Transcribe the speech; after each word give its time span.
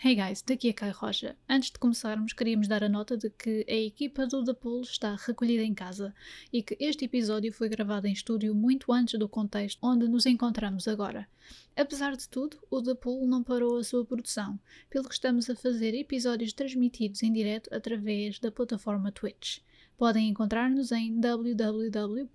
Hey 0.00 0.14
guys, 0.14 0.42
daqui 0.42 0.68
é 0.68 0.72
Kai 0.72 0.92
Rocha. 0.92 1.36
Antes 1.48 1.72
de 1.72 1.78
começarmos, 1.80 2.32
queríamos 2.32 2.68
dar 2.68 2.84
a 2.84 2.88
nota 2.88 3.16
de 3.16 3.28
que 3.30 3.66
a 3.68 3.74
equipa 3.74 4.28
do 4.28 4.44
The 4.44 4.52
Pool 4.52 4.82
está 4.82 5.16
recolhida 5.16 5.64
em 5.64 5.74
casa 5.74 6.14
e 6.52 6.62
que 6.62 6.76
este 6.78 7.06
episódio 7.06 7.52
foi 7.52 7.68
gravado 7.68 8.06
em 8.06 8.12
estúdio 8.12 8.54
muito 8.54 8.92
antes 8.92 9.18
do 9.18 9.28
contexto 9.28 9.80
onde 9.82 10.06
nos 10.06 10.24
encontramos 10.24 10.86
agora. 10.86 11.26
Apesar 11.74 12.16
de 12.16 12.28
tudo, 12.28 12.58
o 12.70 12.80
The 12.80 12.94
Pool 12.94 13.26
não 13.26 13.42
parou 13.42 13.76
a 13.76 13.82
sua 13.82 14.04
produção, 14.04 14.56
pelo 14.88 15.08
que 15.08 15.14
estamos 15.14 15.50
a 15.50 15.56
fazer 15.56 15.94
episódios 15.94 16.52
transmitidos 16.52 17.24
em 17.24 17.32
direto 17.32 17.68
através 17.74 18.38
da 18.38 18.52
plataforma 18.52 19.10
Twitch. 19.10 19.58
Podem 19.96 20.28
encontrar-nos 20.28 20.92
em 20.92 21.18
www.twitch.tv 21.18 22.28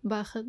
barra 0.00 0.44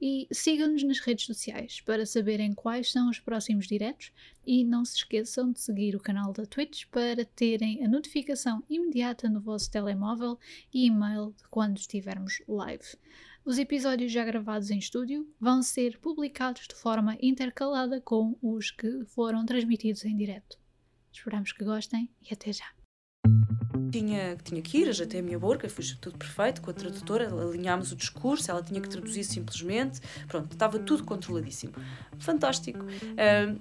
e 0.00 0.26
sigam-nos 0.32 0.82
nas 0.82 0.98
redes 1.00 1.26
sociais 1.26 1.80
para 1.80 2.06
saberem 2.06 2.54
quais 2.54 2.90
são 2.90 3.10
os 3.10 3.20
próximos 3.20 3.66
diretos 3.66 4.12
e 4.46 4.64
não 4.64 4.84
se 4.84 4.96
esqueçam 4.96 5.52
de 5.52 5.60
seguir 5.60 5.94
o 5.94 6.00
canal 6.00 6.32
da 6.32 6.46
Twitch 6.46 6.86
para 6.90 7.24
terem 7.24 7.84
a 7.84 7.88
notificação 7.88 8.64
imediata 8.68 9.28
no 9.28 9.40
vosso 9.40 9.70
telemóvel 9.70 10.38
e 10.72 10.86
e-mail 10.86 11.34
quando 11.50 11.76
estivermos 11.76 12.42
live. 12.48 12.96
Os 13.44 13.58
episódios 13.58 14.12
já 14.12 14.24
gravados 14.24 14.70
em 14.70 14.78
estúdio 14.78 15.28
vão 15.40 15.62
ser 15.62 15.98
publicados 15.98 16.66
de 16.68 16.74
forma 16.74 17.16
intercalada 17.20 18.00
com 18.00 18.36
os 18.42 18.70
que 18.70 19.04
foram 19.06 19.44
transmitidos 19.44 20.04
em 20.04 20.16
direto. 20.16 20.58
Esperamos 21.12 21.52
que 21.52 21.64
gostem 21.64 22.08
e 22.22 22.32
até 22.32 22.52
já! 22.52 22.79
Tinha, 23.90 24.36
tinha 24.42 24.62
que 24.62 24.78
ir, 24.78 24.88
ajeitei 24.88 25.20
a 25.20 25.22
minha 25.22 25.38
boca, 25.38 25.68
foi 25.68 25.84
tudo 26.00 26.16
perfeito 26.16 26.60
com 26.60 26.70
a 26.70 26.74
tradutora, 26.74 27.28
alinhámos 27.28 27.92
o 27.92 27.96
discurso, 27.96 28.50
ela 28.50 28.62
tinha 28.62 28.80
que 28.80 28.88
traduzir 28.88 29.24
simplesmente, 29.24 30.00
pronto, 30.28 30.52
estava 30.52 30.78
tudo 30.78 31.04
controladíssimo. 31.04 31.72
Fantástico. 32.18 32.84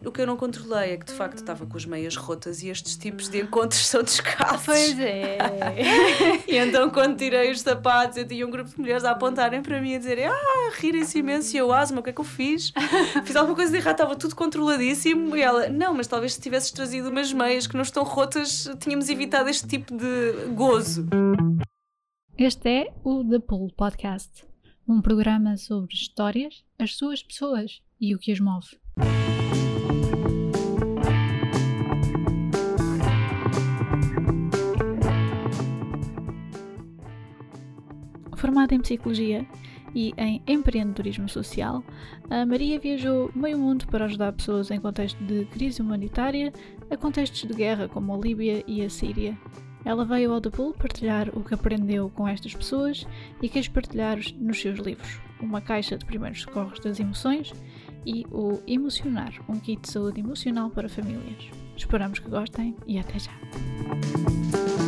O 0.05 0.11
que 0.11 0.21
eu 0.21 0.27
não 0.27 0.35
controlei 0.35 0.91
é 0.91 0.97
que 0.97 1.05
de 1.05 1.13
facto 1.13 1.37
estava 1.37 1.65
com 1.65 1.77
as 1.77 1.85
meias 1.85 2.15
rotas 2.15 2.61
e 2.61 2.67
estes 2.67 2.97
tipos 2.97 3.29
de 3.29 3.41
encontros 3.41 3.87
são 3.87 4.03
descalços. 4.03 4.65
Pois 4.65 4.99
é. 4.99 5.37
e 6.47 6.57
então 6.57 6.89
quando 6.89 7.17
tirei 7.17 7.51
os 7.51 7.61
sapatos, 7.61 8.17
eu 8.17 8.27
tinha 8.27 8.45
um 8.45 8.51
grupo 8.51 8.69
de 8.69 8.79
mulheres 8.79 9.05
a 9.05 9.11
apontarem 9.11 9.61
para 9.61 9.81
mim 9.81 9.95
a 9.95 9.97
dizerem 9.97 10.27
ah, 10.27 10.71
rirem-se 10.77 11.19
imenso 11.19 11.55
e 11.55 11.59
eu, 11.59 11.71
asma, 11.71 12.01
o 12.01 12.03
que 12.03 12.09
é 12.09 12.13
que 12.13 12.19
eu 12.19 12.25
fiz? 12.25 12.73
Fiz 13.23 13.35
alguma 13.35 13.55
coisa 13.55 13.71
de 13.71 13.77
errado, 13.77 13.93
estava 13.95 14.15
tudo 14.15 14.35
controladíssimo 14.35 15.35
e 15.35 15.41
ela, 15.41 15.69
não, 15.69 15.93
mas 15.93 16.07
talvez 16.07 16.33
se 16.33 16.41
tivesses 16.41 16.71
trazido 16.71 17.09
umas 17.09 17.31
meias 17.31 17.65
que 17.65 17.75
não 17.75 17.81
estão 17.81 18.03
rotas, 18.03 18.69
tínhamos 18.79 19.07
evitado 19.09 19.49
este 19.49 19.67
tipo 19.67 19.95
de 19.95 20.18
gozo. 20.55 21.07
Este 22.37 22.69
é 22.69 22.93
o 23.03 23.23
The 23.23 23.39
Pool 23.39 23.71
Podcast, 23.75 24.45
um 24.87 25.01
programa 25.01 25.57
sobre 25.57 25.93
histórias, 25.93 26.63
as 26.77 26.95
suas 26.95 27.21
pessoas 27.21 27.81
e 27.99 28.15
o 28.15 28.19
que 28.19 28.31
as 28.31 28.39
move. 28.39 28.79
Formada 38.35 38.73
em 38.73 38.79
Psicologia 38.79 39.45
e 39.93 40.13
em 40.17 40.41
Empreendedorismo 40.47 41.27
Social, 41.27 41.83
a 42.29 42.45
Maria 42.45 42.79
viajou 42.79 43.31
meio 43.35 43.57
mundo 43.57 43.85
para 43.87 44.05
ajudar 44.05 44.33
pessoas 44.33 44.71
em 44.71 44.79
contexto 44.79 45.21
de 45.23 45.45
crise 45.45 45.81
humanitária, 45.81 46.53
a 46.89 46.97
contextos 46.97 47.41
de 47.41 47.53
guerra 47.53 47.87
como 47.87 48.13
a 48.13 48.17
Líbia 48.17 48.63
e 48.65 48.81
a 48.81 48.89
Síria. 48.89 49.37
Ela 49.85 50.05
veio 50.05 50.33
ao 50.33 50.41
The 50.41 50.49
partilhar 50.77 51.29
o 51.33 51.43
que 51.43 51.53
aprendeu 51.53 52.09
com 52.09 52.27
estas 52.27 52.53
pessoas 52.53 53.07
e 53.41 53.49
quis 53.49 53.67
partilhar 53.67 54.17
nos 54.37 54.59
seus 54.59 54.79
livros 54.79 55.19
Uma 55.41 55.61
Caixa 55.61 55.97
de 55.97 56.05
Primeiros 56.05 56.41
Socorros 56.41 56.79
das 56.79 56.99
Emoções 56.99 57.53
e 58.05 58.25
o 58.31 58.59
Emocionar, 58.67 59.33
um 59.47 59.59
kit 59.59 59.81
de 59.81 59.89
saúde 59.89 60.19
emocional 60.19 60.69
para 60.69 60.89
famílias. 60.89 61.49
Esperamos 61.75 62.19
que 62.19 62.29
gostem 62.29 62.75
e 62.85 62.99
até 62.99 63.19
já! 63.19 64.78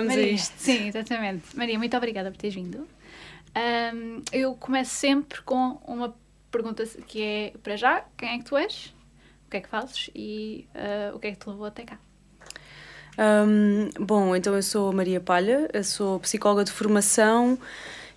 Vamos 0.00 0.14
Maria, 0.14 0.30
a 0.30 0.34
isto. 0.34 0.54
Sim, 0.56 0.88
exatamente. 0.88 1.56
Maria, 1.56 1.78
muito 1.78 1.96
obrigada 1.96 2.30
por 2.30 2.36
teres 2.36 2.54
vindo. 2.54 2.86
Um, 3.94 4.22
eu 4.32 4.54
começo 4.54 4.90
sempre 4.90 5.42
com 5.42 5.78
uma 5.86 6.14
pergunta 6.50 6.84
que 7.06 7.22
é, 7.22 7.52
para 7.62 7.76
já, 7.76 8.04
quem 8.16 8.30
é 8.30 8.38
que 8.38 8.44
tu 8.44 8.56
és? 8.56 8.94
O 9.46 9.50
que 9.50 9.56
é 9.56 9.60
que 9.60 9.68
fazes? 9.68 10.10
E 10.14 10.66
uh, 10.74 11.16
o 11.16 11.18
que 11.18 11.28
é 11.28 11.32
que 11.32 11.38
te 11.38 11.48
levou 11.48 11.66
até 11.66 11.84
cá? 11.84 11.98
Um, 13.18 13.90
bom, 14.04 14.34
então 14.34 14.54
eu 14.54 14.62
sou 14.62 14.92
Maria 14.92 15.20
Palha, 15.20 15.68
eu 15.72 15.84
sou 15.84 16.20
psicóloga 16.20 16.64
de 16.64 16.72
formação 16.72 17.58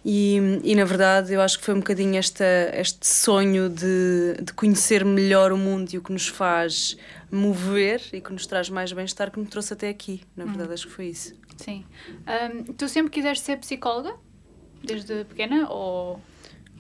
e, 0.05 0.59
e 0.63 0.75
na 0.75 0.83
verdade 0.83 1.33
eu 1.33 1.41
acho 1.41 1.57
que 1.57 1.65
foi 1.65 1.73
um 1.73 1.79
bocadinho 1.79 2.17
esta, 2.17 2.45
este 2.73 3.07
sonho 3.07 3.69
de, 3.69 4.37
de 4.41 4.53
conhecer 4.53 5.05
melhor 5.05 5.51
o 5.51 5.57
mundo 5.57 5.93
e 5.93 5.97
o 5.97 6.01
que 6.01 6.11
nos 6.11 6.27
faz 6.27 6.97
mover 7.31 8.01
e 8.11 8.21
que 8.21 8.31
nos 8.31 8.45
traz 8.45 8.69
mais 8.69 8.91
bem-estar 8.91 9.31
que 9.31 9.39
me 9.39 9.45
trouxe 9.45 9.73
até 9.73 9.89
aqui. 9.89 10.21
Na 10.35 10.45
verdade, 10.45 10.73
acho 10.73 10.87
que 10.87 10.93
foi 10.93 11.07
isso. 11.07 11.33
Sim. 11.57 11.85
Um, 12.27 12.73
tu 12.73 12.87
sempre 12.87 13.11
quiseste 13.11 13.45
ser 13.45 13.57
psicóloga? 13.57 14.15
Desde 14.83 15.23
pequena? 15.25 15.69
Ou 15.69 16.19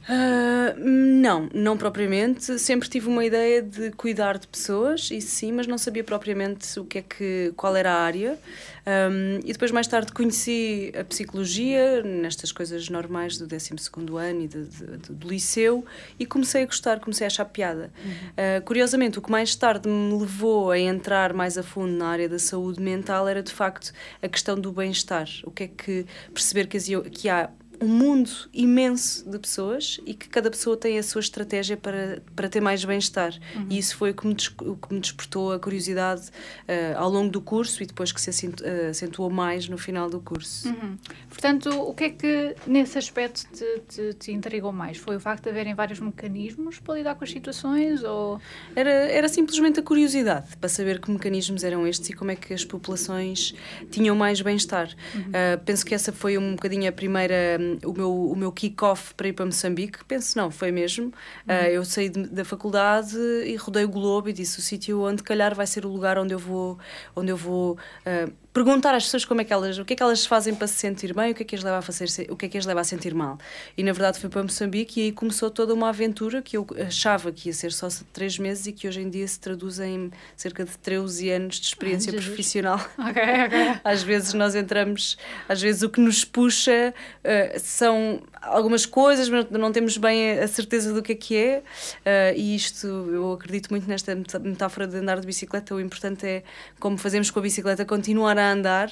Uh, 0.03 0.77
não, 0.77 1.49
não 1.53 1.77
propriamente. 1.77 2.59
Sempre 2.59 2.89
tive 2.89 3.07
uma 3.07 3.23
ideia 3.23 3.61
de 3.61 3.91
cuidar 3.91 4.37
de 4.37 4.47
pessoas, 4.47 5.09
isso 5.11 5.35
sim, 5.35 5.51
mas 5.51 5.67
não 5.67 5.77
sabia 5.77 6.03
propriamente 6.03 6.79
o 6.79 6.85
que 6.85 6.97
é 6.97 7.01
que, 7.01 7.53
qual 7.55 7.75
era 7.75 7.91
a 7.91 8.01
área. 8.01 8.37
Um, 8.85 9.39
e 9.45 9.53
depois, 9.53 9.71
mais 9.71 9.87
tarde, 9.87 10.11
conheci 10.11 10.91
a 10.99 11.03
psicologia, 11.05 12.03
nestas 12.03 12.51
coisas 12.51 12.89
normais 12.89 13.37
do 13.37 13.47
12 13.47 13.71
ano 14.19 14.41
e 14.41 14.47
de, 14.47 14.65
de, 14.65 14.97
de, 14.97 15.13
do 15.13 15.27
liceu, 15.27 15.85
e 16.19 16.25
comecei 16.25 16.63
a 16.63 16.65
gostar, 16.65 16.99
comecei 16.99 17.25
a 17.25 17.27
achar 17.27 17.45
piada. 17.45 17.91
Uhum. 18.03 18.11
Uh, 18.11 18.61
curiosamente, 18.65 19.17
o 19.19 19.21
que 19.21 19.31
mais 19.31 19.55
tarde 19.55 19.87
me 19.87 20.19
levou 20.19 20.71
a 20.71 20.77
entrar 20.77 21.33
mais 21.33 21.57
a 21.57 21.63
fundo 21.63 21.93
na 21.93 22.07
área 22.07 22.27
da 22.27 22.39
saúde 22.39 22.81
mental 22.81 23.27
era, 23.27 23.41
de 23.41 23.53
facto, 23.53 23.93
a 24.21 24.27
questão 24.27 24.59
do 24.59 24.71
bem-estar. 24.71 25.29
O 25.45 25.51
que 25.51 25.63
é 25.63 25.67
que 25.67 26.05
perceber 26.33 26.67
que, 26.67 26.77
que 27.09 27.29
há 27.29 27.49
um 27.81 27.87
mundo 27.87 28.29
imenso 28.53 29.29
de 29.29 29.37
pessoas 29.39 29.99
e 30.05 30.13
que 30.13 30.29
cada 30.29 30.49
pessoa 30.49 30.77
tem 30.77 30.97
a 30.97 31.03
sua 31.03 31.21
estratégia 31.21 31.75
para, 31.77 32.21
para 32.35 32.47
ter 32.49 32.61
mais 32.61 32.83
bem-estar. 32.83 33.33
Uhum. 33.55 33.67
E 33.69 33.77
isso 33.77 33.97
foi 33.97 34.11
o 34.11 34.13
que 34.13 34.27
me, 34.27 34.35
o 34.61 34.75
que 34.75 34.93
me 34.93 34.99
despertou 34.99 35.51
a 35.51 35.59
curiosidade 35.59 36.23
uh, 36.23 36.97
ao 36.97 37.09
longo 37.09 37.29
do 37.29 37.41
curso 37.41 37.83
e 37.83 37.85
depois 37.85 38.11
que 38.11 38.21
se 38.21 38.29
eh, 38.63 38.87
acentuou 38.89 39.29
mais 39.29 39.67
no 39.67 39.77
final 39.77 40.09
do 40.09 40.19
curso. 40.19 40.69
Uhum. 40.69 40.97
Portanto, 41.29 41.69
o 41.69 41.93
que 41.93 42.03
é 42.05 42.09
que 42.09 42.55
nesse 42.67 42.97
aspecto 42.97 43.45
te, 43.51 43.81
te, 43.87 44.13
te, 44.13 44.31
intrigou 44.31 44.71
mais? 44.71 44.97
Foi 44.97 45.15
o 45.15 45.19
facto 45.19 45.43
de 45.43 45.49
haverem 45.49 45.73
vários 45.73 45.99
mecanismos 45.99 46.79
para 46.79 46.95
lidar 46.95 47.15
com 47.15 47.23
as 47.23 47.31
situações? 47.31 48.03
Ou... 48.03 48.39
Era, 48.75 48.89
era 48.89 49.27
simplesmente 49.27 49.79
a 49.79 49.83
curiosidade 49.83 50.55
para 50.57 50.69
saber 50.69 50.99
que 50.99 51.11
mecanismos 51.11 51.63
eram 51.63 51.85
estes 51.87 52.09
e 52.09 52.13
como 52.13 52.31
é 52.31 52.35
que 52.35 52.53
as 52.53 52.63
populações 52.63 53.53
tinham 53.91 54.15
mais 54.15 54.41
bem-estar. 54.41 54.89
Uhum. 55.15 55.21
Uh, 55.21 55.63
penso 55.65 55.85
que 55.85 55.93
essa 55.93 56.11
foi 56.11 56.37
um 56.37 56.51
bocadinho 56.55 56.87
a 56.87 56.91
primeira 56.91 57.57
o 57.83 57.93
meu, 57.93 58.13
o 58.31 58.35
meu 58.35 58.51
kick-off 58.51 59.13
para 59.13 59.27
ir 59.27 59.33
para 59.33 59.45
Moçambique, 59.45 60.03
penso, 60.05 60.37
não, 60.37 60.51
foi 60.51 60.71
mesmo. 60.71 61.05
Uhum. 61.05 61.11
Uh, 61.47 61.67
eu 61.69 61.85
saí 61.85 62.09
de, 62.09 62.27
da 62.27 62.45
faculdade 62.45 63.17
e 63.45 63.55
rodei 63.55 63.85
o 63.85 63.89
globo 63.89 64.29
e 64.29 64.33
disse 64.33 64.59
o 64.59 64.61
sítio 64.61 65.01
onde 65.01 65.23
calhar 65.23 65.55
vai 65.55 65.67
ser 65.67 65.85
o 65.85 65.89
lugar 65.89 66.17
onde 66.17 66.33
eu 66.33 66.39
vou, 66.39 66.77
onde 67.15 67.31
eu 67.31 67.37
vou 67.37 67.73
uh, 67.73 68.42
perguntar 68.53 68.93
às 68.93 69.05
pessoas 69.05 69.25
como 69.25 69.41
é 69.41 69.43
que 69.43 69.51
elas, 69.51 69.79
o 69.79 69.83
que 69.83 69.93
é 69.93 69.95
que 69.95 70.03
elas 70.03 70.25
fazem 70.25 70.53
para 70.53 70.67
se 70.67 70.75
sentir 70.75 71.13
bem, 71.13 71.31
o 71.31 71.35
que 71.35 71.41
é 71.41 71.45
que 71.45 71.55
as 71.55 71.63
leva 71.63 71.79
a 71.79 71.81
fazer, 71.81 72.07
o 72.29 72.35
que 72.35 72.45
é 72.45 72.49
que 72.49 72.57
as 72.57 72.65
leva 72.65 72.81
a 72.81 72.83
sentir 72.83 73.13
mal. 73.15 73.39
E 73.75 73.83
na 73.83 73.91
verdade 73.91 74.19
fui 74.19 74.29
para 74.29 74.43
Moçambique 74.43 75.01
e 75.01 75.03
aí 75.05 75.11
começou 75.11 75.49
toda 75.49 75.73
uma 75.73 75.89
aventura 75.89 76.41
que 76.41 76.55
eu 76.55 76.67
achava 76.85 77.31
que 77.31 77.49
ia 77.49 77.53
ser 77.53 77.71
só 77.73 77.87
três 78.13 78.37
meses 78.37 78.67
e 78.67 78.71
que 78.71 78.87
hoje 78.87 79.01
em 79.01 79.09
dia 79.09 79.27
se 79.27 79.39
traduz 79.39 79.79
em 79.79 80.11
cerca 80.37 80.63
de 80.63 80.77
13 80.77 81.31
anos 81.31 81.55
de 81.59 81.67
experiência 81.67 82.13
Ai, 82.13 82.19
profissional. 82.19 82.79
Okay, 83.13 83.45
okay. 83.45 83.79
Às 83.83 84.03
vezes 84.03 84.33
nós 84.33 84.55
entramos, 84.55 85.17
às 85.47 85.61
vezes 85.61 85.81
o 85.81 85.89
que 85.89 85.99
nos 85.99 86.23
puxa 86.23 86.93
uh, 86.93 87.59
são 87.59 88.21
algumas 88.41 88.85
coisas, 88.85 89.29
mas 89.29 89.49
não 89.49 89.71
temos 89.71 89.97
bem 89.97 90.39
a 90.39 90.47
certeza 90.47 90.93
do 90.93 91.01
que 91.01 91.13
é 91.13 91.15
que 91.15 91.35
é. 91.35 91.63
Uh, 91.99 92.37
e 92.37 92.55
isto, 92.55 92.87
eu 92.87 93.33
acredito 93.33 93.69
muito 93.69 93.87
nesta 93.87 94.15
metáfora 94.15 94.87
de 94.87 94.97
andar 94.97 95.19
de 95.19 95.27
bicicleta. 95.27 95.73
O 95.73 95.79
importante 95.79 96.25
é, 96.25 96.43
como 96.79 96.97
fazemos 96.97 97.29
com 97.31 97.39
a 97.39 97.41
bicicleta, 97.41 97.85
continuar 97.85 98.37
a 98.37 98.42
a 98.43 98.51
andar 98.51 98.91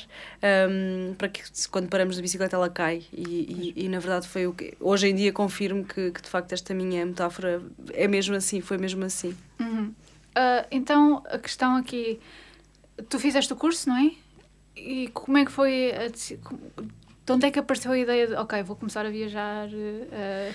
um, 0.70 1.14
para 1.16 1.30
que 1.30 1.44
quando 1.70 1.90
paramos 1.90 2.16
da 2.16 2.22
bicicleta 2.22 2.56
ela 2.56 2.70
cai. 2.70 3.04
E, 3.14 3.74
e, 3.76 3.86
e, 3.86 3.90
na 3.90 4.00
verdade 4.00 4.28
foi 4.28 4.48
o 4.48 4.54
que 4.54 4.74
hoje 4.80 5.08
em 5.08 5.16
dia 5.16 5.32
confirmo 5.32 5.84
que, 5.84 6.12
que, 6.12 6.22
de 6.22 6.30
facto 6.30 6.54
esta 6.54 6.74
minha 6.74 7.06
metáfora 7.06 7.62
é 7.94 8.08
mesmo 8.08 8.36
assim 8.36 8.62
foi 8.62 8.78
mesmo 8.78 9.04
assim. 9.04 9.36
Uhum. 9.60 9.88
uh, 9.88 10.68
então 10.72 11.24
a 11.30 11.38
questão 11.38 11.76
aqui 11.76 12.20
tu 13.10 13.20
fizeste 13.20 13.52
o 13.54 13.56
curso 13.56 13.90
não 13.90 13.98
é? 13.98 14.12
E 14.76 15.10
como 15.10 15.38
é 15.38 15.46
que 15.46 15.52
foi 15.52 15.92
a, 15.92 16.08
de 16.08 17.32
onde 17.32 17.46
é 17.46 17.52
que 17.52 17.60
apareceu 17.60 17.92
a 17.92 17.98
ideia 17.98 18.28
de 18.28 18.34
ok 18.36 18.64
vou 18.64 18.76
começar 18.76 19.06
a 19.06 19.10
viajar 19.10 19.68
uh, 19.68 20.54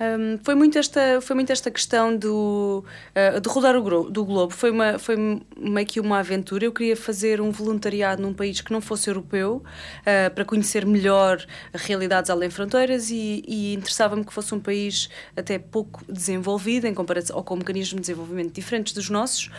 Um, 0.00 0.38
foi, 0.42 0.54
muito 0.54 0.78
esta, 0.78 1.20
foi 1.20 1.34
muito 1.34 1.50
esta 1.50 1.70
questão 1.70 2.16
do, 2.16 2.84
uh, 3.14 3.40
de 3.40 3.48
rodar 3.48 3.76
o 3.76 4.10
do 4.10 4.24
globo. 4.24 4.52
Foi, 4.52 4.70
uma, 4.70 4.98
foi 4.98 5.16
meio 5.56 5.86
que 5.86 6.00
uma 6.00 6.18
aventura. 6.18 6.64
Eu 6.64 6.72
queria 6.72 6.96
fazer 6.96 7.40
um 7.40 7.50
voluntariado 7.50 8.22
num 8.22 8.34
país 8.34 8.60
que 8.60 8.72
não 8.72 8.80
fosse 8.80 9.08
europeu 9.08 9.62
uh, 10.00 10.34
para 10.34 10.44
conhecer 10.44 10.84
melhor 10.84 11.44
realidades 11.74 12.30
além 12.30 12.50
fronteiras 12.50 13.10
e, 13.10 13.42
e 13.46 13.74
interessava-me 13.74 14.24
que 14.24 14.32
fosse 14.32 14.54
um 14.54 14.60
país 14.60 15.08
até 15.36 15.58
pouco 15.58 16.04
desenvolvido 16.10 16.86
em 16.86 16.94
comparação 16.94 17.36
ou 17.36 17.42
com 17.42 17.56
mecanismos 17.56 17.96
de 17.96 18.00
desenvolvimento 18.00 18.52
diferentes 18.52 18.92
dos 18.92 19.08
nossos, 19.08 19.50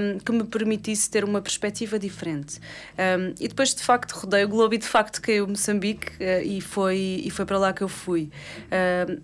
um, 0.00 0.18
que 0.18 0.32
me 0.32 0.44
permitisse 0.44 1.10
ter 1.10 1.24
uma 1.24 1.40
perspectiva 1.40 1.98
diferente. 1.98 2.60
Um, 2.98 3.34
e 3.40 3.48
depois, 3.48 3.74
de 3.74 3.82
facto, 3.82 4.12
rodei 4.12 4.44
o 4.44 4.48
globo 4.48 4.74
e 4.74 4.78
de 4.78 4.86
facto 4.86 5.20
caiu 5.22 5.46
Moçambique 5.46 6.12
uh, 6.16 6.42
e, 6.42 6.60
foi, 6.60 7.22
e 7.24 7.30
foi 7.30 7.44
para 7.44 7.58
lá 7.58 7.72
que 7.72 7.82
eu 7.82 7.88
fui. 7.88 8.30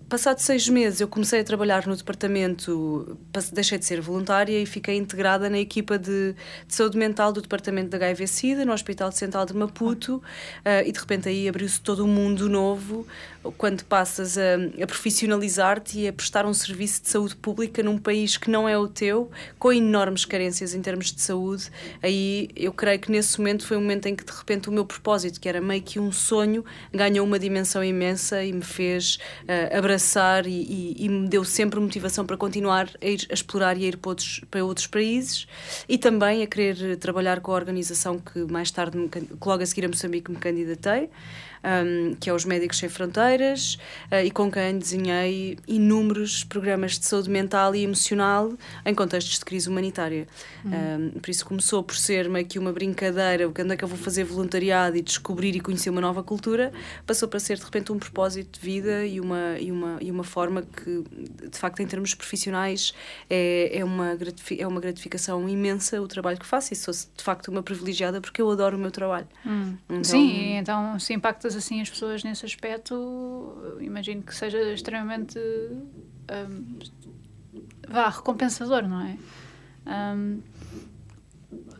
passado 0.08 0.38
seis 0.38 0.54
meses 0.69 1.01
eu 1.01 1.09
comecei 1.09 1.41
a 1.41 1.45
trabalhar 1.45 1.87
no 1.87 1.97
departamento, 1.97 3.19
deixei 3.53 3.77
de 3.79 3.85
ser 3.85 4.01
voluntária 4.01 4.59
e 4.61 4.65
fiquei 4.65 4.97
integrada 4.97 5.51
na 5.51 5.59
equipa 5.59 5.99
de, 5.99 6.35
de 6.67 6.75
saúde 6.75 6.97
mental 6.97 7.33
do 7.33 7.43
departamento 7.43 7.91
da 7.91 7.97
HIV-Sida, 7.97 8.65
no 8.65 8.73
Hospital 8.73 9.11
Central 9.11 9.45
de 9.47 9.55
Maputo, 9.55 10.17
uh, 10.17 10.87
e 10.87 10.93
de 10.93 10.99
repente 10.99 11.29
aí 11.29 11.49
abriu-se 11.49 11.81
todo 11.81 12.05
um 12.05 12.09
mundo 12.09 12.49
novo, 12.49 13.06
quando 13.59 13.85
passas 13.85 14.39
a, 14.39 14.83
a 14.83 14.87
profissionalizar-te 14.87 16.01
e 16.01 16.09
a 16.09 16.12
prestar 16.12 16.47
um 16.47 16.55
serviço 16.55 17.03
de 17.03 17.09
saúde 17.09 17.37
pública 17.37 17.83
num 17.83 17.99
país 17.99 18.37
que 18.37 18.51
não 18.51 18.69
é 18.69 18.79
o 18.79 18.89
teu, 18.89 19.31
com 19.59 19.73
enormes 19.73 20.25
carências 20.25 20.75
em 20.75 20.81
termos 20.81 21.12
de 21.12 21.21
saúde, 21.21 21.71
aí 22.03 22.49
eu 22.56 22.73
creio 22.73 22.99
que 22.99 23.11
nesse 23.11 23.39
momento 23.39 23.67
foi 23.67 23.77
um 23.77 23.81
momento 23.81 24.06
em 24.06 24.15
que 24.15 24.25
de 24.25 24.33
repente 24.33 24.69
o 24.69 24.73
meu 24.73 24.85
propósito, 24.85 25.41
que 25.41 25.49
era 25.49 25.61
meio 25.61 25.83
que 25.83 25.99
um 25.99 26.12
sonho, 26.12 26.65
ganhou 26.93 27.27
uma 27.27 27.39
dimensão 27.39 27.83
imensa 27.83 28.43
e 28.45 28.53
me 28.53 28.62
fez 28.62 29.19
uh, 29.43 29.77
abraçar 29.77 30.44
e, 30.46 30.96
e, 30.99 31.05
e, 31.05 31.08
me 31.08 31.29
deu 31.29 31.44
sempre 31.44 31.81
motivação 31.81 32.25
para 32.25 32.37
continuar 32.37 32.91
a, 33.00 33.06
ir, 33.06 33.26
a 33.31 33.35
explorar 33.35 33.76
e 33.76 33.85
a 33.85 33.88
ir 33.88 33.96
para 33.96 34.11
outros, 34.11 34.41
para 34.50 34.64
outros 34.64 34.87
países. 34.87 35.46
E 35.88 35.99
também 35.99 36.43
a 36.43 36.46
querer 36.46 36.96
trabalhar 36.96 37.41
com 37.41 37.52
a 37.52 37.55
organização 37.55 38.19
que 38.19 38.41
mais 38.50 38.70
tarde, 38.70 38.96
me, 38.96 39.08
que 39.08 39.26
logo 39.44 39.62
a 39.62 39.67
seguir 39.67 39.85
a 39.85 39.88
Moçambique, 39.88 40.31
me 40.31 40.38
candidatei 40.38 41.11
um, 41.64 42.14
que 42.14 42.28
é 42.28 42.32
os 42.34 42.44
Médicos 42.44 42.78
Sem 42.78 42.88
Fronteiras, 42.88 43.78
uh, 44.12 44.25
e 44.25 44.31
com 44.31 44.50
quem 44.50 44.78
desenhei 44.78 45.58
inúmeros 45.66 46.44
programas 46.44 46.99
de 46.99 47.06
saúde 47.06 47.31
mental 47.31 47.75
e 47.75 47.82
emocional 47.82 48.52
em 48.84 48.94
contextos 48.94 49.38
de 49.38 49.44
crise 49.44 49.69
humanitária. 49.69 50.26
Uhum. 50.64 51.14
Um, 51.16 51.20
por 51.20 51.31
isso 51.31 51.44
começou 51.46 51.82
por 51.82 51.96
ser 51.96 52.28
meio 52.28 52.46
que 52.46 52.58
uma 52.58 52.72
brincadeira, 52.72 53.49
onde 53.49 53.72
é 53.72 53.76
que 53.76 53.84
eu 53.84 53.88
vou 53.88 53.99
fazer 53.99 54.25
voluntariado 54.25 54.96
e 54.96 55.02
descobrir 55.02 55.56
e 55.56 55.61
conhecer 55.61 55.90
uma 55.90 56.00
nova 56.00 56.22
cultura, 56.22 56.72
passou 57.06 57.28
para 57.28 57.40
ser 57.40 57.56
de 57.56 57.64
repente 57.64 57.93
um 57.93 57.99
propósito 57.99 58.58
de 58.58 58.64
vida 58.64 59.06
e 59.06 59.20
uma, 59.20 59.58
e 59.58 59.70
uma, 59.70 59.99
e 60.00 60.10
uma 60.10 60.25
forma 60.25 60.62
que, 60.62 61.05
de 61.50 61.58
facto, 61.58 61.81
em 61.81 61.87
termos 61.87 62.14
profissionais, 62.14 62.93
é, 63.28 63.78
é, 63.78 63.84
uma, 63.84 64.17
é 64.58 64.67
uma 64.67 64.81
gratificação 64.81 65.49
imensa 65.49 66.00
o 66.00 66.08
trabalho 66.08 66.38
que 66.38 66.46
faço 66.46 66.72
e 66.72 66.76
sou 66.76 66.93
de 66.93 67.22
facto 67.22 67.49
uma 67.49 67.62
privilegiada 67.62 68.20
porque 68.20 68.40
eu 68.40 68.50
adoro 68.50 68.76
o 68.76 68.81
meu 68.81 68.90
trabalho. 68.90 69.26
Hum. 69.46 69.76
Então, 69.88 70.05
Sim, 70.05 70.56
então 70.56 70.99
se 70.99 71.12
impactas 71.12 71.54
assim 71.56 71.81
as 71.81 71.91
pessoas 71.91 72.25
nesse 72.25 72.45
aspecto, 72.45 73.77
imagino 73.81 74.23
que 74.23 74.35
seja 74.35 74.73
extremamente 74.73 75.39
um, 75.39 76.79
vá, 77.89 78.09
recompensador, 78.09 78.89
não 78.89 79.01
é? 79.01 79.17
Um, 79.87 80.41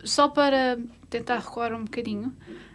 só 0.05 0.29
para 0.29 0.79
tentar 1.09 1.39
recuar 1.39 1.73
um 1.73 1.85
bocadinho, 1.85 2.29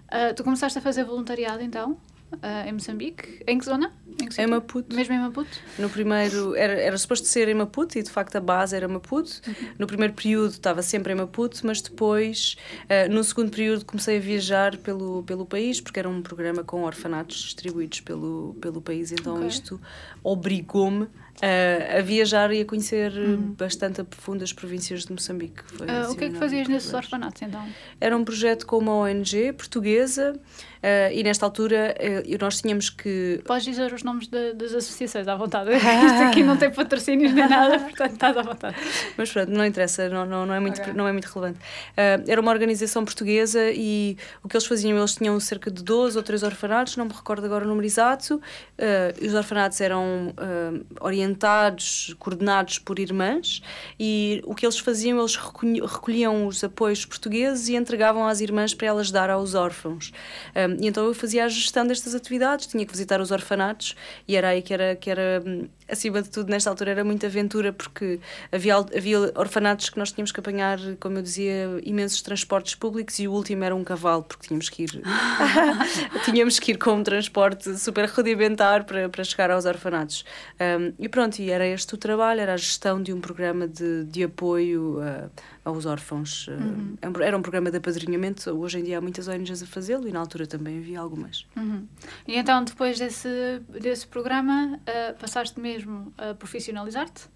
uh, 0.07 0.33
tu 0.35 0.43
começaste 0.43 0.77
a 0.77 0.81
fazer 0.81 1.03
voluntariado 1.03 1.61
então? 1.61 1.97
Uh, 2.33 2.67
em 2.67 2.73
Moçambique. 2.73 3.43
Em 3.47 3.57
que 3.57 3.65
zona? 3.65 3.91
Em, 4.21 4.27
que 4.27 4.41
em 4.41 4.47
Maputo. 4.47 4.95
Mesmo 4.95 5.13
em 5.13 5.19
Maputo? 5.19 5.59
No 5.77 5.89
primeiro, 5.89 6.55
era, 6.55 6.73
era 6.73 6.97
suposto 6.97 7.27
ser 7.27 7.47
em 7.47 7.53
Maputo 7.53 7.97
e 7.97 8.03
de 8.03 8.09
facto 8.09 8.35
a 8.35 8.39
base 8.39 8.75
era 8.75 8.87
Maputo. 8.87 9.41
Uhum. 9.47 9.53
No 9.79 9.87
primeiro 9.87 10.13
período 10.13 10.51
estava 10.51 10.81
sempre 10.81 11.13
em 11.13 11.15
Maputo, 11.15 11.59
mas 11.65 11.81
depois, 11.81 12.57
uh, 12.85 13.11
no 13.11 13.23
segundo 13.23 13.51
período, 13.51 13.85
comecei 13.85 14.17
a 14.17 14.19
viajar 14.19 14.77
pelo, 14.77 15.23
pelo 15.23 15.45
país, 15.45 15.81
porque 15.81 15.99
era 15.99 16.09
um 16.09 16.21
programa 16.21 16.63
com 16.63 16.83
orfanatos 16.83 17.37
distribuídos 17.37 18.01
pelo, 18.01 18.55
pelo 18.61 18.81
país, 18.81 19.11
então 19.11 19.37
okay. 19.37 19.47
isto 19.47 19.79
obrigou-me 20.23 21.07
a, 21.41 21.99
a 21.99 22.01
viajar 22.01 22.51
e 22.51 22.61
a 22.61 22.65
conhecer 22.65 23.11
uhum. 23.13 23.53
bastante 23.57 24.01
a 24.01 24.03
profundo 24.03 24.43
as 24.43 24.51
províncias 24.51 25.05
de 25.05 25.11
Moçambique. 25.11 25.61
Uh, 25.79 25.83
assim, 25.83 26.13
o 26.13 26.15
que 26.15 26.25
é 26.25 26.29
que 26.29 26.37
fazias 26.37 26.67
nesses 26.67 26.93
orfanatos 26.93 27.41
então? 27.41 27.65
Era 27.99 28.15
um 28.15 28.23
projeto 28.23 28.65
com 28.65 28.77
uma 28.77 28.93
ONG 28.93 29.53
portuguesa 29.53 30.33
uh, 30.33 31.13
e 31.13 31.23
nesta 31.23 31.45
altura 31.45 31.95
uh, 31.97 32.37
nós 32.39 32.61
tínhamos 32.61 32.89
que. 32.89 33.41
Podes 33.45 33.63
dizer 33.63 33.93
os 33.93 34.03
nomes 34.03 34.27
de, 34.27 34.53
das 34.53 34.73
associações 34.73 35.27
à 35.27 35.35
vontade. 35.35 35.71
Isto 35.75 36.23
aqui 36.23 36.43
não 36.43 36.57
tem 36.57 36.71
patrocínios 36.71 37.33
nem 37.33 37.47
nada, 37.47 37.79
portanto 37.87 38.13
estás 38.13 38.37
à 38.37 38.41
vontade. 38.41 38.75
Mas 39.17 39.31
pronto, 39.31 39.49
não 39.49 39.65
interessa, 39.65 40.09
não, 40.09 40.25
não, 40.25 40.45
não, 40.45 40.53
é, 40.53 40.59
muito, 40.59 40.81
okay. 40.81 40.93
não 40.93 41.07
é 41.07 41.11
muito 41.11 41.25
relevante. 41.25 41.59
era 41.95 42.39
uma 42.39 42.51
organização 42.51 43.05
portuguesa 43.05 43.71
e 43.71 44.17
o 44.43 44.49
que 44.49 44.55
eles 44.55 44.65
faziam, 44.65 44.97
eles 44.97 45.15
tinham 45.15 45.39
cerca 45.39 45.71
de 45.71 45.83
12 45.83 46.17
ou 46.17 46.23
13 46.23 46.45
orfanatos, 46.45 46.97
não 46.97 47.05
me 47.05 47.13
recordo 47.13 47.45
agora 47.45 47.63
o 47.63 47.67
número 47.67 47.85
exato. 47.85 48.41
os 49.21 49.33
orfanatos 49.33 49.79
eram 49.81 50.33
orientados 50.99 51.28
orientados, 51.29 52.15
coordenados 52.17 52.79
por 52.79 52.99
irmãs, 52.99 53.61
e 53.99 54.41
o 54.45 54.55
que 54.55 54.65
eles 54.65 54.79
faziam, 54.79 55.19
eles 55.19 55.35
recolhiam 55.35 56.47
os 56.47 56.63
apoios 56.63 57.05
portugueses 57.05 57.67
e 57.69 57.75
entregavam 57.75 58.27
às 58.27 58.41
irmãs 58.41 58.73
para 58.73 58.87
elas 58.87 59.11
dar 59.11 59.29
aos 59.29 59.53
órfãos. 59.53 60.11
Um, 60.55 60.83
e 60.83 60.87
então 60.87 61.05
eu 61.05 61.13
fazia 61.13 61.45
a 61.45 61.47
gestão 61.47 61.85
destas 61.85 62.15
atividades, 62.15 62.67
tinha 62.67 62.85
que 62.85 62.91
visitar 62.91 63.21
os 63.21 63.31
orfanatos, 63.31 63.95
e 64.27 64.35
era 64.35 64.49
aí 64.49 64.61
que 64.61 64.73
era, 64.73 64.95
que 64.95 65.09
era 65.09 65.43
hum, 65.45 65.67
acima 65.89 66.21
de 66.21 66.29
tudo, 66.29 66.49
nesta 66.49 66.69
altura 66.69 66.91
era 66.91 67.03
muita 67.03 67.27
aventura, 67.27 67.73
porque 67.73 68.19
havia, 68.51 68.75
havia 68.77 69.19
orfanatos 69.35 69.89
que 69.89 69.97
nós 69.97 70.11
tínhamos 70.11 70.31
que 70.31 70.39
apanhar, 70.39 70.79
como 70.99 71.17
eu 71.17 71.21
dizia, 71.21 71.67
imensos 71.83 72.21
transportes 72.21 72.75
públicos 72.75 73.19
e 73.19 73.27
o 73.27 73.31
último 73.31 73.63
era 73.63 73.75
um 73.75 73.83
cavalo, 73.83 74.23
porque 74.23 74.47
tínhamos 74.47 74.69
que 74.69 74.83
ir, 74.83 75.01
tínhamos 76.25 76.59
que 76.59 76.71
ir 76.71 76.77
com 76.77 76.91
um 76.91 77.03
transporte 77.03 77.77
super 77.77 78.07
rudimentar 78.09 78.85
para, 78.85 79.09
para 79.09 79.23
chegar 79.23 79.51
aos 79.51 79.65
orfanatos. 79.65 80.25
Um, 80.59 80.93
e 80.99 81.09
pronto, 81.09 81.39
e 81.39 81.49
era 81.49 81.65
este 81.65 81.93
o 81.93 81.97
trabalho, 81.97 82.41
era 82.41 82.53
a 82.53 82.57
gestão 82.57 83.01
de 83.01 83.13
um 83.13 83.19
programa 83.19 83.67
de, 83.67 84.05
de 84.05 84.23
apoio 84.23 84.99
uh, 84.99 85.29
aos 85.69 85.85
órfãos. 85.85 86.47
Uhum. 86.47 86.97
Era 87.21 87.37
um 87.37 87.41
programa 87.41 87.71
de 87.71 87.77
apadrinhamento, 87.77 88.49
hoje 88.51 88.79
em 88.79 88.83
dia 88.83 88.97
há 88.97 89.01
muitas 89.01 89.27
ONGs 89.27 89.63
a 89.63 89.65
fazê-lo 89.65 90.07
e 90.07 90.11
na 90.11 90.19
altura 90.19 90.45
também 90.45 90.77
havia 90.77 90.99
algumas. 90.99 91.45
Uhum. 91.55 91.87
E 92.27 92.35
então, 92.35 92.63
depois 92.63 92.99
desse, 92.99 93.61
desse 93.69 94.07
programa, 94.07 94.79
uh, 94.79 95.17
passaste 95.19 95.59
mesmo 95.59 96.13
a 96.17 96.33
profissionalizar-te? 96.33 97.29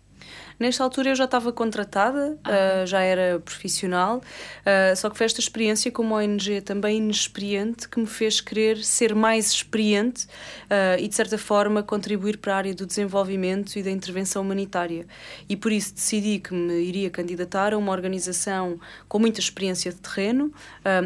Nesta 0.59 0.83
altura 0.83 1.09
eu 1.09 1.15
já 1.15 1.25
estava 1.25 1.51
contratada, 1.51 2.37
ah. 2.43 2.83
uh, 2.83 2.87
já 2.87 3.01
era 3.01 3.39
profissional, 3.39 4.17
uh, 4.17 4.95
só 4.95 5.09
que 5.09 5.17
foi 5.17 5.25
esta 5.25 5.39
experiência 5.39 5.91
como 5.91 6.15
ONG 6.15 6.61
também 6.61 6.97
inexperiente 6.97 7.89
que 7.89 7.99
me 7.99 8.05
fez 8.05 8.39
querer 8.39 8.77
ser 8.83 9.15
mais 9.15 9.51
experiente 9.51 10.25
uh, 10.25 10.99
e, 10.99 11.07
de 11.07 11.15
certa 11.15 11.37
forma, 11.37 11.83
contribuir 11.83 12.37
para 12.37 12.53
a 12.53 12.57
área 12.57 12.73
do 12.73 12.85
desenvolvimento 12.85 13.75
e 13.75 13.83
da 13.83 13.91
intervenção 13.91 14.41
humanitária. 14.41 15.05
E 15.49 15.55
por 15.55 15.71
isso 15.71 15.95
decidi 15.95 16.39
que 16.39 16.53
me 16.53 16.81
iria 16.81 17.09
candidatar 17.09 17.73
a 17.73 17.77
uma 17.77 17.91
organização 17.91 18.79
com 19.07 19.19
muita 19.19 19.39
experiência 19.39 19.91
de 19.91 19.97
terreno 19.97 20.53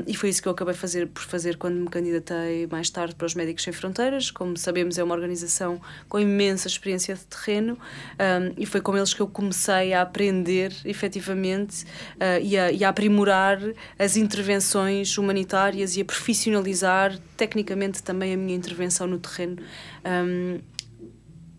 e 0.06 0.16
foi 0.16 0.30
isso 0.30 0.42
que 0.42 0.48
eu 0.48 0.52
acabei 0.52 0.74
fazer, 0.74 1.08
por 1.08 1.24
fazer 1.24 1.58
quando 1.58 1.76
me 1.76 1.88
candidatei 1.88 2.68
mais 2.68 2.90
tarde 2.90 3.16
para 3.16 3.26
os 3.26 3.36
Médicos 3.36 3.64
Sem 3.64 3.74
Fronteiras. 3.74 4.32
Como 4.32 4.58
sabemos, 4.58 4.98
é 4.98 5.04
uma 5.04 5.14
organização 5.14 5.82
com 6.08 6.20
imensa 6.20 6.68
experiência 6.68 7.16
de 7.16 7.26
terreno 7.26 7.78
e 8.58 8.66
foi 8.66 8.82
com 8.82 8.96
eles 8.96 9.07
que 9.16 9.22
eu 9.22 9.28
comecei 9.28 9.94
a 9.94 10.02
aprender 10.02 10.74
efetivamente 10.86 11.84
uh, 12.16 12.42
e, 12.42 12.58
a, 12.58 12.72
e, 12.72 12.84
a, 12.84 12.90
aprimorar 12.90 13.60
as 13.98 14.18
intervenções 14.18 15.18
humanitárias 15.18 15.96
e 15.98 16.02
a 16.02 16.06
profissionalizar 16.06 17.18
tecnicamente 17.36 18.02
também 18.04 18.34
a 18.34 18.38
minha 18.38 18.56
intervenção 18.56 19.08
no 19.08 19.20
terreno. 19.20 19.58
Um, 20.06 20.60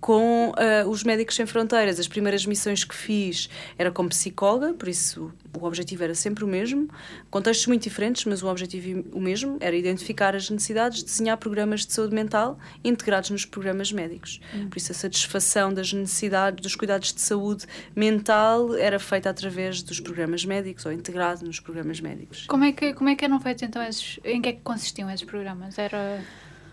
com 0.01 0.51
uh, 0.51 0.89
os 0.89 1.03
Médicos 1.05 1.35
Sem 1.35 1.47
Fronteiras. 1.47 1.99
As 1.99 2.09
primeiras 2.09 2.47
missões 2.47 2.85
que 2.85 2.95
fiz 2.95 3.49
era 3.77 3.91
como 3.91 4.09
psicóloga, 4.09 4.73
por 4.75 4.89
isso 4.89 5.33
o 5.59 5.65
objetivo 5.65 6.05
era 6.05 6.15
sempre 6.15 6.45
o 6.45 6.47
mesmo. 6.47 6.89
Contextos 7.31 7.67
muito 7.67 7.83
diferentes, 7.83 8.25
mas 8.25 8.43
o 8.43 8.49
objetivo 8.49 9.05
o 9.13 9.21
mesmo 9.21 9.57
era 9.61 9.77
identificar 9.77 10.35
as 10.37 10.49
necessidades, 10.51 11.03
desenhar 11.03 11.37
programas 11.37 11.85
de 11.85 11.93
saúde 11.93 12.15
mental 12.15 12.59
integrados 12.85 13.31
nos 13.31 13.45
programas 13.45 13.93
médicos. 13.93 14.41
Hum. 14.55 14.69
Por 14.69 14.79
isso 14.79 14.93
a 14.93 14.95
satisfação 14.95 15.73
das 15.73 15.93
necessidades, 15.93 16.63
dos 16.63 16.77
cuidados 16.77 17.13
de 17.13 17.21
saúde 17.21 17.67
mental 17.95 18.75
era 18.75 18.99
feita 18.99 19.31
através 19.31 19.83
dos 19.83 20.01
programas 20.01 20.45
médicos 20.45 20.87
ou 20.87 20.93
integrado 20.93 21.45
nos 21.45 21.61
programas 21.61 22.01
médicos. 22.01 22.47
Como 22.47 22.65
é 22.65 22.73
que 22.73 22.95
como 22.95 23.11
é 23.11 23.17
que 23.17 23.25
eram 23.25 23.41
feitos 23.41 23.63
então 23.63 23.83
esses? 23.83 24.21
Em 24.25 24.41
que 24.41 24.49
é 24.49 24.53
que 24.53 24.61
consistiam 24.61 25.11
esses 25.11 25.27
programas? 25.27 25.79
Era 25.79 26.23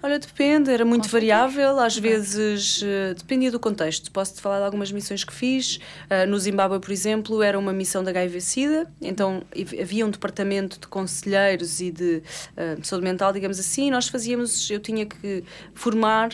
Olha, 0.02 0.20
depende, 0.20 0.70
era 0.70 0.86
muito 0.86 1.10
variável, 1.10 1.80
às 1.80 1.98
okay. 1.98 2.12
vezes 2.12 2.82
uh, 2.82 3.16
dependia 3.18 3.52
do 3.52 3.60
contexto. 3.60 4.12
Posso-te 4.12 4.40
falar 4.40 4.60
de 4.60 4.66
algumas 4.66 4.92
missões 4.92 5.24
que 5.24 5.34
fiz. 5.34 5.78
Uh, 6.06 6.28
no 6.28 6.38
Zimbábue, 6.38 6.80
por 6.80 6.92
exemplo, 6.92 7.42
era 7.42 7.58
uma 7.58 7.74
missão 7.74 8.04
da 8.04 8.12
HIV-Sida, 8.12 8.88
então 9.02 9.42
havia 9.82 10.06
um 10.06 10.10
departamento 10.10 10.80
de 10.80 10.88
conselheiros 10.88 11.82
e 11.82 11.92
de, 11.92 12.22
uh, 12.56 12.80
de 12.80 12.88
saúde 12.88 13.04
mental, 13.04 13.34
digamos 13.34 13.60
assim. 13.60 13.90
Nós 13.90 14.08
fazíamos, 14.08 14.70
eu 14.70 14.80
tinha 14.80 15.06
que 15.06 15.44
formar 15.74 16.30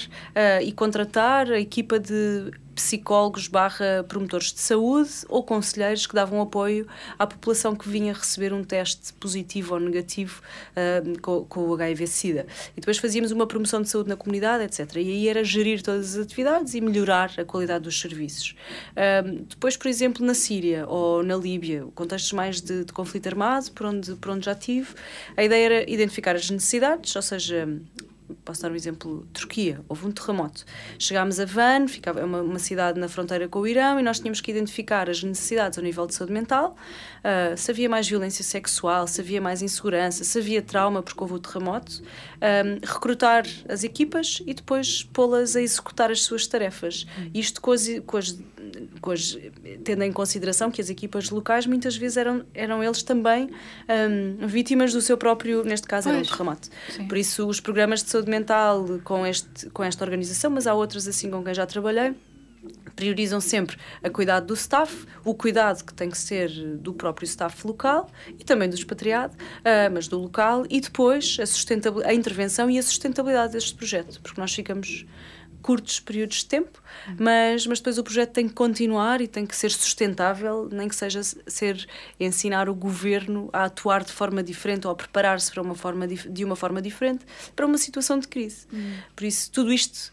e 0.61 0.71
contratar 0.71 1.49
a 1.49 1.59
equipa 1.59 1.99
de 1.99 2.51
psicólogos 2.81 3.47
barra 3.47 4.03
promotores 4.07 4.51
de 4.51 4.59
saúde 4.59 5.11
ou 5.29 5.43
conselheiros 5.43 6.07
que 6.07 6.15
davam 6.15 6.41
apoio 6.41 6.87
à 7.17 7.27
população 7.27 7.75
que 7.75 7.87
vinha 7.87 8.13
receber 8.13 8.51
um 8.53 8.63
teste 8.63 9.13
positivo 9.13 9.75
ou 9.75 9.79
negativo 9.79 10.41
uh, 10.71 11.21
com, 11.21 11.45
com, 11.45 11.69
o 11.69 11.73
HIV-Sida. 11.75 12.47
E 12.75 12.81
depois 12.81 12.97
fazíamos 12.97 13.31
uma 13.31 13.45
promoção 13.45 13.81
de 13.81 13.89
saúde 13.89 14.09
na 14.09 14.15
comunidade, 14.15 14.63
etc. 14.63 14.95
E 14.95 14.99
aí 14.99 15.27
era 15.27 15.43
gerir 15.43 15.81
todas 15.81 16.15
as 16.15 16.25
atividades 16.25 16.73
e 16.73 16.81
melhorar 16.81 17.31
a 17.37 17.45
qualidade 17.45 17.83
dos 17.83 17.99
serviços. 17.99 18.55
Uh, 18.91 19.43
depois, 19.47 19.77
por 19.77 19.87
exemplo, 19.87 20.25
na 20.25 20.33
Síria 20.33 20.87
ou 20.87 21.23
na 21.23 21.35
Líbia, 21.35 21.85
contextos 21.93 22.33
mais 22.33 22.59
de, 22.61 22.83
de 22.83 22.91
conflito 22.91 23.27
armado, 23.27 23.71
por 23.71 23.85
onde, 23.85 24.15
por 24.15 24.31
onde 24.31 24.45
já 24.45 24.55
tive, 24.55 24.89
a 25.37 25.43
ideia 25.43 25.65
era 25.65 25.89
identificar 25.89 26.35
as 26.35 26.49
necessidades, 26.49 27.15
ou 27.15 27.21
seja, 27.21 27.67
posso 28.43 28.61
dar 28.61 28.71
um 28.71 28.75
exemplo, 28.75 29.27
Turquia, 29.33 29.81
houve 29.87 30.07
um 30.07 30.11
terremoto. 30.11 30.65
Chegámos 30.97 31.39
a 31.39 31.45
Van, 31.45 31.87
ficava 31.87 32.23
uma, 32.23 32.41
uma 32.41 32.59
cidade 32.59 32.99
na 32.99 33.07
fronteira 33.07 33.47
com 33.47 33.59
o 33.59 33.67
Irão, 33.67 33.99
e 33.99 34.03
nós 34.03 34.19
tínhamos 34.19 34.41
que 34.41 34.51
identificar 34.51 35.09
as 35.09 35.23
necessidades 35.23 35.77
ao 35.77 35.83
nível 35.83 36.05
de 36.07 36.13
saúde 36.13 36.33
mental, 36.33 36.75
uh, 37.19 37.57
se 37.57 37.71
havia 37.71 37.89
mais 37.89 38.07
violência 38.07 38.43
sexual, 38.43 39.07
se 39.07 39.21
havia 39.21 39.41
mais 39.41 39.61
insegurança, 39.61 40.23
se 40.23 40.39
havia 40.39 40.61
trauma 40.61 41.01
porque 41.03 41.21
houve 41.21 41.35
o 41.35 41.39
terremoto, 41.39 42.01
um, 42.41 42.79
recrutar 42.85 43.45
as 43.69 43.83
equipas 43.83 44.41
e 44.45 44.53
depois 44.53 45.03
pô-las 45.03 45.55
a 45.55 45.61
executar 45.61 46.11
as 46.11 46.23
suas 46.23 46.47
tarefas. 46.47 47.05
Isto 47.33 47.61
com 47.61 47.71
as, 47.71 47.87
com 48.05 48.17
as, 48.17 48.39
com 48.99 49.11
as, 49.11 49.37
tendo 49.83 50.03
em 50.03 50.11
consideração 50.11 50.71
que 50.71 50.81
as 50.81 50.89
equipas 50.89 51.29
locais 51.29 51.65
muitas 51.65 51.95
vezes 51.95 52.17
eram, 52.17 52.43
eram 52.53 52.83
eles 52.83 53.03
também 53.03 53.49
um, 53.87 54.47
vítimas 54.47 54.91
do 54.93 55.01
seu 55.01 55.17
próprio, 55.17 55.63
neste 55.63 55.87
caso 55.87 56.09
pois. 56.09 56.15
era 56.15 56.25
um 56.25 56.27
terremoto. 56.27 56.69
Sim. 56.89 57.07
Por 57.07 57.17
isso 57.17 57.47
os 57.47 57.59
programas 57.59 58.03
de 58.03 58.09
saúde 58.09 58.29
mental 58.29 58.85
com, 59.03 59.25
este, 59.25 59.69
com 59.69 59.83
esta 59.83 60.03
organização, 60.03 60.49
mas 60.49 60.65
há 60.65 60.73
outras 60.73 61.07
assim 61.07 61.29
com 61.29 61.43
quem 61.43 61.53
já 61.53 61.65
trabalhei, 61.65 62.15
priorizam 62.95 63.41
sempre 63.41 63.77
a 64.03 64.09
cuidado 64.09 64.47
do 64.47 64.53
staff, 64.53 65.05
o 65.23 65.33
cuidado 65.33 65.83
que 65.83 65.93
tem 65.93 66.09
que 66.09 66.17
ser 66.17 66.49
do 66.77 66.93
próprio 66.93 67.25
staff 67.25 67.65
local 67.65 68.09
e 68.37 68.43
também 68.43 68.69
do 68.69 68.75
expatriado, 68.75 69.35
uh, 69.35 69.91
mas 69.93 70.07
do 70.07 70.19
local, 70.19 70.65
e 70.69 70.79
depois 70.79 71.37
a, 71.39 72.07
a 72.07 72.13
intervenção 72.13 72.69
e 72.69 72.77
a 72.77 72.83
sustentabilidade 72.83 73.53
deste 73.53 73.73
projeto, 73.73 74.19
porque 74.21 74.39
nós 74.39 74.53
ficamos 74.53 75.05
curtos 75.61 75.99
períodos 75.99 76.37
de 76.37 76.45
tempo, 76.45 76.81
mas, 77.17 77.65
mas 77.67 77.79
depois 77.79 77.97
o 77.97 78.03
projeto 78.03 78.31
tem 78.31 78.47
que 78.47 78.53
continuar 78.53 79.21
e 79.21 79.27
tem 79.27 79.45
que 79.45 79.55
ser 79.55 79.71
sustentável, 79.71 80.67
nem 80.71 80.87
que 80.87 80.95
seja 80.95 81.21
ser 81.23 81.87
ensinar 82.19 82.67
o 82.67 82.75
governo 82.75 83.49
a 83.53 83.65
atuar 83.65 84.03
de 84.03 84.11
forma 84.11 84.43
diferente 84.43 84.87
ou 84.87 84.93
a 84.93 84.95
preparar-se 84.95 85.51
para 85.51 85.61
uma 85.61 85.75
forma 85.75 86.07
de 86.07 86.43
uma 86.43 86.55
forma 86.55 86.81
diferente 86.81 87.25
para 87.55 87.65
uma 87.65 87.77
situação 87.77 88.19
de 88.19 88.27
crise. 88.27 88.65
Hum. 88.73 88.97
Por 89.15 89.25
isso, 89.25 89.51
tudo 89.51 89.71
isto 89.71 90.11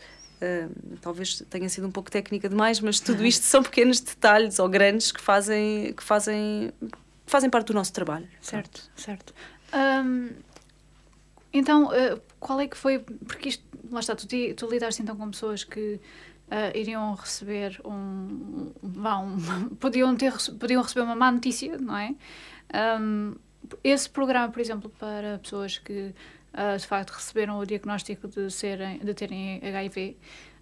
Talvez 1.01 1.43
tenha 1.51 1.69
sido 1.69 1.87
um 1.87 1.91
pouco 1.91 2.11
técnica 2.11 2.49
demais, 2.49 2.81
mas 2.81 3.01
tudo 3.01 3.25
isto 3.25 3.45
são 3.45 3.63
pequenos 3.63 4.01
detalhes 4.01 4.59
ou 4.59 4.69
grandes 4.69 5.13
que 5.13 5.21
fazem, 5.21 5.93
que 5.93 6.03
fazem, 6.03 6.73
que 6.81 7.31
fazem 7.31 7.51
parte 7.51 7.69
do 7.69 7.75
nosso 7.75 7.93
trabalho. 7.93 8.29
Certo, 8.41 8.91
certo. 8.97 9.35
Um, 9.75 10.31
então, 11.53 11.87
uh, 11.87 12.21
qual 12.39 12.61
é 12.61 12.67
que 12.67 12.77
foi. 12.77 12.99
Porque 12.99 13.51
isto, 13.51 13.65
lá 13.91 14.01
está, 14.01 14.15
tu, 14.15 14.27
tu 14.57 14.71
lidaste 14.71 15.03
então 15.03 15.17
com 15.17 15.31
pessoas 15.31 15.65
que 15.65 16.01
uh, 16.51 16.77
iriam 16.77 17.15
receber 17.15 17.81
um. 17.85 18.73
um 18.83 19.69
podiam, 19.81 20.15
ter, 20.17 20.33
podiam 20.59 20.83
receber 20.83 21.03
uma 21.03 21.17
má 21.17 21.31
notícia, 21.31 21.77
não 21.79 21.97
é? 21.97 22.15
Um, 23.01 23.35
esse 23.83 24.09
programa, 24.09 24.51
por 24.51 24.61
exemplo, 24.61 24.91
para 24.99 25.39
pessoas 25.39 25.79
que 25.79 26.15
uh, 26.55 26.77
de 26.77 26.87
facto 26.87 27.11
receberam 27.11 27.59
o 27.59 27.67
diagnóstico 27.67 28.29
de, 28.29 28.51
serem, 28.51 28.99
de 28.99 29.15
terem 29.15 29.61
HIV, 29.63 30.17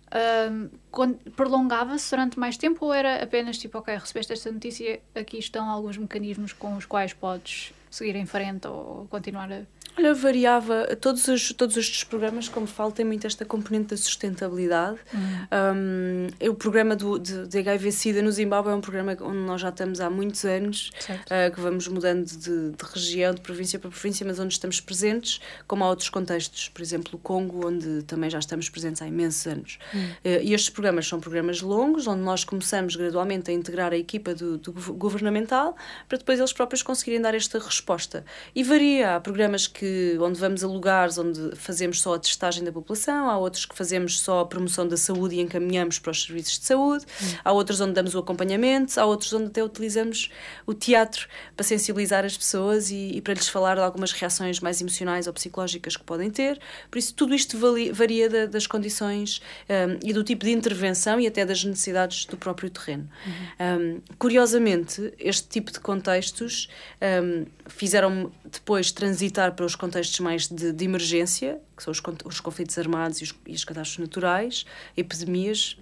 uh, 0.08 1.30
prolongava-se 1.32 2.10
durante 2.10 2.38
mais 2.38 2.56
tempo 2.56 2.86
ou 2.86 2.94
era 2.94 3.22
apenas 3.22 3.58
tipo, 3.58 3.78
ok, 3.78 3.96
recebeste 3.96 4.32
esta 4.32 4.50
notícia, 4.50 5.00
aqui 5.14 5.38
estão 5.38 5.68
alguns 5.68 5.96
mecanismos 5.96 6.52
com 6.52 6.76
os 6.76 6.84
quais 6.84 7.12
podes 7.12 7.72
seguir 7.90 8.16
em 8.16 8.26
frente 8.26 8.66
ou 8.66 9.06
continuar 9.08 9.50
a 9.52 9.62
Olha, 9.98 10.12
variava. 10.12 10.94
Todos, 11.00 11.26
os, 11.26 11.52
todos 11.52 11.76
estes 11.76 12.04
programas, 12.04 12.48
como 12.48 12.66
falo, 12.66 12.92
têm 12.92 13.04
muito 13.04 13.26
esta 13.26 13.46
componente 13.46 13.88
da 13.88 13.96
sustentabilidade. 13.96 14.98
Uhum. 15.12 16.28
Um, 16.42 16.50
o 16.50 16.54
programa 16.54 16.94
do, 16.94 17.18
de, 17.18 17.46
de 17.46 17.58
HIV-Sida 17.58 18.20
no 18.20 18.30
Zimbábue 18.30 18.70
é 18.70 18.74
um 18.74 18.80
programa 18.80 19.16
onde 19.22 19.38
nós 19.38 19.60
já 19.60 19.70
estamos 19.70 20.00
há 20.00 20.10
muitos 20.10 20.44
anos, 20.44 20.90
uh, 21.08 21.54
que 21.54 21.60
vamos 21.60 21.88
mudando 21.88 22.26
de, 22.26 22.70
de, 22.72 22.84
região, 22.92 23.34
de 23.34 23.40
província 23.40 23.78
para 23.78 23.88
província, 23.88 24.26
mas 24.26 24.38
onde 24.38 24.52
estamos 24.52 24.80
presentes, 24.80 25.40
como 25.66 25.82
há 25.82 25.88
outros 25.88 26.10
contextos, 26.10 26.68
por 26.68 26.82
exemplo, 26.82 27.12
o 27.14 27.18
Congo, 27.18 27.66
onde 27.66 28.02
também 28.02 28.28
já 28.28 28.38
estamos 28.38 28.68
presentes 28.68 29.00
há 29.00 29.06
imensos 29.06 29.46
anos. 29.46 29.78
Uhum. 29.94 30.00
Uh, 30.00 30.42
e 30.42 30.52
estes 30.52 30.68
programas 30.68 31.08
são 31.08 31.18
programas 31.20 31.62
longos, 31.62 32.06
onde 32.06 32.20
nós 32.20 32.44
começamos 32.44 32.96
gradualmente 32.96 33.50
a 33.50 33.54
integrar 33.54 33.94
a 33.94 33.96
equipa 33.96 34.34
do, 34.34 34.58
do 34.58 34.72
governamental, 34.72 35.74
para 36.06 36.18
depois 36.18 36.38
eles 36.38 36.52
próprios 36.52 36.82
conseguirem 36.82 37.20
dar 37.20 37.34
esta 37.34 37.58
resposta. 37.58 38.24
E 38.54 38.62
varia. 38.62 39.16
Há 39.16 39.20
programas 39.20 39.66
que 39.66 39.85
que, 39.86 40.18
onde 40.20 40.40
vamos 40.40 40.64
a 40.64 40.66
lugares 40.66 41.16
onde 41.16 41.54
fazemos 41.54 42.00
só 42.00 42.14
a 42.14 42.18
testagem 42.18 42.64
da 42.64 42.72
população, 42.72 43.30
há 43.30 43.38
outros 43.38 43.64
que 43.64 43.76
fazemos 43.76 44.18
só 44.18 44.40
a 44.40 44.46
promoção 44.46 44.88
da 44.88 44.96
saúde 44.96 45.36
e 45.36 45.40
encaminhamos 45.40 45.98
para 46.00 46.10
os 46.10 46.24
serviços 46.24 46.58
de 46.58 46.66
saúde, 46.66 47.04
hum. 47.22 47.34
há 47.44 47.52
outros 47.52 47.80
onde 47.80 47.92
damos 47.92 48.14
o 48.14 48.18
acompanhamento, 48.18 48.98
há 48.98 49.04
outros 49.04 49.32
onde 49.32 49.46
até 49.46 49.62
utilizamos 49.62 50.30
o 50.66 50.74
teatro 50.74 51.28
para 51.54 51.64
sensibilizar 51.64 52.24
as 52.24 52.36
pessoas 52.36 52.90
e, 52.90 53.12
e 53.16 53.20
para 53.20 53.34
lhes 53.34 53.48
falar 53.48 53.76
de 53.76 53.82
algumas 53.82 54.12
reações 54.12 54.58
mais 54.60 54.80
emocionais 54.80 55.26
ou 55.26 55.32
psicológicas 55.32 55.96
que 55.96 56.04
podem 56.04 56.30
ter. 56.30 56.58
Por 56.90 56.98
isso, 56.98 57.14
tudo 57.14 57.34
isto 57.34 57.56
varia 57.92 58.28
da, 58.28 58.46
das 58.46 58.66
condições 58.66 59.40
um, 59.68 59.98
e 60.08 60.12
do 60.12 60.24
tipo 60.24 60.44
de 60.44 60.50
intervenção 60.50 61.20
e 61.20 61.26
até 61.26 61.44
das 61.44 61.62
necessidades 61.62 62.24
do 62.24 62.36
próprio 62.36 62.70
terreno. 62.70 63.08
Uhum. 63.26 63.96
Um, 63.96 64.00
curiosamente, 64.18 65.12
este 65.18 65.48
tipo 65.48 65.70
de 65.70 65.78
contextos 65.78 66.68
um, 67.22 67.46
fizeram 67.66 68.32
depois 68.44 68.90
transitar 68.90 69.52
para 69.54 69.64
os 69.64 69.75
contextos 69.76 70.18
mais 70.20 70.48
de, 70.48 70.72
de 70.72 70.84
emergência, 70.84 71.60
que 71.76 71.82
são 71.82 71.92
os, 71.92 72.02
os 72.24 72.40
conflitos 72.40 72.76
armados 72.78 73.20
e, 73.20 73.24
os, 73.24 73.34
e 73.46 73.54
as 73.54 73.64
catástrofes 73.64 73.98
naturais, 73.98 74.66
epidemias, 74.96 75.78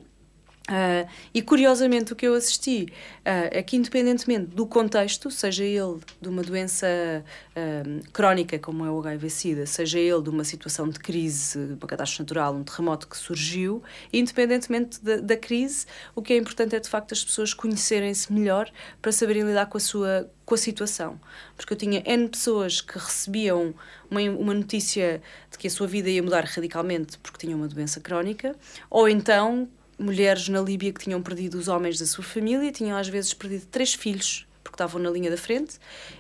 Uh, 0.66 1.06
e 1.35 1.42
curiosamente 1.42 2.14
o 2.14 2.16
que 2.16 2.26
eu 2.26 2.33
assisti 2.33 2.85
uh, 3.18 3.50
é 3.50 3.62
que 3.62 3.76
independentemente 3.76 4.47
do 4.47 4.66
contexto, 4.66 5.30
seja 5.30 5.62
ele 5.62 6.00
de 6.18 6.26
uma 6.26 6.42
doença 6.42 6.87
uh, 7.50 8.11
crónica 8.14 8.59
como 8.59 8.83
é 8.87 8.90
o 8.90 8.99
HIV-Sida, 8.99 9.66
seja 9.66 9.99
ele 9.99 10.23
de 10.23 10.30
uma 10.30 10.42
situação 10.42 10.88
de 10.88 10.99
crise, 10.99 11.59
uma 11.59 11.87
catástrofe 11.87 12.23
natural, 12.23 12.54
um 12.54 12.64
terremoto 12.64 13.06
que 13.06 13.16
surgiu, 13.18 13.83
independentemente 14.11 15.04
da, 15.04 15.18
da 15.18 15.37
crise, 15.37 15.85
o 16.14 16.23
que 16.23 16.33
é 16.33 16.38
importante 16.38 16.75
é 16.75 16.80
de 16.80 16.88
facto 16.88 17.12
as 17.12 17.23
pessoas 17.23 17.52
conhecerem-se 17.52 18.33
melhor 18.33 18.71
para 19.02 19.12
saberem 19.12 19.42
lidar 19.42 19.66
com 19.66 19.76
a 19.76 19.80
sua 19.80 20.30
com 20.47 20.54
a 20.54 20.59
situação. 20.59 21.21
Porque 21.56 21.73
eu 21.75 21.76
tinha 21.76 22.02
N 22.06 22.28
pessoas 22.28 22.80
que 22.80 22.99
recebiam 22.99 23.75
uma, 24.11 24.21
uma 24.21 24.54
notícia 24.54 25.21
de 25.50 25.59
que 25.59 25.66
a 25.66 25.71
sua 25.71 25.87
vida 25.87 26.09
ia 26.09 26.23
mudar 26.23 26.44
radicalmente 26.44 27.18
porque 27.18 27.47
tinham 27.47 27.59
uma 27.59 27.68
doença 27.68 28.00
crónica, 28.00 28.54
ou 28.88 29.09
então 29.09 29.68
mulheres 29.99 30.49
na 30.49 30.61
Líbia 30.61 30.93
que 30.93 31.05
tinham 31.05 31.23
perdido 31.23 31.59
os 31.59 31.69
homens 31.69 31.99
da 31.99 32.07
sua 32.07 32.25
família, 32.25 32.73
tinham 32.73 32.97
às 32.97 33.09
vezes 33.09 33.35
perdido 33.35 33.67
três 33.67 33.95
filhos 33.95 34.47
porque 34.65 34.75
estavam 34.75 35.01
na 35.01 35.11
linha 35.11 35.31
da 35.31 35.37
frente, 35.37 35.79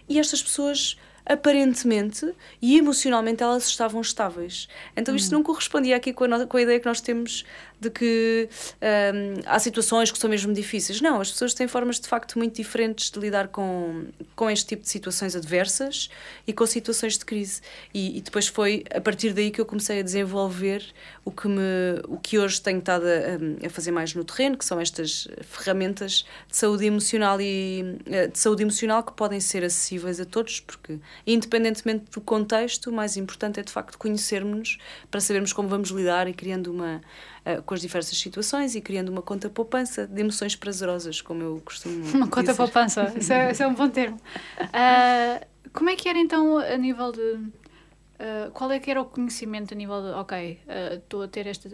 e 0.08 0.18
estas 0.18 0.42
pessoas 0.42 0.96
aparentemente 1.26 2.34
e 2.60 2.76
emocionalmente 2.76 3.42
elas 3.42 3.66
estavam 3.66 4.00
estáveis. 4.00 4.68
Então 4.94 5.16
isto 5.16 5.30
hum. 5.32 5.38
não 5.38 5.42
correspondia 5.42 5.96
aqui 5.96 6.12
com 6.12 6.24
a, 6.24 6.46
com 6.46 6.56
a 6.58 6.62
ideia 6.62 6.78
que 6.78 6.86
nós 6.86 7.00
temos 7.00 7.44
de 7.80 7.90
que 7.90 8.48
um, 8.82 9.40
há 9.46 9.58
situações 9.58 10.10
que 10.10 10.18
são 10.18 10.28
mesmo 10.30 10.52
difíceis. 10.52 11.00
Não, 11.00 11.20
as 11.20 11.30
pessoas 11.30 11.54
têm 11.54 11.68
formas 11.68 12.00
de 12.00 12.08
facto 12.08 12.38
muito 12.38 12.56
diferentes 12.56 13.10
de 13.10 13.18
lidar 13.18 13.48
com, 13.48 14.04
com 14.34 14.50
este 14.50 14.66
tipo 14.66 14.82
de 14.82 14.88
situações 14.88 15.36
adversas 15.36 16.08
e 16.46 16.52
com 16.52 16.66
situações 16.66 17.18
de 17.18 17.24
crise. 17.24 17.60
E, 17.92 18.18
e 18.18 18.20
depois 18.20 18.46
foi 18.46 18.84
a 18.94 19.00
partir 19.00 19.32
daí 19.32 19.50
que 19.50 19.60
eu 19.60 19.66
comecei 19.66 20.00
a 20.00 20.02
desenvolver 20.02 20.84
o 21.24 21.30
que, 21.30 21.48
me, 21.48 21.62
o 22.08 22.18
que 22.18 22.38
hoje 22.38 22.60
tenho 22.60 22.78
estado 22.78 23.04
a, 23.06 23.66
a 23.66 23.70
fazer 23.70 23.90
mais 23.90 24.14
no 24.14 24.24
terreno, 24.24 24.56
que 24.56 24.64
são 24.64 24.80
estas 24.80 25.28
ferramentas 25.42 26.24
de 26.48 26.56
saúde 26.56 26.86
emocional 26.86 27.40
e 27.40 27.98
eh, 28.06 28.28
de 28.28 28.38
saúde 28.38 28.62
emocional 28.62 29.02
que 29.02 29.12
podem 29.12 29.40
ser 29.40 29.64
acessíveis 29.64 30.20
a 30.20 30.24
todos, 30.24 30.60
porque 30.60 30.98
independentemente 31.26 32.10
do 32.10 32.20
contexto, 32.20 32.90
o 32.90 32.92
mais 32.92 33.16
importante 33.16 33.60
é 33.60 33.62
de 33.62 33.72
facto 33.72 33.98
conhecermos-nos 33.98 34.78
para 35.10 35.20
sabermos 35.20 35.52
como 35.52 35.68
vamos 35.68 35.90
lidar 35.90 36.28
e 36.28 36.34
criando 36.34 36.72
uma 36.72 37.00
uh, 37.46 37.62
com 37.62 37.74
as 37.74 37.80
diversas 37.80 38.18
situações 38.18 38.74
e 38.74 38.80
criando 38.80 39.08
uma 39.08 39.22
conta 39.22 39.48
poupança 39.48 40.06
de 40.06 40.20
emoções 40.20 40.56
prazerosas, 40.56 41.20
como 41.20 41.42
eu 41.42 41.62
costumo 41.64 42.02
dizer. 42.02 42.16
Uma 42.18 42.28
conta 42.28 42.54
poupança, 42.54 43.12
isso 43.16 43.32
é, 43.32 43.50
isso 43.50 43.62
é, 43.62 43.66
um 43.66 43.74
bom 43.74 43.88
termo. 43.88 44.16
Uh, 44.60 45.46
como 45.72 45.90
é 45.90 45.96
que 45.96 46.08
era 46.08 46.18
então 46.18 46.58
a 46.58 46.76
nível 46.76 47.12
de. 47.12 47.20
Uh, 47.20 48.50
qual 48.52 48.70
é 48.70 48.78
que 48.78 48.90
era 48.90 49.00
o 49.00 49.04
conhecimento 49.04 49.74
a 49.74 49.76
nível 49.76 50.00
de, 50.00 50.08
ok, 50.10 50.60
estou 50.94 51.22
a 51.22 51.28
ter 51.28 51.48
esta, 51.48 51.68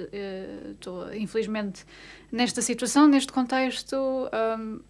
estou 0.72 1.12
infelizmente 1.14 1.84
nesta 2.32 2.62
situação, 2.62 3.06
neste 3.06 3.30
contexto, 3.30 3.94
um, 4.56 4.80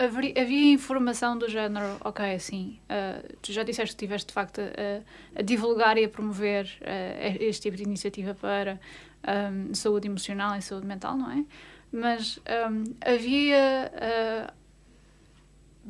havia, 0.00 0.72
informação 0.72 1.36
do 1.36 1.48
género, 1.48 1.98
ok, 2.02 2.34
assim, 2.34 2.80
uh, 2.84 3.36
tu 3.42 3.52
já 3.52 3.62
disseste 3.62 3.94
que 3.94 4.04
estiveste 4.04 4.28
de 4.28 4.32
facto 4.32 4.60
a, 4.60 5.38
a, 5.38 5.42
divulgar 5.42 5.98
e 5.98 6.04
a 6.04 6.08
promover 6.08 6.64
uh, 6.80 7.36
este 7.40 7.62
tipo 7.62 7.76
de 7.76 7.82
iniciativa 7.82 8.34
para 8.34 8.80
um, 9.26 9.74
saúde 9.74 10.08
emocional 10.08 10.56
e 10.56 10.62
saúde 10.62 10.86
mental, 10.86 11.16
não 11.16 11.30
é? 11.30 11.44
mas 11.92 12.38
um, 12.70 12.94
havia 13.04 13.92
uh, 13.94 14.59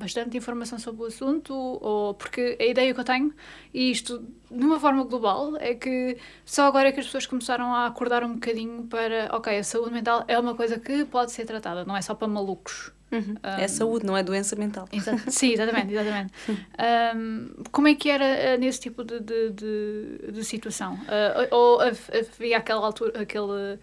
bastante 0.01 0.37
informação 0.37 0.79
sobre 0.79 1.03
o 1.03 1.07
assunto, 1.07 1.55
ou 1.55 2.15
porque 2.15 2.57
a 2.59 2.65
ideia 2.65 2.93
que 2.93 3.01
eu 3.01 3.05
tenho, 3.05 3.33
e 3.73 3.91
isto 3.91 4.25
de 4.51 4.65
uma 4.65 4.81
forma 4.81 5.05
global, 5.05 5.57
é 5.59 5.75
que 5.75 6.17
só 6.45 6.67
agora 6.67 6.89
é 6.89 6.93
que 6.93 7.01
as 7.01 7.07
pessoas 7.07 7.27
começaram 7.27 7.73
a 7.75 7.87
acordar 7.87 8.25
um 8.25 8.35
bocadinho 8.35 8.85
para, 8.85 9.29
ok, 9.33 9.59
a 9.59 9.63
saúde 9.63 9.93
mental 9.93 10.25
é 10.27 10.39
uma 10.39 10.55
coisa 10.55 10.79
que 10.79 11.05
pode 11.05 11.31
ser 11.31 11.45
tratada, 11.45 11.85
não 11.85 11.97
é 11.97 12.03
só 12.03 12.15
para 12.15 12.27
malucos. 12.27 12.93
Uhum. 13.13 13.35
Um, 13.45 13.61
é 13.61 13.67
saúde, 13.67 14.07
não 14.07 14.17
é 14.17 14.23
doença 14.23 14.55
mental. 14.57 14.89
Exa 14.93 15.19
sim, 15.29 15.53
exatamente, 15.53 15.93
exatamente. 15.93 16.33
um, 17.17 17.63
como 17.71 17.89
é 17.89 17.95
que 17.95 18.09
era 18.09 18.57
uh, 18.57 18.61
nesse 18.61 18.81
tipo 18.81 19.05
de, 19.05 19.21
de, 19.21 19.51
de, 19.51 20.33
de 20.33 20.45
situação? 20.45 20.95
Uh, 20.95 21.55
ou 21.55 21.81
havia 21.81 22.57
aquela 22.57 22.87
altura, 22.87 23.21
aquele, 23.21 23.79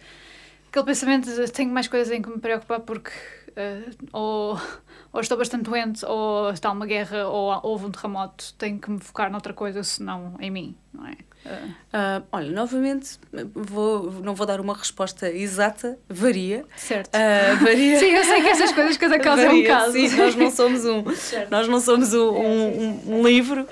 aquele 0.69 0.85
pensamento 0.85 1.29
de 1.29 1.51
tenho 1.51 1.71
mais 1.71 1.87
coisas 1.87 2.11
em 2.11 2.21
que 2.21 2.29
me 2.29 2.39
preocupar 2.39 2.79
porque 2.79 3.11
uh, 3.57 4.07
ou, 4.13 4.59
ou 5.11 5.21
estou 5.21 5.37
bastante 5.37 5.63
doente, 5.63 6.05
ou 6.05 6.51
está 6.51 6.71
uma 6.71 6.85
guerra, 6.85 7.27
ou 7.27 7.59
houve 7.63 7.85
um 7.85 7.91
terremoto, 7.91 8.53
tenho 8.57 8.79
que 8.79 8.89
me 8.89 8.99
focar 8.99 9.31
noutra 9.31 9.53
coisa 9.53 9.83
senão 9.83 10.35
em 10.39 10.51
mim, 10.51 10.77
não 10.93 11.05
é? 11.07 11.17
Uh, 11.47 12.25
olha, 12.31 12.51
novamente, 12.51 13.17
vou, 13.53 14.11
não 14.21 14.35
vou 14.35 14.45
dar 14.45 14.59
uma 14.59 14.73
resposta 14.73 15.31
exata, 15.31 15.97
varia. 16.09 16.65
Certo. 16.75 17.15
Uh, 17.15 17.63
varia. 17.63 17.99
sim, 17.99 18.07
eu 18.07 18.23
sei 18.23 18.41
que 18.41 18.49
essas 18.49 18.71
coisas 18.73 18.97
cada 18.97 19.17
caso 19.17 19.43
varia, 19.43 19.59
é 19.59 19.63
um 19.63 19.79
caso. 19.79 19.91
Sim, 19.93 20.17
nós 20.17 20.35
não 20.35 20.51
somos 20.51 20.85
um, 20.85 21.15
certo. 21.15 21.49
nós 21.49 21.67
não 21.67 21.79
somos 21.79 22.13
um, 22.13 22.29
um, 22.29 22.81
um, 22.81 23.19
um 23.19 23.27
livro, 23.27 23.65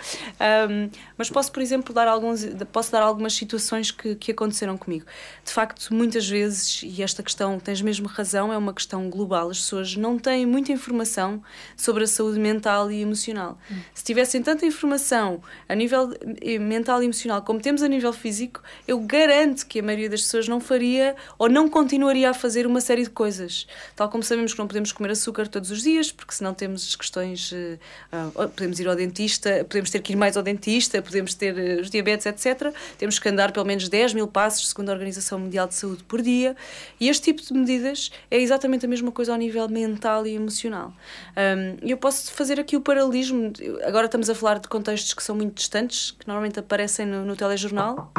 um, 0.69 0.89
mas 1.17 1.29
posso, 1.29 1.51
por 1.51 1.61
exemplo, 1.61 1.93
dar 1.93 2.07
alguns, 2.07 2.45
posso 2.71 2.91
dar 2.91 3.01
algumas 3.01 3.33
situações 3.33 3.91
que, 3.91 4.15
que 4.15 4.31
aconteceram 4.31 4.77
comigo. 4.77 5.05
De 5.43 5.51
facto, 5.51 5.93
muitas 5.93 6.27
vezes, 6.27 6.81
e 6.83 7.01
esta 7.01 7.23
questão, 7.23 7.59
tens 7.59 7.81
mesmo 7.81 8.07
razão, 8.07 8.51
é 8.51 8.57
uma 8.57 8.73
questão 8.73 9.09
global, 9.09 9.49
as 9.49 9.59
pessoas 9.59 9.95
não 9.95 10.17
têm 10.17 10.45
muita 10.45 10.71
informação 10.71 11.41
sobre 11.75 12.03
a 12.03 12.07
saúde 12.07 12.39
mental 12.39 12.91
e 12.91 13.01
emocional. 13.01 13.57
Hum. 13.71 13.79
Se 13.93 14.03
tivessem 14.03 14.41
tanta 14.41 14.65
informação 14.65 15.41
a 15.67 15.75
nível 15.75 16.13
eh, 16.41 16.59
mental 16.59 17.01
e 17.01 17.05
emocional 17.05 17.41
como 17.41 17.59
temos 17.59 17.81
a 17.81 17.87
nível 17.87 18.11
físico, 18.11 18.61
eu 18.87 18.99
garanto 18.99 19.65
que 19.65 19.79
a 19.79 19.83
maioria 19.83 20.09
das 20.09 20.21
pessoas 20.21 20.47
não 20.47 20.59
faria 20.59 21.15
ou 21.37 21.49
não 21.49 21.69
continuaria 21.69 22.29
a 22.29 22.33
fazer 22.33 22.67
uma 22.67 22.81
série 22.81 23.03
de 23.03 23.09
coisas. 23.09 23.67
Tal 23.95 24.09
como 24.09 24.23
sabemos 24.23 24.53
que 24.53 24.59
não 24.59 24.67
podemos 24.67 24.91
comer 24.91 25.11
açúcar 25.11 25.47
todos 25.47 25.71
os 25.71 25.83
dias, 25.83 26.11
porque 26.11 26.33
senão 26.33 26.53
temos 26.53 26.95
questões. 26.95 27.51
Uh, 27.51 28.49
podemos 28.49 28.79
ir 28.79 28.87
ao 28.87 28.95
dentista, 28.95 29.65
podemos 29.67 29.89
ter 29.89 30.01
que 30.01 30.13
ir 30.13 30.15
mais 30.15 30.37
ao 30.37 30.43
dentista, 30.43 31.01
podemos 31.05 31.33
ter 31.33 31.55
uh, 31.55 31.81
os 31.81 31.89
diabetes, 31.89 32.25
etc. 32.25 32.73
Temos 32.97 33.19
que 33.19 33.29
andar 33.29 33.51
pelo 33.51 33.65
menos 33.65 33.87
10 33.87 34.13
mil 34.13 34.27
passos, 34.27 34.69
segundo 34.69 34.89
a 34.89 34.93
Organização 34.93 35.39
Mundial 35.39 35.67
de 35.67 35.75
Saúde, 35.75 36.03
por 36.03 36.21
dia. 36.21 36.55
E 36.99 37.07
este 37.07 37.31
tipo 37.31 37.41
de 37.41 37.53
medidas 37.53 38.11
é 38.29 38.39
exatamente 38.39 38.85
a 38.85 38.89
mesma 38.89 39.11
coisa 39.11 39.31
ao 39.31 39.37
nível 39.37 39.67
mental 39.69 40.25
e 40.25 40.35
emocional. 40.35 40.93
Um, 41.37 41.77
eu 41.87 41.97
posso 41.97 42.31
fazer 42.33 42.59
aqui 42.59 42.75
o 42.75 42.81
paralelismo. 42.81 43.53
Agora 43.83 44.05
estamos 44.05 44.29
a 44.29 44.35
falar 44.35 44.59
de 44.59 44.67
contextos 44.67 45.13
que 45.13 45.23
são 45.23 45.35
muito 45.35 45.55
distantes, 45.55 46.11
que 46.11 46.27
normalmente 46.27 46.59
aparecem 46.59 47.05
no, 47.05 47.23
no 47.23 47.35
telejornal. 47.35 48.11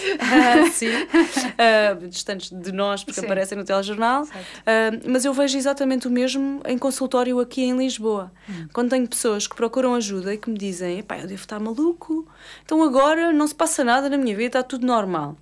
Uh, 0.00 0.70
sim, 0.72 0.88
uh, 0.88 2.08
distantes 2.08 2.50
de 2.50 2.72
nós, 2.72 3.04
porque 3.04 3.20
sim. 3.20 3.26
aparecem 3.26 3.56
no 3.56 3.64
telejornal. 3.64 4.24
Uh, 4.24 4.28
mas 5.08 5.24
eu 5.24 5.32
vejo 5.32 5.56
exatamente 5.56 6.06
o 6.08 6.10
mesmo 6.10 6.60
em 6.66 6.78
consultório 6.78 7.38
aqui 7.40 7.62
em 7.62 7.76
Lisboa. 7.76 8.32
Hum. 8.48 8.68
Quando 8.72 8.90
tenho 8.90 9.06
pessoas 9.08 9.46
que 9.46 9.54
procuram 9.54 9.94
ajuda 9.94 10.34
e 10.34 10.38
que 10.38 10.50
me 10.50 10.58
dizem: 10.58 10.98
eu 10.98 11.26
devo 11.26 11.34
estar 11.34 11.60
maluco, 11.60 12.26
então 12.64 12.82
agora 12.82 13.32
não 13.32 13.46
se 13.46 13.54
passa 13.54 13.84
nada 13.84 14.08
na 14.08 14.16
minha 14.16 14.36
vida, 14.36 14.58
está 14.58 14.62
tudo 14.62 14.86
normal. 14.86 15.36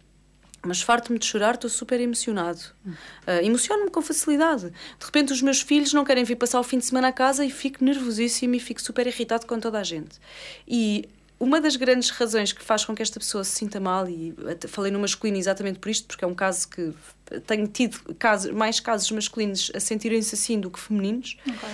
Mas 0.67 0.83
farto-me 0.83 1.19
de 1.19 1.25
chorar, 1.25 1.55
estou 1.55 1.71
super 1.71 2.01
emocionado. 2.01 2.61
Hum. 2.85 2.91
Uh, 2.91 3.45
Emociono-me 3.45 3.91
com 3.91 4.03
facilidade. 4.03 4.71
De 4.71 5.07
repente, 5.07 5.33
os 5.33 5.41
meus 5.41 5.61
filhos 5.61 5.93
não 5.93 6.05
querem 6.05 6.25
vir 6.25 6.37
passar 6.37 6.59
o 6.59 6.65
fim 6.65 6.79
de 6.79 6.85
semana 6.85 7.09
a 7.09 7.13
casa 7.13 7.45
e 7.45 7.51
fico 7.51 7.85
nervosíssimo 7.85 8.55
e 8.55 8.61
fico 8.61 8.83
super 8.83 9.07
irritado 9.07 9.47
com 9.47 9.61
toda 9.61 9.79
a 9.79 9.85
gente. 9.85 10.19
E 10.67 11.09
uma 11.41 11.61
das 11.61 11.77
grandes 11.77 12.11
razões 12.11 12.53
que 12.53 12.63
faz 12.63 12.85
com 12.85 12.95
que 12.95 13.03
esta 13.03 13.21
pessoa 13.21 13.45
se 13.45 13.53
sinta 13.53 13.79
mal, 13.79 14.09
e 14.09 14.35
falei 14.69 14.91
no 14.91 14.99
masculino 14.99 15.39
exatamente 15.39 15.79
por 15.79 15.89
isto, 15.89 16.07
porque 16.07 16.25
é 16.25 16.29
um 16.29 16.35
caso 16.35 16.69
que 16.69 16.93
tenho 17.47 17.67
tido 17.67 17.99
casos, 18.19 18.51
mais 18.53 18.81
casos 18.81 19.11
masculinos 19.11 19.71
a 19.75 19.81
sentirem-se 19.81 20.35
assim 20.35 20.59
do 20.59 20.71
que 20.71 20.79
femininos, 20.79 21.37
okay. 21.41 21.69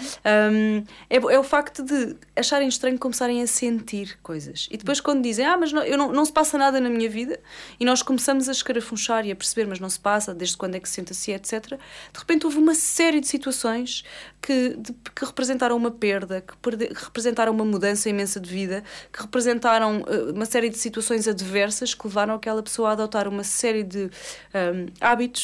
um, 0.52 0.84
é, 1.08 1.16
é, 1.16 1.38
o 1.38 1.42
facto 1.44 1.82
de 1.82 2.16
acharem 2.36 2.68
estranho 2.68 2.98
começarem 2.98 3.42
a 3.42 3.46
sentir 3.46 4.18
coisas. 4.22 4.68
E 4.70 4.76
depois, 4.76 5.00
quando 5.00 5.22
dizem, 5.22 5.44
ah, 5.46 5.56
mas 5.56 5.72
não, 5.72 5.82
eu 5.82 5.96
não, 5.96 6.12
não 6.12 6.24
se 6.24 6.32
passa 6.32 6.58
nada 6.58 6.80
na 6.80 6.88
minha 6.88 7.08
vida, 7.08 7.38
e 7.78 7.84
nós 7.84 8.02
começamos 8.02 8.48
a 8.48 8.52
escarafunchar 8.52 9.26
e 9.26 9.30
a 9.30 9.36
perceber, 9.36 9.66
mas 9.66 9.78
não 9.78 9.88
se 9.88 10.00
passa, 10.00 10.34
desde 10.34 10.56
quando 10.56 10.74
é 10.74 10.80
que 10.80 10.88
se 10.88 10.94
sente 10.96 11.12
assim, 11.12 11.32
etc. 11.32 11.68
De 12.12 12.18
repente, 12.18 12.46
houve 12.46 12.58
uma 12.58 12.74
série 12.74 13.20
de 13.20 13.26
situações 13.26 14.04
que, 14.40 14.76
de, 14.76 14.92
que 15.14 15.24
representaram 15.24 15.76
uma 15.76 15.90
perda, 15.90 16.40
que, 16.40 16.56
perde, 16.58 16.88
que, 16.88 17.04
representaram 17.04 17.52
uma 17.52 17.64
mudança 17.64 18.08
imensa 18.08 18.40
de 18.40 18.50
vida, 18.50 18.82
que 19.12 19.22
representaram 19.22 20.02
uh, 20.02 20.32
uma 20.32 20.46
série 20.46 20.68
de 20.68 20.78
situações 20.78 21.28
adversas 21.28 21.94
que 21.94 22.06
levaram 22.06 22.34
aquela 22.34 22.62
pessoa 22.62 22.90
a 22.90 22.92
adotar 22.92 23.28
uma 23.28 23.44
série 23.44 23.82
de 23.82 24.04
um, 24.04 24.86
hábitos 25.00 25.43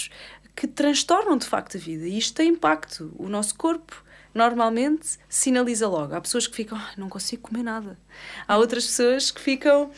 que 0.54 0.66
transtornam 0.66 1.36
de 1.36 1.46
facto 1.46 1.76
a 1.76 1.80
vida. 1.80 2.06
E 2.06 2.16
isto 2.16 2.34
tem 2.34 2.50
impacto. 2.50 3.12
O 3.18 3.28
nosso 3.28 3.54
corpo 3.54 4.04
normalmente 4.34 5.18
sinaliza 5.28 5.88
logo. 5.88 6.14
Há 6.14 6.20
pessoas 6.20 6.46
que 6.46 6.54
ficam, 6.54 6.78
ah, 6.78 6.90
não 6.96 7.08
consigo 7.08 7.42
comer 7.42 7.62
nada. 7.62 7.98
Há 8.46 8.56
outras 8.56 8.86
pessoas 8.86 9.30
que 9.30 9.40
ficam, 9.40 9.90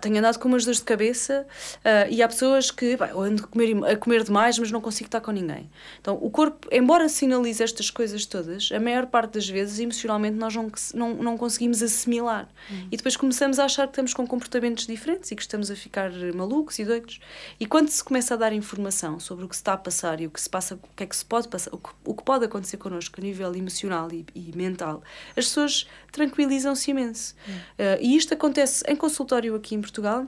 tenho 0.00 0.18
andado 0.18 0.38
com 0.38 0.48
umas 0.48 0.64
dores 0.64 0.78
de 0.78 0.84
cabeça 0.84 1.46
uh, 1.76 2.10
e 2.10 2.22
há 2.22 2.28
pessoas 2.28 2.70
que 2.70 2.96
eu 3.10 3.20
ando 3.20 3.44
a 3.44 3.46
comer, 3.46 3.84
a 3.84 3.96
comer 3.96 4.24
demais, 4.24 4.58
mas 4.58 4.70
não 4.70 4.80
consigo 4.80 5.08
estar 5.08 5.20
com 5.20 5.30
ninguém. 5.30 5.70
Então, 6.00 6.18
o 6.20 6.30
corpo, 6.30 6.68
embora 6.72 7.08
sinalize 7.08 7.62
estas 7.62 7.90
coisas 7.90 8.26
todas, 8.26 8.70
a 8.72 8.80
maior 8.80 9.06
parte 9.06 9.34
das 9.34 9.48
vezes, 9.48 9.78
emocionalmente, 9.78 10.36
nós 10.36 10.54
não, 10.54 10.70
não, 10.94 11.14
não 11.14 11.38
conseguimos 11.38 11.82
assimilar. 11.82 12.48
Uhum. 12.70 12.88
E 12.90 12.96
depois 12.96 13.16
começamos 13.16 13.58
a 13.58 13.64
achar 13.64 13.86
que 13.86 13.92
estamos 13.92 14.14
com 14.14 14.26
comportamentos 14.26 14.86
diferentes 14.86 15.30
e 15.30 15.36
que 15.36 15.42
estamos 15.42 15.70
a 15.70 15.76
ficar 15.76 16.10
malucos 16.34 16.78
e 16.78 16.84
doidos. 16.84 17.20
E 17.58 17.66
quando 17.66 17.88
se 17.88 18.02
começa 18.02 18.34
a 18.34 18.36
dar 18.36 18.52
informação 18.52 19.20
sobre 19.20 19.44
o 19.44 19.48
que 19.48 19.54
se 19.54 19.60
está 19.60 19.74
a 19.74 19.78
passar 19.78 20.20
e 20.20 20.26
o 20.26 20.30
que 20.30 20.40
se 20.40 20.48
passa, 20.48 20.74
o 20.74 20.94
que 20.96 21.04
é 21.04 21.06
que 21.06 21.16
se 21.16 21.24
pode 21.24 21.48
passar, 21.48 21.72
o 21.74 21.78
que, 21.78 21.90
o 22.04 22.14
que 22.14 22.22
pode 22.22 22.44
acontecer 22.44 22.76
connosco 22.76 23.20
a 23.20 23.22
nível 23.22 23.54
emocional 23.54 23.77
e, 24.12 24.26
e 24.34 24.56
mental, 24.56 25.02
as 25.30 25.46
pessoas 25.46 25.86
tranquilizam-se 26.12 26.90
imenso. 26.90 27.34
Uh, 27.46 28.00
e 28.00 28.16
isto 28.16 28.34
acontece 28.34 28.84
em 28.88 28.96
consultório 28.96 29.54
aqui 29.54 29.74
em 29.74 29.80
Portugal, 29.80 30.26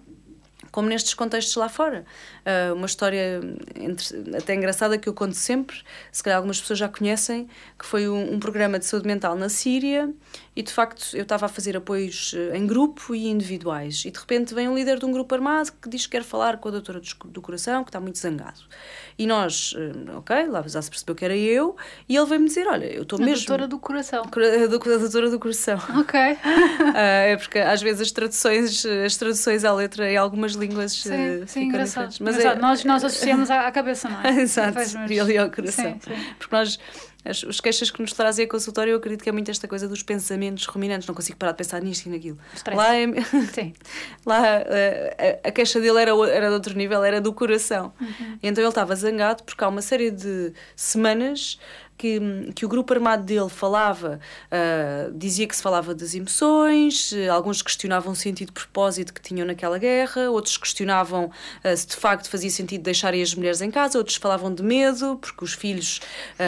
como 0.70 0.88
nestes 0.88 1.14
contextos 1.14 1.56
lá 1.56 1.68
fora. 1.68 2.04
Uh, 2.40 2.74
uma 2.74 2.86
história 2.86 3.40
entre, 3.74 4.36
até 4.36 4.54
engraçada 4.54 4.98
que 4.98 5.08
eu 5.08 5.14
conto 5.14 5.34
sempre, 5.34 5.82
se 6.12 6.22
calhar 6.22 6.36
algumas 6.36 6.60
pessoas 6.60 6.78
já 6.78 6.88
conhecem, 6.88 7.48
que 7.78 7.84
foi 7.84 8.08
um, 8.08 8.34
um, 8.34 8.40
programa 8.40 8.78
de 8.78 8.86
saúde 8.86 9.06
mental 9.06 9.36
na 9.36 9.48
Síria 9.48 10.12
e 10.60 10.62
de 10.62 10.72
facto 10.74 11.16
eu 11.16 11.22
estava 11.22 11.46
a 11.46 11.48
fazer 11.48 11.74
apoios 11.74 12.34
uh, 12.34 12.54
em 12.54 12.66
grupo 12.66 13.14
e 13.14 13.28
individuais 13.28 14.04
e 14.04 14.10
de 14.10 14.18
repente 14.18 14.54
vem 14.54 14.68
um 14.68 14.74
líder 14.74 14.98
de 14.98 15.06
um 15.06 15.10
grupo 15.10 15.34
armado 15.34 15.72
que 15.80 15.88
diz 15.88 16.04
que 16.04 16.12
quer 16.12 16.22
falar 16.22 16.58
com 16.58 16.68
a 16.68 16.72
doutora 16.72 17.00
do, 17.24 17.40
coração, 17.40 17.82
que 17.82 17.88
está 17.88 17.98
muito 17.98 18.18
zangado. 18.18 18.60
E 19.18 19.26
nós, 19.26 19.74
eh, 19.76 20.16
ok, 20.16 20.46
lá 20.48 20.62
já 20.66 20.82
se 20.82 20.90
percebeu 20.90 21.14
que 21.14 21.24
era 21.24 21.36
eu, 21.36 21.76
e 22.08 22.16
ele 22.16 22.26
veio-me 22.26 22.46
dizer: 22.46 22.66
Olha, 22.66 22.84
eu 22.86 23.02
estou 23.02 23.18
mesmo. 23.18 23.46
Doutora 23.46 23.68
do 23.68 23.78
coração. 23.78 24.22
A 24.32 24.66
doutora 24.66 25.30
do 25.30 25.38
coração. 25.38 25.78
Ok. 25.98 26.20
uh, 26.20 26.36
é 26.96 27.36
porque 27.36 27.58
às 27.58 27.80
vezes 27.80 28.02
as 28.02 28.12
traduções, 28.12 28.84
as 28.84 29.16
traduções 29.16 29.64
à 29.64 29.72
letra 29.72 30.10
em 30.10 30.16
algumas 30.16 30.52
línguas 30.52 30.92
sim, 30.92 31.10
uh, 31.10 31.46
sim, 31.46 31.64
engraçado. 31.64 32.14
Mas 32.20 32.36
engraçado. 32.36 32.58
É... 32.58 32.60
Nós, 32.60 32.84
nós 32.84 33.04
associamos 33.04 33.50
à, 33.50 33.70
cabeça, 33.70 34.08
não 34.08 34.20
é? 34.22 34.40
Exato, 34.40 34.78
e 35.08 35.20
ali 35.20 35.38
ao 35.38 35.50
coração. 35.50 35.98
Sim, 36.00 36.14
sim. 36.14 36.34
Porque 36.38 36.54
nós 36.54 36.78
as, 37.24 37.42
os 37.42 37.60
queixas 37.60 37.90
que 37.90 38.00
nos 38.00 38.12
trazem 38.12 38.44
a 38.44 38.48
consultório, 38.48 38.92
eu 38.92 38.96
acredito 38.96 39.22
que 39.22 39.28
é 39.28 39.32
muito 39.32 39.50
esta 39.50 39.68
coisa 39.68 39.86
dos 39.86 40.02
pensamentos 40.02 40.64
ruminantes, 40.66 41.06
não 41.06 41.14
consigo 41.14 41.38
parar 41.38 41.52
de 41.52 41.58
pensar 41.58 41.82
nisto 41.82 42.06
e 42.06 42.10
naquilo. 42.10 42.38
Stress. 42.54 42.76
Lá, 42.76 42.96
é, 42.96 43.06
Sim. 43.52 43.74
lá 44.24 44.40
a, 44.58 45.48
a, 45.48 45.50
queixa 45.50 45.80
dele 45.80 46.00
era, 46.00 46.12
era 46.30 46.48
de 46.48 46.54
outro 46.54 46.76
nível, 46.76 47.04
era 47.04 47.20
do 47.20 47.32
coração. 47.32 47.92
Uhum. 48.00 48.38
Então 48.42 48.62
ele 48.62 48.68
estava 48.68 48.94
zangado 48.96 49.42
porque 49.44 49.62
há 49.62 49.68
uma 49.68 49.82
série 49.82 50.10
de 50.10 50.52
semanas 50.74 51.58
que, 52.00 52.18
que 52.54 52.64
o 52.64 52.68
grupo 52.68 52.94
armado 52.94 53.24
dele 53.24 53.50
falava, 53.50 54.18
uh, 54.46 55.12
dizia 55.12 55.46
que 55.46 55.54
se 55.54 55.62
falava 55.62 55.94
das 55.94 56.14
emoções, 56.14 57.12
uh, 57.12 57.30
alguns 57.30 57.60
questionavam 57.60 58.14
o 58.14 58.16
sentido 58.16 58.48
de 58.48 58.54
propósito 58.54 59.12
que 59.12 59.20
tinham 59.20 59.46
naquela 59.46 59.76
guerra, 59.76 60.30
outros 60.30 60.56
questionavam 60.56 61.26
uh, 61.26 61.76
se 61.76 61.86
de 61.86 61.96
facto 61.96 62.30
fazia 62.30 62.48
sentido 62.48 62.82
deixarem 62.82 63.20
as 63.20 63.34
mulheres 63.34 63.60
em 63.60 63.70
casa, 63.70 63.98
outros 63.98 64.16
falavam 64.16 64.54
de 64.54 64.62
medo, 64.62 65.18
porque 65.20 65.44
os 65.44 65.52
filhos 65.52 66.00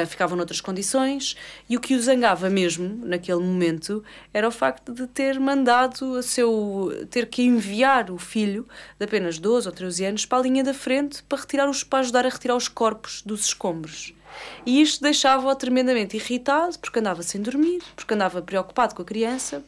ficavam 0.09 0.37
noutras 0.37 0.61
condições, 0.61 1.37
e 1.69 1.77
o 1.77 1.81
que 1.81 1.95
o 1.95 2.01
zangava 2.01 2.49
mesmo, 2.49 3.05
naquele 3.05 3.41
momento, 3.41 4.03
era 4.33 4.49
o 4.49 4.51
facto 4.51 4.93
de 4.93 5.07
ter 5.07 5.39
mandado 5.39 6.17
a 6.17 6.23
seu, 6.23 7.07
ter 7.11 7.27
que 7.27 7.43
enviar 7.43 8.11
o 8.11 8.17
filho, 8.17 8.67
de 8.99 9.05
apenas 9.05 9.39
12 9.39 9.69
ou 9.69 9.75
13 9.75 10.05
anos, 10.07 10.27
para 10.27 10.39
a 10.39 10.43
linha 10.43 10.65
da 10.65 10.73
frente 10.73 11.23
para, 11.25 11.39
retirar 11.39 11.69
os, 11.69 11.85
para 11.85 11.99
ajudar 12.01 12.25
a 12.25 12.29
retirar 12.29 12.57
os 12.57 12.69
corpos 12.69 13.23
dos 13.25 13.45
escombros. 13.45 14.15
E 14.65 14.81
isto 14.81 15.03
deixava-o 15.03 15.55
tremendamente 15.55 16.17
irritado, 16.17 16.79
porque 16.79 16.99
andava 16.99 17.23
sem 17.23 17.41
dormir, 17.41 17.83
porque 17.97 18.15
andava 18.15 18.41
preocupado 18.43 18.95
com 18.95 19.03
a 19.03 19.05
criança. 19.05 19.63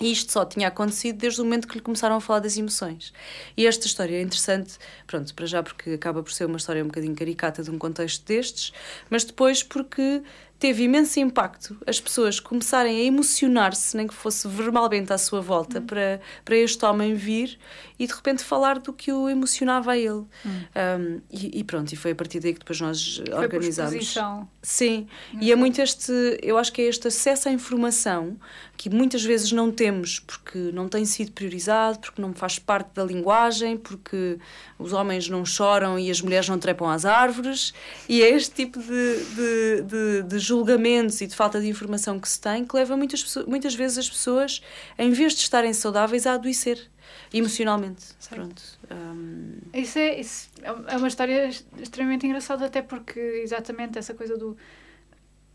E 0.00 0.12
isto 0.12 0.30
só 0.30 0.44
tinha 0.44 0.68
acontecido 0.68 1.16
desde 1.16 1.40
o 1.40 1.44
momento 1.44 1.66
que 1.66 1.74
lhe 1.74 1.80
começaram 1.80 2.16
a 2.16 2.20
falar 2.20 2.40
das 2.40 2.56
emoções. 2.56 3.12
E 3.56 3.66
esta 3.66 3.86
história 3.86 4.16
é 4.16 4.20
interessante, 4.20 4.74
pronto, 5.06 5.34
para 5.34 5.46
já 5.46 5.62
porque 5.62 5.90
acaba 5.90 6.22
por 6.22 6.32
ser 6.32 6.44
uma 6.44 6.58
história 6.58 6.82
um 6.82 6.86
bocadinho 6.86 7.14
caricata 7.14 7.62
de 7.62 7.70
um 7.70 7.78
contexto 7.78 8.24
destes, 8.26 8.72
mas 9.08 9.24
depois 9.24 9.62
porque 9.62 10.22
teve 10.58 10.84
imenso 10.84 11.18
impacto 11.20 11.76
as 11.86 12.00
pessoas 12.00 12.40
começarem 12.40 13.00
a 13.00 13.04
emocionar-se, 13.04 13.96
nem 13.96 14.06
que 14.06 14.14
fosse 14.14 14.46
verbalmente 14.48 15.12
à 15.12 15.18
sua 15.18 15.40
volta, 15.40 15.78
uhum. 15.78 15.86
para, 15.86 16.20
para 16.44 16.56
este 16.56 16.84
homem 16.84 17.14
vir 17.14 17.58
e 17.98 18.06
de 18.06 18.12
repente 18.12 18.44
falar 18.44 18.78
do 18.78 18.92
que 18.92 19.12
o 19.12 19.28
emocionava 19.28 19.92
a 19.92 19.98
ele. 19.98 20.10
Uhum. 20.10 20.26
Um, 20.44 21.20
e, 21.30 21.60
e, 21.60 21.64
pronto, 21.64 21.92
e 21.92 21.96
foi 21.96 22.10
a 22.10 22.14
partir 22.14 22.40
daí 22.40 22.52
que 22.52 22.58
depois 22.58 22.80
nós 22.80 23.22
foi 23.24 23.34
organizámos. 23.34 24.14
Sim, 24.62 25.06
uhum. 25.32 25.38
e 25.40 25.52
é 25.52 25.56
muito 25.56 25.80
este, 25.80 26.12
eu 26.42 26.58
acho 26.58 26.72
que 26.72 26.82
é 26.82 26.86
este 26.86 27.08
acesso 27.08 27.48
à 27.48 27.52
informação 27.52 28.36
que 28.76 28.90
muitas 28.90 29.24
vezes 29.24 29.52
não 29.52 29.70
temos 29.72 30.20
porque 30.20 30.58
não 30.72 30.88
tem 30.88 31.04
sido 31.04 31.32
priorizado, 31.32 31.98
porque 31.98 32.20
não 32.20 32.34
faz 32.34 32.58
parte 32.58 32.90
da 32.94 33.02
linguagem, 33.02 33.76
porque 33.76 34.38
os 34.78 34.92
homens 34.92 35.28
não 35.28 35.44
choram 35.46 35.98
e 35.98 36.10
as 36.10 36.20
mulheres 36.20 36.48
não 36.48 36.58
trepam 36.58 36.88
às 36.88 37.04
árvores, 37.04 37.72
e 38.08 38.22
é 38.22 38.28
este 38.28 38.54
tipo 38.54 38.78
de, 38.78 39.24
de, 39.34 39.82
de, 39.82 40.22
de 40.24 40.38
julgamentos 40.38 41.20
e 41.20 41.26
de 41.26 41.34
falta 41.34 41.60
de 41.60 41.68
informação 41.68 42.18
que 42.20 42.28
se 42.28 42.40
tem 42.40 42.64
que 42.64 42.76
leva 42.76 42.96
muitas, 42.96 43.24
muitas 43.46 43.74
vezes 43.74 43.98
as 43.98 44.10
pessoas, 44.10 44.60
em 44.98 45.10
vez 45.10 45.32
de 45.32 45.40
estarem 45.40 45.72
saudáveis, 45.72 46.26
a 46.26 46.34
adoecer 46.34 46.90
emocionalmente. 47.32 48.06
Pronto. 48.28 48.62
Um... 48.90 49.58
Isso, 49.72 49.98
é, 49.98 50.20
isso 50.20 50.50
é 50.62 50.96
uma 50.96 51.08
história 51.08 51.48
extremamente 51.78 52.26
engraçada, 52.26 52.66
até 52.66 52.82
porque 52.82 53.20
exatamente 53.20 53.98
essa 53.98 54.14
coisa 54.14 54.36
do. 54.36 54.56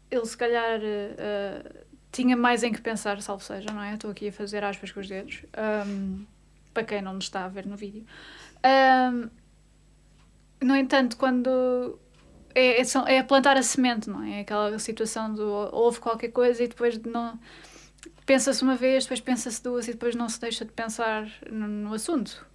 Ele 0.10 0.26
se 0.26 0.36
calhar 0.36 0.80
uh, 0.80 1.86
tinha 2.12 2.36
mais 2.36 2.64
em 2.64 2.72
que 2.72 2.82
pensar, 2.82 3.22
salvo 3.22 3.44
seja, 3.44 3.72
não 3.72 3.82
é? 3.82 3.94
Estou 3.94 4.12
aqui 4.12 4.28
a 4.28 4.32
fazer 4.32 4.64
aspas 4.64 4.92
com 4.92 5.00
os 5.00 5.08
dedos, 5.08 5.44
um, 5.88 6.26
para 6.74 6.84
quem 6.84 7.02
não 7.02 7.14
nos 7.14 7.26
está 7.26 7.46
a 7.46 7.48
ver 7.48 7.66
no 7.66 7.78
vídeo. 7.78 8.06
Um, 8.66 9.30
no 10.62 10.76
entanto, 10.76 11.18
quando 11.18 11.98
é, 12.54 12.82
é, 12.82 12.86
é 13.16 13.24
plantar 13.24 13.58
a 13.58 13.64
semente, 13.64 14.10
não 14.10 14.24
é? 14.24 14.38
é 14.38 14.40
aquela 14.42 14.78
situação 14.80 15.34
do 15.34 15.46
houve 15.72 16.00
qualquer 16.00 16.30
coisa 16.30 16.64
e 16.64 16.68
depois 16.68 16.98
não 17.00 17.40
pensa-se 18.32 18.64
uma 18.64 18.78
vez, 18.78 19.04
depois 19.04 19.20
pensa-se 19.20 19.62
duas 19.62 19.90
e 19.90 19.92
depois 19.92 20.16
não 20.16 20.30
se 20.30 20.40
deixa 20.40 20.64
de 20.64 20.72
pensar 20.72 21.30
no, 21.52 21.68
no 21.68 21.94
assunto. 21.94 22.48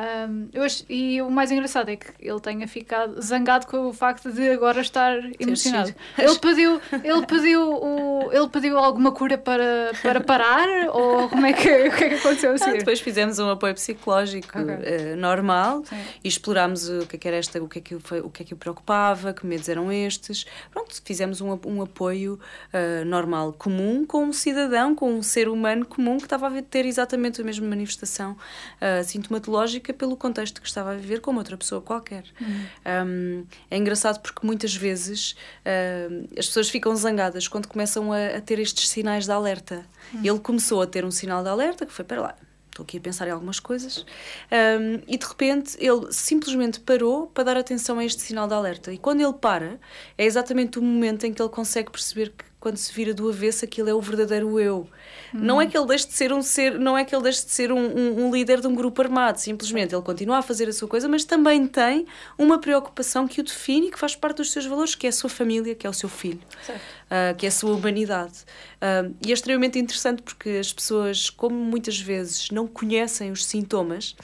Um, 0.00 0.48
eu 0.54 0.62
acho, 0.62 0.84
e 0.88 1.20
o 1.20 1.30
mais 1.30 1.50
engraçado 1.50 1.90
é 1.90 1.96
que 1.96 2.06
ele 2.18 2.40
tenha 2.40 2.66
ficado 2.66 3.20
zangado 3.20 3.66
com 3.66 3.88
o 3.88 3.92
facto 3.92 4.32
de 4.32 4.48
agora 4.48 4.80
estar 4.80 5.18
emocionado. 5.38 5.94
Ele 6.16 6.38
pediu, 6.38 6.80
ele 7.04 7.26
pediu, 7.26 7.72
o, 7.72 8.30
ele 8.32 8.48
pediu 8.48 8.78
alguma 8.78 9.12
cura 9.12 9.36
para, 9.36 9.92
para 10.02 10.20
parar 10.20 10.68
ou 10.90 11.28
como 11.28 11.46
é 11.46 11.52
que, 11.52 11.68
o 11.88 11.96
que, 11.96 12.04
é 12.04 12.08
que 12.10 12.14
aconteceu 12.14 12.52
assim? 12.52 12.70
Ah, 12.70 12.72
depois 12.72 13.00
fizemos 13.00 13.38
um 13.38 13.50
apoio 13.50 13.74
psicológico 13.74 14.58
okay. 14.58 15.12
uh, 15.12 15.16
normal 15.16 15.82
Sim. 15.84 15.96
e 16.22 16.28
explorámos 16.28 16.88
o 16.88 17.06
que, 17.06 17.16
é 17.16 17.18
que 17.18 17.28
era 17.28 17.36
esta, 17.36 17.62
o 17.62 17.68
que 17.68 17.78
é 17.78 17.82
que 17.82 17.98
foi, 18.00 18.20
o 18.20 18.30
que 18.30 18.42
é 18.42 18.46
que 18.46 18.54
o 18.54 18.56
preocupava, 18.56 19.32
que 19.32 19.46
medos 19.46 19.68
eram 19.68 19.90
estes. 19.92 20.46
Pronto, 20.70 20.94
fizemos 21.04 21.40
um, 21.40 21.58
um 21.66 21.82
apoio 21.82 22.38
uh, 22.72 23.04
normal, 23.04 23.52
comum, 23.52 24.04
com 24.06 24.24
um 24.24 24.32
cidadão, 24.32 24.94
com 24.94 25.12
um 25.12 25.22
ser 25.22 25.48
humano 25.48 25.84
comum 25.84 26.18
que 26.18 26.24
estava 26.24 26.46
a 26.48 26.62
ter 26.62 26.86
exatamente 26.86 27.40
a 27.40 27.44
mesma 27.44 27.66
manifestação 27.66 28.32
uh, 28.32 29.04
sintomatológica 29.04 29.89
pelo 29.92 30.16
contexto 30.16 30.60
que 30.60 30.68
estava 30.68 30.92
a 30.92 30.94
viver 30.94 31.20
como 31.20 31.38
outra 31.38 31.56
pessoa 31.56 31.80
qualquer. 31.80 32.24
Uhum. 32.40 32.66
Um, 33.06 33.46
é 33.70 33.76
engraçado 33.76 34.20
porque 34.20 34.46
muitas 34.46 34.74
vezes 34.74 35.32
uh, 35.64 36.28
as 36.38 36.46
pessoas 36.46 36.68
ficam 36.68 36.94
zangadas 36.96 37.48
quando 37.48 37.66
começam 37.66 38.12
a, 38.12 38.36
a 38.36 38.40
ter 38.40 38.58
estes 38.58 38.88
sinais 38.88 39.24
de 39.24 39.32
alerta. 39.32 39.84
Uhum. 40.12 40.20
Ele 40.24 40.38
começou 40.38 40.82
a 40.82 40.86
ter 40.86 41.04
um 41.04 41.10
sinal 41.10 41.42
de 41.42 41.48
alerta 41.48 41.86
que 41.86 41.92
foi 41.92 42.04
para 42.04 42.20
lá. 42.20 42.34
Estou 42.70 42.84
aqui 42.84 42.98
a 42.98 43.00
pensar 43.00 43.26
em 43.26 43.30
algumas 43.30 43.58
coisas. 43.58 44.06
Um, 44.50 45.02
e 45.06 45.18
de 45.18 45.26
repente 45.26 45.76
ele 45.78 46.12
simplesmente 46.12 46.80
parou 46.80 47.26
para 47.26 47.44
dar 47.44 47.56
atenção 47.56 47.98
a 47.98 48.04
este 48.04 48.22
sinal 48.22 48.46
de 48.46 48.54
alerta. 48.54 48.92
E 48.92 48.98
quando 48.98 49.20
ele 49.20 49.32
para, 49.32 49.78
é 50.16 50.24
exatamente 50.24 50.78
o 50.78 50.82
momento 50.82 51.26
em 51.26 51.32
que 51.32 51.42
ele 51.42 51.48
consegue 51.48 51.90
perceber 51.90 52.30
que 52.30 52.44
quando 52.60 52.76
se 52.76 52.92
vira 52.92 53.14
do 53.14 53.28
avesso, 53.28 53.64
aquilo 53.64 53.88
é 53.88 53.94
o 53.94 54.00
verdadeiro 54.00 54.60
eu. 54.60 54.86
Não 55.32 55.60
é 55.60 55.66
que 55.66 55.76
ele 55.76 55.86
deixe 55.86 56.06
de 56.06 56.12
ser 56.12 56.30
um 56.30 56.42
ser, 56.42 56.78
não 56.78 56.96
é 56.96 57.04
que 57.04 57.14
ele 57.14 57.22
deixe 57.22 57.46
de 57.46 57.50
ser 57.50 57.72
um, 57.72 57.78
um, 57.78 58.26
um, 58.26 58.30
líder 58.30 58.60
de 58.60 58.66
um 58.66 58.74
grupo 58.74 59.00
armado, 59.00 59.38
simplesmente 59.38 59.94
ele 59.94 60.02
continua 60.02 60.38
a 60.38 60.42
fazer 60.42 60.68
a 60.68 60.72
sua 60.72 60.86
coisa, 60.86 61.08
mas 61.08 61.24
também 61.24 61.66
tem 61.66 62.06
uma 62.36 62.58
preocupação 62.58 63.26
que 63.26 63.40
o 63.40 63.44
define 63.44 63.88
e 63.88 63.90
que 63.90 63.98
faz 63.98 64.14
parte 64.14 64.36
dos 64.36 64.52
seus 64.52 64.66
valores, 64.66 64.94
que 64.94 65.06
é 65.06 65.10
a 65.10 65.12
sua 65.12 65.30
família, 65.30 65.74
que 65.74 65.86
é 65.86 65.90
o 65.90 65.94
seu 65.94 66.08
filho, 66.08 66.40
uh, 66.68 67.34
que 67.36 67.46
é 67.46 67.48
a 67.48 67.52
sua 67.52 67.72
humanidade. 67.74 68.44
Uh, 68.76 69.14
e 69.26 69.30
é 69.30 69.32
extremamente 69.32 69.78
interessante 69.78 70.20
porque 70.20 70.50
as 70.50 70.70
pessoas, 70.70 71.30
como 71.30 71.56
muitas 71.56 71.98
vezes 71.98 72.50
não 72.50 72.66
conhecem 72.66 73.30
os 73.30 73.46
sintomas, 73.46 74.14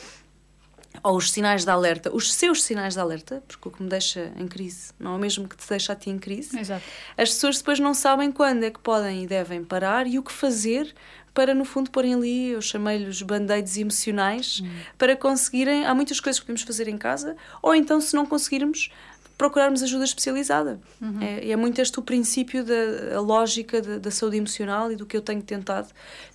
ou 1.06 1.16
os 1.16 1.30
sinais 1.30 1.64
de 1.64 1.70
alerta, 1.70 2.10
os 2.12 2.34
seus 2.34 2.64
sinais 2.64 2.94
de 2.94 3.00
alerta, 3.00 3.40
porque 3.46 3.68
o 3.68 3.70
que 3.70 3.80
me 3.80 3.88
deixa 3.88 4.32
em 4.36 4.48
crise 4.48 4.92
não 4.98 5.12
é 5.12 5.16
o 5.16 5.18
mesmo 5.18 5.46
que 5.46 5.56
te 5.56 5.68
deixa 5.68 5.92
a 5.92 5.96
ti 5.96 6.10
em 6.10 6.18
crise. 6.18 6.58
Exato. 6.58 6.82
As 7.16 7.28
pessoas 7.28 7.58
depois 7.58 7.78
não 7.78 7.94
sabem 7.94 8.32
quando 8.32 8.64
é 8.64 8.70
que 8.72 8.80
podem 8.80 9.22
e 9.22 9.26
devem 9.26 9.62
parar 9.62 10.08
e 10.08 10.18
o 10.18 10.22
que 10.22 10.32
fazer 10.32 10.92
para, 11.32 11.54
no 11.54 11.64
fundo, 11.64 11.90
porem 11.90 12.14
ali, 12.14 12.48
eu 12.48 12.62
chamei-lhes 12.62 13.22
band-aids 13.22 13.76
emocionais, 13.76 14.62
hum. 14.64 14.68
para 14.98 15.14
conseguirem. 15.14 15.84
Há 15.84 15.94
muitas 15.94 16.18
coisas 16.18 16.40
que 16.40 16.46
podemos 16.46 16.62
fazer 16.62 16.88
em 16.88 16.96
casa, 16.96 17.36
ou 17.62 17.74
então, 17.74 18.00
se 18.00 18.16
não 18.16 18.26
conseguirmos, 18.26 18.90
procurarmos 19.36 19.82
ajuda 19.82 20.04
especializada. 20.04 20.80
Uhum. 21.00 21.20
É, 21.20 21.50
é, 21.50 21.56
muito 21.56 21.80
este 21.80 21.98
o 21.98 22.02
princípio 22.02 22.64
da 22.64 23.20
lógica 23.20 23.82
da, 23.82 23.98
da, 23.98 24.10
saúde 24.10 24.38
emocional 24.38 24.90
e 24.90 24.96
do 24.96 25.04
que 25.04 25.16
eu 25.16 25.20
tenho 25.20 25.42
tentado 25.42 25.88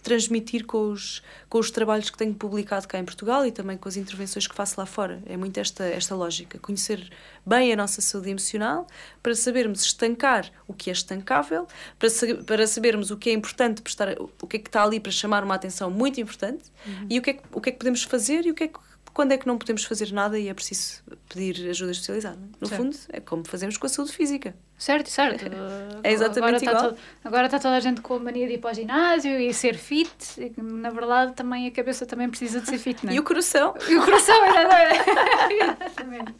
transmitir 0.03 0.65
com 0.65 0.91
os, 0.91 1.23
com 1.49 1.57
os 1.57 1.71
trabalhos 1.71 2.09
que 2.09 2.17
tenho 2.17 2.33
publicado 2.33 2.87
cá 2.87 2.99
em 2.99 3.05
Portugal 3.05 3.45
e 3.45 3.51
também 3.51 3.75
com 3.75 3.89
as 3.89 3.97
intervenções 3.97 4.45
que 4.45 4.53
faço 4.53 4.79
lá 4.79 4.85
fora. 4.85 5.21
É 5.25 5.35
muito 5.35 5.59
esta, 5.59 5.83
esta 5.83 6.15
lógica. 6.15 6.59
Conhecer 6.59 7.11
bem 7.43 7.73
a 7.73 7.75
nossa 7.75 8.01
saúde 8.01 8.29
emocional 8.29 8.85
para 9.23 9.33
sabermos 9.33 9.81
estancar 9.81 10.51
o 10.67 10.73
que 10.73 10.91
é 10.91 10.93
estancável, 10.93 11.67
para, 11.97 12.09
para 12.45 12.67
sabermos 12.67 13.09
o 13.09 13.17
que 13.17 13.31
é 13.31 13.33
importante, 13.33 13.81
prestar, 13.81 14.15
o 14.19 14.47
que 14.47 14.57
é 14.57 14.59
que 14.59 14.69
está 14.69 14.83
ali 14.83 14.99
para 14.99 15.11
chamar 15.11 15.43
uma 15.43 15.55
atenção 15.55 15.89
muito 15.89 16.21
importante 16.21 16.71
uhum. 16.85 17.07
e 17.09 17.17
o 17.17 17.21
que, 17.21 17.31
é 17.31 17.33
que, 17.33 17.43
o 17.51 17.59
que 17.59 17.69
é 17.69 17.71
que 17.71 17.79
podemos 17.79 18.03
fazer 18.03 18.45
e 18.45 18.51
o 18.51 18.53
que 18.53 18.65
é 18.65 18.67
que 18.67 18.79
quando 19.13 19.33
é 19.33 19.37
que 19.37 19.47
não 19.47 19.57
podemos 19.57 19.83
fazer 19.83 20.11
nada 20.11 20.39
e 20.39 20.47
é 20.47 20.53
preciso 20.53 21.01
pedir 21.29 21.69
ajuda 21.69 21.91
especializada? 21.91 22.39
No 22.59 22.67
certo. 22.67 22.81
fundo, 22.81 22.97
é 23.09 23.19
como 23.19 23.43
fazemos 23.45 23.77
com 23.77 23.85
a 23.85 23.89
saúde 23.89 24.11
física. 24.11 24.55
Certo, 24.77 25.09
certo. 25.09 25.45
é 26.03 26.11
exatamente 26.11 26.67
agora 26.67 26.77
igual. 26.79 26.91
Está 26.93 27.03
agora 27.23 27.45
está 27.45 27.59
toda 27.59 27.75
a 27.75 27.79
gente 27.79 28.01
com 28.01 28.15
a 28.15 28.19
mania 28.19 28.47
de 28.47 28.53
ir 28.53 28.57
para 28.57 28.71
o 28.71 28.73
ginásio 28.73 29.39
e 29.39 29.53
ser 29.53 29.75
fit, 29.75 30.15
e 30.39 30.61
na 30.61 30.89
verdade 30.89 31.33
também 31.33 31.67
a 31.67 31.71
cabeça 31.71 32.05
também 32.05 32.29
precisa 32.29 32.61
de 32.61 32.69
ser 32.69 32.77
fit, 32.77 33.05
não 33.05 33.11
é? 33.11 33.15
E 33.17 33.19
o 33.19 33.23
coração. 33.23 33.75
E 33.87 33.95
o 33.95 34.03
coração, 34.03 34.35
exatamente. 35.51 36.33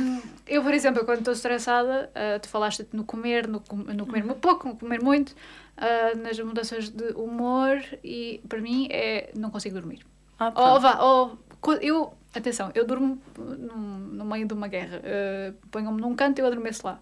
um, 0.00 0.22
eu, 0.46 0.62
por 0.62 0.72
exemplo, 0.72 1.04
quando 1.04 1.18
estou 1.18 1.34
estressada, 1.34 2.10
uh, 2.14 2.38
tu 2.40 2.48
falaste 2.48 2.86
no 2.92 3.04
comer, 3.04 3.48
no, 3.48 3.62
no 3.94 4.06
comer 4.06 4.24
uhum. 4.24 4.34
pouco, 4.34 4.68
no 4.68 4.76
comer 4.76 5.02
muito, 5.02 5.30
uh, 5.30 6.16
nas 6.18 6.38
mudanças 6.38 6.88
de 6.88 7.12
humor 7.14 7.82
e 8.04 8.40
para 8.48 8.60
mim 8.60 8.86
é 8.90 9.30
não 9.34 9.50
consigo 9.50 9.74
dormir. 9.74 10.04
Ah, 10.38 10.52
ou 10.54 10.80
vá, 10.80 10.98
ou 11.02 11.38
eu, 11.80 12.14
atenção, 12.34 12.70
eu 12.74 12.86
durmo 12.86 13.20
num, 13.38 13.98
no 13.98 14.24
meio 14.24 14.46
de 14.46 14.54
uma 14.54 14.68
guerra. 14.68 14.98
Uh, 14.98 15.66
Ponham-me 15.70 16.00
num 16.00 16.14
canto 16.14 16.38
e 16.38 16.42
eu 16.42 16.46
adormeço 16.46 16.86
lá. 16.86 17.00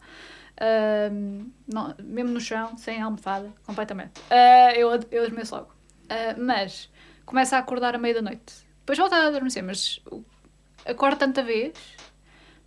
Uh, 0.54 1.50
não, 1.66 1.94
mesmo 2.02 2.30
no 2.30 2.40
chão, 2.40 2.76
sem 2.76 3.02
almofada, 3.02 3.52
completamente. 3.66 4.20
Uh, 4.30 4.76
eu, 4.76 4.90
eu 5.10 5.24
adormeço 5.24 5.54
logo. 5.54 5.74
Uh, 6.04 6.40
mas 6.40 6.90
começo 7.26 7.54
a 7.54 7.58
acordar 7.58 7.94
à 7.94 7.98
meia 7.98 8.14
da 8.14 8.22
noite. 8.22 8.64
Depois 8.80 8.98
volto 8.98 9.14
a 9.14 9.26
adormecer, 9.26 9.62
mas 9.62 10.00
acordo 10.84 11.16
tanta 11.16 11.42
vez 11.42 11.72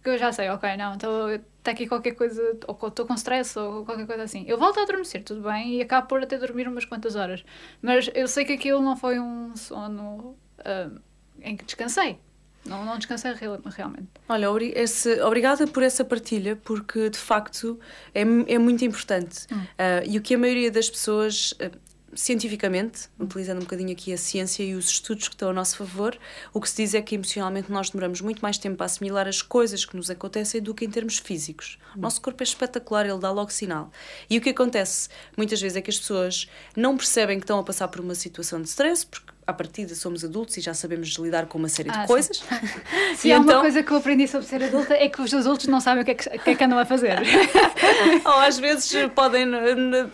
que 0.04 0.10
eu 0.10 0.18
já 0.18 0.32
sei, 0.32 0.50
ok, 0.50 0.78
não, 0.78 0.96
então 0.96 1.30
está 1.30 1.72
aqui 1.72 1.86
qualquer 1.86 2.12
coisa, 2.12 2.42
ou 2.68 2.88
estou 2.88 3.06
com 3.06 3.14
stress 3.14 3.58
ou 3.60 3.86
qualquer 3.86 4.08
coisa 4.08 4.24
assim. 4.24 4.46
Eu 4.48 4.58
volto 4.58 4.80
a 4.80 4.84
adormecer, 4.84 5.24
tudo 5.24 5.42
bem, 5.42 5.76
e 5.76 5.82
acabo 5.82 6.08
por 6.08 6.24
até 6.24 6.38
dormir 6.38 6.68
umas 6.68 6.86
quantas 6.86 7.16
horas. 7.16 7.44
Mas 7.82 8.10
eu 8.16 8.28
sei 8.28 8.46
que 8.46 8.54
aquilo 8.54 8.82
não 8.82 8.96
foi 8.96 9.20
um 9.20 9.56
sono 9.56 10.36
uh, 10.60 11.00
em 11.42 11.56
que 11.56 11.66
descansei. 11.66 12.20
Não, 12.68 12.84
não 12.84 12.98
descansei 12.98 13.34
realmente. 13.34 14.08
Olha, 14.28 14.48
esse, 14.76 15.22
obrigada 15.22 15.66
por 15.66 15.82
essa 15.82 16.04
partilha, 16.04 16.56
porque 16.56 17.10
de 17.10 17.18
facto 17.18 17.80
é, 18.14 18.22
é 18.22 18.58
muito 18.60 18.84
importante. 18.84 19.48
Hum. 19.52 19.58
Uh, 19.58 19.66
e 20.06 20.18
o 20.18 20.22
que 20.22 20.36
a 20.36 20.38
maioria 20.38 20.70
das 20.70 20.90
pessoas, 20.90 21.54
uh, 21.54 21.72
cientificamente, 22.14 23.08
hum. 23.18 23.24
utilizando 23.24 23.60
um 23.60 23.62
bocadinho 23.62 23.92
aqui 23.92 24.12
a 24.12 24.18
ciência 24.18 24.64
e 24.64 24.76
os 24.76 24.90
estudos 24.90 25.30
que 25.30 25.36
estão 25.36 25.50
a 25.50 25.54
nosso 25.54 25.78
favor, 25.78 26.18
o 26.54 26.60
que 26.60 26.70
se 26.70 26.84
diz 26.84 26.94
é 26.94 27.02
que 27.02 27.16
emocionalmente 27.16 27.72
nós 27.72 27.90
demoramos 27.90 28.20
muito 28.20 28.42
mais 28.42 28.58
tempo 28.58 28.84
a 28.84 28.86
assimilar 28.86 29.28
as 29.28 29.42
coisas 29.42 29.86
que 29.86 29.96
nos 29.96 30.10
acontecem 30.10 30.62
do 30.62 30.76
que 30.76 30.84
em 30.84 30.90
termos 30.90 31.18
físicos. 31.18 31.80
Hum. 31.96 32.00
O 32.00 32.02
nosso 32.02 32.22
corpo 32.22 32.44
é 32.44 32.46
espetacular, 32.46 33.06
ele 33.06 33.20
dá 33.20 33.32
logo 33.32 33.50
sinal. 33.50 33.92
E 34.30 34.38
o 34.38 34.42
que 34.42 34.50
acontece 34.50 35.08
muitas 35.38 35.62
vezes 35.62 35.78
é 35.78 35.82
que 35.82 35.90
as 35.90 35.98
pessoas 35.98 36.50
não 36.76 36.98
percebem 36.98 37.38
que 37.38 37.44
estão 37.44 37.60
a 37.60 37.64
passar 37.64 37.88
por 37.88 38.02
uma 38.02 38.16
situação 38.16 38.62
de 38.62 38.68
stress, 38.68 39.06
porque 39.06 39.37
à 39.48 39.54
partida 39.54 39.96
somos 39.96 40.26
adultos 40.26 40.58
e 40.58 40.62
já 40.62 40.74
sabemos 40.74 41.08
lidar 41.18 41.46
com 41.46 41.58
uma 41.58 41.70
série 41.70 41.90
Ah, 41.90 42.02
de 42.02 42.08
coisas. 42.08 42.44
Se 43.16 43.32
há 43.32 43.40
uma 43.40 43.62
coisa 43.62 43.82
que 43.82 43.90
eu 43.92 43.98
aprendi 43.98 44.28
sobre 44.28 44.46
ser 44.46 44.62
adulta 44.62 44.94
é 44.94 45.08
que 45.08 45.22
os 45.22 45.34
adultos 45.34 45.68
não 45.68 45.80
sabem 45.80 46.04
o 46.04 46.06
que 46.06 46.12
é 46.12 46.16
que, 46.16 46.30
que, 46.38 46.50
é 46.50 46.56
que 46.56 46.64
andam 46.64 46.78
a 46.78 46.86
fazer. 46.86 47.18
ou 48.26 48.32
às 48.40 48.60
vezes 48.60 48.92
podem. 49.16 49.48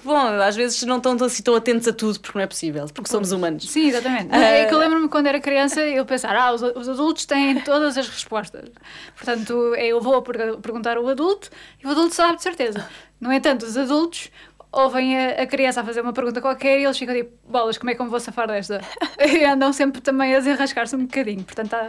Bom, 0.04 0.18
às 0.42 0.56
vezes 0.56 0.82
não 0.84 0.98
estão 0.98 1.14
assim 1.26 1.42
tão 1.42 1.56
atentos 1.56 1.88
a 1.88 1.94
tudo, 1.94 2.20
porque 2.20 2.38
não 2.38 2.44
é 2.44 2.48
possível, 2.48 2.86
porque 2.94 3.10
somos 3.10 3.32
humanos. 3.32 3.70
Sim, 3.70 3.88
exatamente. 3.88 4.30
Ah. 4.32 4.40
É 4.40 4.66
que 4.66 4.74
eu 4.74 4.78
lembro-me 4.78 5.10
quando 5.10 5.28
era 5.28 5.40
criança 5.40 5.82
eu 5.82 6.06
pensar, 6.06 6.36
ah, 6.36 6.54
os, 6.54 6.62
os 6.62 6.88
adultos 6.88 7.26
têm 7.26 7.60
todas 7.62 7.98
as 7.98 8.08
respostas. 8.08 8.70
Portanto, 9.16 9.54
eu 9.76 10.00
vou 10.00 10.22
per- 10.22 10.58
perguntar 10.58 10.98
ao 10.98 11.08
adulto 11.08 11.50
e 11.84 11.88
o 11.88 11.90
adulto 11.90 12.14
sabe 12.14 12.36
de 12.38 12.44
certeza. 12.44 12.88
No 13.20 13.32
entanto, 13.32 13.64
os 13.66 13.78
adultos 13.78 14.30
ouvem 14.74 15.18
a, 15.18 15.44
a 15.44 15.48
criança 15.48 15.82
a 15.82 15.84
fazer 15.84 16.02
uma 16.02 16.12
pergunta 16.14 16.42
qualquer 16.42 16.80
e 16.80 16.84
eles 16.84 16.98
ficam 16.98 17.16
tipo, 17.16 17.32
bolas, 17.48 17.78
como 17.78 17.92
é 17.92 17.96
que 17.96 18.02
eu 18.02 18.06
me 18.06 18.12
vou 18.12 18.20
safar 18.20 18.48
desta? 18.48 18.82
E 19.24 19.44
andam 19.46 19.72
sempre 19.72 20.02
também 20.02 20.36
a 20.36 20.40
desenrascar-se 20.40 20.96
um 20.96 21.06
bocadinho. 21.06 21.44
Portanto, 21.44 21.74
há- 21.76 21.88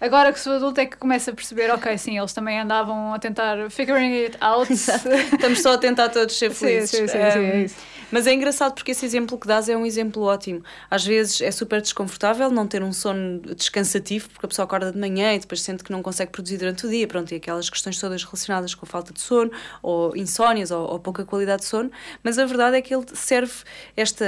agora 0.00 0.32
que 0.32 0.38
sou 0.40 0.54
adulto 0.54 0.80
é 0.80 0.86
que 0.86 0.96
começo 0.96 1.30
a 1.30 1.32
perceber, 1.32 1.70
ok, 1.70 1.96
sim, 1.96 2.18
eles 2.18 2.32
também 2.34 2.58
andavam 2.60 3.14
a 3.14 3.18
tentar 3.18 3.70
figuring 3.70 4.12
it 4.24 4.36
out. 4.40 4.70
Estamos 4.70 5.62
só 5.62 5.74
a 5.74 5.78
tentar 5.78 6.08
todos 6.10 6.36
ser 6.36 6.50
Sim, 6.52 6.66
felizes. 6.66 6.90
sim, 6.90 7.06
sim, 7.06 7.08
sim, 7.08 7.18
é 7.18 7.54
Um, 7.54 7.64
isso. 7.64 7.76
Mas 8.14 8.28
é 8.28 8.32
engraçado 8.32 8.74
porque 8.74 8.92
esse 8.92 9.04
exemplo 9.04 9.36
que 9.36 9.48
dás 9.48 9.68
é 9.68 9.76
um 9.76 9.84
exemplo 9.84 10.22
ótimo. 10.22 10.62
Às 10.88 11.04
vezes 11.04 11.40
é 11.40 11.50
super 11.50 11.82
desconfortável 11.82 12.48
não 12.48 12.64
ter 12.64 12.80
um 12.80 12.92
sono 12.92 13.40
descansativo, 13.40 14.28
porque 14.30 14.46
a 14.46 14.48
pessoa 14.48 14.64
acorda 14.66 14.92
de 14.92 14.98
manhã 14.98 15.34
e 15.34 15.38
depois 15.40 15.60
sente 15.60 15.82
que 15.82 15.90
não 15.90 16.00
consegue 16.00 16.30
produzir 16.30 16.58
durante 16.58 16.86
o 16.86 16.88
dia. 16.88 17.08
Pronto, 17.08 17.32
e 17.32 17.34
aquelas 17.34 17.68
questões 17.68 17.98
todas 17.98 18.22
relacionadas 18.22 18.72
com 18.72 18.86
a 18.86 18.88
falta 18.88 19.12
de 19.12 19.20
sono, 19.20 19.50
ou 19.82 20.16
insónias, 20.16 20.70
ou, 20.70 20.88
ou 20.88 21.00
pouca 21.00 21.24
qualidade 21.24 21.62
de 21.62 21.66
sono. 21.68 21.90
Mas 22.22 22.38
a 22.38 22.46
verdade 22.46 22.76
é 22.76 22.80
que 22.82 22.94
ele 22.94 23.04
serve, 23.14 23.52
esta, 23.96 24.24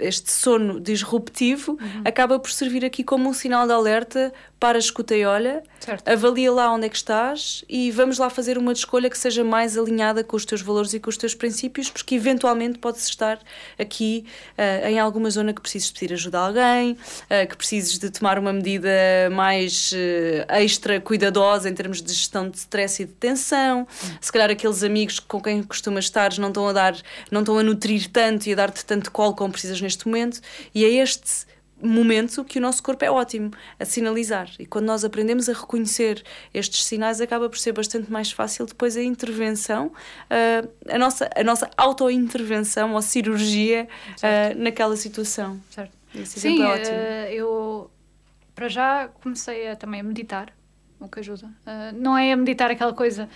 este 0.00 0.32
sono 0.32 0.80
disruptivo, 0.80 1.78
Uhum. 1.80 2.02
acaba 2.04 2.36
por 2.40 2.50
servir 2.50 2.84
aqui 2.84 3.04
como 3.04 3.28
um 3.28 3.32
sinal 3.32 3.64
de 3.64 3.72
alerta 3.72 4.32
para 4.60 4.78
escuta 4.78 5.16
e 5.16 5.24
olha, 5.24 5.62
Certo. 5.80 6.06
avalia 6.06 6.52
lá 6.52 6.70
onde 6.70 6.84
é 6.84 6.88
que 6.90 6.96
estás 6.96 7.64
e 7.66 7.90
vamos 7.90 8.18
lá 8.18 8.28
fazer 8.28 8.58
uma 8.58 8.74
escolha 8.74 9.08
que 9.08 9.16
seja 9.16 9.42
mais 9.42 9.78
alinhada 9.78 10.22
com 10.22 10.36
os 10.36 10.44
teus 10.44 10.60
valores 10.60 10.92
e 10.92 11.00
com 11.00 11.08
os 11.08 11.16
teus 11.16 11.34
princípios, 11.34 11.88
porque 11.88 12.14
eventualmente 12.14 12.78
podes 12.78 13.06
estar 13.08 13.40
aqui 13.78 14.26
ah, 14.58 14.90
em 14.90 15.00
alguma 15.00 15.30
zona 15.30 15.54
que 15.54 15.62
precises 15.62 15.90
pedir 15.90 16.12
ajuda 16.12 16.38
a 16.38 16.46
alguém, 16.46 16.98
ah, 17.30 17.46
que 17.46 17.56
precises 17.56 17.98
de 17.98 18.10
tomar 18.10 18.38
uma 18.38 18.52
medida 18.52 18.90
mais 19.32 19.94
ah, 20.46 20.60
extra 20.60 21.00
cuidadosa 21.00 21.70
em 21.70 21.74
termos 21.74 22.02
de 22.02 22.12
gestão 22.12 22.46
de 22.46 22.58
stress 22.58 23.02
e 23.02 23.06
de 23.06 23.12
tensão. 23.12 23.88
Se 24.20 24.30
calhar 24.30 24.50
aqueles 24.50 24.82
amigos 24.82 25.18
com 25.18 25.40
quem 25.40 25.62
costumas 25.62 26.04
estar 26.04 26.36
não 26.38 26.48
estão 26.48 26.68
a 26.68 26.72
dar, 26.74 26.94
não 27.30 27.40
estão 27.40 27.56
a 27.56 27.62
nutrir 27.62 28.10
tanto 28.10 28.46
e 28.46 28.52
a 28.52 28.56
dar-te 28.56 28.84
tanto 28.84 29.10
colo 29.10 29.34
como 29.34 29.52
precisas 29.52 29.80
neste 29.80 30.06
momento, 30.06 30.38
e 30.74 30.84
é 30.84 30.88
este 31.02 31.48
momento 31.82 32.44
que 32.44 32.58
o 32.58 32.62
nosso 32.62 32.82
corpo 32.82 33.04
é 33.04 33.10
ótimo 33.10 33.50
a 33.78 33.84
sinalizar. 33.84 34.50
E 34.58 34.66
quando 34.66 34.86
nós 34.86 35.04
aprendemos 35.04 35.48
a 35.48 35.52
reconhecer 35.52 36.22
estes 36.52 36.84
sinais, 36.84 37.20
acaba 37.20 37.48
por 37.48 37.58
ser 37.58 37.72
bastante 37.72 38.10
mais 38.10 38.30
fácil 38.30 38.66
depois 38.66 38.96
a 38.96 39.02
intervenção, 39.02 39.92
ah, 40.28 40.66
a 40.88 40.98
nossa, 40.98 41.28
a 41.34 41.42
nossa 41.44 41.70
auto-intervenção 41.76 42.94
ou 42.94 43.02
cirurgia 43.02 43.88
ah, 44.22 44.54
naquela 44.56 44.96
situação. 44.96 45.60
certo. 45.70 45.98
Esse 46.14 46.40
Sim, 46.40 46.60
é 46.60 46.66
ótimo. 46.66 46.96
eh, 46.96 47.34
eu 47.34 47.90
para 48.54 48.68
já 48.68 49.08
comecei 49.22 49.68
a, 49.68 49.76
também 49.76 50.00
a 50.00 50.02
meditar, 50.02 50.52
o 50.98 51.08
que 51.08 51.20
ajuda. 51.20 51.48
Não 51.94 52.18
é 52.18 52.32
a 52.32 52.36
meditar 52.36 52.70
aquela 52.70 52.92
coisa, 52.92 53.28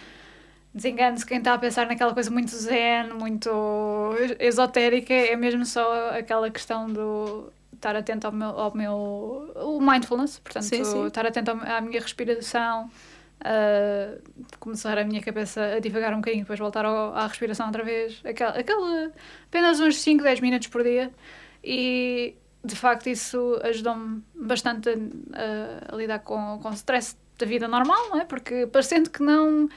desengane-se 0.75 1.25
quem 1.25 1.39
está 1.39 1.55
a 1.55 1.59
pensar 1.59 1.87
naquela 1.87 2.13
coisa 2.13 2.31
muito 2.31 2.51
zen, 2.51 3.15
muito 3.15 3.49
esotérica, 4.41 5.15
é 5.15 5.37
mesmo 5.37 5.65
só 5.65 6.11
aquela 6.11 6.51
questão 6.51 6.93
do 6.93 7.53
estar 7.85 7.97
atento 7.97 8.27
ao 8.27 8.33
meu, 8.33 8.49
ao 8.49 8.75
meu 8.75 9.53
o 9.57 9.81
mindfulness, 9.81 10.39
portanto, 10.39 10.65
Sim, 10.65 10.85
sim. 10.85 11.07
estar 11.07 11.27
atento 11.27 11.51
à 11.51 11.81
minha 11.81 12.01
respiração. 12.01 12.91
eh, 13.47 14.19
começar 14.59 14.97
a 14.97 15.05
minha 15.05 15.21
cabeça 15.21 15.61
a 15.77 15.79
divagar 15.81 16.13
um 16.15 16.19
bocadinho, 16.19 16.45
depois 16.45 16.59
voltar 16.59 16.85
ao- 16.87 17.15
à 17.15 17.27
respiração 17.27 17.67
outra 17.67 17.83
vez, 17.85 18.23
aquela, 18.25 18.53
aquela 18.59 19.13
apenas 19.49 19.81
uns 19.81 19.97
5, 19.99 20.23
10 20.23 20.41
minutos 20.41 20.69
por 20.69 20.83
dia, 20.83 21.11
e 21.63 22.35
de 22.65 22.75
facto 22.77 23.09
isso 23.09 23.61
ajudou-me 23.65 24.23
bastante 24.35 24.89
a, 25.35 25.93
a 25.93 25.97
lidar 25.97 26.21
com, 26.21 26.59
com 26.63 26.71
o 26.71 26.73
stress 26.73 27.17
da 27.39 27.45
vida 27.45 27.69
normal, 27.69 28.09
não 28.11 28.21
é? 28.21 28.25
Porque 28.25 28.67
parecendo 28.67 29.11
que 29.11 29.23
não. 29.23 29.69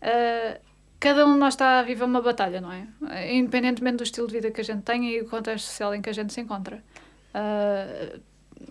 ah, 0.00 0.58
cada 0.98 1.26
um 1.26 1.32
de 1.34 1.38
nós 1.40 1.54
está 1.54 1.80
a 1.80 1.82
viver 1.82 2.04
uma 2.04 2.22
batalha, 2.22 2.60
não 2.60 2.72
é? 2.72 2.86
Ah, 3.06 3.26
Independentemente 3.26 3.96
do 3.98 4.04
estilo 4.04 4.26
de 4.28 4.34
vida 4.34 4.50
que 4.50 4.60
a 4.60 4.64
gente 4.64 4.82
tem 4.82 5.10
e 5.10 5.20
o 5.20 5.28
contexto 5.28 5.66
social 5.66 5.94
em 5.94 6.00
que 6.00 6.08
a 6.08 6.12
gente 6.12 6.32
se 6.32 6.40
encontra. 6.40 6.82
Ah, 7.34 8.18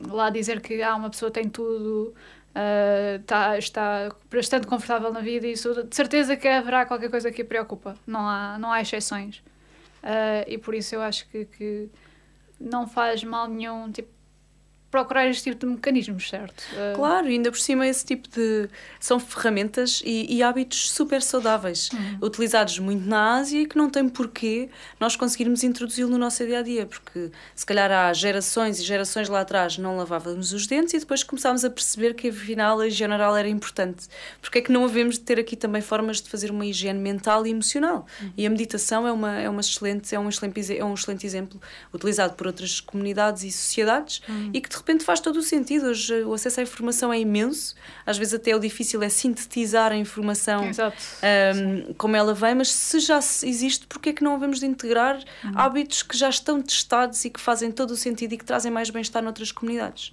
lá 0.07 0.29
dizer 0.29 0.61
que 0.61 0.81
ah, 0.81 0.95
uma 0.95 1.09
pessoa 1.09 1.31
tem 1.31 1.49
tudo, 1.49 2.13
ah, 2.55 3.19
tá, 3.25 3.57
está 3.57 4.09
bastante 4.31 4.67
confortável 4.67 5.11
na 5.11 5.21
vida, 5.21 5.47
isso 5.47 5.83
de 5.83 5.95
certeza 5.95 6.35
que 6.35 6.47
haverá 6.47 6.85
qualquer 6.85 7.09
coisa 7.09 7.31
que 7.31 7.41
a 7.41 7.45
preocupa. 7.45 7.95
Não 8.05 8.21
há, 8.27 8.57
não 8.59 8.71
há 8.71 8.81
exceções. 8.81 9.41
Ah, 10.03 10.43
e 10.47 10.57
por 10.57 10.73
isso 10.75 10.95
eu 10.95 11.01
acho 11.01 11.27
que, 11.29 11.45
que 11.45 11.89
não 12.59 12.87
faz 12.87 13.23
mal 13.23 13.47
nenhum 13.47 13.91
tipo, 13.91 14.09
procurar 14.91 15.27
este 15.27 15.51
tipo 15.51 15.65
de 15.65 15.71
mecanismos, 15.71 16.29
certo? 16.29 16.63
Ah, 16.73 16.93
Claro, 16.95 17.29
e 17.29 17.33
ainda 17.33 17.51
por 17.51 17.59
cima 17.59 17.87
esse 17.87 18.05
tipo 18.05 18.27
de. 18.29 18.67
são 18.99 19.19
ferramentas 19.19 20.01
e, 20.05 20.35
e 20.35 20.43
hábitos 20.43 20.91
super 20.91 21.21
saudáveis, 21.21 21.89
utilizados 22.21 22.79
muito 22.79 23.07
na 23.07 23.35
Ásia 23.37 23.61
e 23.61 23.65
que 23.65 23.77
não 23.77 23.89
tem 23.89 24.07
porquê 24.09 24.69
nós 24.99 25.15
conseguirmos 25.15 25.63
introduzi-lo 25.63 26.09
no 26.09 26.17
nosso 26.17 26.45
dia 26.45 26.59
a 26.59 26.61
dia, 26.61 26.85
porque 26.85 27.31
se 27.55 27.65
calhar 27.65 27.91
há 27.91 28.11
gerações 28.13 28.79
e 28.79 28.83
gerações 28.83 29.29
lá 29.29 29.41
atrás 29.41 29.77
não 29.77 29.97
lavávamos 29.97 30.51
os 30.53 30.65
dentes 30.67 30.93
e 30.93 30.99
depois 30.99 31.23
começámos 31.23 31.63
a 31.63 31.69
perceber 31.69 32.13
que 32.13 32.29
afinal 32.29 32.79
a 32.79 32.87
higiene 32.87 33.13
oral 33.13 33.35
era 33.35 33.47
importante. 33.47 34.07
Porque 34.41 34.59
é 34.59 34.61
que 34.61 34.71
não 34.71 34.83
havemos 34.83 35.15
de 35.15 35.21
ter 35.21 35.39
aqui 35.39 35.55
também 35.55 35.81
formas 35.81 36.21
de 36.21 36.29
fazer 36.29 36.51
uma 36.51 36.65
higiene 36.65 36.99
mental 36.99 37.45
e 37.45 37.51
emocional? 37.51 38.05
E 38.35 38.45
a 38.45 38.49
meditação 38.49 39.07
é, 39.07 39.11
uma, 39.11 39.35
é, 39.39 39.49
uma 39.49 39.61
excelente, 39.61 40.13
é, 40.13 40.19
um 40.19 40.27
excelente, 40.29 40.77
é 40.77 40.83
um 40.83 40.93
excelente 40.93 41.25
exemplo 41.25 41.59
utilizado 41.93 42.33
por 42.33 42.47
outras 42.47 42.79
comunidades 42.79 43.43
e 43.43 43.51
sociedades 43.51 44.21
e 44.53 44.59
que 44.61 44.69
de 44.69 44.78
repente 44.79 45.03
faz 45.03 45.19
todo 45.19 45.37
o 45.37 45.41
sentido. 45.41 45.87
Hoje 45.87 46.23
o 46.23 46.33
acesso 46.33 46.59
à 46.59 46.63
informação 46.63 47.13
é 47.13 47.19
imenso, 47.19 47.75
às 48.05 48.17
vezes 48.17 48.33
até 48.33 48.55
o 48.55 48.59
difícil 48.59 49.01
é 49.03 49.09
sintetizar 49.09 49.91
a 49.91 49.95
informação 49.95 50.63
um, 50.63 51.93
como 51.93 52.15
ela 52.15 52.33
vem, 52.33 52.55
mas 52.55 52.71
se 52.71 52.99
já 52.99 53.17
existe, 53.17 53.87
porque 53.87 54.09
é 54.09 54.13
que 54.13 54.23
não 54.23 54.35
havemos 54.35 54.59
de 54.59 54.65
integrar? 54.65 55.19
Hábitos 55.55 56.03
que 56.03 56.17
já 56.17 56.29
estão 56.29 56.61
testados 56.61 57.23
e 57.25 57.29
que 57.29 57.39
fazem 57.39 57.71
todo 57.71 57.91
o 57.91 57.97
sentido 57.97 58.33
e 58.33 58.37
que 58.37 58.45
trazem 58.45 58.71
mais 58.71 58.89
bem-estar 58.89 59.23
noutras 59.23 59.51
comunidades? 59.51 60.11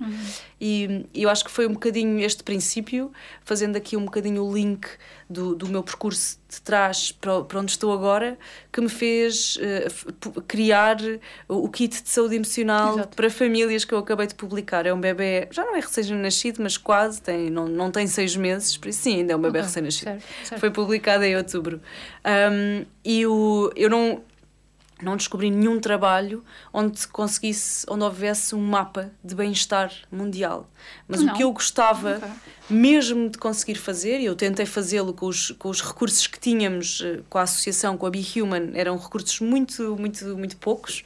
E, 0.61 1.07
e 1.13 1.23
eu 1.23 1.31
acho 1.31 1.45
que 1.45 1.51
foi 1.51 1.67
um 1.67 1.73
bocadinho 1.73 2.21
este 2.21 2.43
princípio, 2.43 3.13
fazendo 3.45 3.77
aqui 3.77 3.97
um 3.97 4.05
bocadinho 4.05 4.45
o 4.45 4.55
link 4.55 4.89
do, 5.29 5.55
do 5.55 5.67
meu 5.69 5.83
percurso 5.83 6.39
de 6.49 6.61
trás 6.63 7.11
para, 7.11 7.43
para 7.43 7.59
onde 7.61 7.73
estou 7.73 7.93
agora, 7.93 8.39
que 8.73 8.81
me 8.81 8.89
fez 8.89 9.59
pu- 10.21 10.41
criar 10.43 10.97
o, 11.49 11.69
kit 11.69 12.03
de 12.03 12.09
saúde 12.09 12.37
emocional 12.37 12.95
Exato. 12.95 13.17
para 13.17 13.29
famílias 13.29 13.85
que 13.85 13.93
eu 13.93 13.99
acabei 13.99 14.27
de 14.27 14.35
publicar. 14.35 14.87
É 14.87 14.95
um 14.95 15.01
bebê, 15.01 15.49
já 15.51 15.65
não 15.65 15.75
é 15.77 15.81
recém-nascido, 15.81 16.63
mas 16.63 16.77
quase, 16.77 17.21
tem, 17.21 17.51
não, 17.51 17.67
não 17.67 17.91
tem 17.91 18.07
seis 18.07 18.37
meses, 18.37 18.77
por 18.77 18.89
isso 18.89 19.03
sim, 19.03 19.17
ainda 19.17 19.33
é 19.33 19.37
um 19.37 19.41
bebê 19.41 19.59
Ok, 19.59 19.63
recém-nascido. 19.69 20.23
Foi 20.59 20.71
publicado 20.71 21.25
em 21.25 21.37
outubro. 21.37 21.81
Um, 22.25 22.85
e 23.05 23.27
o, 23.27 23.71
eu 23.75 23.91
não, 23.91 24.23
não 25.03 25.17
descobri 25.17 25.51
nenhum 25.51 25.79
trabalho 25.79 26.43
onde 26.73 27.07
conseguisse, 27.09 27.85
onde 27.89 28.03
houvesse 28.03 28.55
um 28.55 28.61
mapa 28.61 29.11
de 29.23 29.35
bem-estar 29.35 29.93
mundial. 30.11 30.71
Mas 31.07 31.23
Não. 31.23 31.35
o 31.35 31.37
que 31.37 31.43
eu 31.45 31.53
gostava 31.53 32.17
Ok. 32.17 32.29
mesmo 32.71 33.29
de 33.29 33.37
conseguir 33.37 33.75
fazer, 33.75 34.21
e 34.21 34.25
eu 34.25 34.35
tentei 34.35 34.65
fazê-lo 34.65 35.13
com 35.13 35.27
os, 35.27 35.51
com 35.53 35.69
os 35.69 35.83
recursos 35.83 36.27
que 36.27 36.41
tínhamos 36.41 37.03
eh, 37.05 37.21
com 37.29 37.37
a 37.39 37.43
associação, 37.43 37.97
com 37.99 38.07
a 38.07 38.11
Be 38.11 38.25
Human, 38.37 38.71
eram 38.75 38.97
recursos 38.97 39.39
muito, 39.41 39.97
muito, 39.99 40.25
muito 40.37 40.57
poucos. 40.57 41.05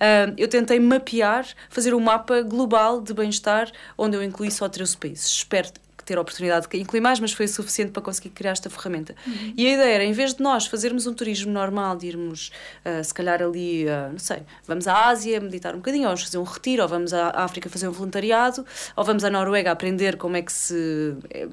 Ah, 0.00 0.32
eu 0.36 0.48
tentei 0.48 0.80
mapear, 0.80 1.46
fazer 1.70 1.94
um 1.94 2.00
mapa 2.00 2.42
global 2.42 3.00
de 3.00 3.14
bem-estar 3.14 3.70
onde 3.96 4.16
eu 4.16 4.22
incluí 4.22 4.50
só 4.50 4.68
13 4.68 4.96
países. 4.96 5.26
Espero 5.26 5.68
ter 6.08 6.16
a 6.16 6.20
oportunidade 6.22 6.66
de 6.66 6.78
incluir 6.78 7.00
mais, 7.00 7.20
mas 7.20 7.32
foi 7.32 7.44
o 7.44 7.48
suficiente 7.48 7.92
para 7.92 8.02
conseguir 8.02 8.30
criar 8.30 8.52
esta 8.52 8.70
ferramenta. 8.70 9.14
E 9.56 9.66
a 9.66 9.74
ideia 9.74 9.94
era, 9.94 10.04
em 10.04 10.12
vez 10.12 10.34
de 10.34 10.42
nós 10.42 10.66
fazermos 10.66 11.06
um 11.06 11.12
turismo 11.12 11.52
normal, 11.52 11.96
de 11.96 12.06
irmos, 12.06 12.50
ah, 12.84 13.02
se 13.02 13.12
calhar 13.12 13.42
ali, 13.42 13.86
ah, 13.88 14.08
não 14.10 14.18
sei, 14.18 14.42
vamos 14.66 14.88
à 14.88 15.08
Ásia 15.08 15.38
meditar 15.40 15.74
um 15.74 15.78
bocadinho, 15.78 16.04
ou 16.04 16.08
vamos 16.08 16.22
fazer 16.22 16.38
um 16.38 16.44
retiro, 16.44 16.82
ou 16.82 16.88
vamos 16.88 17.12
à 17.12 17.30
África 17.44 17.68
fazer 17.68 17.88
um 17.88 17.92
voluntariado, 17.92 18.64
ou 18.96 19.04
vamos 19.04 19.22
à 19.22 19.28
Noruega 19.28 19.70
aprender 19.70 20.16
como 20.16 20.36
é 20.36 20.42
que 20.42 20.52
se 20.52 21.14
eh, 21.30 21.46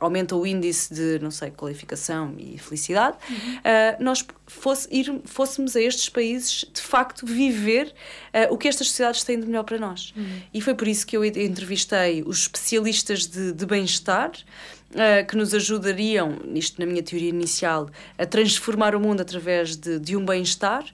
aumenta 0.00 0.36
o 0.36 0.46
índice 0.46 0.92
de, 0.92 1.18
não 1.20 1.30
sei, 1.30 1.50
qualificação 1.50 2.34
e 2.38 2.58
felicidade, 2.58 3.16
uhum. 3.28 3.36
uh, 3.36 4.04
nós 4.04 4.24
fosse, 4.46 4.88
ir, 4.90 5.20
fôssemos 5.24 5.76
a 5.76 5.80
estes 5.80 6.08
países 6.08 6.64
de 6.72 6.80
facto 6.80 7.26
viver 7.26 7.88
uh, 8.32 8.52
o 8.52 8.58
que 8.58 8.68
estas 8.68 8.88
sociedades 8.88 9.24
têm 9.24 9.40
de 9.40 9.46
melhor 9.46 9.64
para 9.64 9.78
nós. 9.78 10.12
Uhum. 10.16 10.40
E 10.52 10.60
foi 10.60 10.74
por 10.74 10.86
isso 10.88 11.06
que 11.06 11.16
eu 11.16 11.24
entrevistei 11.24 12.22
os 12.26 12.40
especialistas 12.40 13.26
de, 13.26 13.52
de 13.52 13.66
bem-estar. 13.66 14.32
Uh, 14.86 15.26
que 15.26 15.36
nos 15.36 15.52
ajudariam, 15.52 16.38
isto 16.54 16.78
na 16.78 16.86
minha 16.86 17.02
teoria 17.02 17.28
inicial, 17.28 17.90
a 18.16 18.24
transformar 18.24 18.94
o 18.94 19.00
mundo 19.00 19.20
através 19.20 19.76
de, 19.76 19.98
de 19.98 20.16
um 20.16 20.24
bem-estar 20.24 20.84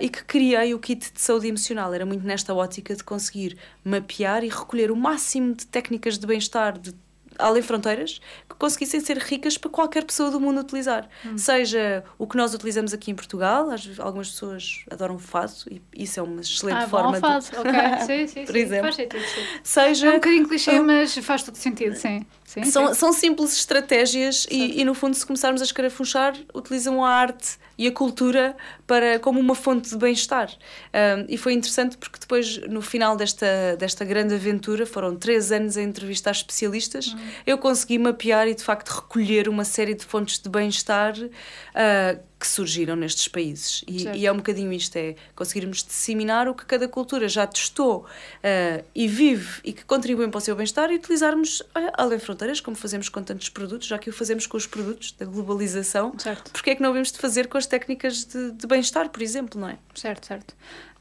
e 0.00 0.08
que 0.08 0.24
criei 0.24 0.74
o 0.74 0.80
kit 0.80 1.12
de 1.12 1.20
saúde 1.20 1.46
emocional. 1.46 1.94
Era 1.94 2.04
muito 2.04 2.26
nesta 2.26 2.52
ótica 2.52 2.94
de 2.94 3.04
conseguir 3.04 3.56
mapear 3.84 4.42
e 4.42 4.48
recolher 4.48 4.90
o 4.90 4.96
máximo 4.96 5.54
de 5.54 5.64
técnicas 5.64 6.18
de 6.18 6.26
bem-estar, 6.26 6.76
de 6.76 6.92
além 7.38 7.62
fronteiras, 7.62 8.20
que 8.48 8.56
conseguissem 8.56 9.00
ser 9.00 9.18
ricas 9.18 9.58
para 9.58 9.70
qualquer 9.70 10.04
pessoa 10.04 10.30
do 10.30 10.40
mundo 10.40 10.60
utilizar. 10.60 11.08
Hum. 11.24 11.36
Seja 11.38 12.04
o 12.18 12.26
que 12.26 12.36
nós 12.36 12.54
utilizamos 12.54 12.92
aqui 12.92 13.10
em 13.10 13.14
Portugal, 13.14 13.68
algumas 13.98 14.30
pessoas 14.30 14.84
adoram 14.90 15.18
fado 15.18 15.52
e 15.70 15.80
isso 15.94 16.20
é 16.20 16.22
uma 16.22 16.40
excelente 16.40 16.84
ah, 16.84 16.88
forma 16.88 17.20
bom, 17.20 17.38
de. 17.38 17.56
ok, 17.56 17.72
sim, 18.06 18.26
sim, 18.26 18.44
por 18.44 18.52
sim. 18.52 18.58
exemplo. 18.58 18.84
Faz 18.84 18.96
sentido, 18.96 19.22
sim. 19.22 19.60
Seja. 19.62 20.06
É 20.06 20.10
um 20.10 20.14
bocadinho 20.14 20.48
clichê, 20.48 20.80
mas 20.80 21.16
faz 21.18 21.42
todo 21.42 21.56
sentido, 21.56 21.94
sim. 21.94 22.26
Sim 22.46 22.64
são, 22.64 22.88
sim. 22.88 22.94
são 22.94 23.12
simples 23.12 23.54
estratégias 23.54 24.46
e, 24.50 24.80
e, 24.80 24.84
no 24.84 24.94
fundo, 24.94 25.14
se 25.14 25.26
começarmos 25.26 25.60
a 25.60 25.64
escarafunchar, 25.64 26.34
utilizam 26.54 27.04
a 27.04 27.10
arte 27.10 27.58
e 27.78 27.86
a 27.86 27.92
cultura 27.92 28.56
para, 28.86 29.18
como 29.18 29.38
uma 29.38 29.54
fonte 29.54 29.90
de 29.90 29.98
bem-estar. 29.98 30.50
Um, 30.50 31.26
e 31.28 31.36
foi 31.36 31.52
interessante 31.52 31.98
porque 31.98 32.18
depois, 32.18 32.58
no 32.68 32.80
final 32.80 33.16
desta, 33.16 33.76
desta 33.78 34.04
grande 34.04 34.34
aventura, 34.34 34.86
foram 34.86 35.14
três 35.16 35.52
anos 35.52 35.76
a 35.76 35.82
entrevistar 35.82 36.30
especialistas, 36.30 37.08
uhum. 37.08 37.18
eu 37.46 37.58
consegui 37.58 37.98
mapear 37.98 38.48
e, 38.48 38.54
de 38.54 38.62
facto, 38.62 38.88
recolher 38.88 39.48
uma 39.48 39.64
série 39.64 39.94
de 39.94 40.04
fontes 40.04 40.38
de 40.38 40.48
bem-estar 40.48 41.14
uh, 41.18 42.20
que 42.38 42.46
surgiram 42.46 42.94
nestes 42.96 43.28
países. 43.28 43.82
E, 43.86 44.06
e, 44.08 44.26
é 44.26 44.32
um 44.32 44.36
bocadinho 44.36 44.72
isto: 44.72 44.96
é 44.96 45.14
conseguirmos 45.34 45.82
disseminar 45.82 46.48
o 46.48 46.54
que 46.54 46.66
cada 46.66 46.86
cultura 46.86 47.28
já 47.28 47.46
testou 47.46 48.00
uh, 48.04 48.84
e 48.94 49.08
vive 49.08 49.60
e 49.64 49.72
que 49.72 49.84
contribuem 49.84 50.30
para 50.30 50.38
o 50.38 50.40
seu 50.40 50.54
bem-estar 50.54 50.90
e 50.90 50.96
utilizarmos 50.96 51.62
olha, 51.74 51.92
além 51.96 52.18
fronteiras, 52.18 52.60
como 52.60 52.76
fazemos 52.76 53.08
com 53.08 53.22
tantos 53.22 53.48
produtos, 53.48 53.88
já 53.88 53.98
que 53.98 54.10
o 54.10 54.12
fazemos 54.12 54.46
com 54.46 54.56
os 54.56 54.66
produtos 54.66 55.12
da 55.12 55.24
globalização, 55.24 56.16
certo. 56.18 56.50
porque 56.52 56.70
é 56.70 56.74
que 56.74 56.82
não 56.82 56.90
devemos 56.90 57.12
de 57.12 57.18
fazer 57.18 57.48
com 57.48 57.56
as 57.56 57.66
técnicas 57.66 58.24
de, 58.24 58.52
de 58.52 58.66
bem-estar, 58.66 59.08
por 59.08 59.22
exemplo, 59.22 59.60
não 59.60 59.68
é? 59.68 59.78
Certo, 59.94 60.26
certo. 60.26 60.54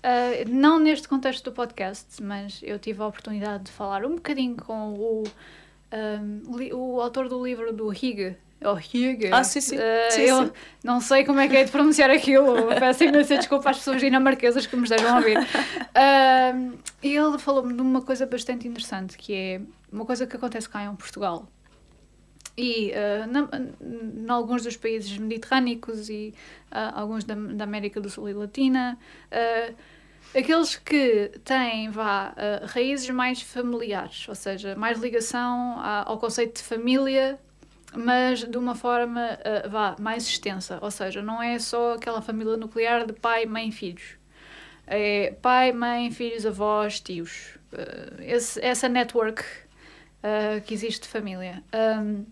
Uh, 0.05 0.47
não 0.47 0.79
neste 0.79 1.07
contexto 1.07 1.45
do 1.45 1.51
podcast, 1.51 2.21
mas 2.21 2.59
eu 2.61 2.77
tive 2.77 3.01
a 3.01 3.07
oportunidade 3.07 3.65
de 3.65 3.71
falar 3.71 4.05
um 4.05 4.15
bocadinho 4.15 4.55
com 4.55 4.93
o, 4.93 5.23
um, 5.91 6.75
o 6.75 7.01
autor 7.01 7.27
do 7.27 7.43
livro 7.43 7.73
do 7.73 7.91
Higg, 7.91 8.37
Oh, 8.65 8.73
Hugh. 8.73 9.29
Ah, 9.31 9.43
sim, 9.43 9.61
sim. 9.61 9.77
Uh, 9.77 9.81
sim, 10.09 10.21
eu 10.21 10.45
sim. 10.45 10.51
não 10.83 10.99
sei 10.99 11.23
como 11.23 11.39
é 11.39 11.47
que 11.47 11.55
é 11.55 11.63
de 11.63 11.71
pronunciar 11.71 12.09
aquilo. 12.09 12.67
Peço 12.79 13.03
imensa 13.03 13.37
desculpa 13.37 13.69
às 13.69 13.77
pessoas 13.77 14.01
dinamarquesas 14.01 14.65
que 14.65 14.75
me 14.75 14.83
estejam 14.83 15.13
a 15.13 15.17
ouvir. 15.17 15.37
Uh, 15.37 16.77
e 17.03 17.15
ele 17.15 17.37
falou-me 17.37 17.73
de 17.73 17.81
uma 17.81 18.01
coisa 18.01 18.25
bastante 18.25 18.67
interessante, 18.67 19.17
que 19.17 19.33
é 19.33 19.61
uma 19.91 20.03
coisa 20.03 20.25
que 20.25 20.35
acontece 20.35 20.67
cá 20.67 20.83
em 20.83 20.95
Portugal. 20.95 21.47
E 22.57 22.91
uh, 22.91 24.25
em 24.25 24.29
alguns 24.29 24.63
dos 24.63 24.77
países 24.77 25.15
mediterrâneos 25.17 26.09
e 26.09 26.33
uh, 26.71 26.99
alguns 26.99 27.23
da, 27.23 27.35
da, 27.35 27.65
América 27.65 28.01
do 28.01 28.09
Sul 28.09 28.29
e 28.29 28.33
Latina, 28.33 28.97
aqueles 30.33 30.75
que 30.77 31.31
têm 31.43 31.89
vá, 31.91 32.33
raízes 32.67 33.09
mais 33.09 33.41
familiares, 33.41 34.27
ou 34.27 34.35
seja, 34.35 34.75
mais 34.75 34.99
ligação 34.99 35.79
ao 36.05 36.17
conceito 36.17 36.55
de 36.55 36.63
família 36.63 37.37
mas 37.95 38.43
de 38.43 38.57
uma 38.57 38.75
forma 38.75 39.39
uh, 39.39 39.69
vá, 39.69 39.95
mais 39.99 40.23
extensa. 40.27 40.79
Ou 40.81 40.91
seja, 40.91 41.21
não 41.21 41.41
é 41.41 41.57
só 41.59 41.93
aquela 41.93 42.21
família 42.21 42.57
nuclear 42.57 43.05
de 43.05 43.13
pai, 43.13 43.45
mãe 43.45 43.71
filhos. 43.71 44.17
É 44.87 45.33
pai, 45.41 45.71
mãe, 45.71 46.11
filhos, 46.11 46.45
avós, 46.45 46.99
tios. 46.99 47.57
Uh, 47.73 48.21
esse, 48.21 48.61
essa 48.61 48.87
network 48.87 49.41
uh, 49.41 50.61
que 50.65 50.73
existe 50.73 51.03
de 51.03 51.07
família. 51.07 51.63
Um, 51.73 52.25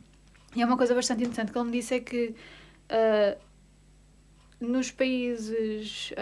e 0.56 0.62
é 0.62 0.66
uma 0.66 0.78
coisa 0.78 0.94
bastante 0.94 1.24
interessante 1.24 1.52
que 1.52 1.58
ele 1.58 1.66
me 1.66 1.72
disse 1.72 1.96
é 1.96 2.00
que 2.00 2.36
nos 4.60 4.92
países, 4.92 6.14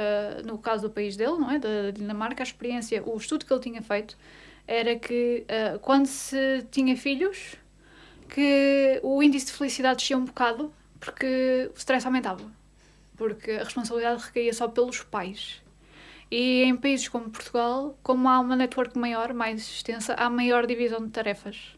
no 0.46 0.58
caso 0.58 0.84
do 0.84 0.90
país 0.90 1.18
dele, 1.18 1.34
não 1.34 1.52
é? 1.52 1.60
Da 1.60 1.92
Dinamarca, 1.92 2.42
a 2.42 2.46
experiência, 2.46 3.04
o 3.06 3.18
estudo 3.18 3.46
que 3.46 3.52
ele 3.52 3.60
tinha 3.60 3.82
feito 3.82 4.18
era 4.66 4.96
que 4.96 5.46
quando 5.82 6.06
se 6.06 6.66
tinha 6.72 6.96
filhos, 6.96 7.58
que 8.32 9.00
o 9.04 9.22
índice 9.22 9.48
de 9.48 9.52
felicidade 9.52 9.98
descia 9.98 10.18
um 10.18 10.24
bocado 10.24 10.74
porque 11.00 11.70
o 11.74 11.78
stress 11.78 12.06
aumentava. 12.06 12.50
Porque 13.18 13.52
a 13.52 13.64
responsabilidade 13.66 14.24
recaía 14.24 14.54
só 14.54 14.68
pelos 14.68 15.04
pais. 15.04 15.62
E 16.32 16.64
em 16.64 16.78
países 16.78 17.10
como 17.10 17.30
Portugal, 17.30 18.00
como 18.02 18.30
há 18.30 18.40
uma 18.40 18.56
network 18.56 18.98
maior, 18.98 19.34
mais 19.34 19.62
extensa, 19.62 20.14
há 20.14 20.30
maior 20.30 20.66
divisão 20.66 21.06
de 21.06 21.12
tarefas. 21.12 21.76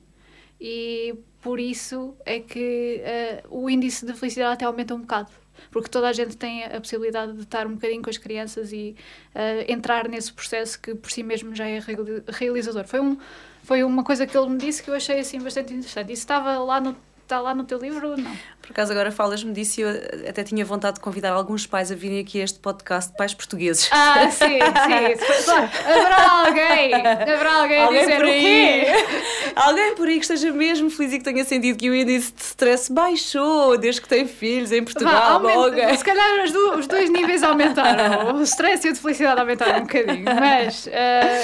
E 0.61 1.15
por 1.41 1.59
isso 1.59 2.15
é 2.23 2.39
que 2.39 3.01
uh, 3.49 3.63
o 3.63 3.69
índice 3.69 4.05
de 4.05 4.13
felicidade 4.13 4.53
até 4.53 4.65
aumenta 4.65 4.93
um 4.93 5.01
bocado. 5.01 5.31
Porque 5.71 5.89
toda 5.89 6.07
a 6.07 6.13
gente 6.13 6.37
tem 6.37 6.65
a 6.65 6.79
possibilidade 6.79 7.33
de 7.33 7.41
estar 7.41 7.65
um 7.65 7.73
bocadinho 7.73 8.03
com 8.03 8.09
as 8.11 8.17
crianças 8.17 8.71
e 8.71 8.95
uh, 9.33 9.71
entrar 9.71 10.07
nesse 10.07 10.31
processo 10.31 10.79
que 10.79 10.93
por 10.93 11.11
si 11.11 11.23
mesmo 11.23 11.55
já 11.55 11.67
é 11.67 11.79
realizador. 12.27 12.85
Foi 12.85 12.99
um, 12.99 13.17
foi 13.63 13.83
uma 13.83 14.03
coisa 14.03 14.27
que 14.27 14.37
ele 14.37 14.49
me 14.49 14.57
disse 14.57 14.83
que 14.83 14.89
eu 14.89 14.95
achei 14.95 15.19
assim 15.19 15.39
bastante 15.41 15.73
interessante. 15.73 16.11
Isso 16.11 16.21
estava 16.21 16.59
lá 16.59 16.79
no 16.79 16.95
está 17.33 17.41
lá 17.41 17.55
no 17.55 17.63
teu 17.63 17.79
livro? 17.79 18.15
Não. 18.15 18.31
Por 18.61 18.71
acaso 18.71 18.91
agora 18.91 19.11
falas-me 19.11 19.51
disso 19.51 19.81
e 19.81 19.83
eu 19.83 19.89
até 20.29 20.43
tinha 20.43 20.63
vontade 20.63 20.95
de 20.95 21.01
convidar 21.01 21.31
alguns 21.31 21.65
pais 21.65 21.91
a 21.91 21.95
virem 21.95 22.19
aqui 22.19 22.39
a 22.39 22.43
este 22.43 22.59
podcast, 22.59 23.11
pais 23.17 23.33
portugueses. 23.33 23.89
Ah, 23.91 24.29
sim, 24.29 24.59
sim. 24.59 25.51
haverá 25.83 26.45
alguém, 26.45 26.93
haverá 26.93 27.61
alguém, 27.61 27.81
alguém 27.81 27.99
a 27.99 28.03
dizer 28.03 28.15
por 28.17 28.25
aí, 28.25 28.85
Alguém 29.55 29.95
por 29.95 30.07
aí 30.07 30.15
que 30.15 30.21
esteja 30.21 30.51
mesmo 30.51 30.89
feliz 30.89 31.13
e 31.13 31.17
que 31.19 31.23
tenha 31.23 31.43
sentido 31.45 31.77
que 31.77 31.89
o 31.89 31.95
índice 31.95 32.33
de 32.33 32.41
stress 32.41 32.91
baixou 32.91 33.77
desde 33.77 34.01
que 34.01 34.07
tem 34.07 34.27
filhos 34.27 34.71
em 34.71 34.83
Portugal. 34.83 35.41
Vá, 35.41 35.53
aumenta, 35.53 35.95
Se 35.95 36.03
calhar 36.03 36.51
do, 36.51 36.79
os 36.79 36.87
dois 36.87 37.09
níveis 37.09 37.43
aumentaram. 37.43 38.35
O 38.35 38.41
stress 38.43 38.87
e 38.87 38.89
a 38.89 38.93
de 38.93 38.99
felicidade 38.99 39.39
aumentaram 39.39 39.79
um 39.79 39.81
bocadinho. 39.81 40.25
Mas 40.25 40.87
uh, 40.87 40.89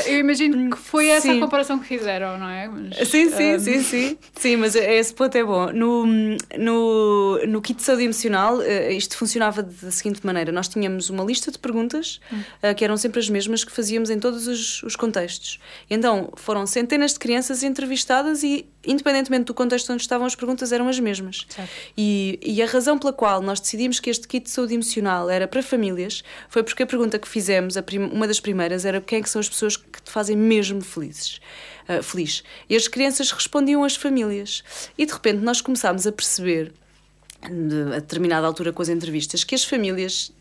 eu 0.08 0.20
imagino 0.20 0.72
que 0.72 0.78
foi 0.78 1.08
essa 1.08 1.28
sim. 1.28 1.38
a 1.38 1.42
comparação 1.42 1.78
que 1.78 1.86
fizeram, 1.86 2.38
não 2.38 2.50
é? 2.50 2.68
Mas, 2.68 3.08
sim, 3.08 3.30
sim, 3.30 3.44
um... 3.44 3.56
Eh, 3.56 3.60
sim, 3.60 3.84
sim. 3.84 4.18
Sim, 4.36 4.56
mas 4.56 4.76
esse 4.76 5.14
ponto 5.14 5.36
é 5.36 5.44
bom. 5.44 5.72
No, 5.80 6.06
no, 6.58 7.40
no 7.48 7.62
kit 7.62 7.78
de 7.78 7.84
saúde 7.84 8.04
emocional, 8.04 8.58
uh, 8.58 8.92
isto 8.92 9.16
funcionava 9.16 9.64
da 9.64 9.92
seguinte 9.92 10.26
maneira: 10.26 10.52
nós 10.52 10.68
tínhamos 10.68 11.10
uma 11.10 11.24
lista 11.24 11.52
de 11.52 11.58
perguntas 11.58 12.20
uh, 12.32 12.76
que 12.76 12.84
eram 12.84 12.98
sempre 12.98 13.20
as 13.20 13.30
mesmas 13.30 13.64
que 13.64 13.72
fazíamos 13.72 14.10
em 14.10 14.20
todos 14.20 14.48
os, 14.48 14.84
os 14.84 14.96
contextos. 14.96 15.60
Então 15.90 16.32
foram 16.36 16.66
centenas 16.66 17.14
de 17.14 17.20
crianças 17.20 17.64
entrevistadas 17.64 18.44
e, 18.44 18.66
independentemente 18.86 19.46
do 19.46 19.54
contexto 19.54 19.94
onde 19.94 20.02
estavam, 20.02 20.28
as 20.28 20.36
perguntas 20.36 20.72
eram 20.72 20.90
as 20.90 21.00
mesmas. 21.00 21.48
E, 21.98 22.38
e 22.44 22.62
a 22.62 22.66
razão 22.66 23.00
pela 23.00 23.14
qual 23.14 23.42
nós 23.42 23.60
decidimos 23.62 24.00
que 24.00 24.10
este 24.10 24.28
kit 24.28 24.44
de 24.44 24.50
saúde 24.50 24.74
emocional 24.74 25.30
era 25.30 25.48
para 25.48 25.64
famílias 25.64 26.24
foi 26.50 26.62
porque 26.62 26.84
a 26.84 26.88
pergunta 26.88 27.18
que 27.18 27.28
fizemos, 27.28 27.76
uma 28.12 28.28
das 28.28 28.40
primeiras, 28.40 28.84
era 28.84 29.00
quem 29.00 29.20
é 29.20 29.22
que 29.22 29.30
são 29.30 29.40
as 29.40 29.48
pessoas 29.48 29.78
que 29.78 30.02
te 30.02 30.12
fazem 30.12 30.36
mesmo 30.36 30.82
felizes 30.82 31.40
uh, 31.90 32.04
feliz. 32.04 32.44
E 32.70 32.76
as 32.76 32.88
crianças 32.88 33.32
respondiam 33.32 33.84
às 33.84 33.96
famílias. 33.96 34.64
E 34.98 35.06
de 35.06 35.12
repente 35.12 35.40
nós 35.40 35.62
começámos 35.62 36.06
a 36.06 36.12
perceber 36.12 36.72
de, 37.48 37.94
a 37.96 38.00
determinada 38.00 38.46
altura 38.46 38.74
com 38.74 38.82
as 38.82 38.90
entrevistas, 38.90 39.44
que 39.44 39.56
as 39.56 39.64
famílias, 39.64 40.32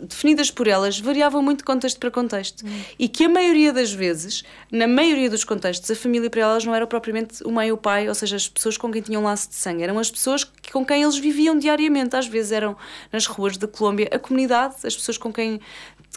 definidas 0.00 0.50
por 0.50 0.68
elas, 0.68 1.00
variavam 1.00 1.42
muito 1.42 1.58
de 1.58 1.64
contexto 1.64 1.98
para 1.98 2.10
contexto. 2.10 2.64
Hum. 2.64 2.80
E 2.98 3.08
que 3.08 3.24
a 3.24 3.28
maioria 3.28 3.72
das 3.72 3.92
vezes, 3.92 4.44
na 4.70 4.86
maioria 4.86 5.28
dos 5.28 5.44
contextos, 5.44 5.90
a 5.90 5.96
família 5.96 6.30
para 6.30 6.42
elas 6.42 6.64
não 6.64 6.74
era 6.74 6.86
propriamente 6.86 7.42
o 7.44 7.50
mãe 7.50 7.70
ou 7.70 7.76
o 7.76 7.80
pai, 7.80 8.08
ou 8.08 8.14
seja, 8.14 8.36
as 8.36 8.48
pessoas 8.48 8.76
com 8.76 8.90
quem 8.92 9.02
tinham 9.02 9.22
laço 9.22 9.48
de 9.48 9.56
sangue, 9.56 9.82
eram 9.82 9.98
as 9.98 10.10
pessoas 10.10 10.44
com 10.72 10.84
quem 10.84 11.02
eles 11.02 11.18
viviam 11.18 11.58
diariamente. 11.58 12.14
Às 12.14 12.26
vezes 12.26 12.52
eram 12.52 12.76
nas 13.12 13.26
ruas 13.26 13.56
da 13.56 13.66
Colômbia 13.66 14.08
a 14.12 14.18
comunidade, 14.18 14.76
as 14.84 14.94
pessoas 14.94 15.18
com 15.18 15.32
quem 15.32 15.60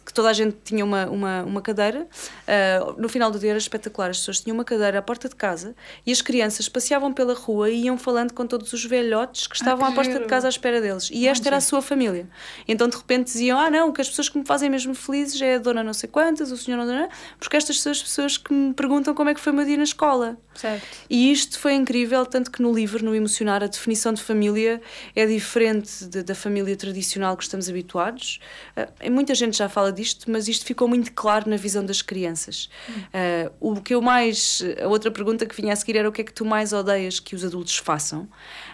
que 0.06 0.14
toda 0.14 0.30
a 0.30 0.34
gente 0.34 0.58
tinha 0.64 0.84
uma, 0.84 1.06
uma, 1.06 1.44
uma 1.44 1.62
cadeira. 1.62 2.08
Uh, 2.48 3.00
no 3.00 3.08
final 3.08 3.30
do 3.30 3.38
dia 3.38 3.52
era 3.52 3.58
espetacular. 3.58 4.10
As 4.10 4.20
pessoas 4.20 4.42
tinham 4.42 4.56
uma 4.56 4.66
cadeira 4.66 5.00
à 5.00 5.02
porta 5.02 5.30
de 5.30 5.36
casa 5.36 5.76
e 6.06 6.12
as 6.12 6.22
crianças 6.22 6.68
passeavam 6.68 7.14
pela 7.14 7.34
rua 7.34 7.70
e 7.70 7.86
iam 7.86 7.98
falando 7.98 8.34
com 8.34 8.46
todos 8.46 8.74
os 8.74 8.84
velhotes 8.84 9.48
que 9.48 9.56
estavam 9.56 9.86
à 9.86 9.92
porta 9.92 10.11
porta 10.12 10.24
de 10.24 10.30
casa 10.30 10.48
à 10.48 10.50
espera 10.50 10.82
deles. 10.82 11.10
E 11.12 11.28
esta 11.28 11.50
era 11.50 11.58
a 11.58 11.62
sua 11.62 11.82
família. 11.82 12.28
Então 12.68 12.88
de 12.88 12.96
repente 12.96 13.26
diziam: 13.26 13.60
Ah, 13.60 13.70
não, 13.70 13.92
que 13.92 14.02
as 14.02 14.10
pessoas 14.10 14.30
que 14.30 14.38
me 14.38 14.46
fazem 14.46 14.70
mesmo 14.70 14.94
felizes 14.94 15.42
é 15.42 15.56
a 15.56 15.58
dona 15.60 15.84
não 15.84 15.94
sei 15.94 16.10
quantas, 16.10 16.52
o 16.52 16.58
senhor 16.58 16.78
não 16.78 16.88
sei 16.88 16.92
porque 17.40 17.58
estas 17.58 17.80
são 17.80 17.92
as 17.92 18.02
pessoas 18.02 18.38
que 18.38 18.54
me 18.54 18.74
perguntam 18.74 19.14
como 19.14 19.30
é 19.30 19.34
que 19.34 19.40
foi 19.40 19.52
o 19.52 19.56
meu 19.56 19.66
dia 19.66 19.78
na 19.78 19.84
escola. 19.84 20.38
Certo. 20.54 20.86
E 21.10 21.32
isto 21.32 21.58
foi 21.58 21.74
incrível, 21.74 22.26
tanto 22.26 22.52
que 22.52 22.62
no 22.62 22.74
livro, 22.74 23.04
no 23.04 23.16
Emocionar, 23.16 23.64
a 23.64 23.68
definição 23.68 24.14
de 24.14 24.22
família 24.22 24.82
é 25.16 25.26
diferente 25.26 26.06
de, 26.06 26.24
da 26.24 26.36
família 26.36 26.76
tradicional 26.76 27.38
que 27.38 27.44
estamos 27.44 27.70
habituados. 27.70 28.40
Uh, 28.76 29.12
muita 29.12 29.34
gente 29.34 29.58
já 29.58 29.70
fala 29.70 29.92
disto, 29.92 30.30
mas 30.30 30.48
isto 30.48 30.66
ficou 30.66 30.88
muito 30.88 31.14
claro 31.14 31.50
na 31.50 31.56
visão 31.56 31.86
das 31.86 32.02
crianças. 32.02 32.70
Uh, 32.90 33.52
o 33.60 33.82
que 33.82 33.96
eu 33.96 34.02
mais. 34.02 34.62
A 34.82 34.88
outra 34.88 35.10
pergunta 35.10 35.46
que 35.46 35.56
vinha 35.56 35.74
a 35.74 35.76
seguir 35.76 35.98
era 35.98 36.08
o 36.08 36.12
que 36.12 36.22
é 36.22 36.24
que 36.24 36.34
tu 36.34 36.44
mais 36.46 36.74
odeias 36.74 37.20
que 37.20 37.36
os 37.36 37.46
adultos 37.46 37.78
façam? 37.78 38.28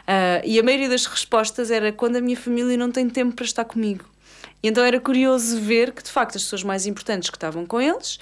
Uh, 0.08 0.40
e 0.46 0.58
a 0.58 0.63
maioria 0.63 0.88
das 0.88 1.06
respostas 1.06 1.69
era 1.69 1.92
quando 1.92 2.15
a 2.15 2.21
minha 2.21 2.38
família 2.38 2.77
não 2.77 2.90
tem 2.90 3.10
tempo 3.10 3.36
para 3.36 3.46
estar 3.46 3.65
comigo. 3.65 4.06
E 4.63 4.67
então 4.67 4.84
era 4.84 5.00
curioso 5.00 5.60
ver 5.60 5.92
que, 5.92 6.02
de 6.02 6.10
facto, 6.10 6.36
as 6.36 6.44
pessoas 6.44 6.63
mais 6.63 6.88
importantes 6.88 7.29
que 7.29 7.38
estavam 7.38 7.63
com 7.65 7.79
eles, 7.79 8.19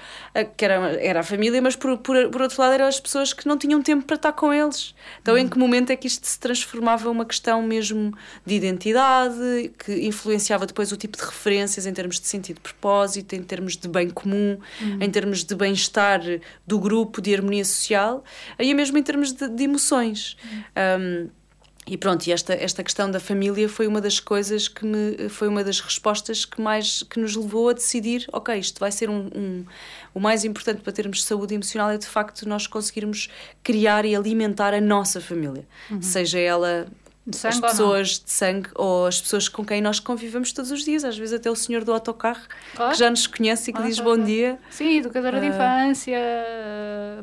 que 0.58 0.66
era, 0.66 0.92
era 1.02 1.20
a 1.22 1.24
família, 1.24 1.62
mas 1.62 1.78
por, 1.78 1.98
por, 2.00 2.30
por 2.30 2.42
outro 2.42 2.62
lado 2.62 2.74
eram 2.74 2.88
as 2.88 3.00
pessoas 3.00 3.32
que 3.32 3.48
não 3.48 3.58
tinham 3.58 3.82
tempo 3.82 4.06
para 4.06 4.18
estar 4.18 4.34
com 4.34 4.54
eles. 4.54 4.94
Então, 5.22 5.36
uhum. 5.36 5.40
em 5.40 5.48
que 5.48 5.58
momento 5.58 5.92
é 5.92 5.96
que 5.96 6.08
isto 6.08 6.28
se 6.28 6.38
transformava 6.38 7.10
uma 7.10 7.26
questão 7.26 7.62
mesmo 7.62 8.14
de 8.46 8.56
identidade, 8.56 9.72
que 9.80 10.06
influenciava 10.06 10.66
depois 10.66 10.92
o 10.92 10.98
tipo 10.98 11.18
de 11.18 11.24
referências 11.24 11.86
em 11.86 11.94
termos 11.94 12.20
de 12.20 12.28
sentido 12.28 12.58
de 12.58 12.62
propósito, 12.62 13.34
em 13.34 13.42
termos 13.42 13.78
de 13.78 13.88
bem 13.88 14.10
comum, 14.10 14.60
uhum. 14.82 14.98
em 15.00 15.10
termos 15.10 15.44
de 15.44 15.56
bem-estar 15.56 16.22
do 16.68 16.80
grupo, 16.80 17.22
de 17.22 17.34
harmonia 17.34 17.64
social, 17.64 18.26
aí 18.60 18.74
mesmo 18.74 18.98
em 18.98 19.04
termos 19.04 19.32
de, 19.32 19.48
de 19.48 19.64
emoções. 19.64 20.36
Uhum. 20.44 21.30
Um, 21.30 21.45
e 21.88 21.98
pronto, 21.98 22.26
e 22.26 22.32
esta, 22.32 22.54
esta 22.54 22.84
questão 22.84 23.12
da 23.12 23.20
família 23.20 23.70
foi 23.70 23.86
uma 23.86 24.02
das 24.02 24.20
coisas 24.20 24.68
que 24.68 24.84
me 24.84 25.30
foi 25.30 25.48
uma 25.48 25.64
das 25.64 25.80
respostas 25.80 26.44
que 26.44 26.60
mais 26.60 27.04
que 27.04 27.20
nos 27.20 27.36
levou 27.36 27.70
a 27.70 27.74
decidir, 27.74 28.26
ok, 28.34 28.58
isto 28.58 28.80
vai 28.80 28.92
ser 28.92 29.08
um, 29.08 29.30
um 29.36 29.66
o 30.14 30.20
mais 30.20 30.44
importante 30.44 30.82
para 30.82 30.92
termos 30.92 31.24
saúde 31.24 31.54
emocional 31.54 31.92
é 31.92 31.98
de 31.98 32.08
facto 32.08 32.48
nós 32.50 32.66
conseguirmos 32.66 33.30
criar 33.62 34.04
e 34.04 34.16
alimentar 34.16 34.74
a 34.74 34.82
nossa 34.82 35.22
família, 35.22 35.68
uhum. 35.92 36.02
seja 36.02 36.40
ela 36.40 36.88
as 37.28 37.60
pessoas 37.60 38.20
de 38.20 38.32
sangue 38.32 38.70
ou 38.76 39.08
as 39.08 39.20
pessoas 39.20 39.50
com 39.50 39.66
quem 39.66 39.82
nós 39.82 40.00
convivemos 40.00 40.52
todos 40.52 40.72
os 40.72 40.84
dias, 40.84 41.04
às 41.04 41.18
vezes 41.18 41.34
até 41.34 41.50
o 41.50 41.56
senhor 41.56 41.84
do 41.84 41.92
autocarro 41.92 42.42
claro. 42.76 42.92
que 42.92 43.00
já 43.00 43.10
nos 43.10 43.26
conhece 43.26 43.72
e 43.72 43.74
que 43.74 43.82
diz 43.82 44.00
bom 44.00 44.18
dia. 44.18 44.60
Sim, 44.70 44.98
educadora 44.98 45.38
uh, 45.38 45.42
de 45.42 45.48
ah. 45.48 45.50
infância, 45.50 46.20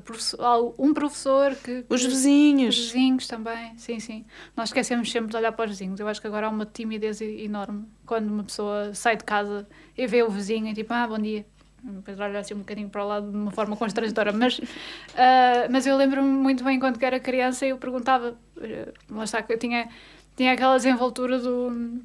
professor, 0.04 0.74
um 0.78 0.92
professor 0.92 1.54
que, 1.54 1.84
Os 1.88 2.04
vizinhos. 2.04 2.76
Os 2.76 2.84
vizinhos 2.86 3.26
também, 3.28 3.76
sim, 3.76 4.00
sim. 4.00 4.24
Nós 4.56 4.70
esquecemos 4.70 5.10
sempre 5.10 5.30
de 5.30 5.36
olhar 5.36 5.52
para 5.52 5.66
os 5.66 5.70
vizinhos. 5.70 6.00
Eu 6.00 6.08
acho 6.08 6.20
que 6.20 6.26
agora 6.26 6.48
há 6.48 6.50
uma 6.50 6.66
timidez 6.66 7.20
enorme 7.20 7.86
quando 8.04 8.28
uma 8.28 8.42
pessoa 8.42 8.92
sai 8.94 9.16
de 9.16 9.24
casa 9.24 9.66
e 9.96 10.06
vê 10.06 10.22
o 10.22 10.30
vizinho 10.30 10.66
e 10.66 10.74
tipo, 10.74 10.92
ah, 10.92 11.06
bom 11.06 11.18
dia 11.18 11.46
depois 11.82 12.18
olha 12.20 12.38
assim 12.38 12.54
um 12.54 12.58
bocadinho 12.58 12.88
para 12.88 13.04
o 13.04 13.08
lado 13.08 13.30
de 13.30 13.36
uma 13.36 13.50
forma 13.50 13.76
constrangedora, 13.76 14.32
mas, 14.32 14.58
uh, 14.58 15.68
mas 15.70 15.86
eu 15.86 15.96
lembro-me 15.96 16.28
muito 16.28 16.62
bem 16.62 16.78
quando 16.78 17.02
era 17.02 17.18
criança 17.18 17.66
eu 17.66 17.76
perguntava, 17.76 18.38
uh, 18.56 19.14
lá 19.14 19.24
está, 19.24 19.42
que 19.42 19.52
eu 19.52 19.58
tinha, 19.58 19.88
tinha 20.36 20.52
aquela 20.52 20.76
desenvoltura 20.76 21.38
do, 21.38 22.02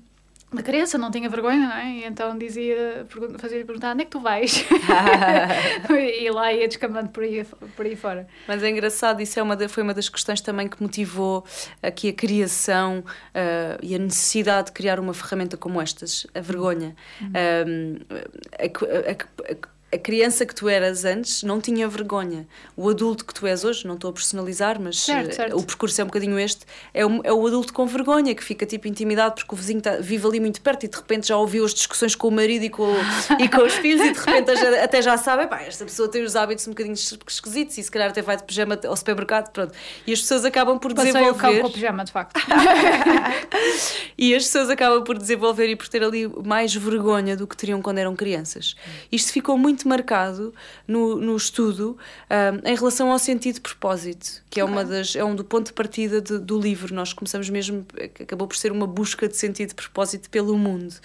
da 0.51 0.63
criança, 0.63 0.97
não 0.97 1.11
tinha 1.11 1.29
vergonha, 1.29 1.67
não 1.67 1.75
é? 1.75 1.91
E 1.91 2.05
então 2.05 2.37
dizia, 2.37 3.05
fazia-lhe 3.37 3.65
perguntar 3.65 3.91
onde 3.91 4.03
é 4.03 4.05
que 4.05 4.11
tu 4.11 4.21
vais? 4.21 4.65
e 5.91 6.29
lá 6.31 6.53
ia 6.53 6.67
descambando 6.67 7.09
por 7.09 7.23
aí, 7.23 7.45
por 7.75 7.85
aí 7.85 7.95
fora. 7.97 8.27
Mas 8.47 8.63
é 8.63 8.69
engraçado, 8.69 9.21
isso 9.21 9.37
é 9.37 9.43
uma 9.43 9.57
foi 9.67 9.83
uma 9.83 9.93
das 9.93 10.07
questões 10.07 10.39
também 10.39 10.69
que 10.69 10.81
motivou 10.81 11.43
aqui 11.83 12.09
a 12.09 12.13
criação 12.13 12.99
uh, 12.99 13.77
e 13.81 13.93
a 13.93 13.99
necessidade 13.99 14.67
de 14.67 14.71
criar 14.71 14.99
uma 15.01 15.13
ferramenta 15.13 15.57
como 15.57 15.81
estas, 15.81 16.25
a 16.33 16.39
vergonha. 16.39 16.95
Uhum. 17.19 17.27
Um, 17.67 17.99
a, 18.57 19.11
a, 19.11 19.51
a, 19.51 19.76
a 19.89 19.97
criança 19.97 20.45
que 20.45 20.53
tu 20.53 20.67
eras 20.67 21.05
antes 21.05 21.43
não 21.43 21.61
tinha 21.61 21.87
vergonha. 21.87 22.45
O 22.75 22.89
adulto 22.89 23.23
que 23.23 23.33
tu 23.33 23.47
és 23.47 23.63
hoje, 23.63 23.87
não 23.87 23.95
estou 23.95 24.09
a 24.09 24.13
personalizar, 24.13 24.81
mas 24.81 24.99
certo, 24.99 25.33
certo. 25.33 25.57
o 25.57 25.63
percurso 25.63 26.01
é 26.01 26.03
um 26.03 26.07
bocadinho 26.07 26.37
este, 26.37 26.65
é 26.93 27.05
o, 27.05 27.21
é 27.23 27.31
o 27.31 27.47
adulto 27.47 27.71
com 27.73 27.85
vergonha, 27.85 28.35
que 28.35 28.43
fica 28.43 28.65
tipo 28.65 28.87
intimidado 28.87 29.35
porque 29.35 29.55
o 29.55 29.57
vizinho 29.57 29.81
tá, 29.81 29.97
vive 29.97 30.27
ali 30.27 30.39
muito 30.41 30.61
perto 30.61 30.85
e 30.85 30.89
de 30.89 30.97
repente 30.97 31.29
já 31.29 31.37
ouviu 31.37 31.63
as 31.63 31.73
discussões 31.73 32.15
com 32.15 32.27
o 32.27 32.31
marido 32.31 32.65
e 32.65 32.69
com, 32.69 32.93
e 33.39 33.47
com 33.47 33.61
os 33.61 33.73
filhos 33.75 34.05
e 34.05 34.11
de 34.11 34.19
repente 34.19 34.51
até 34.51 35.01
já 35.01 35.17
sabe, 35.17 35.47
pá, 35.47 35.61
esta 35.61 35.85
pessoa 35.85 36.09
tem 36.09 36.23
os 36.23 36.35
hábitos 36.35 36.67
um 36.67 36.71
bocadinho 36.71 36.95
esquisitos 36.95 37.77
e 37.77 37.83
se 37.83 37.89
calhar 37.89 38.09
até 38.09 38.21
vai 38.21 38.35
de 38.35 38.43
pijama 38.43 38.77
ao 38.85 38.95
supermercado, 38.95 39.51
pronto. 39.51 39.73
E 40.05 40.11
as 40.11 40.19
pessoas 40.19 40.43
acabam 40.43 40.77
por 40.77 40.93
Passei 40.93 41.13
desenvolver... 41.13 41.59
o 41.59 41.61
com 41.61 41.67
o 41.67 41.71
pijama, 41.71 42.03
de 42.03 42.11
facto. 42.11 42.39
e 44.17 44.35
as 44.35 44.43
pessoas 44.43 44.69
acabam 44.69 45.01
por 45.03 45.17
desenvolver 45.17 45.69
e 45.69 45.75
por 45.77 45.87
ter 45.87 46.03
ali 46.03 46.27
mais 46.43 46.75
vergonha 46.75 47.37
do 47.37 47.47
que 47.47 47.55
teriam 47.55 47.81
quando 47.81 47.99
eram 47.99 48.15
crianças. 48.15 48.75
Isto 49.09 49.31
ficou 49.31 49.57
muito 49.57 49.76
muito 49.77 49.87
marcado 49.87 50.53
no, 50.87 51.15
no 51.17 51.35
estudo 51.35 51.97
um, 52.29 52.67
em 52.67 52.75
relação 52.75 53.11
ao 53.11 53.19
sentido 53.19 53.55
de 53.55 53.61
propósito, 53.61 54.43
que 54.49 54.59
é, 54.59 54.63
uma 54.63 54.83
das, 54.83 55.15
é 55.15 55.23
um 55.23 55.35
do 55.35 55.43
ponto 55.43 55.67
de 55.67 55.73
partida 55.73 56.19
de, 56.19 56.39
do 56.39 56.59
livro. 56.59 56.93
Nós 56.95 57.13
começamos 57.13 57.49
mesmo, 57.49 57.85
acabou 58.19 58.47
por 58.47 58.57
ser 58.57 58.71
uma 58.71 58.87
busca 58.87 59.27
de 59.27 59.37
sentido 59.37 59.69
de 59.69 59.75
propósito 59.75 60.29
pelo 60.29 60.57
mundo. 60.57 60.95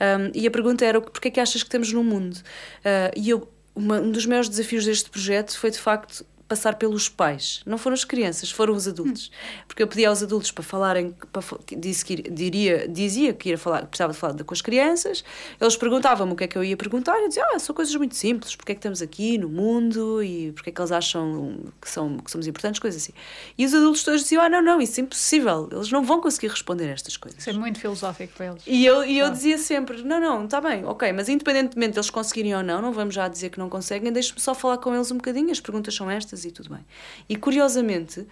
Um, 0.00 0.30
e 0.34 0.46
a 0.46 0.50
pergunta 0.50 0.84
era: 0.84 1.00
porquê 1.00 1.28
é 1.28 1.30
que 1.30 1.40
achas 1.40 1.62
que 1.62 1.68
estamos 1.68 1.92
no 1.92 2.04
mundo? 2.04 2.34
Uh, 2.34 3.10
e 3.16 3.30
eu, 3.30 3.48
uma, 3.74 4.00
um 4.00 4.12
dos 4.12 4.26
maiores 4.26 4.48
desafios 4.48 4.84
deste 4.84 5.10
projeto 5.10 5.58
foi 5.58 5.70
de 5.70 5.78
facto 5.78 6.24
passar 6.50 6.74
pelos 6.74 7.08
pais. 7.08 7.62
Não 7.64 7.78
foram 7.78 7.94
as 7.94 8.04
crianças, 8.04 8.50
foram 8.50 8.74
os 8.74 8.88
adultos. 8.88 9.30
Porque 9.68 9.80
eu 9.84 9.86
pedi 9.86 10.04
aos 10.04 10.20
adultos 10.20 10.50
para 10.50 10.64
falarem, 10.64 11.14
para, 11.32 11.42
disse 11.78 12.04
que 12.04 12.16
diria, 12.16 12.88
dizia 12.88 13.32
que 13.32 13.50
ia 13.50 13.56
falar, 13.56 13.86
precisava 13.86 14.12
de 14.12 14.18
falar 14.18 14.42
com 14.42 14.52
as 14.52 14.60
crianças. 14.60 15.22
Eles 15.60 15.76
perguntavam-me 15.76 16.32
o 16.32 16.36
que 16.36 16.42
é 16.42 16.48
que 16.48 16.58
eu 16.58 16.64
ia 16.64 16.76
perguntar. 16.76 17.16
Eu 17.20 17.28
dizia, 17.28 17.44
ah, 17.52 17.58
são 17.60 17.72
coisas 17.72 17.94
muito 17.94 18.16
simples. 18.16 18.56
Porque 18.56 18.72
é 18.72 18.74
que 18.74 18.80
estamos 18.80 19.00
aqui 19.00 19.38
no 19.38 19.48
mundo 19.48 20.20
e 20.24 20.50
porque 20.50 20.70
é 20.70 20.72
que 20.72 20.80
eles 20.80 20.90
acham 20.90 21.60
que, 21.80 21.88
são, 21.88 22.18
que 22.18 22.30
somos 22.32 22.48
importantes, 22.48 22.80
coisas 22.80 23.00
assim. 23.00 23.12
E 23.56 23.64
os 23.64 23.72
adultos 23.72 24.02
todos 24.02 24.22
diziam, 24.22 24.42
ah, 24.42 24.48
não, 24.48 24.60
não, 24.60 24.80
isso 24.80 24.98
é 24.98 25.04
impossível. 25.04 25.68
Eles 25.70 25.92
não 25.92 26.02
vão 26.02 26.20
conseguir 26.20 26.48
responder 26.48 26.88
a 26.88 26.92
estas 26.94 27.16
coisas. 27.16 27.38
Isso 27.38 27.50
é 27.50 27.52
muito 27.52 27.78
filosófico 27.78 28.32
para 28.36 28.46
eles. 28.46 28.62
E 28.66 28.84
eu, 28.84 29.04
e 29.04 29.20
eu 29.20 29.30
dizia 29.30 29.56
sempre, 29.56 30.02
não, 30.02 30.18
não, 30.18 30.46
está 30.46 30.60
bem, 30.60 30.84
ok, 30.84 31.12
mas 31.12 31.28
independentemente 31.28 31.92
de 31.92 31.98
eles 31.98 32.10
conseguirem 32.10 32.56
ou 32.56 32.62
não, 32.64 32.82
não 32.82 32.92
vamos 32.92 33.14
já 33.14 33.28
dizer 33.28 33.50
que 33.50 33.58
não 33.58 33.68
conseguem, 33.68 34.12
deixe-me 34.12 34.40
só 34.40 34.52
falar 34.52 34.78
com 34.78 34.92
eles 34.92 35.12
um 35.12 35.16
bocadinho, 35.16 35.52
as 35.52 35.60
perguntas 35.60 35.94
são 35.94 36.10
estas 36.10 36.39
e 36.44 36.50
tudo 36.50 36.70
bem. 36.70 36.84
E 37.28 37.36
curiosamente, 37.36 38.20
uh, 38.20 38.26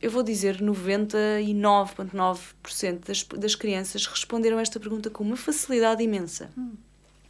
eu 0.00 0.10
vou 0.10 0.22
dizer 0.22 0.58
99,9% 0.60 3.06
das, 3.06 3.22
das 3.22 3.54
crianças 3.54 4.06
responderam 4.06 4.58
esta 4.58 4.80
pergunta 4.80 5.10
com 5.10 5.22
uma 5.24 5.36
facilidade 5.36 6.02
imensa. 6.02 6.50
Hum. 6.56 6.72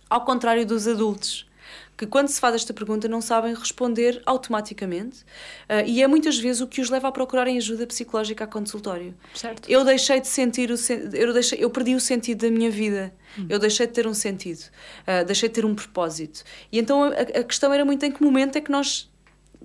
Ao 0.08 0.24
contrário 0.24 0.64
dos 0.66 0.86
adultos 0.86 1.50
que 1.96 2.06
quando 2.06 2.28
se 2.28 2.40
faz 2.40 2.54
esta 2.54 2.72
pergunta 2.72 3.06
não 3.06 3.20
sabem 3.20 3.54
responder 3.54 4.22
automaticamente 4.26 5.20
uh, 5.68 5.86
e 5.86 6.02
é 6.02 6.06
muitas 6.06 6.38
vezes 6.38 6.60
o 6.60 6.66
que 6.66 6.80
os 6.80 6.90
leva 6.90 7.08
a 7.08 7.12
procurarem 7.12 7.58
ajuda 7.58 7.86
psicológica 7.86 8.44
a 8.44 8.46
consultório. 8.46 9.14
Certo. 9.34 9.70
Eu 9.70 9.84
deixei 9.84 10.20
de 10.20 10.28
sentir 10.28 10.70
o 10.70 10.76
eu 11.14 11.32
deixei 11.32 11.62
eu 11.62 11.70
perdi 11.70 11.94
o 11.94 12.00
sentido 12.00 12.46
da 12.46 12.50
minha 12.50 12.70
vida. 12.70 13.14
Hum. 13.38 13.46
Eu 13.48 13.58
deixei 13.58 13.86
de 13.86 13.92
ter 13.92 14.06
um 14.06 14.14
sentido, 14.14 14.64
uh, 15.02 15.24
deixei 15.24 15.48
de 15.48 15.54
ter 15.54 15.64
um 15.64 15.74
propósito. 15.74 16.42
E 16.70 16.78
então 16.78 17.04
a, 17.04 17.08
a 17.08 17.44
questão 17.44 17.72
era 17.72 17.84
muito 17.84 18.04
em 18.04 18.10
que 18.10 18.22
momento 18.22 18.56
é 18.56 18.60
que 18.60 18.70
nós 18.70 19.10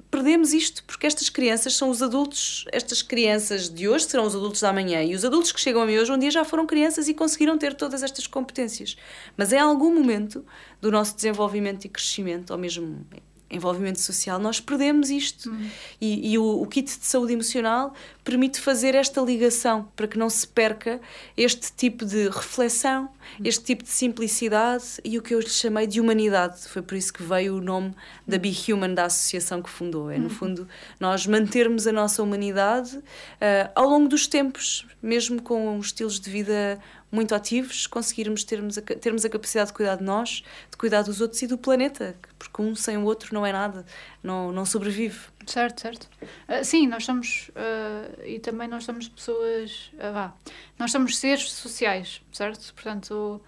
perdemos 0.09 0.53
isto, 0.53 0.83
porque 0.85 1.07
estas 1.07 1.29
crianças 1.29 1.75
são 1.75 1.89
os 1.89 2.01
adultos, 2.01 2.65
estas 2.71 3.01
crianças 3.01 3.69
de 3.69 3.87
hoje 3.87 4.05
serão 4.05 4.25
os 4.25 4.35
adultos 4.35 4.61
da 4.61 4.73
manhã, 4.73 5.03
e 5.03 5.13
os 5.13 5.23
adultos 5.25 5.51
que 5.51 5.59
chegam 5.59 5.81
a 5.81 5.85
mim 5.85 5.97
hoje 5.97 6.11
um 6.11 6.17
dia 6.17 6.31
já 6.31 6.43
foram 6.45 6.65
crianças 6.65 7.07
e 7.07 7.13
conseguiram 7.13 7.57
ter 7.57 7.73
todas 7.73 8.03
estas 8.03 8.27
competências. 8.27 8.95
Mas 9.35 9.53
em 9.53 9.59
algum 9.59 9.93
momento 9.93 10.45
do 10.81 10.91
nosso 10.91 11.15
desenvolvimento 11.15 11.85
e 11.85 11.89
crescimento, 11.89 12.51
ou 12.51 12.57
mesmo 12.57 13.05
envolvimento 13.49 13.99
social, 13.99 14.39
nós 14.39 14.59
perdemos 14.59 15.09
isto. 15.09 15.49
Uhum. 15.49 15.69
E, 16.01 16.33
e 16.33 16.37
o, 16.37 16.61
o, 16.61 16.67
kit 16.67 16.85
de 16.85 17.05
saúde 17.05 17.33
emocional 17.33 17.93
permite 18.23 18.59
fazer 18.59 18.93
esta 18.93 19.21
ligação 19.21 19.87
para 19.95 20.07
que 20.07 20.17
não 20.17 20.29
se 20.29 20.45
perca 20.47 20.99
este 21.35 21.71
tipo 21.71 22.05
de 22.05 22.27
reflexão, 22.29 23.03
uhum. 23.03 23.45
este 23.45 23.63
tipo 23.63 23.83
de 23.83 23.89
simplicidade 23.89 24.83
e 25.03 25.17
o 25.17 25.21
que 25.21 25.33
eu 25.33 25.39
lhe 25.39 25.49
chamei 25.49 25.87
de 25.87 26.01
humanidade. 26.01 26.67
Foi 26.67 26.81
por 26.81 26.95
isso 26.95 27.13
que 27.13 27.23
veio 27.23 27.57
o 27.57 27.61
nome 27.61 27.93
da 28.27 28.37
Be 28.37 28.53
Human, 28.67 28.93
da 28.93 29.05
associação 29.05 29.61
que 29.61 29.69
fundou. 29.69 30.11
É, 30.11 30.17
no 30.17 30.25
uhum. 30.25 30.29
fundo, 30.29 30.67
nós 30.99 31.25
mantermos 31.25 31.87
a 31.87 31.91
nossa 31.91 32.21
humanidade 32.21 32.97
uh, 32.97 33.71
ao 33.75 33.87
longo 33.87 34.09
dos 34.09 34.27
tempos, 34.27 34.85
mesmo 35.01 35.41
com 35.41 35.79
estilos 35.79 36.19
de 36.19 36.29
vida 36.29 36.79
muito 37.11 37.33
ativos, 37.33 37.87
conseguirmos 37.87 38.43
termos 38.43 38.77
a, 38.77 38.81
termos 38.81 39.23
a 39.23 39.29
capacidade 39.29 39.67
de 39.69 39.73
cuidar 39.73 39.95
de 39.95 40.03
nós, 40.03 40.43
de 40.69 40.77
cuidar 40.77 41.03
dos 41.03 41.21
outros 41.21 41.41
e 41.41 41.47
do 41.47 41.57
planeta, 41.57 42.15
porque 42.37 42.61
um 42.61 42.75
sem 42.75 42.97
o 42.97 43.03
outro 43.03 43.33
não 43.33 43.45
é 43.45 43.51
nada, 43.51 43.85
não, 44.21 44.51
não 44.51 44.65
sobrevive. 44.65 45.19
Certo, 45.45 45.81
certo. 45.81 46.09
Uh, 46.21 46.63
sim, 46.63 46.87
nós 46.87 47.05
somos, 47.05 47.49
uh, 47.49 48.21
e 48.25 48.39
também 48.39 48.67
nós 48.67 48.83
somos 48.83 49.07
pessoas, 49.07 49.91
uh, 49.93 50.13
vá, 50.13 50.33
nós 50.77 50.91
somos 50.91 51.17
seres 51.17 51.51
sociais, 51.51 52.21
certo? 52.31 52.73
Portanto, 52.73 53.41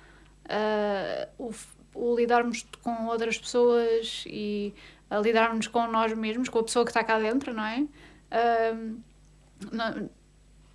o, 1.38 1.52
o, 1.94 2.16
lidarmos 2.16 2.66
com 2.82 3.08
outras 3.08 3.38
pessoas 3.38 4.24
e 4.26 4.74
lidarmos 5.22 5.68
com 5.68 5.86
nós 5.88 6.14
mesmos, 6.14 6.50
com 6.50 6.60
a 6.60 6.64
pessoa 6.64 6.86
que 6.86 6.92
está 6.92 7.04
cá 7.04 7.20
dentro, 7.20 7.54
não 7.54 7.66
é? 7.66 7.86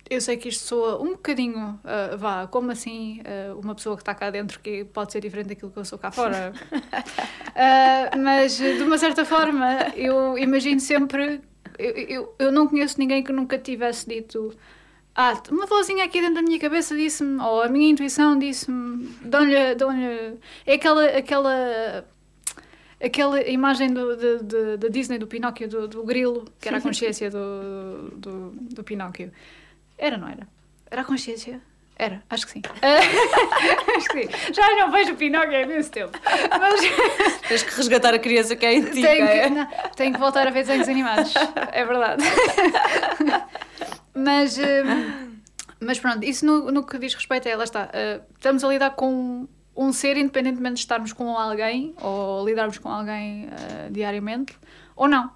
Eu 0.09 0.21
sei 0.21 0.37
que 0.37 0.49
isto 0.49 0.63
soa 0.63 1.01
um 1.01 1.11
bocadinho, 1.13 1.79
uh, 1.83 2.17
vá, 2.17 2.47
como 2.47 2.71
assim 2.71 3.21
uh, 3.21 3.59
uma 3.59 3.73
pessoa 3.73 3.95
que 3.95 4.03
está 4.03 4.13
cá 4.13 4.29
dentro 4.29 4.59
que 4.59 4.85
pode 4.85 5.11
ser 5.11 5.19
diferente 5.19 5.47
daquilo 5.47 5.71
que 5.71 5.77
eu 5.77 5.85
sou 5.85 5.97
cá 5.97 6.11
fora. 6.11 6.53
uh, 6.71 8.17
mas, 8.21 8.57
de 8.57 8.83
uma 8.83 8.97
certa 8.97 9.25
forma, 9.25 9.67
eu 9.95 10.37
imagino 10.37 10.79
sempre. 10.79 11.41
Eu, 11.77 11.91
eu, 11.91 12.35
eu 12.39 12.51
não 12.51 12.67
conheço 12.67 12.99
ninguém 12.99 13.23
que 13.23 13.33
nunca 13.33 13.57
tivesse 13.57 14.07
dito. 14.07 14.55
Ah, 15.15 15.41
uma 15.49 15.65
vozinha 15.65 16.03
aqui 16.05 16.19
dentro 16.19 16.35
da 16.35 16.41
minha 16.41 16.59
cabeça 16.59 16.95
disse-me, 16.95 17.41
ou 17.41 17.61
a 17.63 17.69
minha 17.69 17.89
intuição 17.89 18.37
disse-me, 18.37 19.07
dão-lhe. 19.21 19.75
Dão 19.75 19.91
é 19.91 20.73
aquela. 20.73 21.05
aquela 21.05 22.05
aquela 23.03 23.41
imagem 23.41 23.93
do, 23.93 24.15
da 24.77 24.87
Disney 24.87 25.17
do 25.17 25.27
Pinóquio, 25.27 25.67
do, 25.67 25.87
do 25.87 26.03
grilo, 26.03 26.45
que 26.59 26.67
era 26.67 26.77
a 26.77 26.81
consciência 26.81 27.29
do, 27.29 28.09
do, 28.15 28.49
do 28.51 28.83
Pinóquio. 28.83 29.31
Era, 29.97 30.17
não 30.17 30.27
era? 30.27 30.47
Era 30.89 31.01
a 31.01 31.05
consciência? 31.05 31.61
Era, 31.97 32.21
acho 32.29 32.45
que 32.45 32.51
sim. 32.51 32.61
acho 33.97 34.09
que 34.09 34.23
sim. 34.23 34.53
Já 34.53 34.75
não 34.75 34.91
vejo 34.91 35.13
o 35.13 35.15
Pinóquio 35.15 35.55
há 35.55 35.61
imenso 35.61 35.89
tempo. 35.89 36.19
Mas... 36.59 36.81
Tens 37.47 37.63
que 37.63 37.75
resgatar 37.75 38.13
a 38.13 38.19
criança 38.19 38.55
que 38.55 38.65
é 38.65 38.73
em 38.73 38.83
ti. 38.83 39.01
Tenho 39.01 39.27
que, 39.27 39.49
não, 39.49 39.67
tenho 39.95 40.13
que 40.13 40.19
voltar 40.19 40.45
a 40.45 40.51
ver 40.51 40.65
desenhos 40.65 40.89
animados. 40.89 41.33
É 41.71 41.85
verdade. 41.85 42.23
mas, 44.13 44.57
hum, 44.57 45.35
mas 45.79 45.99
pronto, 45.99 46.23
isso 46.23 46.45
no, 46.45 46.71
no 46.71 46.85
que 46.85 46.97
diz 46.97 47.13
respeito 47.13 47.47
a 47.47 47.51
ela 47.51 47.63
está. 47.63 47.85
Uh, 47.85 48.23
estamos 48.35 48.63
a 48.63 48.67
lidar 48.67 48.91
com 48.91 49.47
um 49.75 49.93
ser, 49.93 50.17
independentemente 50.17 50.75
de 50.75 50.79
estarmos 50.81 51.11
com 51.11 51.37
alguém 51.37 51.93
ou 52.01 52.45
lidarmos 52.45 52.77
com 52.77 52.89
alguém 52.89 53.45
uh, 53.45 53.91
diariamente, 53.91 54.57
ou 54.95 55.07
não. 55.07 55.31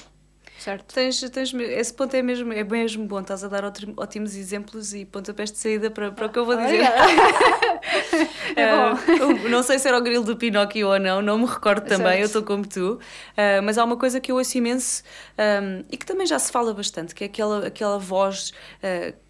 Certo. 0.60 0.94
Tens, 0.94 1.22
tens, 1.30 1.54
esse 1.54 1.94
ponto 1.94 2.14
é 2.14 2.22
mesmo, 2.22 2.52
é 2.52 2.64
mesmo 2.66 3.06
bom, 3.06 3.22
estás 3.22 3.46
a 3.46 3.48
dar 3.48 3.64
ótimos 3.96 4.36
exemplos 4.36 4.94
e 4.94 5.06
pontapés 5.06 5.54
de 5.54 5.58
saída 5.58 5.90
para, 5.90 6.12
para 6.12 6.26
o 6.26 6.30
que 6.30 6.38
eu 6.38 6.46
vou 6.46 6.58
dizer. 6.58 6.84
é 8.58 8.74
uh, 8.76 9.50
não 9.50 9.64
sei 9.64 9.80
se 9.80 9.88
era 9.88 9.98
o 9.98 10.02
grilo 10.02 10.26
do 10.26 10.36
Pinóquio 10.36 10.90
ou 10.90 11.00
não, 11.00 11.22
não 11.22 11.38
me 11.38 11.46
recordo 11.46 11.86
também, 11.88 12.08
certo. 12.08 12.20
eu 12.20 12.26
estou 12.26 12.44
como 12.44 12.68
tu, 12.68 12.96
uh, 12.96 13.64
mas 13.64 13.78
há 13.78 13.86
uma 13.86 13.96
coisa 13.96 14.20
que 14.20 14.34
eu 14.34 14.36
ouço 14.36 14.58
imenso 14.58 15.02
um, 15.38 15.86
e 15.90 15.96
que 15.96 16.06
também 16.06 16.28
já 16.28 16.38
se 16.38 16.52
fala 16.52 16.74
bastante, 16.74 17.16
que 17.16 17.24
é 17.24 17.28
aquela, 17.28 17.68
aquela 17.68 17.98
voz. 17.98 18.52
Uh, 18.84 19.29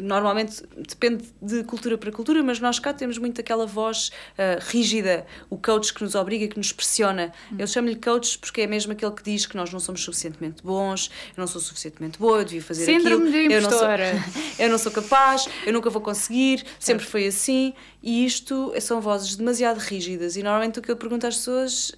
normalmente 0.00 0.62
depende 0.76 1.24
de 1.40 1.62
cultura 1.64 1.96
para 1.96 2.10
cultura, 2.10 2.42
mas 2.42 2.58
nós 2.60 2.78
cá 2.78 2.92
temos 2.92 3.18
muito 3.18 3.40
aquela 3.40 3.66
voz 3.66 4.08
uh, 4.32 4.60
rígida, 4.68 5.26
o 5.48 5.56
coach 5.56 5.92
que 5.92 6.02
nos 6.02 6.14
obriga, 6.14 6.48
que 6.48 6.56
nos 6.56 6.72
pressiona. 6.72 7.32
Hum. 7.52 7.56
Eu 7.58 7.66
chamo-lhe 7.66 7.96
coach 7.96 8.38
porque 8.38 8.62
é 8.62 8.66
mesmo 8.66 8.92
aquele 8.92 9.12
que 9.12 9.22
diz 9.22 9.46
que 9.46 9.56
nós 9.56 9.72
não 9.72 9.80
somos 9.80 10.02
suficientemente 10.02 10.62
bons, 10.62 11.10
eu 11.36 11.40
não 11.40 11.46
sou 11.46 11.60
suficientemente 11.60 12.18
boa, 12.18 12.38
eu 12.38 12.44
devia 12.44 12.62
fazer 12.62 12.84
Síndrome 12.84 13.28
aquilo. 13.28 13.48
De 13.48 13.54
eu, 13.54 13.62
não 13.62 13.70
sou, 13.70 13.88
eu 14.58 14.70
não 14.70 14.78
sou 14.78 14.92
capaz, 14.92 15.48
eu 15.66 15.72
nunca 15.72 15.90
vou 15.90 16.02
conseguir, 16.02 16.58
certo. 16.58 16.80
sempre 16.80 17.06
foi 17.06 17.26
assim. 17.26 17.74
E 18.02 18.24
isto 18.24 18.72
são 18.80 19.00
vozes 19.00 19.36
demasiado 19.36 19.78
rígidas. 19.78 20.36
E 20.36 20.42
normalmente 20.42 20.78
o 20.78 20.82
que 20.82 20.90
eu 20.90 20.96
pergunto 20.96 21.26
às 21.26 21.36
pessoas 21.36 21.92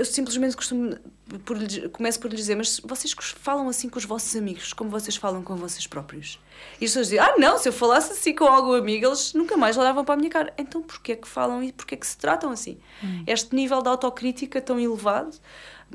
eu 0.00 0.04
simplesmente 0.06 0.56
costumo 0.56 0.96
por, 1.44 1.58
começo 1.92 2.18
por 2.18 2.30
lhe 2.30 2.36
dizer, 2.36 2.56
mas 2.56 2.80
vocês 2.82 3.12
falam 3.12 3.68
assim 3.68 3.86
com 3.86 3.98
os 3.98 4.04
vossos 4.06 4.34
amigos, 4.34 4.72
como 4.72 4.88
vocês 4.88 5.14
falam 5.14 5.42
com 5.42 5.56
vocês 5.56 5.86
próprios. 5.86 6.40
E 6.80 6.86
as 6.86 6.90
pessoas 6.90 7.08
dizem, 7.08 7.18
ah 7.18 7.34
não, 7.36 7.58
se 7.58 7.68
eu 7.68 7.72
falasse 7.72 8.12
assim 8.12 8.34
com 8.34 8.44
algum 8.44 8.72
amigo, 8.72 9.06
eles 9.06 9.34
nunca 9.34 9.58
mais 9.58 9.76
olhavam 9.76 10.02
para 10.02 10.14
a 10.14 10.16
minha 10.16 10.30
cara. 10.30 10.54
Então 10.56 10.82
porquê 10.82 11.12
é 11.12 11.16
que 11.16 11.28
falam 11.28 11.62
e 11.62 11.70
porquê 11.70 11.96
é 11.96 11.98
que 11.98 12.06
se 12.06 12.16
tratam 12.16 12.50
assim? 12.50 12.78
Hum. 13.04 13.24
Este 13.26 13.54
nível 13.54 13.82
de 13.82 13.88
autocrítica 13.90 14.58
tão 14.58 14.80
elevado 14.80 15.38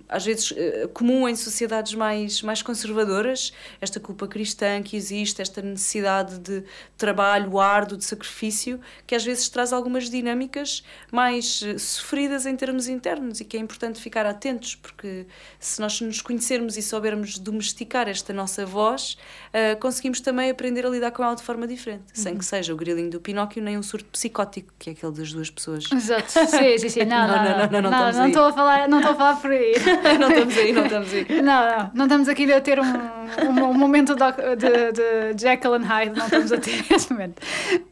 às 0.08 0.26
vezes 0.26 0.54
eh, 0.56 0.88
comum 0.94 1.28
em 1.28 1.36
sociedades 1.36 1.94
mais, 1.94 2.42
mais 2.42 2.62
conservadoras, 2.62 3.52
esta 3.82 4.00
culpa 4.00 4.28
cristã 4.28 4.82
que 4.82 4.96
existe, 4.96 5.42
esta 5.42 5.62
necessidade 5.62 6.38
de 6.40 6.64
trabalho 6.98 7.60
árduo, 7.60 7.98
de 7.98 8.06
sacrifício, 8.06 8.80
que 9.08 9.16
às 9.16 9.24
vezes 9.24 9.50
traz 9.50 9.74
algumas 9.74 10.10
dinâmicas 10.10 10.84
mais 11.12 11.62
eh, 11.66 11.78
sofridas 11.78 12.46
em 12.46 12.56
termos 12.56 12.88
internos 12.88 13.40
e 13.40 13.46
que 13.46 13.58
é 13.58 13.60
importante 13.60 14.00
ficar 14.00 14.26
atentos, 14.26 14.76
porque 14.76 15.26
se 15.60 15.82
nós 15.82 16.00
nos 16.02 16.22
conhecermos 16.22 16.78
e 16.78 16.82
soubermos 16.82 17.40
domesticar 17.40 18.08
esta 18.08 18.34
nossa 18.34 18.66
voz, 18.66 19.18
uh, 19.50 19.80
conseguimos 19.80 20.20
também 20.22 20.50
aprender 20.50 20.86
a 20.86 20.90
lidar 20.90 21.12
com 21.12 21.24
ela 21.24 21.36
de 21.36 21.44
forma 21.44 21.68
diferente, 21.68 22.04
uhum. 22.16 22.24
sem 22.24 22.38
que 22.38 22.46
seja 22.46 22.74
o 22.74 22.78
grilinho 22.78 23.10
do 23.10 23.20
Pinóquio 23.20 23.62
nem 23.62 23.78
um 23.78 23.84
surto 23.84 24.06
psicótico, 24.12 24.74
que 24.78 24.90
é 24.90 24.94
aquele 24.94 25.12
das 25.14 25.34
duas 25.34 25.50
pessoas. 25.50 25.86
Exato, 25.92 26.32
sim, 26.32 26.78
sim, 26.78 26.90
sim. 26.90 27.06
Não, 27.16 27.28
não, 27.28 27.36
não, 27.36 27.44
não, 27.44 27.70
não, 27.70 27.82
não, 27.82 27.92
não, 27.92 28.12
não 28.14 28.28
estou 28.28 28.46
a 28.46 28.54
falar, 28.54 28.90
não 28.90 28.98
estou 28.98 29.14
a 29.14 29.16
falar 29.16 29.42
por 29.42 29.52
aí. 29.52 29.74
não 30.20 30.30
estamos 30.30 30.58
aí, 30.58 30.74
não 30.74 30.86
estamos 30.86 31.14
aí. 31.14 31.26
Não, 31.42 31.44
não, 31.44 31.92
não 31.94 32.06
estamos 32.06 32.30
aqui 32.30 32.52
a 32.52 32.62
ter 32.62 32.80
um, 32.80 32.84
um, 32.84 33.70
um 33.70 33.74
momento 33.74 34.16
de, 34.16 34.56
de, 34.56 34.92
de, 35.34 35.42
Jekyll 35.42 35.74
and 35.76 35.86
Hyde, 35.86 36.18
não 36.18 36.26
estamos 36.26 36.52
a 36.52 36.58
ter 36.58 36.86
esse 36.92 37.12
momento. 37.12 37.42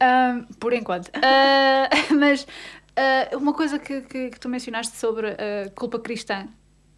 Um, 0.02 0.42
por 0.54 0.72
enquanto. 0.72 1.08
Uh, 1.08 2.14
mas 2.18 2.42
uh, 2.42 3.36
uma 3.36 3.52
coisa 3.52 3.78
que, 3.78 4.00
que, 4.02 4.30
que, 4.30 4.40
tu 4.40 4.48
mencionaste 4.48 4.96
sobre 4.96 5.28
a 5.28 5.70
culpa 5.74 5.98
cristã, 5.98 6.48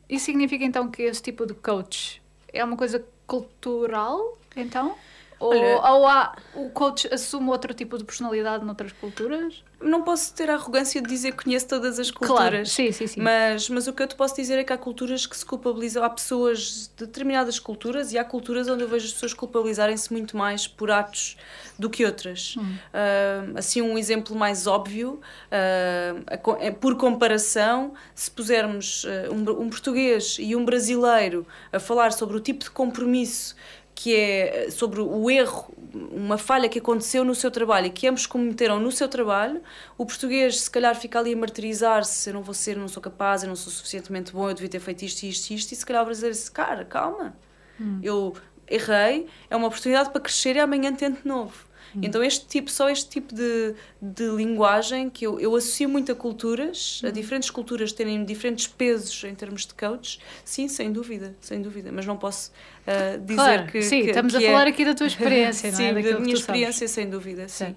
isso 0.08 0.26
significa 0.26 0.64
então 0.64 0.90
que 0.90 1.02
esse 1.02 1.22
tipo 1.22 1.46
de 1.46 1.54
coach 1.54 2.22
é 2.52 2.64
uma 2.64 2.76
coisa 2.76 3.04
cultural, 3.26 4.38
então? 4.56 4.94
Ou, 5.38 5.50
Olha, 5.50 5.92
ou 5.92 6.06
há, 6.06 6.34
o 6.54 6.70
coach 6.70 7.12
assume 7.12 7.50
outro 7.50 7.74
tipo 7.74 7.98
de 7.98 8.04
personalidade 8.04 8.64
noutras 8.64 8.92
culturas? 8.92 9.62
Não 9.82 10.02
posso 10.02 10.32
ter 10.32 10.48
a 10.48 10.54
arrogância 10.54 11.02
de 11.02 11.08
dizer 11.08 11.32
que 11.32 11.44
conheço 11.44 11.68
todas 11.68 11.98
as 11.98 12.10
culturas. 12.10 12.48
Claro, 12.48 12.66
sim, 12.66 12.90
sim, 12.90 13.06
sim. 13.06 13.20
Mas, 13.20 13.68
mas 13.68 13.86
o 13.86 13.92
que 13.92 14.02
eu 14.02 14.06
te 14.06 14.14
posso 14.14 14.34
dizer 14.34 14.58
é 14.58 14.64
que 14.64 14.72
há 14.72 14.78
culturas 14.78 15.26
que 15.26 15.36
se 15.36 15.44
culpabilizam. 15.44 16.02
Há 16.02 16.08
pessoas 16.08 16.90
de 16.96 17.04
determinadas 17.04 17.58
culturas 17.58 18.14
e 18.14 18.18
há 18.18 18.24
culturas 18.24 18.66
onde 18.68 18.82
eu 18.82 18.88
vejo 18.88 19.04
as 19.04 19.12
pessoas 19.12 19.34
culpabilizarem-se 19.34 20.10
muito 20.10 20.34
mais 20.38 20.66
por 20.66 20.90
atos 20.90 21.36
do 21.78 21.90
que 21.90 22.06
outras. 22.06 22.54
Hum. 22.56 22.62
Uh, 22.62 23.58
assim, 23.58 23.82
um 23.82 23.98
exemplo 23.98 24.34
mais 24.34 24.66
óbvio, 24.66 25.20
uh, 25.52 26.72
por 26.80 26.96
comparação, 26.96 27.92
se 28.14 28.30
pusermos 28.30 29.04
uh, 29.04 29.34
um, 29.34 29.64
um 29.64 29.68
português 29.68 30.38
e 30.40 30.56
um 30.56 30.64
brasileiro 30.64 31.46
a 31.70 31.78
falar 31.78 32.12
sobre 32.12 32.38
o 32.38 32.40
tipo 32.40 32.64
de 32.64 32.70
compromisso 32.70 33.54
que 33.96 34.14
é 34.14 34.70
sobre 34.70 35.00
o 35.00 35.30
erro, 35.30 35.74
uma 36.12 36.36
falha 36.36 36.68
que 36.68 36.78
aconteceu 36.78 37.24
no 37.24 37.34
seu 37.34 37.50
trabalho 37.50 37.86
e 37.86 37.90
que 37.90 38.06
ambos 38.06 38.26
cometeram 38.26 38.78
no 38.78 38.92
seu 38.92 39.08
trabalho, 39.08 39.62
o 39.96 40.04
português 40.04 40.60
se 40.60 40.70
calhar 40.70 40.94
fica 40.94 41.18
ali 41.18 41.32
a 41.32 41.36
martirizar-se, 41.36 42.28
eu 42.28 42.34
não 42.34 42.42
vou 42.42 42.52
ser, 42.52 42.76
eu 42.76 42.80
não 42.80 42.88
sou 42.88 43.02
capaz, 43.02 43.42
eu 43.42 43.48
não 43.48 43.56
sou 43.56 43.72
suficientemente 43.72 44.32
bom, 44.32 44.50
eu 44.50 44.54
devia 44.54 44.68
ter 44.68 44.80
feito 44.80 45.02
isto, 45.02 45.22
isto, 45.22 45.50
isto, 45.50 45.72
e 45.72 45.76
se 45.76 45.86
calhar 45.86 46.02
o 46.02 46.04
brasileiro 46.04 46.36
diz, 46.36 46.46
cara, 46.50 46.84
calma, 46.84 47.34
hum. 47.80 47.98
eu 48.02 48.36
errei, 48.68 49.26
é 49.48 49.56
uma 49.56 49.66
oportunidade 49.66 50.10
para 50.10 50.20
crescer 50.20 50.56
e 50.56 50.60
amanhã 50.60 50.94
tento 50.94 51.22
de 51.22 51.26
novo. 51.26 51.65
Hum. 51.96 52.00
Então 52.02 52.22
este 52.22 52.46
tipo, 52.46 52.70
só 52.70 52.88
este 52.90 53.08
tipo 53.08 53.34
de, 53.34 53.74
de 54.00 54.28
linguagem 54.28 55.08
que 55.08 55.26
eu, 55.26 55.40
eu 55.40 55.54
associo 55.56 55.88
muito 55.88 56.12
a 56.12 56.14
culturas, 56.14 57.00
a 57.04 57.08
hum. 57.08 57.12
diferentes 57.12 57.50
culturas 57.50 57.92
terem 57.92 58.24
diferentes 58.24 58.66
pesos 58.66 59.24
em 59.24 59.34
termos 59.34 59.66
de 59.66 59.74
coaches, 59.74 60.20
sim, 60.44 60.68
sem 60.68 60.92
dúvida, 60.92 61.34
sem 61.40 61.62
dúvida, 61.62 61.90
mas 61.90 62.04
não 62.04 62.16
posso 62.16 62.52
uh, 62.86 63.18
dizer 63.20 63.34
claro, 63.34 63.66
que... 63.66 63.82
Sim, 63.82 64.02
que, 64.02 64.08
estamos 64.08 64.34
que 64.34 64.44
a 64.44 64.48
é... 64.48 64.52
falar 64.52 64.66
aqui 64.66 64.84
da 64.84 64.94
tua 64.94 65.06
experiência, 65.06 65.72
sim, 65.72 65.90
não 65.92 65.98
é? 65.98 66.02
da 66.02 66.20
minha 66.20 66.34
experiência, 66.34 66.86
sabes. 66.86 66.90
sem 66.90 67.08
dúvida, 67.08 67.48
sim. 67.48 67.74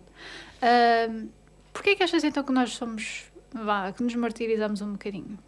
Uh, 0.61 1.29
Porquê 1.79 1.91
é 1.91 1.95
que 1.95 2.03
achas 2.03 2.23
então 2.25 2.43
que 2.43 2.51
nós 2.51 2.71
somos, 2.71 3.23
vá, 3.53 3.91
que 3.93 4.03
nos 4.03 4.13
martirizamos 4.15 4.81
um 4.81 4.91
bocadinho? 4.91 5.39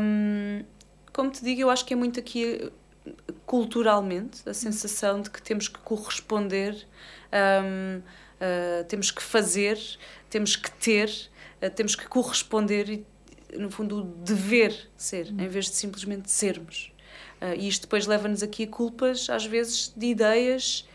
Um, 0.00 0.64
como 1.12 1.30
te 1.30 1.44
digo, 1.44 1.60
eu 1.60 1.70
acho 1.70 1.84
que 1.84 1.92
é 1.92 1.96
muito 1.96 2.18
aqui 2.18 2.72
culturalmente 3.46 4.48
a 4.48 4.54
sensação 4.54 5.20
de 5.20 5.30
que 5.30 5.40
temos 5.42 5.68
que 5.68 5.78
corresponder, 5.80 6.74
um, 7.32 7.98
uh, 7.98 8.02
ah, 8.40 8.84
temos 8.84 9.10
que 9.10 9.22
fazer, 9.22 9.78
temos 10.30 10.56
que 10.56 10.70
ter, 10.70 11.10
uh, 11.62 11.70
temos 11.70 11.94
que 11.94 12.06
corresponder 12.06 12.88
e, 12.88 13.06
no 13.56 13.70
fundo, 13.70 14.00
o 14.00 14.02
dever 14.02 14.90
ser, 14.96 15.28
em 15.28 15.48
vez 15.48 15.66
de 15.66 15.76
simplesmente 15.76 16.30
sermos. 16.30 16.92
Uh, 17.40 17.54
e 17.56 17.68
isto 17.68 17.82
depois 17.82 18.06
leva-nos 18.06 18.42
aqui 18.42 18.64
a 18.64 18.66
culpas, 18.66 19.30
às 19.30 19.46
vezes, 19.46 19.92
de 19.96 20.06
ideias 20.06 20.86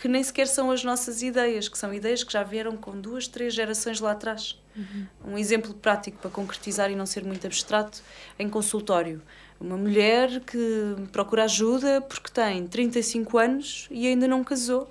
que 0.00 0.08
nem 0.08 0.22
sequer 0.22 0.48
são 0.48 0.70
as 0.70 0.82
nossas 0.82 1.20
ideias, 1.20 1.68
que 1.68 1.76
são 1.76 1.92
ideias 1.92 2.24
que 2.24 2.32
já 2.32 2.42
vieram 2.42 2.74
com 2.74 2.98
duas, 2.98 3.28
três 3.28 3.52
gerações 3.52 4.00
lá 4.00 4.12
atrás. 4.12 4.58
Uhum. 4.74 5.06
Um 5.32 5.38
exemplo 5.38 5.74
prático 5.74 6.16
para 6.18 6.30
concretizar 6.30 6.90
e 6.90 6.96
não 6.96 7.04
ser 7.04 7.22
muito 7.22 7.46
abstrato, 7.46 8.02
em 8.38 8.48
consultório. 8.48 9.20
Uma 9.60 9.76
mulher 9.76 10.40
que 10.40 10.96
procura 11.12 11.44
ajuda 11.44 12.00
porque 12.00 12.30
tem 12.32 12.66
35 12.66 13.36
anos 13.36 13.88
e 13.90 14.06
ainda 14.06 14.26
não 14.26 14.42
casou 14.42 14.90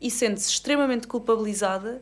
e 0.00 0.10
sente-se 0.10 0.48
extremamente 0.48 1.06
culpabilizada 1.06 2.00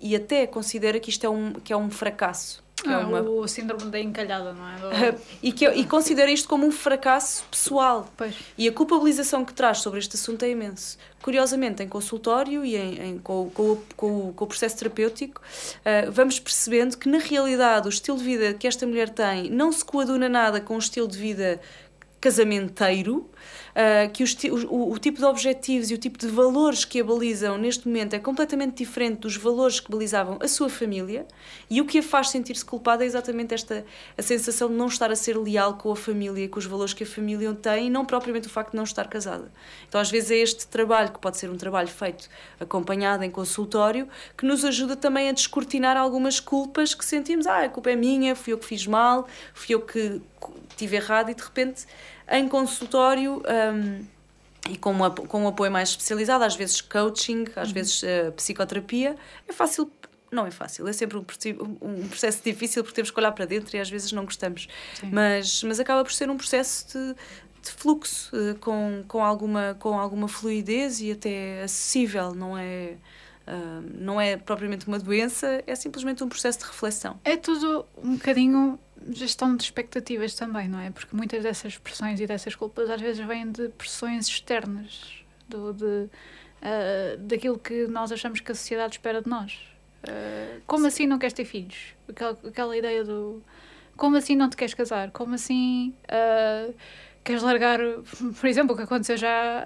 e 0.00 0.16
até 0.16 0.44
considera 0.46 0.98
que 0.98 1.08
isto 1.08 1.24
é 1.24 1.30
um, 1.30 1.52
que 1.52 1.72
é 1.72 1.76
um 1.76 1.88
fracasso. 1.88 2.64
É 2.86 2.94
ah, 2.94 3.00
uma... 3.00 3.20
O 3.20 3.46
síndrome 3.46 3.90
da 3.90 3.98
encalhada, 3.98 4.52
não 4.52 4.66
é? 4.66 5.14
E, 5.42 5.52
que, 5.52 5.66
e 5.68 5.84
considera 5.84 6.30
isto 6.30 6.48
como 6.48 6.66
um 6.66 6.70
fracasso 6.70 7.44
pessoal. 7.50 8.08
Pois. 8.16 8.34
E 8.56 8.68
a 8.68 8.72
culpabilização 8.72 9.44
que 9.44 9.52
traz 9.52 9.78
sobre 9.78 9.98
este 9.98 10.16
assunto 10.16 10.42
é 10.44 10.50
imenso. 10.50 10.98
Curiosamente, 11.22 11.82
em 11.82 11.88
consultório 11.88 12.64
e 12.64 12.76
em, 12.76 13.00
em 13.00 13.18
com, 13.18 13.50
com, 13.50 13.78
com, 13.96 14.32
com, 14.32 14.44
o 14.44 14.46
processo 14.46 14.78
terapêutico, 14.78 15.40
uh, 15.40 16.10
vamos 16.10 16.38
percebendo 16.38 16.96
que, 16.96 17.08
na 17.08 17.18
realidade, 17.18 17.86
o 17.86 17.90
estilo 17.90 18.16
de 18.16 18.24
vida 18.24 18.54
que 18.54 18.66
esta 18.66 18.86
mulher 18.86 19.10
tem 19.10 19.50
não 19.50 19.70
se 19.70 19.84
coaduna 19.84 20.28
nada 20.28 20.60
com 20.60 20.76
o 20.76 20.78
estilo 20.78 21.08
de 21.08 21.18
vida 21.18 21.60
casamenteiro, 22.20 23.28
uh, 23.80 24.10
que 24.10 24.22
os, 24.22 24.36
o, 24.68 24.92
o, 24.92 24.98
tipo 24.98 25.18
de 25.18 25.24
objetivos 25.24 25.90
e 25.90 25.94
o 25.94 25.98
tipo 25.98 26.18
de 26.18 26.26
valores 26.26 26.84
que 26.84 27.00
a 27.00 27.04
balizam 27.04 27.56
neste 27.56 27.88
momento 27.88 28.14
é 28.14 28.18
completamente 28.18 28.76
diferente 28.76 29.20
dos 29.20 29.36
valores 29.36 29.80
que 29.80 29.90
balizavam 29.90 30.38
a 30.40 30.48
sua 30.48 30.68
família 30.68 31.26
e 31.68 31.80
o 31.80 31.86
que 31.86 31.98
a 31.98 32.02
faz 32.02 32.28
sentir-se 32.28 32.64
culpada 32.64 33.04
é 33.04 33.06
exatamente 33.06 33.54
esta 33.54 33.84
a 34.16 34.22
sensação 34.22 34.68
de 34.68 34.74
não 34.74 34.86
estar 34.86 35.10
a 35.10 35.16
ser 35.16 35.36
leal 35.36 35.74
com 35.74 35.90
a 35.90 35.96
família, 35.96 36.48
com 36.48 36.58
os 36.58 36.66
valores 36.66 36.92
que 36.92 37.04
a 37.04 37.06
família 37.06 37.52
tem 37.54 37.86
e 37.86 37.90
não 37.90 38.04
propriamente 38.04 38.46
o 38.46 38.50
facto 38.50 38.72
de 38.72 38.76
não 38.76 38.84
estar 38.84 39.08
casada. 39.08 39.50
Então 39.88 40.00
às 40.00 40.10
vezes 40.10 40.30
é 40.30 40.36
este 40.36 40.66
trabalho, 40.66 41.12
que 41.12 41.18
pode 41.18 41.38
ser 41.38 41.50
um 41.50 41.56
trabalho 41.56 41.88
feito 41.88 42.28
acompanhado 42.58 43.24
em 43.24 43.30
consultório, 43.30 44.08
que 44.36 44.44
nos 44.44 44.64
ajuda 44.64 44.96
também 44.96 45.28
a 45.28 45.32
descortinar 45.32 45.96
algumas 45.96 46.40
culpas 46.40 46.94
que 46.94 47.04
sentimos, 47.04 47.46
ah, 47.46 47.64
a 47.64 47.68
culpa 47.68 47.90
é 47.90 47.96
minha, 47.96 48.36
fui 48.36 48.52
eu 48.52 48.58
que 48.58 48.66
fiz 48.66 48.86
mal, 48.86 49.26
fui 49.54 49.74
eu 49.74 49.80
que 49.80 50.20
tive 50.76 50.96
errado 50.96 51.30
e 51.30 51.34
de 51.34 51.42
repente 51.42 51.86
em 52.30 52.48
consultório 52.48 53.42
um, 53.74 54.04
e 54.70 54.76
com, 54.76 54.90
uma, 54.90 55.10
com 55.10 55.42
um 55.42 55.48
apoio 55.48 55.70
mais 55.70 55.90
especializado, 55.90 56.44
às 56.44 56.54
vezes 56.54 56.80
coaching, 56.80 57.46
às 57.56 57.68
uhum. 57.68 57.74
vezes 57.74 58.02
uh, 58.02 58.32
psicoterapia, 58.32 59.16
é 59.48 59.52
fácil. 59.52 59.90
Não 60.30 60.46
é 60.46 60.50
fácil, 60.52 60.86
é 60.86 60.92
sempre 60.92 61.18
um, 61.18 61.24
um 61.82 62.06
processo 62.06 62.40
difícil 62.44 62.84
porque 62.84 62.94
temos 62.94 63.10
que 63.10 63.18
olhar 63.18 63.32
para 63.32 63.46
dentro 63.46 63.76
e 63.76 63.80
às 63.80 63.90
vezes 63.90 64.12
não 64.12 64.24
gostamos. 64.24 64.68
Mas, 65.02 65.64
mas 65.64 65.80
acaba 65.80 66.04
por 66.04 66.12
ser 66.12 66.30
um 66.30 66.36
processo 66.36 66.86
de, 66.86 67.14
de 67.64 67.72
fluxo 67.72 68.30
uh, 68.36 68.54
com, 68.60 69.02
com, 69.08 69.24
alguma, 69.24 69.76
com 69.80 69.98
alguma 69.98 70.28
fluidez 70.28 71.00
e 71.00 71.10
até 71.10 71.62
acessível, 71.64 72.32
não 72.32 72.56
é? 72.56 72.94
Uh, 73.48 73.82
não 73.98 74.20
é 74.20 74.36
propriamente 74.36 74.86
uma 74.86 75.00
doença, 75.00 75.64
é 75.66 75.74
simplesmente 75.74 76.22
um 76.22 76.28
processo 76.28 76.60
de 76.60 76.66
reflexão. 76.66 77.18
É 77.24 77.36
tudo 77.36 77.84
um 78.00 78.14
bocadinho 78.14 78.78
gestão 79.08 79.56
de 79.56 79.64
expectativas 79.64 80.34
também, 80.34 80.68
não 80.68 80.78
é? 80.78 80.90
Porque 80.90 81.14
muitas 81.14 81.42
dessas 81.42 81.78
pressões 81.78 82.20
e 82.20 82.26
dessas 82.26 82.54
culpas 82.54 82.90
às 82.90 83.00
vezes 83.00 83.24
vêm 83.26 83.50
de 83.50 83.68
pressões 83.70 84.26
externas, 84.26 85.24
do, 85.48 85.72
de, 85.72 85.84
uh, 85.84 87.18
daquilo 87.18 87.58
que 87.58 87.86
nós 87.86 88.12
achamos 88.12 88.40
que 88.40 88.52
a 88.52 88.54
sociedade 88.54 88.94
espera 88.94 89.22
de 89.22 89.28
nós. 89.28 89.58
Uh, 90.04 90.60
como 90.66 90.86
assim 90.86 91.06
não 91.06 91.18
queres 91.18 91.32
ter 91.32 91.44
filhos? 91.44 91.94
Aquela, 92.08 92.38
aquela 92.46 92.76
ideia 92.76 93.04
do. 93.04 93.42
Como 93.96 94.16
assim 94.16 94.34
não 94.34 94.48
te 94.48 94.56
queres 94.56 94.74
casar? 94.74 95.10
Como 95.10 95.34
assim 95.34 95.94
uh, 96.06 96.74
queres 97.24 97.42
largar. 97.42 97.78
Por 98.40 98.46
exemplo, 98.46 98.74
o 98.74 98.76
que 98.76 98.84
aconteceu 98.84 99.16
já, 99.16 99.64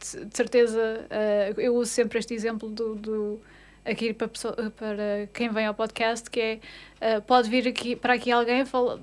de, 0.00 0.24
de, 0.26 0.36
certeza. 0.36 1.06
eu 1.56 1.74
uso 1.74 1.90
sempre 1.90 2.18
este 2.18 2.34
exemplo 2.34 2.68
do, 2.68 2.94
do 2.96 3.40
aqui 3.84 4.12
para, 4.12 4.28
pessoa, 4.28 4.54
para 4.76 5.28
quem 5.32 5.48
vem 5.48 5.66
ao 5.66 5.74
podcast, 5.74 6.30
que 6.30 6.40
é 6.40 6.60
uh, 7.18 7.22
pode 7.22 7.48
vir 7.48 7.66
aqui 7.68 7.96
para 7.96 8.14
aqui 8.14 8.30
alguém 8.30 8.64
fala, 8.64 9.00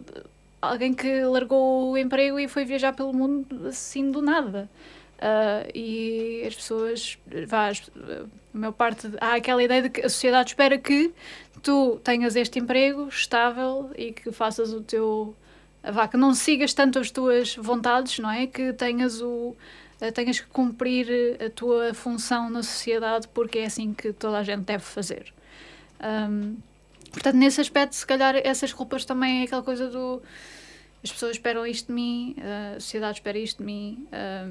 alguém 0.62 0.94
que 0.94 1.22
largou 1.24 1.92
o 1.92 1.98
emprego 1.98 2.40
e 2.40 2.48
foi 2.48 2.66
viajar 2.66 2.94
pelo 2.94 3.14
mundo 3.14 3.68
assim 3.68 4.12
do 4.12 4.22
nada. 4.22 4.70
Uh, 5.18 5.66
e 5.74 6.44
as 6.46 6.56
pessoas, 6.56 7.18
vá, 7.48 7.70
a 7.70 7.78
maior 8.54 8.72
parte, 8.72 9.10
há 9.20 9.36
aquela 9.36 9.64
ideia 9.64 9.82
de 9.82 9.90
que 9.90 10.02
a 10.02 10.10
sociedade 10.10 10.52
espera 10.52 10.78
que 10.78 11.12
tu 11.64 12.00
tenhas 12.04 12.36
este 12.36 12.60
emprego 12.60 13.08
estável 13.08 13.90
e 13.98 14.12
que 14.12 14.32
faças 14.32 14.72
o 14.72 14.82
teu. 14.82 15.36
Vá, 15.84 16.08
que 16.08 16.18
não 16.18 16.34
sigas 16.34 16.74
tanto 16.74 17.00
as 17.00 17.10
tuas 17.10 17.56
vontades, 17.56 18.20
não 18.20 18.30
é? 18.30 18.46
Que 18.46 18.74
tenhas 18.74 19.22
o 19.22 19.56
eh, 20.00 20.12
tenhas 20.12 20.40
que 20.40 20.48
cumprir 20.48 21.08
eh, 21.10 21.46
a 21.46 21.50
tua 21.50 21.94
função 21.94 22.50
na 22.50 22.62
sociedade 22.62 23.28
porque 23.30 23.60
é 23.60 23.66
assim 23.66 23.94
que 23.94 24.14
toda 24.14 24.38
a 24.38 24.44
gente 24.44 24.62
deve 24.62 24.84
fazer. 24.84 25.34
Um, 26.00 26.58
portanto, 27.12 27.36
nesse 27.36 27.60
aspecto, 27.60 27.96
se 27.96 28.06
calhar 28.06 28.36
essas 28.36 28.72
culpas 28.72 29.06
também 29.06 29.42
é 29.42 29.44
aquela 29.46 29.64
coisa 29.64 29.90
do 29.90 30.22
as 31.04 31.12
pessoas 31.12 31.34
esperam 31.34 31.66
isto 31.66 31.88
de 31.88 31.94
mim, 31.94 32.36
a 32.76 32.80
sociedade 32.80 33.20
espera 33.20 33.38
isto 33.38 33.60
de 33.60 33.64
mim, 33.64 34.08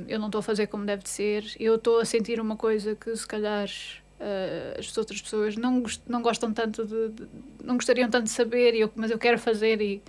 eu 0.09 0.19
não 0.19 0.27
estou 0.27 0.39
a 0.39 0.43
fazer 0.43 0.69
como 0.69 0.87
deve 0.87 1.03
de 1.03 1.11
ser, 1.11 1.45
eu 1.59 1.75
estou 1.75 1.99
a 1.99 2.05
sentir 2.05 2.41
uma 2.41 2.57
coisa 2.57 2.95
que 2.95 3.15
se 3.15 3.27
calhar 3.27 3.69
as 4.79 4.97
outras 4.97 5.21
pessoas 5.21 5.57
não, 5.57 5.83
não 6.09 6.23
gostam 6.23 6.53
tanto 6.53 6.87
de, 6.87 7.09
de, 7.11 7.29
não 7.63 7.75
gostariam 7.75 8.09
tanto 8.09 8.25
de 8.25 8.31
saber, 8.31 8.75
eu, 8.75 8.91
mas 8.95 9.11
eu 9.11 9.19
quero 9.19 9.39
fazer 9.39 9.83
e 9.83 10.01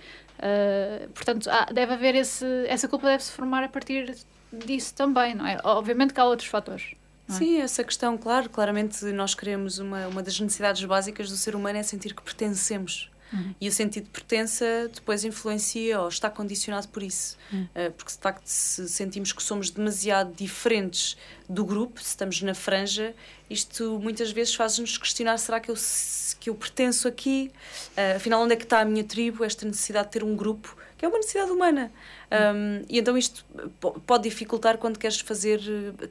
portanto 1.12 1.50
deve 1.74 1.92
haver 1.92 2.14
esse, 2.14 2.46
essa 2.68 2.88
culpa 2.88 3.08
deve 3.08 3.24
se 3.24 3.32
formar 3.32 3.64
a 3.64 3.68
partir 3.68 4.16
disso 4.52 4.94
também, 4.94 5.34
não 5.34 5.46
é? 5.46 5.58
Obviamente 5.64 6.14
que 6.14 6.20
há 6.20 6.24
outros 6.24 6.48
fatores. 6.48 6.94
É? 7.28 7.32
Sim, 7.32 7.60
essa 7.60 7.84
questão, 7.84 8.16
claro, 8.16 8.48
claramente 8.48 9.04
nós 9.06 9.34
queremos 9.34 9.78
uma, 9.78 10.08
uma 10.08 10.22
das 10.22 10.38
necessidades 10.40 10.82
básicas 10.84 11.28
do 11.28 11.36
ser 11.36 11.54
humano 11.54 11.78
é 11.78 11.82
sentir 11.82 12.14
que 12.14 12.22
pertencemos. 12.22 13.10
Uhum. 13.32 13.54
E 13.60 13.68
o 13.68 13.72
sentido 13.72 14.04
de 14.04 14.10
pertença 14.10 14.64
depois 14.94 15.22
influencia 15.22 16.00
ou 16.00 16.08
está 16.08 16.30
condicionado 16.30 16.88
por 16.88 17.02
isso. 17.02 17.36
Uhum. 17.52 17.64
Uh, 17.64 17.92
porque, 17.92 18.12
de 18.12 18.18
facto, 18.18 18.46
se 18.46 18.88
sentimos 18.88 19.32
que 19.32 19.42
somos 19.42 19.70
demasiado 19.70 20.34
diferentes 20.34 21.16
do 21.48 21.64
grupo, 21.64 22.00
se 22.00 22.08
estamos 22.08 22.40
na 22.40 22.54
franja, 22.54 23.14
isto 23.50 23.98
muitas 24.00 24.30
vezes 24.30 24.54
faz-nos 24.54 24.96
questionar: 24.96 25.36
será 25.38 25.60
que 25.60 25.70
eu, 25.70 25.74
que 26.40 26.48
eu 26.48 26.54
pertenço 26.54 27.06
aqui? 27.06 27.50
Uh, 27.88 28.16
afinal, 28.16 28.42
onde 28.42 28.54
é 28.54 28.56
que 28.56 28.64
está 28.64 28.80
a 28.80 28.84
minha 28.84 29.04
tribo? 29.04 29.44
Esta 29.44 29.66
necessidade 29.66 30.06
de 30.06 30.12
ter 30.12 30.24
um 30.24 30.34
grupo 30.34 30.74
que 30.96 31.04
é 31.04 31.08
uma 31.08 31.18
necessidade 31.18 31.50
humana. 31.50 31.92
Um, 32.30 32.84
e 32.88 32.98
então 32.98 33.16
isto 33.16 33.44
pode 34.06 34.24
dificultar 34.24 34.76
quando 34.76 34.98
queres 34.98 35.20
fazer, 35.20 35.60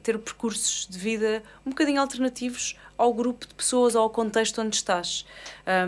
ter 0.02 0.18
percursos 0.18 0.86
de 0.88 0.98
vida 0.98 1.42
um 1.64 1.70
bocadinho 1.70 2.00
alternativos 2.00 2.76
ao 2.96 3.14
grupo 3.14 3.46
de 3.46 3.54
pessoas 3.54 3.94
ou 3.94 4.02
ao 4.02 4.10
contexto 4.10 4.60
onde 4.60 4.74
estás. 4.74 5.24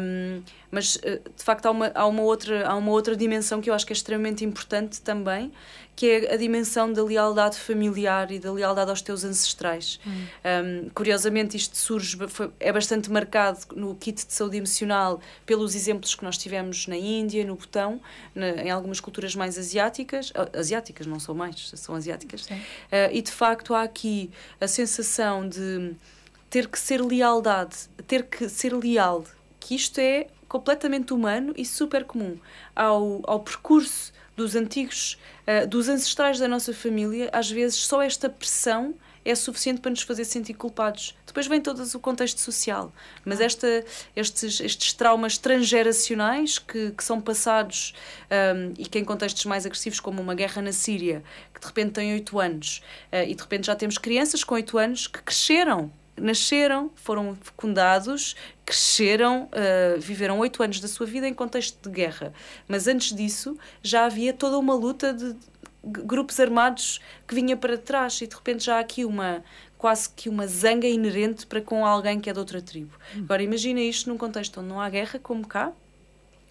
Um, 0.00 0.42
mas 0.70 0.98
eh, 1.02 1.20
de 1.36 1.42
facto 1.42 1.66
há 1.66 1.70
uma, 1.72 1.90
há, 1.92 2.06
uma 2.06 2.22
outra, 2.22 2.68
há 2.68 2.76
uma 2.76 2.92
outra 2.92 3.16
dimensão 3.16 3.60
que 3.60 3.68
eu 3.68 3.74
acho 3.74 3.84
que 3.84 3.92
é 3.92 3.96
extremamente 3.96 4.44
importante 4.44 5.00
também, 5.00 5.50
que 5.96 6.06
é 6.06 6.32
a 6.32 6.36
dimensão 6.36 6.90
da 6.92 7.04
lealdade 7.04 7.58
familiar 7.58 8.30
e 8.30 8.38
da 8.38 8.52
lealdade 8.52 8.88
aos 8.88 9.02
teus 9.02 9.24
ancestrais. 9.24 10.00
Hum. 10.06 10.26
Um, 10.86 10.88
curiosamente, 10.94 11.56
isto 11.56 11.76
surge, 11.76 12.16
foi, 12.28 12.50
é 12.58 12.72
bastante 12.72 13.10
marcado 13.10 13.58
no 13.74 13.94
kit 13.96 14.24
de 14.26 14.32
saúde 14.32 14.56
emocional 14.56 15.20
pelos 15.44 15.74
exemplos 15.74 16.14
que 16.14 16.24
nós 16.24 16.38
tivemos 16.38 16.86
na 16.86 16.96
Índia, 16.96 17.44
no 17.44 17.56
Butão, 17.56 18.00
na, 18.34 18.48
em 18.62 18.70
algumas 18.70 19.00
culturas 19.00 19.34
mais 19.34 19.58
asiáticas. 19.58 20.19
Ah, 20.34 20.58
asiáticas, 20.58 21.06
não 21.06 21.18
são 21.18 21.34
mais, 21.34 21.72
são 21.76 21.94
asiáticas. 21.94 22.46
Uh, 22.46 22.58
e 23.12 23.22
de 23.22 23.30
facto 23.30 23.74
há 23.74 23.82
aqui 23.82 24.30
a 24.60 24.68
sensação 24.68 25.48
de 25.48 25.94
ter 26.48 26.68
que 26.68 26.78
ser 26.78 27.00
lealdade, 27.00 27.76
ter 28.06 28.24
que 28.24 28.48
ser 28.48 28.74
leal, 28.74 29.24
que 29.58 29.74
isto 29.74 29.98
é 29.98 30.26
completamente 30.48 31.14
humano 31.14 31.54
e 31.56 31.64
super 31.64 32.04
comum 32.04 32.36
ao, 32.74 33.20
ao 33.24 33.40
percurso 33.40 34.12
dos 34.36 34.56
antigos, 34.56 35.18
uh, 35.46 35.66
dos 35.66 35.88
ancestrais 35.88 36.38
da 36.38 36.48
nossa 36.48 36.74
família, 36.74 37.30
às 37.32 37.50
vezes 37.50 37.78
só 37.78 38.02
esta 38.02 38.28
pressão 38.28 38.94
é 39.24 39.34
suficiente 39.34 39.80
para 39.80 39.90
nos 39.90 40.02
fazer 40.02 40.24
sentir 40.24 40.54
culpados. 40.54 41.16
Depois 41.26 41.46
vem 41.46 41.60
todo 41.60 41.80
o 41.82 42.00
contexto 42.00 42.40
social, 42.40 42.92
mas 43.24 43.40
esta, 43.40 43.84
estes, 44.16 44.60
estes 44.60 44.92
traumas 44.92 45.38
transgeracionais 45.38 46.58
que, 46.58 46.90
que 46.92 47.04
são 47.04 47.20
passados 47.20 47.94
um, 48.30 48.74
e 48.78 48.86
que 48.86 48.98
em 48.98 49.04
contextos 49.04 49.44
mais 49.44 49.66
agressivos, 49.66 50.00
como 50.00 50.20
uma 50.20 50.34
guerra 50.34 50.62
na 50.62 50.72
Síria, 50.72 51.22
que 51.54 51.60
de 51.60 51.66
repente 51.66 51.92
tem 51.92 52.12
8 52.14 52.40
anos, 52.40 52.82
uh, 53.12 53.28
e 53.28 53.34
de 53.34 53.42
repente 53.42 53.66
já 53.66 53.76
temos 53.76 53.98
crianças 53.98 54.42
com 54.42 54.54
8 54.54 54.78
anos 54.78 55.06
que 55.06 55.22
cresceram 55.22 55.92
nasceram, 56.20 56.90
foram 56.94 57.36
fecundados, 57.40 58.36
cresceram, 58.64 59.44
uh, 59.44 59.98
viveram 59.98 60.38
oito 60.38 60.62
anos 60.62 60.78
da 60.78 60.86
sua 60.86 61.06
vida 61.06 61.26
em 61.26 61.34
contexto 61.34 61.88
de 61.88 61.94
guerra. 61.94 62.32
Mas 62.68 62.86
antes 62.86 63.16
disso 63.16 63.56
já 63.82 64.04
havia 64.04 64.32
toda 64.32 64.58
uma 64.58 64.74
luta 64.74 65.12
de 65.12 65.34
grupos 65.82 66.38
armados 66.38 67.00
que 67.26 67.34
vinha 67.34 67.56
para 67.56 67.78
trás 67.78 68.20
e 68.20 68.26
de 68.26 68.34
repente 68.34 68.64
já 68.64 68.76
há 68.76 68.80
aqui 68.80 69.04
uma 69.04 69.42
quase 69.78 70.10
que 70.10 70.28
uma 70.28 70.46
zanga 70.46 70.86
inerente 70.86 71.46
para 71.46 71.60
com 71.60 71.86
alguém 71.86 72.20
que 72.20 72.28
é 72.28 72.32
de 72.32 72.38
outra 72.38 72.60
tribo. 72.60 72.92
Hum. 73.16 73.22
Agora 73.24 73.42
imagina 73.42 73.80
isto 73.80 74.10
num 74.10 74.18
contexto 74.18 74.60
onde 74.60 74.68
não 74.68 74.80
há 74.80 74.90
guerra 74.90 75.18
como 75.18 75.46
cá, 75.46 75.72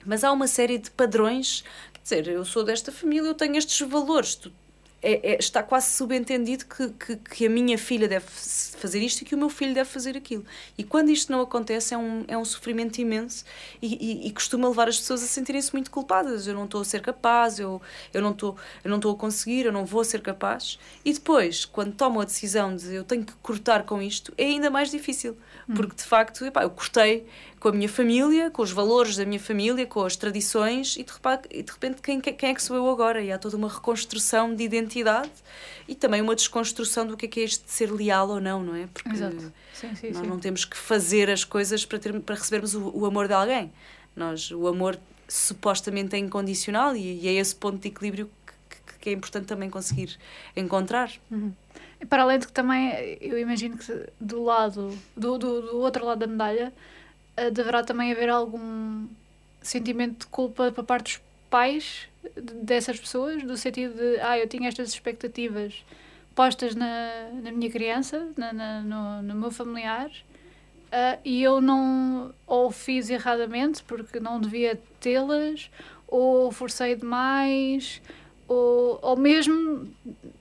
mas 0.05 0.23
há 0.23 0.31
uma 0.31 0.47
série 0.47 0.77
de 0.77 0.89
padrões, 0.89 1.63
quer 1.93 2.01
dizer, 2.01 2.27
eu 2.27 2.43
sou 2.43 2.63
desta 2.63 2.91
família, 2.91 3.27
eu 3.27 3.35
tenho 3.35 3.55
estes 3.55 3.87
valores, 3.87 4.35
tu 4.35 4.51
é, 5.01 5.33
é, 5.33 5.37
está 5.37 5.63
quase 5.63 5.91
subentendido 5.91 6.65
que, 6.65 6.89
que, 6.89 7.15
que, 7.15 7.45
a 7.45 7.49
minha 7.49 7.77
filha 7.77 8.07
deve 8.07 8.25
fazer 8.25 8.99
isto 8.99 9.21
e 9.21 9.25
que 9.25 9.33
o 9.33 9.37
meu 9.37 9.49
filho 9.49 9.73
deve 9.73 9.89
fazer 9.89 10.17
aquilo. 10.17 10.45
E 10.77 10.83
quando 10.83 11.09
isto 11.09 11.31
não 11.31 11.41
acontece, 11.41 11.93
é 11.93 11.97
um, 11.97 12.25
é 12.27 12.37
um 12.37 12.43
sofrimento 12.43 12.99
imenso 12.99 13.45
e, 13.81 14.25
e, 14.25 14.27
e 14.27 14.31
costuma 14.31 14.67
levar 14.67 14.89
as 14.89 14.97
pessoas 14.97 15.23
a 15.23 15.27
sentirem-se 15.27 15.71
muito 15.73 15.89
culpadas. 15.89 16.47
Eu 16.47 16.53
não 16.53 16.65
estou 16.65 16.81
a 16.81 16.85
ser 16.85 17.01
capaz, 17.01 17.59
eu, 17.59 17.81
eu, 18.13 18.21
não 18.21 18.31
estou, 18.31 18.57
eu 18.83 18.89
não 18.89 18.97
estou 18.97 19.13
a 19.13 19.15
conseguir, 19.15 19.65
eu 19.65 19.71
não 19.71 19.85
vou 19.85 20.03
ser 20.03 20.21
capaz. 20.21 20.77
E 21.05 21.13
depois, 21.13 21.63
quando 21.63 21.93
tomam 21.93 22.21
a 22.21 22.25
decisão 22.25 22.75
de 22.75 22.93
eu 22.93 23.03
tenho 23.03 23.23
que 23.23 23.33
cortar 23.41 23.83
com 23.83 24.01
isto, 24.01 24.33
é 24.37 24.43
ainda 24.43 24.69
mais 24.69 24.91
difícil. 24.91 25.37
Hum. 25.67 25.75
Porque 25.75 25.95
de 25.95 26.03
facto, 26.03 26.45
epá, 26.45 26.63
eu 26.63 26.69
cortei 26.69 27.25
com 27.59 27.67
a 27.67 27.71
minha 27.71 27.89
família, 27.89 28.49
com 28.49 28.61
os 28.61 28.71
valores 28.71 29.17
da 29.17 29.25
minha 29.25 29.39
família, 29.39 29.85
com 29.85 30.05
as 30.05 30.15
tradições, 30.15 30.95
e 30.95 31.03
de 31.03 31.11
repente, 31.11 31.49
e 31.51 31.61
de 31.61 31.71
repente 31.71 32.01
quem, 32.01 32.21
quem 32.21 32.49
é 32.49 32.53
que 32.53 32.63
sou 32.63 32.75
eu 32.75 32.89
agora? 32.89 33.21
E 33.21 33.31
há 33.31 33.37
toda 33.37 33.57
uma 33.57 33.67
reconstrução 33.67 34.55
de 34.55 34.63
identidade 34.63 35.29
e 35.87 35.93
também 35.93 36.21
uma 36.21 36.35
desconstrução 36.35 37.05
do 37.05 37.17
que 37.17 37.25
é, 37.25 37.29
que 37.29 37.39
é 37.41 37.43
este 37.43 37.65
de 37.65 37.71
ser 37.71 37.91
leal 37.91 38.29
ou 38.29 38.39
não, 38.39 38.63
não 38.63 38.75
é? 38.75 38.87
Porque 38.93 39.09
Exato. 39.09 39.51
Sim, 39.73 39.95
sim, 39.95 40.11
nós 40.11 40.21
sim. 40.21 40.27
não 40.27 40.39
temos 40.39 40.63
que 40.63 40.77
fazer 40.77 41.29
as 41.29 41.43
coisas 41.43 41.85
para, 41.85 41.99
ter, 41.99 42.17
para 42.21 42.35
recebermos 42.35 42.75
o, 42.75 42.97
o 42.97 43.05
amor 43.05 43.27
de 43.27 43.33
alguém. 43.33 43.71
Nós, 44.15 44.51
o 44.51 44.67
amor 44.67 44.97
supostamente 45.27 46.15
é 46.15 46.19
incondicional 46.19 46.95
e, 46.95 47.19
e 47.21 47.27
é 47.27 47.33
esse 47.33 47.55
ponto 47.55 47.79
de 47.79 47.87
equilíbrio 47.89 48.29
que, 48.69 48.99
que, 48.99 49.09
é 49.09 49.13
importante 49.13 49.45
também 49.45 49.69
conseguir 49.69 50.17
encontrar. 50.55 51.11
Uhum. 51.29 51.53
Para 52.09 52.23
além 52.23 52.39
de 52.39 52.47
que 52.47 52.53
também, 52.53 53.17
eu 53.19 53.37
imagino 53.37 53.77
que 53.77 54.07
do 54.19 54.43
lado, 54.43 54.97
do, 55.15 55.37
do, 55.37 55.61
do 55.61 55.77
outro 55.77 56.05
lado 56.05 56.19
da 56.19 56.27
medalha, 56.27 56.73
deverá 57.51 57.83
também 57.83 58.11
haver 58.11 58.29
algum 58.29 59.07
sentimento 59.61 60.21
de 60.21 60.27
culpa 60.27 60.71
para 60.71 60.83
parte 60.83 61.17
dos 61.17 61.21
pais 61.49 62.07
dessas 62.61 62.99
pessoas, 62.99 63.43
do 63.43 63.57
sentido 63.57 63.95
de, 63.95 64.19
ah, 64.21 64.37
eu 64.37 64.47
tinha 64.47 64.67
estas 64.67 64.89
expectativas 64.89 65.83
postas 66.35 66.75
na, 66.75 67.29
na 67.43 67.51
minha 67.51 67.69
criança, 67.69 68.27
na, 68.37 68.53
na 68.53 68.81
no, 68.81 69.21
no 69.21 69.35
meu 69.35 69.51
familiar, 69.51 70.09
uh, 70.09 71.19
e 71.25 71.43
eu 71.43 71.59
não 71.59 72.33
ou 72.47 72.71
fiz 72.71 73.09
erradamente 73.09 73.83
porque 73.83 74.19
não 74.19 74.39
devia 74.39 74.79
tê-las, 74.99 75.69
ou 76.07 76.51
forcei 76.51 76.95
demais, 76.95 78.01
ou, 78.47 78.99
ou 79.01 79.17
mesmo 79.17 79.87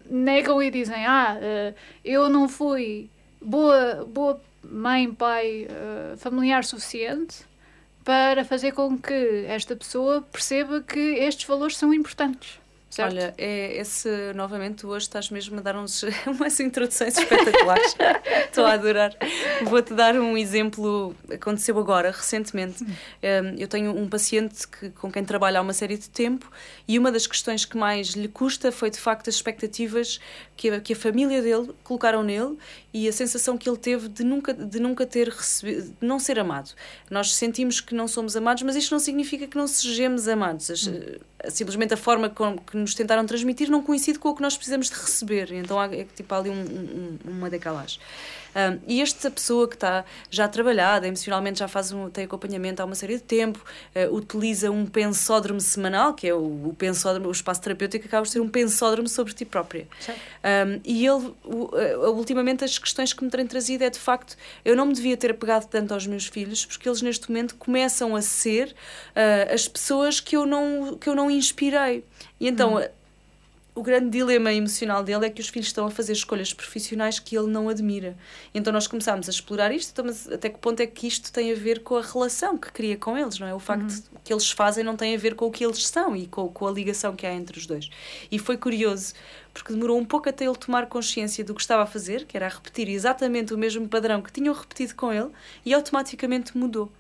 negam 0.08 0.62
e 0.62 0.70
dizem: 0.70 1.04
Ah, 1.04 1.36
uh, 1.36 1.74
eu 2.04 2.28
não 2.28 2.48
fui 2.48 3.10
boa, 3.40 4.06
boa 4.06 4.40
mãe, 4.62 5.12
pai, 5.12 5.66
uh, 5.66 6.16
familiar 6.16 6.64
suficiente 6.64 7.44
para 8.04 8.44
fazer 8.44 8.72
com 8.72 8.96
que 8.98 9.44
esta 9.46 9.76
pessoa 9.76 10.22
perceba 10.22 10.80
que 10.80 10.98
estes 10.98 11.46
valores 11.46 11.76
são 11.76 11.92
importantes. 11.92 12.58
Certo? 12.90 13.12
Olha, 13.12 13.34
é 13.36 13.76
esse, 13.76 14.08
novamente, 14.34 14.86
hoje 14.86 15.04
estás 15.04 15.28
mesmo 15.28 15.58
a 15.58 15.62
dar 15.62 15.76
uns, 15.76 16.04
umas 16.26 16.58
introduções 16.58 17.18
espetaculares. 17.18 17.94
Estou 18.48 18.64
a 18.64 18.72
adorar. 18.72 19.14
Vou-te 19.64 19.92
dar 19.92 20.14
um 20.16 20.36
exemplo, 20.38 21.14
aconteceu 21.30 21.78
agora, 21.78 22.10
recentemente. 22.10 22.82
Hum, 22.82 23.56
eu 23.58 23.68
tenho 23.68 23.94
um 23.94 24.08
paciente 24.08 24.66
que, 24.66 24.88
com 24.90 25.12
quem 25.12 25.22
trabalho 25.22 25.58
há 25.58 25.60
uma 25.60 25.74
série 25.74 25.98
de 25.98 26.08
tempo 26.08 26.50
e 26.86 26.98
uma 26.98 27.12
das 27.12 27.26
questões 27.26 27.66
que 27.66 27.76
mais 27.76 28.08
lhe 28.08 28.28
custa 28.28 28.72
foi, 28.72 28.90
de 28.90 28.98
facto, 28.98 29.28
as 29.28 29.34
expectativas 29.34 30.18
que 30.56 30.70
a, 30.70 30.80
que 30.80 30.94
a 30.94 30.96
família 30.96 31.42
dele 31.42 31.70
colocaram 31.84 32.22
nele 32.22 32.56
e 32.92 33.06
a 33.06 33.12
sensação 33.12 33.58
que 33.58 33.68
ele 33.68 33.76
teve 33.76 34.08
de 34.08 34.24
nunca, 34.24 34.54
de 34.54 34.80
nunca 34.80 35.06
ter 35.06 35.28
recebido, 35.28 35.94
de 36.00 36.06
não 36.06 36.18
ser 36.18 36.38
amado. 36.38 36.70
Nós 37.10 37.34
sentimos 37.34 37.82
que 37.82 37.94
não 37.94 38.08
somos 38.08 38.34
amados, 38.34 38.62
mas 38.62 38.76
isto 38.76 38.92
não 38.92 38.98
significa 38.98 39.46
que 39.46 39.58
não 39.58 39.66
sejamos 39.66 40.26
amados. 40.26 40.70
As, 40.70 40.86
hum. 40.86 41.00
Simplesmente 41.48 41.94
a 41.94 41.96
forma 41.96 42.28
com 42.28 42.58
que 42.58 42.76
nos 42.76 42.94
tentaram 42.94 43.24
transmitir 43.24 43.70
não 43.70 43.82
coincide 43.82 44.18
com 44.18 44.30
o 44.30 44.34
que 44.34 44.42
nós 44.42 44.56
precisamos 44.56 44.88
de 44.90 44.94
receber. 44.94 45.52
Então 45.52 45.78
há 45.78 45.86
é, 45.86 46.04
tipo, 46.14 46.34
há 46.34 46.38
ali 46.38 46.50
um, 46.50 46.54
um, 46.54 47.18
uma 47.24 47.48
decalagem. 47.48 48.00
Um, 48.58 48.78
e 48.86 49.00
esta 49.00 49.30
pessoa 49.30 49.68
que 49.68 49.74
está 49.74 50.04
já 50.30 50.48
trabalhada, 50.48 51.06
emocionalmente 51.06 51.58
já 51.58 51.68
faz 51.68 51.92
um, 51.92 52.08
tem 52.10 52.24
acompanhamento 52.24 52.82
há 52.82 52.84
uma 52.84 52.94
série 52.94 53.16
de 53.16 53.22
tempo, 53.22 53.62
uh, 53.94 54.14
utiliza 54.14 54.70
um 54.70 54.86
pensódromo 54.86 55.60
semanal, 55.60 56.14
que 56.14 56.26
é 56.26 56.34
o, 56.34 56.68
o 56.68 56.74
pensódromo, 56.76 57.28
o 57.28 57.32
espaço 57.32 57.60
terapêutico 57.60 58.06
acaba 58.06 58.24
de 58.24 58.32
ser 58.32 58.40
um 58.40 58.48
pensódromo 58.48 59.06
sobre 59.08 59.32
ti 59.32 59.44
própria. 59.44 59.86
Um, 60.08 60.80
e 60.84 61.06
ele, 61.06 61.32
uh, 61.44 62.10
ultimamente, 62.10 62.64
as 62.64 62.78
questões 62.78 63.12
que 63.12 63.22
me 63.22 63.30
têm 63.30 63.46
trazido 63.46 63.84
é 63.84 63.90
de 63.90 63.98
facto, 63.98 64.36
eu 64.64 64.74
não 64.74 64.86
me 64.86 64.94
devia 64.94 65.16
ter 65.16 65.30
apegado 65.30 65.68
tanto 65.68 65.94
aos 65.94 66.06
meus 66.06 66.26
filhos, 66.26 66.64
porque 66.64 66.88
eles 66.88 67.02
neste 67.02 67.28
momento 67.28 67.54
começam 67.56 68.16
a 68.16 68.22
ser 68.22 68.74
uh, 69.10 69.54
as 69.54 69.68
pessoas 69.68 70.20
que 70.20 70.36
eu 70.36 70.46
não, 70.46 70.96
que 70.96 71.08
eu 71.08 71.14
não 71.14 71.27
inspirei. 71.30 72.04
E 72.40 72.48
então, 72.48 72.76
hum 72.76 72.98
o 73.78 73.82
grande 73.82 74.10
dilema 74.10 74.52
emocional 74.52 75.04
dele 75.04 75.26
é 75.26 75.30
que 75.30 75.40
os 75.40 75.48
filhos 75.48 75.68
estão 75.68 75.86
a 75.86 75.90
fazer 75.90 76.12
escolhas 76.12 76.52
profissionais 76.52 77.20
que 77.20 77.38
ele 77.38 77.46
não 77.46 77.68
admira. 77.68 78.16
Então 78.52 78.72
nós 78.72 78.88
começámos 78.88 79.28
a 79.28 79.30
explorar 79.30 79.70
isto, 79.70 79.92
então, 79.92 80.04
mas 80.04 80.28
até 80.28 80.48
que 80.48 80.58
ponto 80.58 80.80
é 80.80 80.86
que 80.86 81.06
isto 81.06 81.32
tem 81.32 81.52
a 81.52 81.54
ver 81.54 81.84
com 81.84 81.96
a 81.96 82.02
relação 82.02 82.58
que 82.58 82.72
cria 82.72 82.96
com 82.96 83.16
eles, 83.16 83.38
não 83.38 83.46
é? 83.46 83.54
O 83.54 83.60
facto 83.60 83.92
uhum. 83.92 84.18
que 84.24 84.32
eles 84.32 84.50
fazem 84.50 84.82
não 84.82 84.96
tem 84.96 85.14
a 85.14 85.18
ver 85.18 85.36
com 85.36 85.46
o 85.46 85.50
que 85.50 85.64
eles 85.64 85.86
são 85.86 86.16
e 86.16 86.26
com, 86.26 86.48
com 86.48 86.66
a 86.66 86.72
ligação 86.72 87.14
que 87.14 87.24
há 87.24 87.32
entre 87.32 87.56
os 87.56 87.66
dois. 87.66 87.88
E 88.32 88.36
foi 88.36 88.56
curioso, 88.56 89.14
porque 89.54 89.72
demorou 89.72 89.96
um 89.96 90.04
pouco 90.04 90.28
até 90.28 90.44
ele 90.44 90.56
tomar 90.56 90.86
consciência 90.86 91.44
do 91.44 91.54
que 91.54 91.60
estava 91.60 91.84
a 91.84 91.86
fazer, 91.86 92.24
que 92.24 92.36
era 92.36 92.48
repetir 92.48 92.88
exatamente 92.88 93.54
o 93.54 93.58
mesmo 93.58 93.88
padrão 93.88 94.20
que 94.20 94.32
tinham 94.32 94.54
repetido 94.54 94.96
com 94.96 95.12
ele, 95.12 95.30
e 95.64 95.72
automaticamente 95.72 96.58
mudou. 96.58 96.90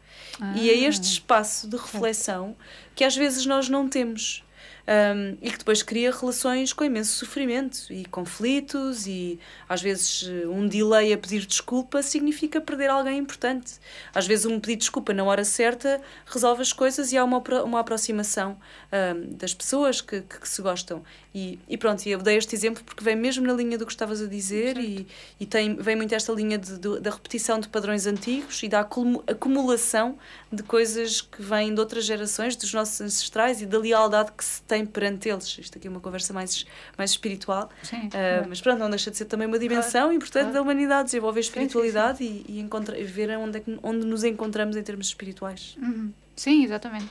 Ah. 0.40 0.54
E 0.56 0.70
é 0.70 0.74
este 0.74 1.04
espaço 1.04 1.68
de 1.68 1.76
reflexão 1.76 2.56
que 2.94 3.04
às 3.04 3.16
vezes 3.16 3.44
nós 3.46 3.68
não 3.68 3.88
temos 3.88 4.44
um, 4.88 5.36
e 5.42 5.50
que 5.50 5.58
depois 5.58 5.82
cria 5.82 6.10
relações 6.10 6.72
com 6.72 6.82
imenso 6.82 7.12
sofrimento 7.12 7.92
e 7.92 8.06
conflitos 8.06 9.06
e 9.06 9.38
às 9.68 9.82
vezes 9.82 10.26
um 10.46 10.66
delay 10.66 11.12
a 11.12 11.18
pedir 11.18 11.44
desculpa 11.44 12.02
significa 12.02 12.58
perder 12.58 12.88
alguém 12.88 13.18
importante. 13.18 13.74
Às 14.14 14.26
vezes 14.26 14.46
um 14.46 14.58
pedir 14.58 14.76
desculpa 14.76 15.12
na 15.12 15.22
hora 15.24 15.44
certa 15.44 16.00
resolve 16.24 16.62
as 16.62 16.72
coisas 16.72 17.12
e 17.12 17.18
há 17.18 17.24
uma, 17.24 17.42
uma 17.62 17.80
aproximação 17.80 18.56
um, 18.90 19.36
das 19.36 19.52
pessoas 19.52 20.00
que, 20.00 20.22
que, 20.22 20.40
que, 20.40 20.48
se 20.48 20.62
gostam. 20.62 21.02
E, 21.34 21.58
e 21.68 21.76
pronto, 21.76 22.08
eu 22.08 22.18
dei 22.18 22.38
este 22.38 22.54
exemplo 22.54 22.82
porque 22.82 23.04
vem 23.04 23.14
mesmo 23.14 23.46
na 23.46 23.52
linha 23.52 23.76
do 23.76 23.84
que 23.84 23.92
estavas 23.92 24.22
a 24.22 24.26
dizer 24.26 24.78
e, 24.78 25.06
e 25.38 25.44
tem, 25.44 25.76
vem 25.76 25.96
muito 25.96 26.14
esta 26.14 26.32
linha 26.32 26.56
de, 26.56 26.78
de, 26.78 27.00
da 27.00 27.10
repetição 27.10 27.60
de 27.60 27.68
padrões 27.68 28.06
antigos 28.06 28.62
e 28.62 28.68
da 28.68 28.80
acumulação 28.80 30.16
de 30.50 30.62
coisas 30.62 31.20
que 31.20 31.42
vêm 31.42 31.74
de 31.74 31.80
outras 31.80 32.06
gerações, 32.06 32.56
dos 32.56 32.72
nossos 32.72 32.98
ancestrais 33.02 33.60
e 33.60 33.66
da 33.66 33.78
lealdade 33.78 34.32
que 34.32 34.42
se 34.42 34.62
tem 34.62 34.77
perante 34.86 35.28
eles. 35.28 35.58
Isto 35.58 35.78
aqui 35.78 35.86
é 35.86 35.90
uma 35.90 36.00
conversa 36.00 36.32
mais, 36.32 36.66
mais 36.96 37.10
espiritual. 37.10 37.68
Sim, 37.82 38.08
uh, 38.08 38.48
Mas 38.48 38.60
pronto, 38.60 38.78
não 38.78 38.90
deixa 38.90 39.10
de 39.10 39.16
ser 39.16 39.24
também 39.26 39.46
uma 39.46 39.58
dimensão 39.58 40.02
claro, 40.02 40.12
importante 40.12 40.42
claro. 40.42 40.54
da 40.54 40.62
humanidade, 40.62 41.04
desenvolver 41.06 41.40
espiritualidade 41.40 42.18
sim, 42.18 42.26
sim, 42.26 42.44
sim. 42.46 42.52
e, 42.52 42.58
e 42.58 42.60
encontra, 42.60 43.02
ver 43.04 43.30
onde, 43.38 43.58
é 43.58 43.60
que, 43.60 43.78
onde 43.82 44.06
nos 44.06 44.24
encontramos 44.24 44.76
em 44.76 44.82
termos 44.82 45.08
espirituais. 45.08 45.76
Uhum. 45.80 46.12
Sim, 46.36 46.64
exatamente. 46.64 47.08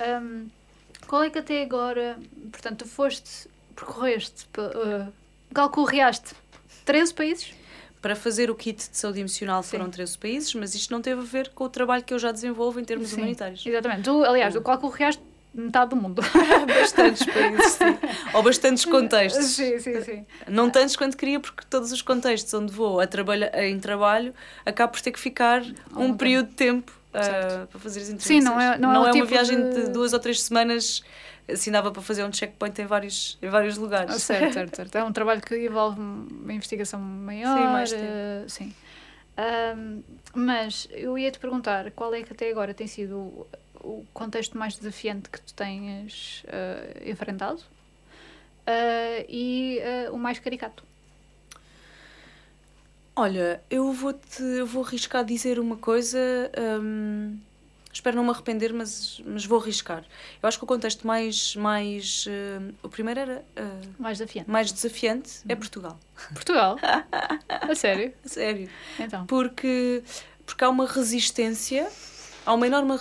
Um, 0.00 0.48
qual 1.06 1.22
é 1.22 1.30
que 1.30 1.38
até 1.38 1.62
agora, 1.62 2.18
portanto, 2.50 2.84
tu 2.84 2.88
foste, 2.88 3.48
percorreste, 3.74 4.46
uh, 4.58 5.12
calculreaste 5.52 6.34
13 6.84 7.14
países? 7.14 7.54
Para 8.00 8.16
fazer 8.16 8.50
o 8.50 8.54
kit 8.54 8.90
de 8.90 8.96
saúde 8.96 9.20
emocional 9.20 9.62
foram 9.62 9.88
13 9.88 10.18
países, 10.18 10.54
mas 10.54 10.74
isto 10.74 10.90
não 10.90 11.00
teve 11.00 11.20
a 11.20 11.24
ver 11.24 11.50
com 11.50 11.64
o 11.64 11.68
trabalho 11.68 12.02
que 12.02 12.12
eu 12.12 12.18
já 12.18 12.32
desenvolvo 12.32 12.80
em 12.80 12.84
termos 12.84 13.10
Sim, 13.10 13.18
humanitários. 13.18 13.64
Exatamente. 13.64 14.02
Tu, 14.02 14.24
aliás, 14.24 14.56
o 14.56 14.60
calculreaste 14.60 15.22
metade 15.54 15.90
do 15.90 15.96
mundo. 15.96 16.22
bastantes 16.66 17.26
países, 17.26 17.72
sim. 17.72 17.98
Ou 18.32 18.42
bastantes 18.42 18.84
contextos. 18.84 19.46
Sim, 19.46 19.78
sim, 19.78 20.00
sim. 20.02 20.26
Não 20.48 20.70
tantos 20.70 20.96
quanto 20.96 21.16
queria, 21.16 21.38
porque 21.38 21.64
todos 21.68 21.92
os 21.92 22.02
contextos 22.02 22.52
onde 22.54 22.72
vou 22.72 23.00
a 23.00 23.06
trabalho, 23.06 23.44
em 23.54 23.78
trabalho, 23.78 24.34
acabo 24.64 24.92
por 24.92 25.00
ter 25.00 25.10
que 25.12 25.20
ficar 25.20 25.62
um, 25.94 26.04
um 26.04 26.16
período 26.16 26.48
de 26.48 26.54
tempo 26.54 26.92
uh, 27.14 27.66
para 27.66 27.80
fazer 27.80 28.00
as 28.00 28.08
entrevistas. 28.08 28.26
Sim, 28.26 28.40
não 28.40 28.60
é, 28.60 28.78
não, 28.78 28.92
não 28.92 29.06
é, 29.06 29.10
é 29.10 29.12
tipo 29.12 29.24
uma 29.24 29.30
viagem 29.30 29.70
de... 29.70 29.84
de 29.84 29.90
duas 29.90 30.12
ou 30.12 30.18
três 30.18 30.42
semanas 30.42 31.02
assim 31.48 31.70
dava 31.70 31.90
para 31.90 32.00
fazer 32.00 32.24
um 32.24 32.32
checkpoint 32.32 32.80
em 32.80 32.86
vários, 32.86 33.38
em 33.42 33.48
vários 33.48 33.76
lugares. 33.76 34.14
Ah, 34.14 34.18
certo, 34.18 34.54
certo, 34.54 34.76
certo. 34.76 34.96
É 34.96 35.04
um 35.04 35.12
trabalho 35.12 35.40
que 35.40 35.56
envolve 35.66 36.00
uma 36.00 36.52
investigação 36.52 37.00
maior. 37.00 37.58
Sim, 37.58 37.64
mais 37.64 37.90
tempo. 37.90 38.04
Uh, 38.04 38.48
sim. 38.48 38.74
Um, 39.76 40.02
mas 40.34 40.88
eu 40.90 41.16
ia 41.16 41.30
te 41.30 41.38
perguntar 41.38 41.90
qual 41.92 42.14
é 42.14 42.22
que 42.22 42.32
até 42.32 42.50
agora 42.50 42.74
tem 42.74 42.86
sido 42.86 43.46
o 43.82 44.06
contexto 44.14 44.56
mais 44.56 44.76
desafiante 44.76 45.28
que 45.28 45.40
tu 45.40 45.52
tenhas 45.54 46.44
uh, 46.46 47.10
enfrentado 47.10 47.60
uh, 47.60 49.24
e 49.28 49.80
uh, 50.08 50.14
o 50.14 50.18
mais 50.18 50.38
caricato? 50.38 50.84
Olha, 53.14 53.62
eu 53.68 53.92
vou-te 53.92 54.42
eu 54.42 54.66
vou 54.66 54.84
arriscar 54.84 55.24
dizer 55.24 55.58
uma 55.58 55.76
coisa. 55.76 56.18
Um, 56.80 57.38
espero 57.92 58.16
não 58.16 58.24
me 58.24 58.30
arrepender, 58.30 58.72
mas, 58.72 59.20
mas 59.26 59.44
vou 59.44 59.60
arriscar. 59.60 60.02
Eu 60.42 60.48
acho 60.48 60.56
que 60.56 60.64
o 60.64 60.66
contexto 60.66 61.06
mais. 61.06 61.54
mais 61.54 62.24
o 62.82 62.88
primeiro 62.88 63.20
era. 63.20 63.44
mais 63.98 64.16
desafiante. 64.16 64.50
Mais 64.50 64.72
desafiante 64.72 65.40
é 65.40 65.48
uhum. 65.48 65.52
é 65.52 65.56
Portugal. 65.56 66.00
Portugal? 66.32 66.76
a 67.50 67.74
sério? 67.74 68.14
A 68.24 68.28
sério. 68.28 68.70
Então. 68.98 69.26
Porque, 69.26 70.02
porque 70.46 70.64
há 70.64 70.70
uma 70.70 70.86
resistência 70.86 71.86
há 72.44 72.54
uma 72.54 72.66
enorme, 72.66 72.92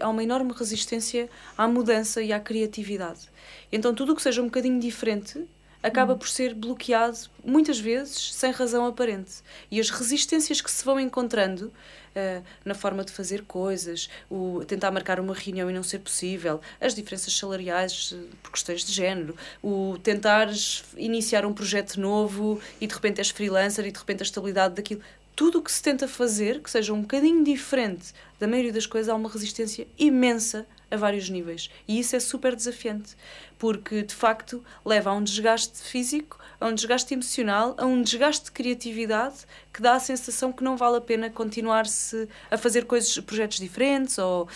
há 0.00 0.08
uma 0.08 0.22
enorme 0.22 0.52
resistência 0.52 1.28
à 1.56 1.66
mudança 1.66 2.22
e 2.22 2.32
à 2.32 2.40
criatividade. 2.40 3.28
Então, 3.70 3.94
tudo 3.94 4.12
o 4.12 4.16
que 4.16 4.22
seja 4.22 4.42
um 4.42 4.46
bocadinho 4.46 4.80
diferente 4.80 5.46
acaba 5.82 6.14
hum. 6.14 6.18
por 6.18 6.28
ser 6.28 6.54
bloqueado, 6.54 7.18
muitas 7.44 7.78
vezes, 7.78 8.34
sem 8.34 8.50
razão 8.50 8.84
aparente. 8.84 9.42
E 9.70 9.78
as 9.80 9.90
resistências 9.90 10.60
que 10.60 10.70
se 10.70 10.84
vão 10.84 10.98
encontrando 10.98 11.66
uh, 11.66 12.42
na 12.64 12.74
forma 12.74 13.04
de 13.04 13.12
fazer 13.12 13.42
coisas, 13.44 14.10
o 14.28 14.64
tentar 14.66 14.90
marcar 14.90 15.20
uma 15.20 15.34
reunião 15.34 15.70
e 15.70 15.72
não 15.72 15.82
ser 15.82 16.00
possível, 16.00 16.60
as 16.80 16.94
diferenças 16.94 17.36
salariais 17.36 18.12
uh, 18.12 18.28
por 18.42 18.52
questões 18.52 18.84
de 18.84 18.92
género, 18.92 19.36
o 19.62 19.96
tentar 20.02 20.48
iniciar 20.96 21.46
um 21.46 21.52
projeto 21.52 22.00
novo 22.00 22.60
e 22.80 22.86
de 22.86 22.94
repente 22.94 23.18
és 23.18 23.30
freelancer 23.30 23.86
e 23.86 23.92
de 23.92 23.98
repente 23.98 24.22
a 24.22 24.24
estabilidade 24.24 24.74
daquilo 24.74 25.00
tudo 25.38 25.60
o 25.60 25.62
que 25.62 25.70
se 25.70 25.80
tenta 25.80 26.08
fazer, 26.08 26.60
que 26.60 26.68
seja 26.68 26.92
um 26.92 27.02
bocadinho 27.02 27.44
diferente 27.44 28.12
da 28.40 28.48
maioria 28.48 28.72
das 28.72 28.86
coisas, 28.86 29.08
há 29.08 29.14
uma 29.14 29.28
resistência 29.28 29.86
imensa 29.96 30.66
a 30.90 30.96
vários 30.96 31.30
níveis. 31.30 31.70
E 31.86 32.00
isso 32.00 32.16
é 32.16 32.18
super 32.18 32.56
desafiante, 32.56 33.16
porque 33.56 34.02
de 34.02 34.16
facto 34.16 34.64
leva 34.84 35.10
a 35.10 35.14
um 35.14 35.22
desgaste 35.22 35.80
físico, 35.80 36.40
a 36.60 36.66
um 36.66 36.74
desgaste 36.74 37.14
emocional, 37.14 37.76
a 37.78 37.86
um 37.86 38.02
desgaste 38.02 38.46
de 38.46 38.50
criatividade 38.50 39.46
que 39.78 39.82
dá 39.82 39.94
a 39.94 40.00
sensação 40.00 40.50
que 40.50 40.64
não 40.64 40.76
vale 40.76 40.96
a 40.96 41.00
pena 41.00 41.30
continuar-se 41.30 42.28
a 42.50 42.58
fazer 42.58 42.84
coisas, 42.84 43.16
projetos 43.20 43.60
diferentes 43.60 44.18
ou 44.18 44.42
uh, 44.42 44.48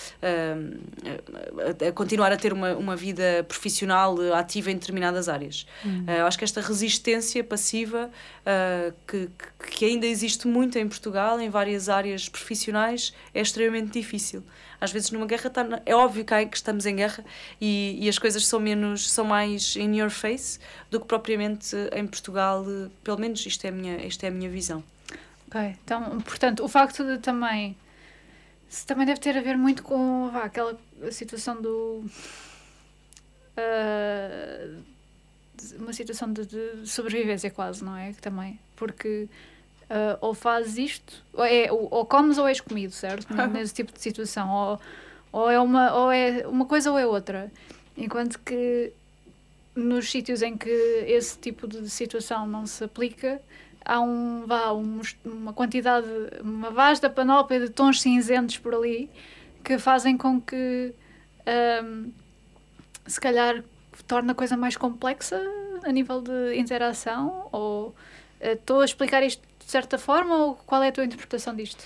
a, 1.84 1.88
a, 1.88 1.92
continuar 1.92 2.32
a 2.32 2.36
ter 2.36 2.52
uma, 2.52 2.74
uma 2.74 2.96
vida 2.96 3.44
profissional 3.46 4.16
ativa 4.34 4.72
em 4.72 4.74
determinadas 4.74 5.28
áreas. 5.28 5.64
Uhum. 5.84 6.06
Uh, 6.08 6.26
acho 6.26 6.36
que 6.36 6.42
esta 6.42 6.60
resistência 6.60 7.44
passiva 7.44 8.10
uh, 8.10 8.92
que, 9.06 9.30
que 9.70 9.84
ainda 9.84 10.08
existe 10.08 10.48
muito 10.48 10.76
em 10.76 10.88
Portugal, 10.88 11.40
em 11.40 11.48
várias 11.48 11.88
áreas 11.88 12.28
profissionais, 12.28 13.14
é 13.32 13.40
extremamente 13.40 13.92
difícil 13.92 14.42
às 14.80 14.90
vezes 14.90 15.12
numa 15.12 15.26
guerra 15.26 15.48
tá, 15.48 15.64
é 15.86 15.94
óbvio 15.94 16.24
que, 16.24 16.46
que 16.46 16.56
estamos 16.56 16.86
em 16.86 16.96
guerra 16.96 17.24
e, 17.60 17.96
e, 18.00 18.08
as 18.08 18.18
coisas 18.18 18.44
são 18.44 18.58
menos 18.58 19.08
são 19.08 19.24
mais 19.24 19.76
in 19.76 19.96
your 19.96 20.10
face 20.10 20.58
do 20.90 20.98
que 20.98 21.06
propriamente 21.06 21.76
em 21.94 22.04
Portugal 22.04 22.66
pelo 23.04 23.20
menos 23.20 23.46
isto 23.46 23.64
é 23.64 23.68
a 23.68 23.72
minha 23.72 24.04
isto 24.04 24.24
é 24.24 24.26
a 24.26 24.30
minha 24.32 24.50
visão 24.50 24.82
ok 25.52 25.76
então 25.84 26.20
portanto 26.22 26.64
o 26.64 26.68
facto 26.68 27.04
de 27.04 27.18
também 27.18 27.76
também 28.86 29.04
deve 29.04 29.20
ter 29.20 29.36
a 29.36 29.42
ver 29.42 29.58
muito 29.58 29.82
com 29.82 30.30
vá, 30.30 30.44
aquela 30.44 30.78
situação 31.10 31.60
do 31.60 32.04
uh, 33.58 34.82
uma 35.78 35.92
situação 35.92 36.32
de, 36.32 36.46
de, 36.46 36.88
sobrevivência 36.88 37.50
quase 37.50 37.84
não 37.84 37.94
é 37.96 38.12
também 38.14 38.58
porque 38.76 39.28
Uh, 39.92 40.16
ou 40.22 40.32
fazes 40.32 40.78
isto, 40.78 41.22
ou, 41.34 41.44
é, 41.44 41.70
ou, 41.70 41.86
ou, 41.90 42.06
comes 42.06 42.38
ou 42.38 42.48
és 42.48 42.62
comido, 42.62 42.92
certo? 42.92 43.28
Nesse 43.52 43.74
tipo 43.74 43.92
de 43.92 44.00
situação. 44.00 44.48
Ou, 44.50 44.80
ou, 45.30 45.50
é 45.50 45.60
uma, 45.60 45.94
ou 45.94 46.10
é 46.10 46.46
uma 46.46 46.64
coisa 46.64 46.90
ou 46.90 46.98
é 46.98 47.06
outra. 47.06 47.52
Enquanto 47.94 48.38
que 48.38 48.90
nos 49.74 50.10
sítios 50.10 50.40
em 50.40 50.56
que 50.56 50.70
esse 51.06 51.38
tipo 51.38 51.68
de 51.68 51.90
situação 51.90 52.46
não 52.46 52.66
se 52.66 52.84
aplica, 52.84 53.38
há 53.84 54.00
um, 54.00 54.44
vá, 54.46 54.72
um, 54.72 55.00
uma 55.24 55.52
quantidade, 55.52 56.06
uma 56.40 56.70
vasta 56.70 57.08
panóplia 57.10 57.60
de 57.60 57.70
tons 57.70 58.00
cinzentos 58.00 58.58
por 58.58 58.74
ali 58.74 59.10
que 59.64 59.78
fazem 59.78 60.16
com 60.16 60.40
que 60.40 60.94
um, 61.84 62.12
se 63.06 63.20
calhar 63.20 63.62
torne 64.06 64.32
a 64.32 64.34
coisa 64.34 64.56
mais 64.56 64.76
complexa 64.76 65.40
a 65.84 65.92
nível 65.92 66.20
de 66.20 66.56
interação 66.56 67.48
ou 67.52 67.94
eh, 68.40 68.52
estou 68.52 68.80
a 68.80 68.84
explicar 68.84 69.22
isto 69.22 69.42
certa 69.72 69.98
forma 69.98 70.36
ou 70.36 70.54
qual 70.54 70.82
é 70.82 70.88
a 70.88 70.92
tua 70.92 71.04
interpretação 71.04 71.54
disto? 71.54 71.82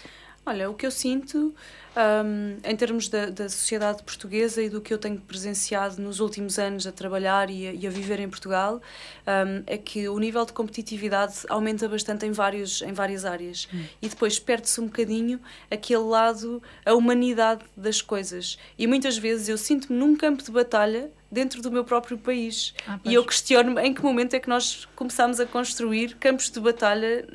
Olha, 0.48 0.70
o 0.70 0.74
que 0.74 0.86
eu 0.86 0.92
sinto 0.92 1.52
um, 1.96 2.56
em 2.62 2.76
termos 2.76 3.08
da, 3.08 3.26
da 3.26 3.48
sociedade 3.48 4.04
portuguesa 4.04 4.62
e 4.62 4.68
do 4.68 4.80
que 4.80 4.94
eu 4.94 4.98
tenho 4.98 5.20
presenciado 5.20 6.00
nos 6.00 6.20
últimos 6.20 6.56
anos 6.56 6.86
a 6.86 6.92
trabalhar 6.92 7.50
e 7.50 7.66
a, 7.66 7.72
e 7.72 7.84
a 7.84 7.90
viver 7.90 8.20
em 8.20 8.28
Portugal 8.28 8.80
um, 9.26 9.64
é 9.66 9.76
que 9.76 10.08
o 10.08 10.16
nível 10.20 10.44
de 10.44 10.52
competitividade 10.52 11.34
aumenta 11.48 11.88
bastante 11.88 12.26
em, 12.26 12.30
vários, 12.30 12.80
em 12.82 12.92
várias 12.92 13.24
áreas 13.24 13.66
hum. 13.74 13.82
e 14.00 14.08
depois 14.08 14.38
perde-se 14.38 14.80
um 14.80 14.86
bocadinho 14.86 15.40
aquele 15.68 16.04
lado, 16.04 16.62
a 16.84 16.94
humanidade 16.94 17.64
das 17.76 18.00
coisas. 18.00 18.56
E 18.78 18.86
muitas 18.86 19.18
vezes 19.18 19.48
eu 19.48 19.58
sinto-me 19.58 19.98
num 19.98 20.14
campo 20.14 20.44
de 20.44 20.50
batalha 20.52 21.10
dentro 21.28 21.60
do 21.60 21.72
meu 21.72 21.82
próprio 21.82 22.16
país. 22.16 22.72
Ah, 22.86 23.00
e 23.04 23.14
eu 23.14 23.24
questiono-me 23.24 23.82
em 23.82 23.92
que 23.92 24.00
momento 24.00 24.34
é 24.34 24.38
que 24.38 24.48
nós 24.48 24.86
começamos 24.94 25.40
a 25.40 25.46
construir 25.46 26.14
campos 26.14 26.50
de 26.50 26.60
batalha 26.60 27.26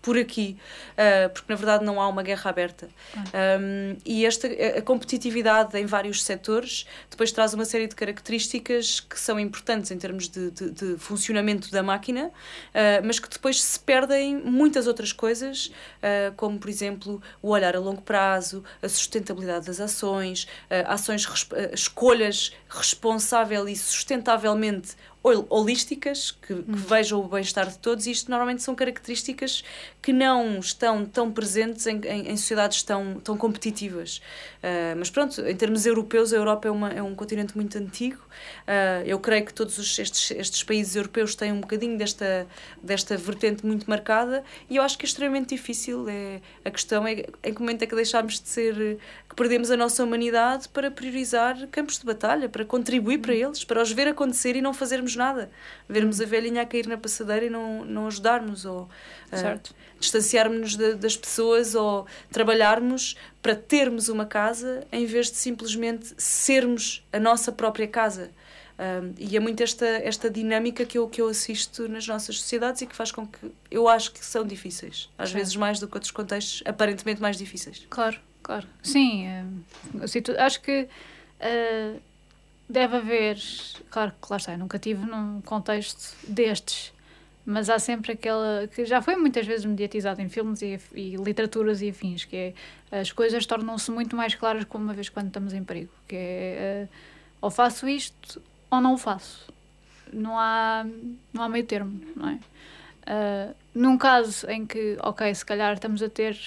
por 0.00 0.18
aqui, 0.18 0.56
uh, 0.92 1.32
porque 1.32 1.52
na 1.52 1.56
verdade 1.56 1.84
não 1.84 2.00
há 2.00 2.08
uma 2.08 2.22
guerra 2.22 2.50
aberta. 2.50 2.88
Um, 3.16 3.96
e 4.04 4.24
esta 4.26 4.46
a 4.46 4.82
competitividade 4.82 5.78
em 5.78 5.86
vários 5.86 6.22
setores 6.22 6.86
depois 7.10 7.32
traz 7.32 7.54
uma 7.54 7.64
série 7.64 7.86
de 7.86 7.94
características 7.94 9.00
que 9.00 9.18
são 9.18 9.38
importantes 9.38 9.90
em 9.90 9.98
termos 9.98 10.28
de, 10.28 10.50
de, 10.50 10.70
de 10.70 10.96
funcionamento 10.98 11.70
da 11.70 11.82
máquina, 11.82 12.26
uh, 12.28 13.04
mas 13.04 13.18
que 13.18 13.28
depois 13.28 13.62
se 13.62 13.78
perdem 13.80 14.36
muitas 14.36 14.86
outras 14.86 15.12
coisas, 15.12 15.66
uh, 15.66 16.34
como 16.36 16.58
por 16.58 16.68
exemplo 16.68 17.22
o 17.42 17.50
olhar 17.50 17.76
a 17.76 17.80
longo 17.80 18.02
prazo, 18.02 18.64
a 18.82 18.88
sustentabilidade 18.88 19.66
das 19.66 19.80
ações, 19.80 20.46
ações, 20.86 21.26
escolhas 21.72 22.52
responsável 22.68 23.68
e 23.68 23.76
sustentavelmente 23.76 24.96
holísticas, 25.24 26.30
que, 26.30 26.54
que 26.54 26.54
hum. 26.54 26.64
vejam 26.66 27.20
o 27.20 27.28
bem-estar 27.28 27.68
de 27.68 27.78
todos, 27.78 28.06
e 28.06 28.10
isto 28.10 28.30
normalmente 28.30 28.62
são 28.62 28.74
características 28.74 29.64
que 30.02 30.12
não 30.12 30.58
estão 30.58 31.06
tão 31.06 31.32
presentes 31.32 31.86
em, 31.86 31.98
em, 32.04 32.28
em 32.28 32.36
sociedades 32.36 32.82
tão, 32.82 33.14
tão 33.20 33.36
competitivas. 33.36 34.18
Uh, 34.58 34.96
mas 34.98 35.08
pronto, 35.08 35.40
em 35.40 35.56
termos 35.56 35.86
europeus, 35.86 36.32
a 36.32 36.36
Europa 36.36 36.68
é, 36.68 36.70
uma, 36.70 36.90
é 36.90 37.02
um 37.02 37.14
continente 37.14 37.56
muito 37.56 37.78
antigo. 37.78 38.20
Uh, 38.68 39.06
eu 39.06 39.18
creio 39.18 39.46
que 39.46 39.54
todos 39.54 39.78
os, 39.78 39.98
estes, 39.98 40.30
estes 40.32 40.62
países 40.62 40.94
europeus 40.94 41.34
têm 41.34 41.52
um 41.52 41.60
bocadinho 41.60 41.96
desta, 41.96 42.46
desta 42.82 43.16
vertente 43.16 43.64
muito 43.64 43.88
marcada, 43.88 44.44
e 44.68 44.76
eu 44.76 44.82
acho 44.82 44.98
que 44.98 45.06
é 45.06 45.08
extremamente 45.08 45.54
difícil. 45.54 46.06
É, 46.08 46.40
a 46.64 46.70
questão 46.70 47.06
é 47.06 47.24
em 47.42 47.54
que 47.54 47.60
momento 47.60 47.82
é 47.82 47.86
que 47.86 47.94
deixamos 47.94 48.40
de 48.40 48.48
ser, 48.48 48.74
que 49.28 49.34
perdemos 49.34 49.70
a 49.70 49.76
nossa 49.76 50.04
humanidade 50.04 50.68
para 50.68 50.90
priorizar 50.90 51.66
campos 51.68 51.98
de 51.98 52.04
batalha, 52.04 52.48
para 52.48 52.64
contribuir 52.64 53.18
para 53.18 53.34
eles, 53.34 53.64
para 53.64 53.82
os 53.82 53.90
ver 53.90 54.08
acontecer 54.08 54.56
e 54.56 54.60
não 54.60 54.74
fazermos 54.74 55.13
nada. 55.16 55.50
Vermos 55.88 56.20
a 56.20 56.24
velhinha 56.24 56.62
a 56.62 56.66
cair 56.66 56.86
na 56.86 56.96
passadeira 56.96 57.46
e 57.46 57.50
não, 57.50 57.84
não 57.84 58.06
ajudarmos, 58.06 58.64
ou 58.64 58.82
uh, 58.82 59.74
distanciarmos-nos 59.98 60.76
das 60.96 61.16
pessoas, 61.16 61.74
ou 61.74 62.06
trabalharmos 62.30 63.16
para 63.42 63.54
termos 63.54 64.08
uma 64.08 64.26
casa 64.26 64.86
em 64.90 65.06
vez 65.06 65.30
de 65.30 65.36
simplesmente 65.36 66.14
sermos 66.16 67.06
a 67.12 67.20
nossa 67.20 67.52
própria 67.52 67.86
casa. 67.86 68.30
Um, 68.76 69.14
e 69.16 69.36
é 69.36 69.40
muito 69.40 69.62
esta, 69.62 69.86
esta 69.86 70.28
dinâmica 70.28 70.84
que 70.84 70.98
eu, 70.98 71.08
que 71.08 71.20
eu 71.20 71.28
assisto 71.28 71.88
nas 71.88 72.08
nossas 72.08 72.40
sociedades 72.40 72.82
e 72.82 72.86
que 72.86 72.94
faz 72.94 73.12
com 73.12 73.24
que 73.24 73.52
eu 73.70 73.88
acho 73.88 74.12
que 74.12 74.24
são 74.24 74.44
difíceis. 74.44 75.08
Às 75.16 75.30
Sim. 75.30 75.36
vezes 75.36 75.56
mais 75.56 75.78
do 75.78 75.86
que 75.86 75.94
outros 75.94 76.10
contextos 76.10 76.62
aparentemente 76.66 77.22
mais 77.22 77.36
difíceis. 77.36 77.86
Claro, 77.88 78.18
claro. 78.42 78.66
Sim, 78.82 79.26
uh, 79.28 80.40
acho 80.40 80.60
que 80.60 80.88
uh, 81.40 82.00
deve 82.68 82.96
haver, 82.96 83.38
claro 83.90 84.12
que 84.20 84.26
lá 84.30 84.36
está, 84.36 84.56
nunca 84.56 84.78
tive 84.78 85.04
num 85.04 85.40
contexto 85.42 86.16
destes, 86.26 86.92
mas 87.46 87.68
há 87.68 87.78
sempre 87.78 88.12
aquela 88.12 88.66
que 88.74 88.86
já 88.86 89.02
foi 89.02 89.16
muitas 89.16 89.46
vezes 89.46 89.66
mediatizado 89.66 90.20
em 90.22 90.28
filmes 90.28 90.62
e, 90.62 90.80
e 90.94 91.16
literaturas 91.16 91.82
e 91.82 91.90
afins, 91.90 92.24
que 92.24 92.36
é 92.36 92.54
as 92.90 93.12
coisas 93.12 93.44
tornam-se 93.44 93.90
muito 93.90 94.16
mais 94.16 94.34
claras 94.34 94.64
como 94.64 94.84
uma 94.84 94.94
vez 94.94 95.08
quando 95.08 95.26
estamos 95.26 95.52
em 95.52 95.62
perigo, 95.62 95.92
que 96.08 96.16
é 96.16 96.88
uh, 96.88 96.94
ou 97.42 97.50
faço 97.50 97.86
isto 97.86 98.40
ou 98.70 98.80
não 98.80 98.94
o 98.94 98.98
faço. 98.98 99.52
Não 100.12 100.38
há, 100.38 100.86
não 101.32 101.42
há 101.42 101.48
meio 101.48 101.64
termo, 101.66 102.00
não 102.16 102.30
é? 102.30 102.34
Uh, 103.04 103.54
num 103.74 103.98
caso 103.98 104.48
em 104.48 104.64
que, 104.64 104.96
ok, 105.02 105.34
se 105.34 105.44
calhar 105.44 105.74
estamos 105.74 106.02
a 106.02 106.08
ter 106.08 106.38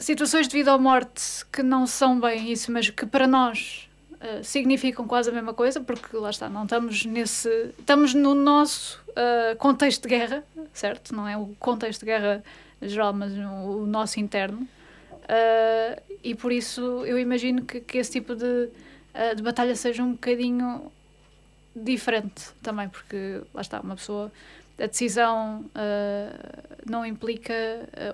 situações 0.00 0.48
de 0.48 0.56
vida 0.56 0.72
ou 0.72 0.78
morte 0.80 1.46
que 1.52 1.62
não 1.62 1.86
são 1.86 2.18
bem 2.18 2.50
isso, 2.50 2.72
mas 2.72 2.90
que 2.90 3.06
para 3.06 3.26
nós 3.26 3.87
uh, 4.20 4.44
significam 4.44 5.06
quase 5.06 5.30
a 5.30 5.32
mesma 5.32 5.54
coisa, 5.54 5.80
porque 5.80 6.16
lá 6.16 6.30
está, 6.30 6.48
não 6.48 6.64
estamos 6.64 7.04
nesse. 7.04 7.48
Estamos 7.78 8.14
no 8.14 8.34
nosso 8.34 9.00
uh, 9.10 9.56
contexto 9.56 10.02
de 10.02 10.08
guerra, 10.08 10.44
certo? 10.72 11.14
Não 11.14 11.28
é 11.28 11.36
o 11.36 11.54
contexto 11.58 12.00
de 12.00 12.06
guerra 12.06 12.42
geral, 12.80 13.12
mas 13.12 13.32
o, 13.32 13.82
o 13.82 13.86
nosso 13.86 14.20
interno. 14.20 14.60
Uh, 14.60 16.00
e 16.22 16.34
por 16.34 16.52
isso 16.52 17.04
eu 17.04 17.18
imagino 17.18 17.62
que, 17.62 17.80
que 17.80 17.98
esse 17.98 18.12
tipo 18.12 18.34
de, 18.34 18.70
de 19.36 19.42
batalha 19.42 19.76
seja 19.76 20.02
um 20.02 20.12
bocadinho 20.12 20.90
diferente 21.76 22.50
também, 22.62 22.88
porque 22.88 23.40
lá 23.54 23.60
está, 23.60 23.80
uma 23.80 23.94
pessoa 23.94 24.32
a 24.80 24.86
decisão 24.86 25.64
uh, 25.74 26.78
não 26.88 27.04
implica 27.04 27.52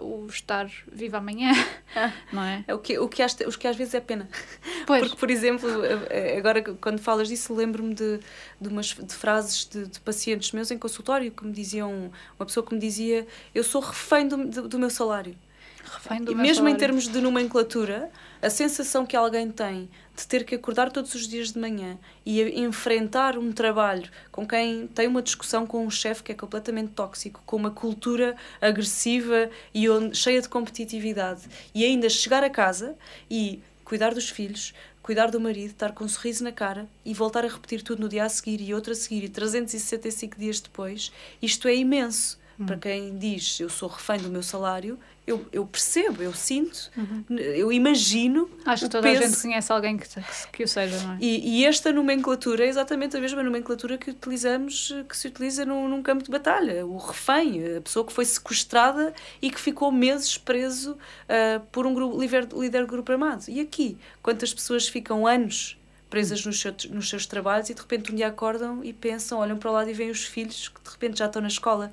uh, 0.01 0.05
o 0.05 0.27
estar 0.27 0.71
vivo 0.91 1.17
amanhã, 1.17 1.53
ah, 1.95 2.12
não 2.33 2.43
é? 2.43 2.65
é 2.67 2.75
o, 2.75 2.79
que, 2.79 2.99
o, 2.99 3.09
que 3.09 3.23
às, 3.23 3.35
o 3.35 3.59
que 3.59 3.69
às 3.69 3.77
vezes 3.77 3.95
é 3.95 4.01
pena. 4.01 4.29
Pois. 4.87 5.01
Porque, 5.01 5.17
por 5.17 5.31
exemplo, 5.31 5.67
eh, 6.11 6.37
agora 6.37 6.62
quando 6.62 6.99
falas 6.99 7.29
disso, 7.29 7.55
lembro-me 7.55 7.95
de, 7.95 8.21
de 8.61 8.69
umas 8.69 8.89
de 8.89 9.15
frases 9.15 9.67
de, 9.67 9.87
de, 9.87 9.99
pacientes 9.99 10.53
meus 10.53 10.71
em 10.71 10.77
consultório 10.77 11.31
que 11.31 11.43
me 11.43 11.53
diziam, 11.53 12.12
uma 12.39 12.45
pessoa 12.45 12.67
que 12.67 12.75
me 12.75 12.79
dizia: 12.79 13.27
Eu 13.55 13.65
sou 13.65 13.81
refém 13.81 14.29
do, 14.29 14.47
do, 14.47 14.69
do 14.69 14.79
meu 14.79 14.91
salário. 14.91 15.35
Refém 15.83 16.23
do 16.23 16.33
e 16.33 16.35
meu 16.35 16.43
mesmo 16.43 16.57
salário. 16.57 16.77
em 16.77 16.79
termos 16.79 17.09
de 17.09 17.19
nomenclatura, 17.19 18.11
a 18.43 18.51
sensação 18.51 19.07
que 19.07 19.17
alguém 19.17 19.51
tem 19.51 19.89
de 20.17 20.27
ter 20.27 20.45
que 20.45 20.55
acordar 20.55 20.91
todos 20.91 21.15
os 21.15 21.27
dias 21.27 21.53
de 21.53 21.59
manhã 21.59 21.99
e 22.25 22.41
enfrentar 22.61 23.37
um 23.37 23.53
trabalho 23.53 24.09
com 24.31 24.47
quem 24.47 24.87
tem 24.87 25.09
uma 25.09 25.23
discussão 25.23 25.67
com 25.67 25.85
um 25.85 25.91
chefe 25.91 26.23
que 26.23 26.33
é 26.33 26.35
completamente 26.35 26.93
tóxico, 26.93 27.43
com 27.45 27.57
uma 27.57 27.71
cultura 27.71 28.37
agressiva 28.61 29.51
e 29.75 29.87
cheia 30.12 30.41
de 30.41 30.49
competitividade, 30.49 31.43
e 31.75 31.85
ainda 31.85 32.09
chegar 32.09 32.45
a 32.45 32.51
casa 32.51 32.97
e 33.31 33.61
cuidar 33.85 34.15
dos 34.15 34.31
filhos, 34.31 34.73
cuidar 35.03 35.31
do 35.31 35.41
marido, 35.41 35.71
estar 35.71 35.93
com 35.93 36.05
um 36.05 36.09
sorriso 36.09 36.45
na 36.45 36.53
cara 36.53 36.89
e 37.05 37.12
voltar 37.12 37.45
a 37.45 37.49
repetir 37.49 37.83
tudo 37.83 38.03
no 38.03 38.09
dia 38.09 38.25
a 38.25 38.29
seguir 38.29 38.61
e 38.61 38.73
outro 38.73 38.93
a 38.93 38.95
seguir 38.95 39.25
e 39.25 39.29
365 39.29 40.39
dias 40.39 40.61
depois, 40.61 41.12
isto 41.43 41.69
é 41.69 41.75
imenso 41.75 42.39
Hum. 42.59 42.66
Para 42.66 42.76
quem 42.76 43.16
diz 43.18 43.59
eu 43.61 43.68
sou 43.68 43.88
refém 43.88 44.18
do 44.18 44.28
meu 44.28 44.42
salário, 44.42 44.98
eu, 45.26 45.46
eu 45.50 45.64
percebo, 45.66 46.22
eu 46.22 46.34
sinto, 46.34 46.90
uhum. 46.96 47.24
eu 47.38 47.72
imagino. 47.72 48.48
Acho 48.66 48.84
que 48.84 48.90
toda 48.90 49.09
peso. 49.09 49.22
a 49.22 49.26
gente 49.26 49.40
conhece 49.40 49.72
alguém 49.72 49.96
que, 49.96 50.07
que 50.52 50.62
o 50.62 50.68
seja, 50.68 51.00
não 51.02 51.14
é? 51.14 51.18
E, 51.18 51.61
e, 51.61 51.64
esta 51.64 51.90
nomenclatura 51.90 52.64
é 52.64 52.68
exatamente 52.68 53.16
a 53.16 53.20
mesma 53.20 53.42
nomenclatura 53.42 53.96
que 53.96 54.11
utilizamos, 54.11 54.94
que 55.09 55.16
se 55.16 55.28
utiliza 55.28 55.64
num, 55.64 55.88
num, 55.88 56.02
campo 56.02 56.22
de 56.22 56.30
batalha. 56.30 56.84
O 56.84 56.98
refém, 56.98 57.76
a 57.76 57.80
pessoa 57.80 58.05
que 58.05 58.12
foi 58.12 58.26
sequestrada 58.26 59.14
e 59.40 59.50
que 59.50 59.59
ficou 59.59 59.90
meses 59.90 60.36
preso 60.36 60.92
uh, 60.92 61.61
por 61.72 61.86
um 61.86 61.94
grupo, 61.94 62.20
líder, 62.20 62.48
líder 62.52 62.84
grupo 62.84 63.11
armado. 63.11 63.44
E 63.48 63.61
aqui, 63.61 63.96
quantas 64.22 64.52
pessoas 64.52 64.86
ficam 64.86 65.26
anos 65.26 65.78
presas 66.15 66.47
nos 66.47 66.61
seus, 66.61 66.85
nos 66.85 67.09
seus 67.09 67.27
trabalhos 67.27 67.71
e 67.71 67.75
de 67.75 67.81
repente 67.81 68.12
um 68.12 68.15
dia 68.15 68.29
acordam 68.29 68.85
e 68.85 68.93
pensam, 68.93 69.41
olham 69.41 69.59
para 69.59 69.69
o 69.69 69.73
lado 69.73 69.91
e 69.91 69.93
veem 69.93 70.12
os 70.12 70.25
filhos 70.25 70.69
que 70.69 70.81
de 70.81 70.89
repente 70.89 71.19
já 71.19 71.27
estão 71.27 71.43
na 71.43 71.49
escola 71.49 71.91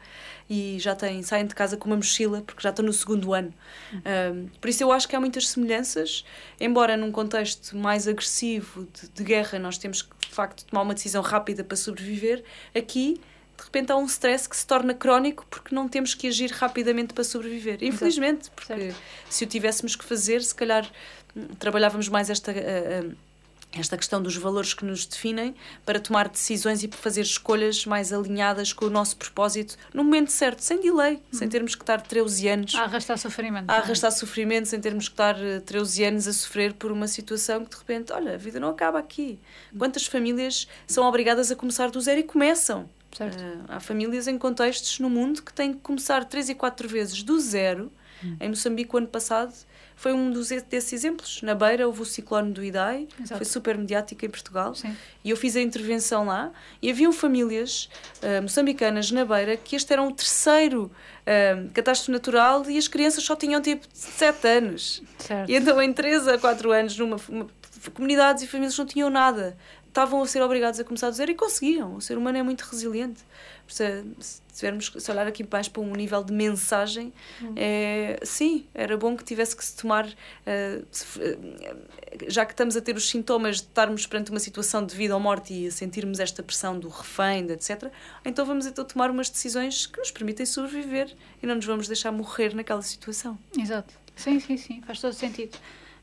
e 0.47 0.77
já 0.79 0.93
têm, 0.93 1.23
saem 1.23 1.47
de 1.47 1.55
casa 1.55 1.75
com 1.75 1.87
uma 1.87 1.95
mochila 1.95 2.43
porque 2.43 2.61
já 2.61 2.69
estão 2.69 2.85
no 2.85 2.93
segundo 2.93 3.33
ano. 3.33 3.51
Um, 3.91 4.47
por 4.61 4.69
isso 4.69 4.83
eu 4.83 4.91
acho 4.91 5.07
que 5.07 5.15
há 5.15 5.19
muitas 5.19 5.49
semelhanças, 5.49 6.23
embora 6.59 6.95
num 6.95 7.11
contexto 7.11 7.75
mais 7.75 8.07
agressivo 8.07 8.87
de, 8.93 9.09
de 9.09 9.23
guerra 9.23 9.57
nós 9.57 9.79
temos 9.79 10.03
que 10.03 10.15
de 10.19 10.35
facto 10.35 10.65
tomar 10.65 10.83
uma 10.83 10.93
decisão 10.93 11.23
rápida 11.23 11.63
para 11.63 11.75
sobreviver, 11.75 12.43
aqui 12.75 13.19
de 13.57 13.63
repente 13.63 13.91
há 13.91 13.97
um 13.97 14.05
stress 14.05 14.47
que 14.47 14.55
se 14.55 14.67
torna 14.67 14.93
crónico 14.93 15.47
porque 15.49 15.73
não 15.73 15.87
temos 15.87 16.13
que 16.13 16.27
agir 16.27 16.51
rapidamente 16.51 17.11
para 17.11 17.23
sobreviver. 17.23 17.79
Infelizmente, 17.81 18.51
porque 18.51 18.71
certo. 18.71 18.95
se 19.31 19.43
o 19.43 19.47
tivéssemos 19.47 19.95
que 19.95 20.05
fazer, 20.05 20.43
se 20.43 20.53
calhar 20.53 20.87
hum, 21.35 21.47
trabalhávamos 21.57 22.07
mais 22.07 22.29
esta. 22.29 22.51
Uh, 22.51 23.09
uh, 23.09 23.30
esta 23.71 23.95
questão 23.95 24.21
dos 24.21 24.35
valores 24.35 24.73
que 24.73 24.83
nos 24.83 25.05
definem 25.05 25.55
para 25.85 25.99
tomar 25.99 26.27
decisões 26.27 26.83
e 26.83 26.89
fazer 26.89 27.21
escolhas 27.21 27.85
mais 27.85 28.11
alinhadas 28.11 28.73
com 28.73 28.85
o 28.85 28.89
nosso 28.89 29.15
propósito 29.15 29.77
no 29.93 30.03
momento 30.03 30.31
certo, 30.31 30.59
sem 30.59 30.79
delay, 30.79 31.13
uhum. 31.13 31.21
sem 31.31 31.47
termos 31.47 31.75
que 31.75 31.83
estar 31.83 32.01
13 32.01 32.47
anos 32.49 32.75
a 32.75 32.83
arrastar 32.83 33.17
sofrimento. 33.17 33.69
A 33.69 33.75
é? 33.75 33.77
arrastar 33.77 34.11
sofrimento, 34.11 34.67
sem 34.67 34.79
termos 34.79 35.07
que 35.07 35.13
estar 35.13 35.35
13 35.65 36.03
eh, 36.03 36.07
anos 36.07 36.27
a 36.27 36.33
sofrer 36.33 36.73
por 36.73 36.91
uma 36.91 37.07
situação 37.07 37.63
que 37.63 37.71
de 37.71 37.77
repente, 37.77 38.11
olha, 38.11 38.33
a 38.33 38.37
vida 38.37 38.59
não 38.59 38.69
acaba 38.69 38.99
aqui. 38.99 39.39
Quantas 39.77 40.05
famílias 40.05 40.67
são 40.85 41.05
obrigadas 41.05 41.49
a 41.51 41.55
começar 41.55 41.89
do 41.89 42.01
zero 42.01 42.19
e 42.19 42.23
começam? 42.23 42.89
Uh, 43.19 43.65
há 43.67 43.79
famílias 43.79 44.27
em 44.27 44.37
contextos 44.37 44.99
no 44.99 45.09
mundo 45.09 45.41
que 45.41 45.53
têm 45.53 45.73
que 45.73 45.79
começar 45.79 46.23
três 46.25 46.49
e 46.49 46.55
quatro 46.55 46.87
vezes 46.87 47.23
do 47.23 47.39
zero. 47.39 47.91
Hum. 48.23 48.37
Em 48.39 48.49
Moçambique, 48.49 48.93
o 48.93 48.97
ano 48.97 49.07
passado, 49.07 49.53
foi 49.95 50.13
um 50.13 50.31
dos, 50.31 50.49
desses 50.49 50.93
exemplos. 50.93 51.41
Na 51.41 51.53
Beira 51.53 51.85
houve 51.85 52.01
o 52.01 52.05
ciclone 52.05 52.51
do 52.51 52.63
Idai, 52.63 53.07
Exato. 53.19 53.37
foi 53.37 53.45
super 53.45 53.77
mediático 53.77 54.25
em 54.25 54.29
Portugal. 54.29 54.73
Sim. 54.73 54.95
E 55.23 55.29
eu 55.29 55.37
fiz 55.37 55.55
a 55.55 55.61
intervenção 55.61 56.25
lá 56.25 56.51
e 56.81 56.89
haviam 56.89 57.11
famílias 57.11 57.87
uh, 58.23 58.41
moçambicanas 58.41 59.11
na 59.11 59.23
Beira 59.23 59.55
que 59.55 59.75
este 59.75 59.93
era 59.93 60.01
o 60.01 60.11
terceiro 60.11 60.91
uh, 61.21 61.69
catástrofe 61.71 62.11
natural 62.11 62.67
e 62.69 62.77
as 62.77 62.87
crianças 62.87 63.23
só 63.23 63.35
tinham 63.35 63.61
tipo 63.61 63.85
7 63.93 64.47
anos. 64.47 65.03
Certo. 65.19 65.49
E 65.49 65.55
então 65.55 65.79
em 65.81 65.93
3 65.93 66.27
a 66.29 66.37
4 66.39 66.71
anos, 66.71 66.97
numa 66.97 67.17
uma, 67.29 67.47
comunidades 67.93 68.43
e 68.43 68.47
famílias 68.47 68.77
não 68.77 68.85
tinham 68.85 69.09
nada. 69.09 69.57
Estavam 69.91 70.21
a 70.21 70.25
ser 70.25 70.41
obrigados 70.41 70.79
a 70.79 70.85
começar 70.85 71.07
a 71.07 71.09
dizer 71.09 71.29
e 71.29 71.35
conseguiam. 71.35 71.95
O 71.95 72.01
ser 72.01 72.17
humano 72.17 72.37
é 72.37 72.43
muito 72.43 72.61
resiliente 72.61 73.25
se, 73.71 74.03
se 74.19 74.41
tivermos 74.53 74.91
se 74.97 75.11
olhar 75.11 75.25
aqui 75.27 75.47
mais 75.49 75.67
para 75.67 75.81
um 75.81 75.93
nível 75.93 76.23
de 76.23 76.33
mensagem, 76.33 77.13
hum. 77.41 77.53
é, 77.55 78.19
sim, 78.23 78.67
era 78.73 78.97
bom 78.97 79.15
que 79.15 79.23
tivesse 79.23 79.55
que 79.55 79.63
se 79.63 79.75
tomar, 79.77 80.05
uh, 80.05 80.85
se, 80.91 81.05
uh, 81.19 82.27
já 82.27 82.45
que 82.45 82.53
estamos 82.53 82.75
a 82.75 82.81
ter 82.81 82.95
os 82.95 83.09
sintomas 83.09 83.57
de 83.57 83.67
estarmos 83.67 84.05
perante 84.05 84.29
uma 84.29 84.39
situação 84.39 84.85
de 84.85 84.95
vida 84.95 85.13
ou 85.13 85.19
morte 85.19 85.53
e 85.53 85.67
a 85.67 85.71
sentirmos 85.71 86.19
esta 86.19 86.43
pressão 86.43 86.77
do 86.77 86.89
refém, 86.89 87.49
etc., 87.49 87.91
então 88.25 88.45
vamos 88.45 88.65
então 88.65 88.83
tomar 88.83 89.09
umas 89.09 89.29
decisões 89.29 89.87
que 89.87 89.99
nos 89.99 90.11
permitem 90.11 90.45
sobreviver 90.45 91.15
e 91.41 91.47
não 91.47 91.55
nos 91.55 91.65
vamos 91.65 91.87
deixar 91.87 92.11
morrer 92.11 92.53
naquela 92.53 92.81
situação. 92.81 93.39
Exato. 93.57 93.93
Sim, 94.15 94.39
sim, 94.39 94.57
sim, 94.57 94.81
faz 94.81 94.99
todo 94.99 95.13
sentido. 95.13 95.57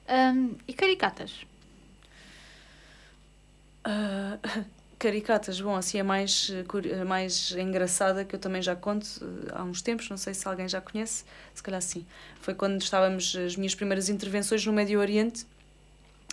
Um, 0.09 0.57
e 0.67 0.73
caricatas? 0.73 1.47
Uh, 3.87 4.69
Caricatas, 4.99 5.61
bom, 5.61 5.77
assim 5.77 5.99
é 5.99 6.03
mais, 6.03 6.51
eh, 6.51 7.05
mais 7.05 7.53
engraçada 7.53 8.25
que 8.25 8.35
eu 8.35 8.39
também 8.39 8.61
já 8.61 8.75
conto 8.75 9.07
eh, 9.23 9.53
há 9.55 9.63
uns 9.63 9.81
tempos, 9.81 10.11
não 10.11 10.17
sei 10.17 10.35
se 10.35 10.47
alguém 10.49 10.69
já 10.69 10.81
conhece, 10.81 11.25
se 11.55 11.63
calhar 11.63 11.81
sim. 11.81 12.05
Foi 12.41 12.53
quando 12.53 12.83
estávamos 12.83 13.37
as 13.37 13.55
minhas 13.55 13.77
primeiras 13.77 14.09
intervenções 14.09 14.67
no 14.67 14.73
Médio 14.73 14.99
Oriente. 14.99 15.47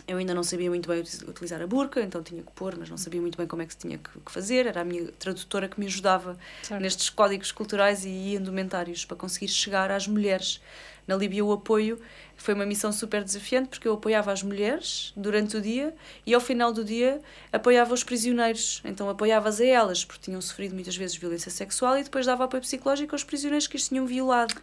Eu 0.08 0.18
ainda 0.18 0.34
não 0.34 0.42
sabia 0.42 0.68
muito 0.68 0.90
bem 0.90 1.00
utilizar 1.00 1.62
a 1.62 1.68
burca, 1.68 2.02
então 2.02 2.24
tinha 2.24 2.42
que 2.42 2.52
pôr, 2.54 2.76
mas 2.76 2.90
não 2.90 2.98
sabia 2.98 3.22
muito 3.22 3.38
bem 3.38 3.46
como 3.46 3.62
é 3.62 3.68
que 3.68 3.74
se 3.74 3.80
tinha 3.80 4.00
que 4.00 4.32
fazer. 4.32 4.66
Era 4.66 4.82
a 4.82 4.84
minha 4.84 5.12
tradutora 5.12 5.70
que 5.70 5.80
me 5.80 5.86
ajudava 5.86 6.36
certo. 6.64 6.82
nestes 6.82 7.10
códigos 7.12 7.52
culturais 7.52 8.04
e 8.04 8.34
indumentários 8.34 9.06
para 9.06 9.16
conseguir 9.16 9.48
chegar 9.48 9.92
às 9.92 10.08
mulheres. 10.08 10.60
Na 11.08 11.16
Líbia, 11.16 11.46
o 11.46 11.52
apoio 11.54 12.02
foi 12.38 12.54
uma 12.54 12.66
missão 12.66 12.92
super 12.92 13.24
desafiante 13.24 13.70
porque 13.70 13.88
eu 13.88 13.94
apoiava 13.94 14.32
as 14.32 14.44
mulheres 14.44 15.14
durante 15.16 15.58
o 15.58 15.62
dia 15.62 15.94
e 16.26 16.34
ao 16.34 16.42
final 16.42 16.72
do 16.72 16.84
dia 16.84 17.22
apoiava 17.52 17.94
os 17.94 18.04
prisioneiros. 18.04 18.82
Então 18.86 19.10
apoiava-as 19.10 19.60
a 19.60 19.66
elas 19.66 20.06
porque 20.06 20.24
tinham 20.24 20.42
sofrido 20.42 20.74
muitas 20.74 20.96
vezes 20.96 21.16
violência 21.16 21.50
sexual 21.52 21.98
e 21.98 22.04
depois 22.04 22.26
dava 22.26 22.44
apoio 22.44 22.62
psicológico 22.62 23.16
aos 23.16 23.24
prisioneiros 23.24 23.68
que 23.68 23.78
as 23.78 23.88
tinham 23.88 24.06
violado. 24.06 24.56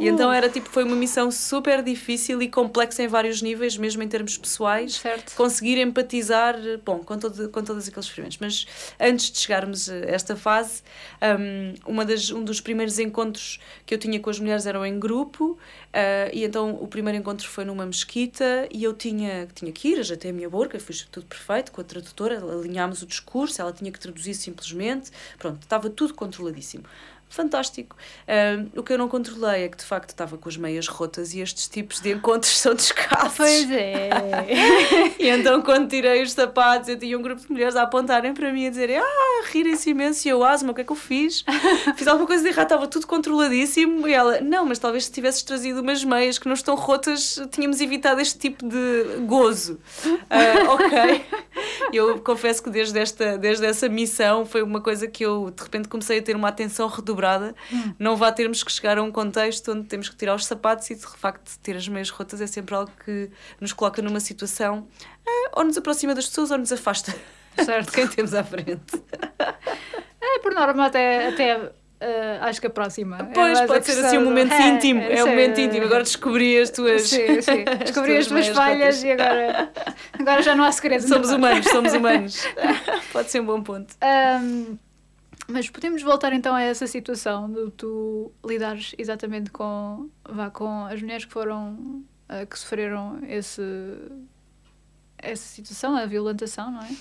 E 0.00 0.08
então 0.08 0.32
era 0.32 0.48
tipo, 0.48 0.68
foi 0.70 0.82
uma 0.82 0.96
missão 0.96 1.30
super 1.30 1.82
difícil 1.82 2.40
e 2.40 2.48
complexa 2.48 3.02
em 3.02 3.06
vários 3.06 3.42
níveis, 3.42 3.76
mesmo 3.76 4.02
em 4.02 4.08
termos 4.08 4.38
pessoais. 4.38 4.94
Certo. 4.94 5.34
Conseguir 5.34 5.78
empatizar, 5.78 6.56
bom, 6.84 7.00
com, 7.00 7.18
todo, 7.18 7.50
com 7.50 7.62
todos 7.62 7.86
aqueles 7.86 8.06
sofrimentos. 8.06 8.38
Mas 8.40 8.66
antes 8.98 9.30
de 9.30 9.38
chegarmos 9.38 9.90
a 9.90 9.96
esta 9.96 10.34
fase, 10.34 10.82
um, 11.22 11.92
uma 11.92 12.04
das, 12.04 12.30
um 12.30 12.42
dos 12.42 12.60
primeiros 12.60 12.98
encontros 12.98 13.60
que 13.84 13.92
eu 13.92 13.98
tinha 13.98 14.18
com 14.18 14.30
as 14.30 14.40
mulheres 14.40 14.64
eram 14.64 14.84
em 14.86 14.98
grupo, 14.98 15.52
uh, 15.52 16.30
e 16.32 16.44
então 16.44 16.78
o 16.80 16.88
primeiro 16.88 17.09
encontro 17.16 17.48
foi 17.48 17.64
numa 17.64 17.86
mesquita 17.86 18.68
e 18.70 18.84
eu 18.84 18.94
tinha, 18.94 19.46
tinha 19.54 19.72
que 19.72 19.88
ir, 19.88 20.12
até 20.12 20.30
a 20.30 20.32
minha 20.32 20.48
boca, 20.48 20.78
fiz 20.78 21.06
tudo 21.10 21.26
perfeito 21.26 21.72
com 21.72 21.80
a 21.80 21.84
tradutora, 21.84 22.38
alinhámos 22.38 23.02
o 23.02 23.06
discurso, 23.06 23.60
ela 23.60 23.72
tinha 23.72 23.90
que 23.90 23.98
traduzir 23.98 24.34
simplesmente, 24.34 25.10
pronto, 25.38 25.62
estava 25.62 25.88
tudo 25.88 26.14
controladíssimo 26.14 26.84
fantástico. 27.30 27.96
Uh, 28.26 28.78
o 28.78 28.82
que 28.82 28.92
eu 28.92 28.98
não 28.98 29.08
controlei 29.08 29.64
é 29.64 29.68
que 29.68 29.76
de 29.76 29.84
facto 29.84 30.10
estava 30.10 30.36
com 30.36 30.48
as 30.48 30.56
meias 30.56 30.88
rotas 30.88 31.32
e 31.32 31.40
estes 31.40 31.68
tipos 31.68 32.00
de 32.00 32.10
encontros 32.10 32.58
são 32.58 32.74
descalços. 32.74 33.36
Pois 33.36 33.70
é. 33.70 34.10
e 35.18 35.28
então 35.28 35.62
quando 35.62 35.88
tirei 35.88 36.22
os 36.22 36.32
sapatos 36.32 36.88
eu 36.88 36.98
tinha 36.98 37.16
um 37.16 37.22
grupo 37.22 37.40
de 37.40 37.50
mulheres 37.50 37.76
a 37.76 37.82
apontarem 37.82 38.34
para 38.34 38.52
mim 38.52 38.66
a 38.66 38.70
dizerem 38.70 38.98
ah, 38.98 39.44
rirem-se 39.50 39.90
imenso 39.90 40.26
e 40.26 40.30
eu, 40.30 40.42
asma, 40.44 40.72
o 40.72 40.74
que 40.74 40.80
é 40.80 40.84
que 40.84 40.92
eu 40.92 40.96
fiz? 40.96 41.44
fiz 41.96 42.08
alguma 42.08 42.26
coisa 42.26 42.42
de 42.42 42.48
errado, 42.50 42.66
estava 42.66 42.86
tudo 42.88 43.06
controladíssimo 43.06 44.08
e 44.08 44.12
ela, 44.12 44.40
não, 44.40 44.66
mas 44.66 44.78
talvez 44.80 45.04
se 45.04 45.12
tivesses 45.12 45.42
trazido 45.42 45.80
umas 45.80 46.02
meias 46.04 46.38
que 46.38 46.46
não 46.46 46.54
estão 46.54 46.74
rotas 46.74 47.40
tínhamos 47.52 47.80
evitado 47.80 48.20
este 48.20 48.38
tipo 48.38 48.66
de 48.68 49.20
gozo. 49.26 49.80
Uh, 50.04 50.70
ok. 50.70 51.24
Eu 51.92 52.20
confesso 52.20 52.62
que 52.62 52.70
desde, 52.70 52.98
esta, 52.98 53.38
desde 53.38 53.64
essa 53.66 53.88
missão 53.88 54.44
foi 54.44 54.62
uma 54.62 54.80
coisa 54.80 55.06
que 55.06 55.24
eu 55.24 55.50
de 55.50 55.62
repente 55.62 55.88
comecei 55.88 56.18
a 56.18 56.22
ter 56.22 56.34
uma 56.36 56.48
atenção 56.48 56.88
redobrada 56.88 57.20
dobrada, 57.20 57.54
hum. 57.72 57.94
não 57.98 58.16
vá 58.16 58.32
termos 58.32 58.62
que 58.62 58.72
chegar 58.72 58.98
a 58.98 59.02
um 59.02 59.12
contexto 59.12 59.72
onde 59.72 59.86
temos 59.86 60.08
que 60.08 60.16
tirar 60.16 60.34
os 60.34 60.46
sapatos 60.46 60.88
e 60.90 60.94
de 60.94 61.06
facto 61.06 61.58
ter 61.58 61.76
as 61.76 61.86
meias 61.86 62.08
rotas 62.08 62.40
é 62.40 62.46
sempre 62.46 62.74
algo 62.74 62.90
que 63.04 63.30
nos 63.60 63.72
coloca 63.72 64.00
numa 64.00 64.20
situação 64.20 64.88
eh, 65.26 65.50
ou 65.52 65.64
nos 65.64 65.76
aproxima 65.76 66.14
das 66.14 66.26
pessoas 66.26 66.50
ou 66.50 66.58
nos 66.58 66.72
afasta 66.72 67.14
certo. 67.62 67.86
de 67.86 67.92
quem 67.92 68.08
temos 68.08 68.32
à 68.34 68.42
frente. 68.42 69.02
É, 70.22 70.38
por 70.40 70.54
norma, 70.54 70.86
até, 70.86 71.28
até 71.28 71.72
Uh, 72.00 72.42
acho 72.44 72.62
que 72.62 72.66
a 72.66 72.70
próxima. 72.70 73.18
É 73.18 73.24
pois, 73.24 73.60
é 73.60 73.66
pode 73.66 73.84
ser 73.84 74.02
assim 74.02 74.16
um 74.16 74.24
momento 74.24 74.52
é, 74.52 74.68
íntimo. 74.68 75.02
É, 75.02 75.18
é 75.18 75.24
um 75.24 75.28
momento 75.28 75.60
íntimo. 75.60 75.84
Agora 75.84 76.02
descobri 76.02 76.58
as 76.58 76.70
tuas. 76.70 77.02
Sim, 77.02 77.40
sim. 77.42 77.64
Descobri 77.78 78.16
as, 78.16 78.20
as 78.20 78.26
tuas 78.28 78.48
falhas 78.48 79.02
e 79.02 79.12
agora, 79.12 79.70
agora 80.18 80.42
já 80.42 80.56
não 80.56 80.64
há 80.64 80.72
segredo. 80.72 81.06
Somos 81.06 81.30
humanos, 81.30 81.66
somos 81.66 81.92
humanos. 81.92 82.42
pode 83.12 83.30
ser 83.30 83.40
um 83.40 83.44
bom 83.44 83.62
ponto. 83.62 83.94
Um, 84.02 84.78
mas 85.46 85.68
podemos 85.68 86.00
voltar 86.02 86.32
então 86.32 86.54
a 86.54 86.62
essa 86.62 86.86
situação 86.86 87.52
de 87.52 87.70
tu 87.72 88.32
lidares 88.46 88.94
exatamente 88.96 89.50
com, 89.50 90.08
vá, 90.26 90.48
com 90.48 90.86
as 90.86 91.02
mulheres 91.02 91.26
que 91.26 91.32
foram, 91.32 92.02
uh, 92.30 92.46
que 92.48 92.58
sofreram 92.58 93.18
esse, 93.28 93.62
essa 95.18 95.46
situação, 95.46 95.96
a 95.96 96.06
violentação, 96.06 96.70
não 96.70 96.82
é? 96.82 96.96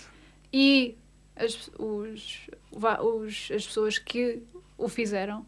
E 0.51 0.97
as, 1.37 1.69
os, 1.79 2.49
vá, 2.69 2.99
os, 3.01 3.49
as 3.55 3.65
pessoas 3.65 3.97
que 3.97 4.43
o 4.79 4.87
fizeram. 4.87 5.45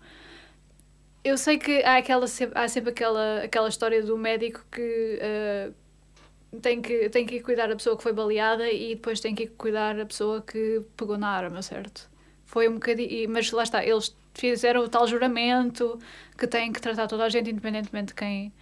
Eu 1.24 1.38
sei 1.38 1.58
que 1.58 1.84
há, 1.84 1.98
aquela, 1.98 2.26
há 2.26 2.68
sempre 2.68 2.92
aquela, 2.92 3.44
aquela 3.44 3.70
história 3.70 4.04
do 4.04 4.18
médico 4.18 4.66
que 4.72 5.20
uh, 5.22 6.60
tem 6.60 6.82
que, 6.82 7.10
tem 7.10 7.26
que 7.26 7.40
cuidar 7.42 7.68
da 7.68 7.76
pessoa 7.76 7.96
que 7.96 8.04
foi 8.04 8.14
baleada 8.14 8.70
e 8.72 8.96
depois 8.96 9.20
tem 9.20 9.34
que 9.36 9.48
cuidar 9.48 9.96
da 9.96 10.06
pessoa 10.06 10.42
que 10.42 10.82
pegou 10.98 11.18
na 11.18 11.30
arma, 11.30 11.62
certo? 11.62 12.12
foi 12.52 12.68
um 12.68 12.74
bocadinho. 12.74 13.30
Mas 13.30 13.50
lá 13.52 13.64
está, 13.64 13.84
eles 13.84 14.16
fizeram 14.34 14.82
o 14.82 14.90
tal 14.90 15.08
juramento 15.08 15.98
que 16.38 16.46
têm 16.46 16.72
que 16.74 16.82
tratar 16.82 17.08
toda 17.08 17.24
a 17.24 17.30
gente, 17.30 17.50
independentemente 17.50 18.08
de 18.08 18.14
quem. 18.14 18.54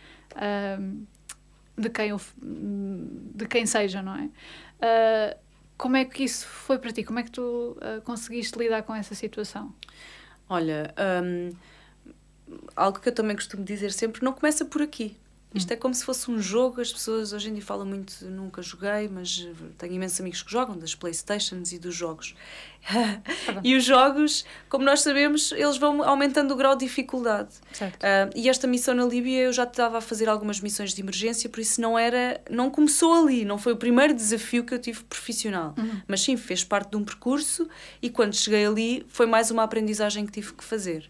Um, 0.80 1.06
de 1.76 1.90
quem, 1.90 2.14
de 3.36 3.48
quem 3.48 3.66
seja, 3.66 4.02
não 4.02 4.14
é? 4.14 4.26
Uh, 4.26 5.40
como 5.78 5.96
é 5.96 6.04
que 6.04 6.26
isso 6.26 6.46
foi 6.46 6.78
para 6.78 6.92
ti? 6.92 7.06
Como 7.06 7.20
é 7.20 7.24
que 7.24 7.32
tu 7.32 7.42
uh, 7.42 8.02
conseguiste 8.04 8.60
lidar 8.60 8.84
com 8.84 8.94
essa 8.94 9.16
situação? 9.16 9.74
Olha, 10.50 10.94
um, 11.24 11.52
algo 12.76 13.00
que 13.00 13.10
eu 13.10 13.14
também 13.14 13.36
costumo 13.36 13.64
dizer 13.64 13.92
sempre: 13.92 14.24
não 14.24 14.34
começa 14.34 14.66
por 14.66 14.82
aqui. 14.82 15.16
Isto 15.54 15.72
é 15.72 15.76
como 15.76 15.96
se 15.96 16.06
fosse 16.06 16.30
um 16.30 16.40
jogo, 16.40 16.80
as 16.80 16.94
pessoas 16.94 17.34
hoje 17.34 17.50
em 17.50 17.54
dia 17.54 17.64
falam 17.64 17.86
muito, 17.86 18.24
nunca 18.26 18.62
joguei, 18.62 19.08
mas 19.08 19.48
tenho 19.80 19.94
imensos 19.94 20.20
amigos 20.20 20.44
que 20.44 20.52
jogam, 20.52 20.78
das 20.78 20.94
Playstations 20.94 21.72
e 21.72 21.80
dos 21.80 21.96
jogos. 21.96 22.36
Tá 22.86 23.60
e 23.64 23.76
os 23.76 23.84
jogos, 23.84 24.46
como 24.70 24.86
nós 24.86 25.02
sabemos, 25.02 25.52
eles 25.52 25.78
vão 25.78 26.04
aumentando 26.04 26.54
o 26.54 26.58
grau 26.58 26.76
de 26.76 26.86
dificuldade. 26.86 27.50
Uh, 27.82 28.30
e 28.36 28.48
esta 28.48 28.68
missão 28.68 28.94
na 28.94 29.06
Líbia 29.06 29.42
eu 29.42 29.54
já 29.54 29.64
estava 29.64 29.98
a 29.98 30.02
fazer 30.02 30.30
algumas 30.30 30.60
missões 30.62 30.94
de 30.94 31.02
emergência, 31.02 31.50
por 31.50 31.60
isso 31.60 31.82
não 31.82 31.98
era, 31.98 32.40
não 32.50 32.70
começou 32.70 33.14
ali, 33.14 33.44
não 33.44 33.58
foi 33.58 33.74
o 33.74 33.78
primeiro 33.78 34.14
desafio 34.14 34.64
que 34.64 34.74
eu 34.74 34.80
tive 34.80 35.04
profissional, 35.04 35.74
uhum. 35.78 36.02
mas 36.08 36.22
sim 36.22 36.38
fez 36.38 36.64
parte 36.64 36.92
de 36.92 36.98
um 36.98 37.04
percurso 37.04 37.68
e 38.02 38.10
quando 38.10 38.36
cheguei 38.36 38.66
ali 38.66 39.06
foi 39.10 39.26
mais 39.26 39.50
uma 39.50 39.64
aprendizagem 39.64 40.26
que 40.26 40.32
tive 40.32 40.54
que 40.54 40.64
fazer. 40.64 41.10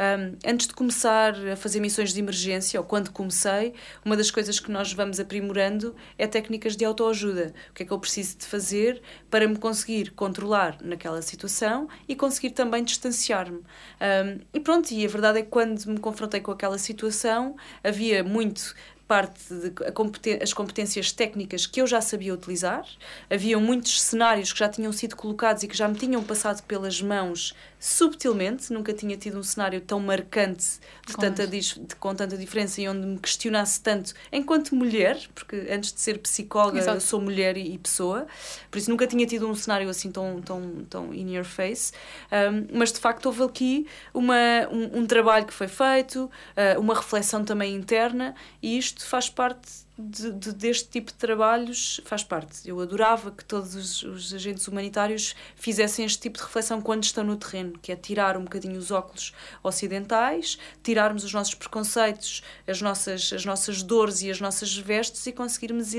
Um, 0.00 0.38
antes 0.46 0.66
de 0.66 0.72
começar 0.72 1.34
a 1.46 1.54
fazer 1.56 1.78
missões 1.78 2.14
de 2.14 2.20
emergência, 2.20 2.80
ou 2.80 2.86
quando 2.86 3.10
comecei, 3.10 3.74
uma 4.02 4.16
das 4.16 4.30
coisas 4.30 4.58
que 4.58 4.70
nós 4.70 4.94
vamos 4.94 5.20
aprimorando 5.20 5.94
é 6.16 6.26
técnicas 6.26 6.74
de 6.74 6.86
autoajuda. 6.86 7.52
O 7.68 7.74
que 7.74 7.82
é 7.82 7.86
que 7.86 7.92
eu 7.92 7.98
preciso 7.98 8.38
de 8.38 8.46
fazer 8.46 9.02
para 9.28 9.46
me 9.46 9.58
conseguir 9.58 10.12
controlar 10.12 10.78
naquela 10.80 11.20
situação 11.20 11.86
e 12.08 12.16
conseguir 12.16 12.52
também 12.52 12.82
distanciar-me. 12.82 13.58
Um, 13.58 14.40
e 14.54 14.60
pronto, 14.60 14.90
e 14.90 15.04
a 15.04 15.08
verdade 15.08 15.40
é 15.40 15.42
que 15.42 15.48
quando 15.48 15.84
me 15.84 16.00
confrontei 16.00 16.40
com 16.40 16.50
aquela 16.50 16.78
situação, 16.78 17.54
havia 17.84 18.24
muito 18.24 18.74
parte 19.10 19.52
de 19.52 20.40
as 20.40 20.52
competências 20.52 21.10
técnicas 21.10 21.66
que 21.66 21.80
eu 21.80 21.86
já 21.86 22.00
sabia 22.00 22.32
utilizar. 22.32 22.86
Havia 23.28 23.58
muitos 23.58 24.00
cenários 24.00 24.52
que 24.52 24.60
já 24.60 24.68
tinham 24.68 24.92
sido 24.92 25.16
colocados 25.16 25.64
e 25.64 25.68
que 25.68 25.76
já 25.76 25.88
me 25.88 25.96
tinham 25.96 26.22
passado 26.22 26.62
pelas 26.62 27.02
mãos 27.02 27.52
subtilmente, 27.82 28.70
nunca 28.70 28.92
tinha 28.92 29.16
tido 29.16 29.38
um 29.38 29.42
cenário 29.42 29.80
tão 29.80 29.98
marcante 29.98 30.78
de 31.06 31.16
tanta, 31.16 31.46
de, 31.46 31.60
com 31.98 32.14
tanta 32.14 32.36
diferença 32.36 32.78
e 32.78 32.86
onde 32.86 33.06
me 33.06 33.18
questionasse 33.18 33.80
tanto 33.80 34.12
enquanto 34.30 34.74
mulher, 34.74 35.18
porque 35.34 35.66
antes 35.70 35.90
de 35.90 35.98
ser 35.98 36.18
psicóloga 36.18 36.78
Exato. 36.78 36.98
eu 36.98 37.00
sou 37.00 37.22
mulher 37.22 37.56
e, 37.56 37.72
e, 37.72 37.78
pessoa, 37.78 38.26
por 38.70 38.76
isso 38.76 38.90
nunca 38.90 39.06
tinha 39.06 39.26
tido 39.26 39.48
um 39.48 39.54
cenário 39.54 39.88
assim 39.88 40.12
tão, 40.12 40.42
tão, 40.42 40.84
tão 40.90 41.14
in 41.14 41.34
your 41.34 41.44
face, 41.44 41.92
um, 42.30 42.78
mas 42.78 42.92
de 42.92 43.00
facto 43.00 43.24
houve 43.24 43.42
aqui 43.44 43.86
uma, 44.12 44.68
um, 44.70 44.98
um 44.98 45.06
trabalho 45.06 45.46
que 45.46 45.54
foi 45.54 45.68
feito, 45.68 46.30
uh, 46.76 46.78
uma 46.78 46.94
reflexão 46.94 47.42
também 47.46 47.74
interna 47.74 48.34
e 48.62 48.76
isto 48.76 49.06
faz 49.06 49.30
parte 49.30 49.88
de, 50.00 50.32
de, 50.32 50.52
deste 50.52 50.88
tipo 50.88 51.12
de 51.12 51.18
trabalhos 51.18 52.00
faz 52.04 52.24
parte. 52.24 52.68
Eu 52.68 52.80
adorava 52.80 53.30
que 53.30 53.44
todos 53.44 53.74
os, 53.74 54.02
os, 54.02 54.34
agentes 54.34 54.66
humanitários 54.66 55.34
fizessem 55.54 56.04
este 56.04 56.20
tipo 56.20 56.38
de 56.38 56.44
reflexão 56.44 56.80
quando 56.80 57.04
estão 57.04 57.22
no 57.24 57.36
terreno, 57.36 57.78
que 57.80 57.92
é 57.92 57.96
tirar 57.96 58.36
um 58.36 58.44
bocadinho 58.44 58.78
os 58.78 58.90
óculos 58.90 59.32
ocidentais, 59.62 60.58
tirarmos 60.82 61.24
os 61.24 61.32
nossos 61.32 61.54
preconceitos, 61.54 62.42
as 62.66 62.80
nossas, 62.80 63.32
as 63.32 63.44
nossas 63.44 63.82
dores 63.82 64.22
e 64.22 64.30
as 64.30 64.40
nossas 64.40 64.76
vestes 64.76 65.26
e 65.26 65.32
conseguirmos 65.32 65.94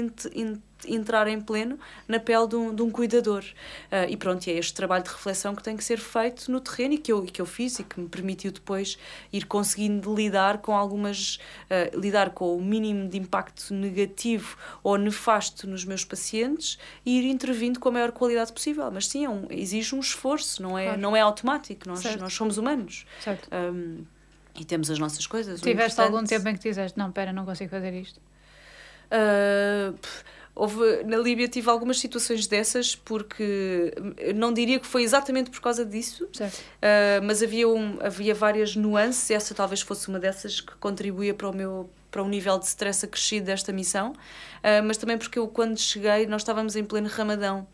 entrar 0.88 1.27
em 1.27 1.39
pleno 1.39 1.79
na 2.07 2.19
pele 2.19 2.47
de 2.47 2.55
um, 2.55 2.73
de 2.73 2.82
um 2.82 2.89
cuidador. 2.89 3.43
Uh, 3.91 4.09
e 4.09 4.17
pronto, 4.17 4.47
é 4.47 4.53
este 4.53 4.73
trabalho 4.73 5.03
de 5.03 5.09
reflexão 5.09 5.55
que 5.55 5.63
tem 5.63 5.77
que 5.77 5.84
ser 5.84 5.99
feito 5.99 6.51
no 6.51 6.59
terreno 6.59 6.95
e 6.95 6.97
que 6.97 7.11
eu, 7.11 7.23
que 7.23 7.41
eu 7.41 7.45
fiz 7.45 7.79
e 7.79 7.84
que 7.84 7.99
me 7.99 8.07
permitiu 8.07 8.51
depois 8.51 8.97
ir 9.32 9.45
conseguindo 9.45 10.13
lidar 10.13 10.59
com 10.59 10.75
algumas. 10.75 11.36
Uh, 11.69 11.99
lidar 11.99 12.32
com 12.32 12.55
o 12.55 12.61
mínimo 12.61 13.07
de 13.07 13.17
impacto 13.17 13.73
negativo 13.73 14.57
ou 14.84 14.97
nefasto 14.97 15.67
nos 15.67 15.86
meus 15.86 16.03
pacientes 16.03 16.77
e 17.05 17.19
ir 17.19 17.29
intervindo 17.29 17.79
com 17.79 17.89
a 17.89 17.91
maior 17.91 18.11
qualidade 18.11 18.51
possível. 18.51 18.89
Mas 18.91 19.07
sim, 19.07 19.25
é 19.25 19.29
um, 19.29 19.47
exige 19.49 19.95
um 19.95 19.99
esforço, 19.99 20.61
não 20.61 20.77
é, 20.77 20.86
claro. 20.86 21.01
não 21.01 21.15
é 21.15 21.21
automático, 21.21 21.88
nós, 21.88 22.03
nós 22.17 22.34
somos 22.34 22.57
humanos. 22.57 23.05
Certo. 23.19 23.49
Um, 23.53 24.03
e 24.59 24.65
temos 24.65 24.89
as 24.89 24.99
nossas 24.99 25.25
coisas. 25.25 25.61
Tiveste 25.61 25.99
algum 26.01 26.23
tempo 26.23 26.47
em 26.49 26.55
que 26.55 26.69
dizeste, 26.69 26.97
não, 26.97 27.11
pera, 27.11 27.32
não 27.32 27.45
consigo 27.45 27.69
fazer 27.69 27.93
isto? 27.93 28.19
Uh, 29.11 29.97
Houve, 30.54 31.04
na 31.06 31.18
Líbia 31.18 31.47
tive 31.47 31.70
algumas 31.70 31.99
situações 31.99 32.45
dessas, 32.45 32.95
porque 32.95 33.93
não 34.36 34.54
diria 34.54 34.80
que 34.80 34.88
foi 34.88 35.04
exatamente 35.04 35.49
por 35.49 35.62
causa 35.62 35.86
disso, 35.86 36.26
uh, 36.26 37.24
mas 37.24 37.41
havia, 37.41 37.68
um, 37.70 37.97
havia 38.02 38.36
várias 38.36 38.76
nuances, 38.76 39.32
essa 39.32 39.56
talvez 39.56 39.82
fosse 39.82 40.10
uma 40.10 40.20
dessas 40.20 40.60
que 40.60 40.76
contribuía 40.76 41.34
para 41.34 41.49
o 41.49 41.56
meu 41.56 41.89
para 42.12 42.22
o 42.22 42.28
nível 42.28 42.60
de 42.60 42.66
stress 42.66 43.06
acrescido 43.06 43.45
desta 43.45 43.72
missão, 43.72 44.12
uh, 44.12 44.84
mas 44.84 44.97
também 44.97 45.18
porque 45.18 45.39
eu, 45.39 45.47
quando 45.47 45.80
cheguei, 45.80 46.28
nós 46.28 46.41
estávamos 46.41 46.76
em 46.76 46.84
pleno 46.84 47.08
Ramadão. 47.08 47.66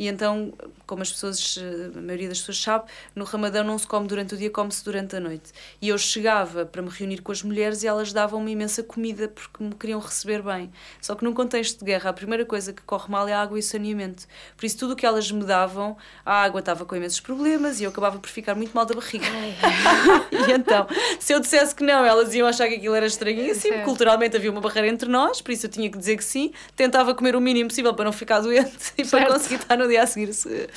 E 0.00 0.08
então, 0.08 0.50
como 0.86 1.02
as 1.02 1.12
pessoas, 1.12 1.58
eh, 1.60 1.90
a 1.94 2.00
maioria 2.00 2.30
das 2.30 2.38
pessoas 2.38 2.58
sabe, 2.58 2.84
no 3.14 3.22
Ramadão 3.26 3.62
não 3.62 3.76
se 3.76 3.86
come 3.86 4.08
durante 4.08 4.32
o 4.32 4.36
dia, 4.38 4.48
come-se 4.48 4.82
durante 4.82 5.14
a 5.14 5.20
noite. 5.20 5.52
E 5.78 5.90
eu 5.90 5.98
chegava 5.98 6.64
para 6.64 6.80
me 6.80 6.88
reunir 6.88 7.20
com 7.20 7.30
as 7.30 7.42
mulheres 7.42 7.82
e 7.82 7.86
elas 7.86 8.10
davam-me 8.10 8.50
imensa 8.50 8.82
comida 8.82 9.28
porque 9.28 9.62
me 9.62 9.74
queriam 9.74 10.00
receber 10.00 10.40
bem. 10.40 10.72
Só 11.02 11.14
que 11.14 11.22
num 11.22 11.34
contexto 11.34 11.80
de 11.80 11.84
guerra, 11.84 12.08
a 12.08 12.12
primeira 12.14 12.46
coisa 12.46 12.72
que 12.72 12.80
corre 12.80 13.10
mal 13.10 13.28
é 13.28 13.34
a 13.34 13.42
água 13.42 13.58
e 13.58 13.60
o 13.60 13.62
saneamento. 13.62 14.26
Por 14.56 14.64
isso, 14.64 14.78
tudo 14.78 14.94
o 14.94 14.96
que 14.96 15.04
elas 15.04 15.30
me 15.30 15.44
davam, 15.44 15.98
a 16.24 16.44
água 16.44 16.60
estava 16.60 16.86
com 16.86 16.96
imensos 16.96 17.20
problemas 17.20 17.78
e 17.78 17.84
eu 17.84 17.90
acabava 17.90 18.18
por 18.18 18.30
ficar 18.30 18.54
muito 18.54 18.72
mal 18.72 18.86
da 18.86 18.94
barriga. 18.94 19.26
e 20.32 20.50
então, 20.50 20.86
se 21.18 21.34
eu 21.34 21.40
dissesse 21.40 21.74
que 21.74 21.84
não, 21.84 22.06
elas 22.06 22.34
iam 22.34 22.48
achar 22.48 22.66
que 22.68 22.76
aquilo 22.76 22.94
era 22.94 23.04
estranhíssimo. 23.04 23.74
É. 23.74 23.82
Culturalmente 23.82 24.34
havia 24.34 24.50
uma 24.50 24.62
barreira 24.62 24.88
entre 24.88 25.10
nós, 25.10 25.42
por 25.42 25.52
isso 25.52 25.66
eu 25.66 25.70
tinha 25.70 25.90
que 25.90 25.98
dizer 25.98 26.16
que 26.16 26.24
sim. 26.24 26.54
Tentava 26.74 27.14
comer 27.14 27.36
o 27.36 27.40
mínimo 27.40 27.68
possível 27.68 27.92
para 27.92 28.06
não 28.06 28.12
ficar 28.12 28.40
doente 28.40 28.94
e 28.96 29.04
certo. 29.04 29.10
para 29.10 29.34
conseguir 29.34 29.56
estar 29.56 29.76
no 29.76 29.89
dia 29.90 30.02
a 30.02 30.06
seguir 30.06 30.32
se 30.32 30.68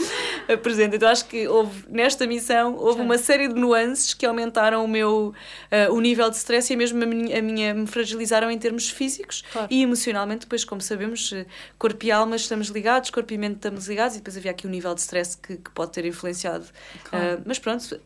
apresenta. 0.51 0.95
Então 0.95 1.07
acho 1.07 1.26
que 1.26 1.47
houve, 1.47 1.86
nesta 1.89 2.28
missão, 2.28 2.76
houve 2.76 3.01
uma 3.01 3.18
série 3.18 3.47
de 3.47 3.55
nuances 3.55 4.14
que 4.14 4.26
aumentaram 4.26 4.84
o 4.84 4.88
meu 4.88 5.34
uh, 5.72 5.93
o 5.93 6.01
nível 6.01 6.30
de 6.30 6.36
stress 6.38 6.72
e 6.72 6.76
mesmo 6.76 7.01
a 7.01 7.05
minha, 7.05 7.39
a 7.39 7.41
minha 7.41 7.74
me 7.74 7.88
fragilizaram 7.88 8.49
em 8.51 8.57
termos 8.57 8.89
físicos 8.89 9.43
claro. 9.51 9.68
e 9.70 9.82
emocionalmente. 9.82 10.41
Depois, 10.41 10.66
como 10.66 10.82
sabemos, 10.82 11.32
eh, 11.34 11.45
corpo 11.78 12.05
e 12.05 12.11
alma 12.11 12.36
estamos 12.36 12.68
ligados, 12.68 13.09
corpo 13.09 13.34
e 13.34 13.38
mente 13.38 13.55
estamos 13.55 13.88
ligados, 13.88 14.16
e 14.16 14.20
depois 14.20 14.36
havia 14.38 14.51
aqui 14.51 14.68
um 14.68 14.70
nível 14.70 14.93
de 14.93 15.01
stress 15.01 15.38
que, 15.38 15.57
que 15.57 15.72
pode 15.72 15.91
ter 15.91 16.05
influenciado. 16.05 16.66
Claro. 17.03 17.39
Uh, 17.39 17.43
mas 17.45 17.59
pronto, 17.59 17.99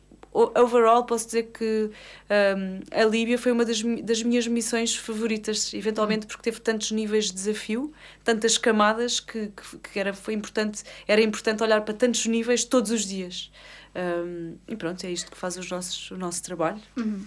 overall 0.56 1.06
posso 1.06 1.26
dizer 1.26 1.52
que 1.52 1.90
um, 2.30 2.80
a 2.92 3.06
Líbia 3.06 3.38
foi 3.38 3.52
uma 3.52 3.66
das, 3.66 3.82
das 4.04 4.22
minhas 4.22 4.48
missões 4.48 4.96
favoritas, 4.96 5.74
eventualmente 5.74 6.28
porque 6.28 6.44
teve 6.44 6.60
tantos 6.60 6.92
níveis 6.92 7.26
de 7.26 7.34
desafio, 7.34 7.92
tantas 8.24 8.58
camadas 8.58 9.20
que, 9.20 9.48
que, 9.48 9.78
que, 9.92 10.00
era, 10.00 10.14
foi 10.14 10.34
importante, 10.34 10.84
era 11.08 11.22
importante 11.22 11.64
olhar 11.64 11.82
para 11.82 11.94
tantos 11.94 12.26
níveis 12.26 12.64
todos 12.64 12.92
os 12.92 13.06
dias. 13.06 13.52
Um, 13.96 14.58
e 14.68 14.76
pronto, 14.76 15.04
é 15.06 15.10
isto 15.10 15.32
que 15.32 15.38
faz 15.38 15.58
os 15.58 15.70
nossos, 15.72 16.12
o 16.12 16.18
nosso 16.18 16.44
trabalho. 16.44 16.80
Uhum. 16.96 17.26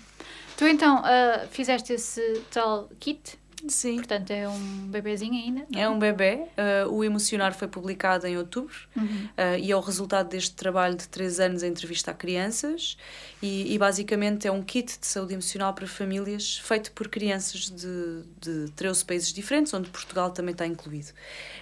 Tu 0.56 0.66
então 0.66 1.00
uh, 1.00 1.48
fizeste 1.50 1.94
esse 1.94 2.42
tal 2.50 2.88
kit 3.00 3.39
Sim. 3.68 3.96
Portanto, 3.96 4.30
é 4.30 4.48
um 4.48 4.88
bebezinho 4.88 5.34
ainda. 5.34 5.66
Não? 5.70 5.80
É 5.80 5.88
um 5.88 5.98
bebê. 5.98 6.46
Uh, 6.86 6.90
o 6.90 7.04
Emocionar 7.04 7.54
foi 7.54 7.68
publicado 7.68 8.26
em 8.26 8.36
outubro 8.36 8.74
uhum. 8.96 9.04
uh, 9.04 9.58
e 9.58 9.70
é 9.70 9.76
o 9.76 9.80
resultado 9.80 10.28
deste 10.28 10.54
trabalho 10.54 10.96
de 10.96 11.08
três 11.08 11.40
anos 11.40 11.62
em 11.62 11.68
entrevista 11.68 12.10
a 12.10 12.14
crianças. 12.14 12.96
E, 13.42 13.72
e, 13.72 13.78
basicamente 13.78 14.46
é 14.46 14.52
um 14.52 14.62
kit 14.62 14.98
de 14.98 15.06
saúde 15.06 15.32
emocional 15.32 15.72
para 15.72 15.86
famílias 15.86 16.58
feito 16.58 16.92
por 16.92 17.08
crianças 17.08 17.70
de, 17.70 18.22
de 18.38 18.70
13 18.72 19.04
países 19.04 19.32
diferentes, 19.32 19.72
onde 19.72 19.88
Portugal 19.88 20.30
também 20.30 20.52
está 20.52 20.66
incluído. 20.66 21.08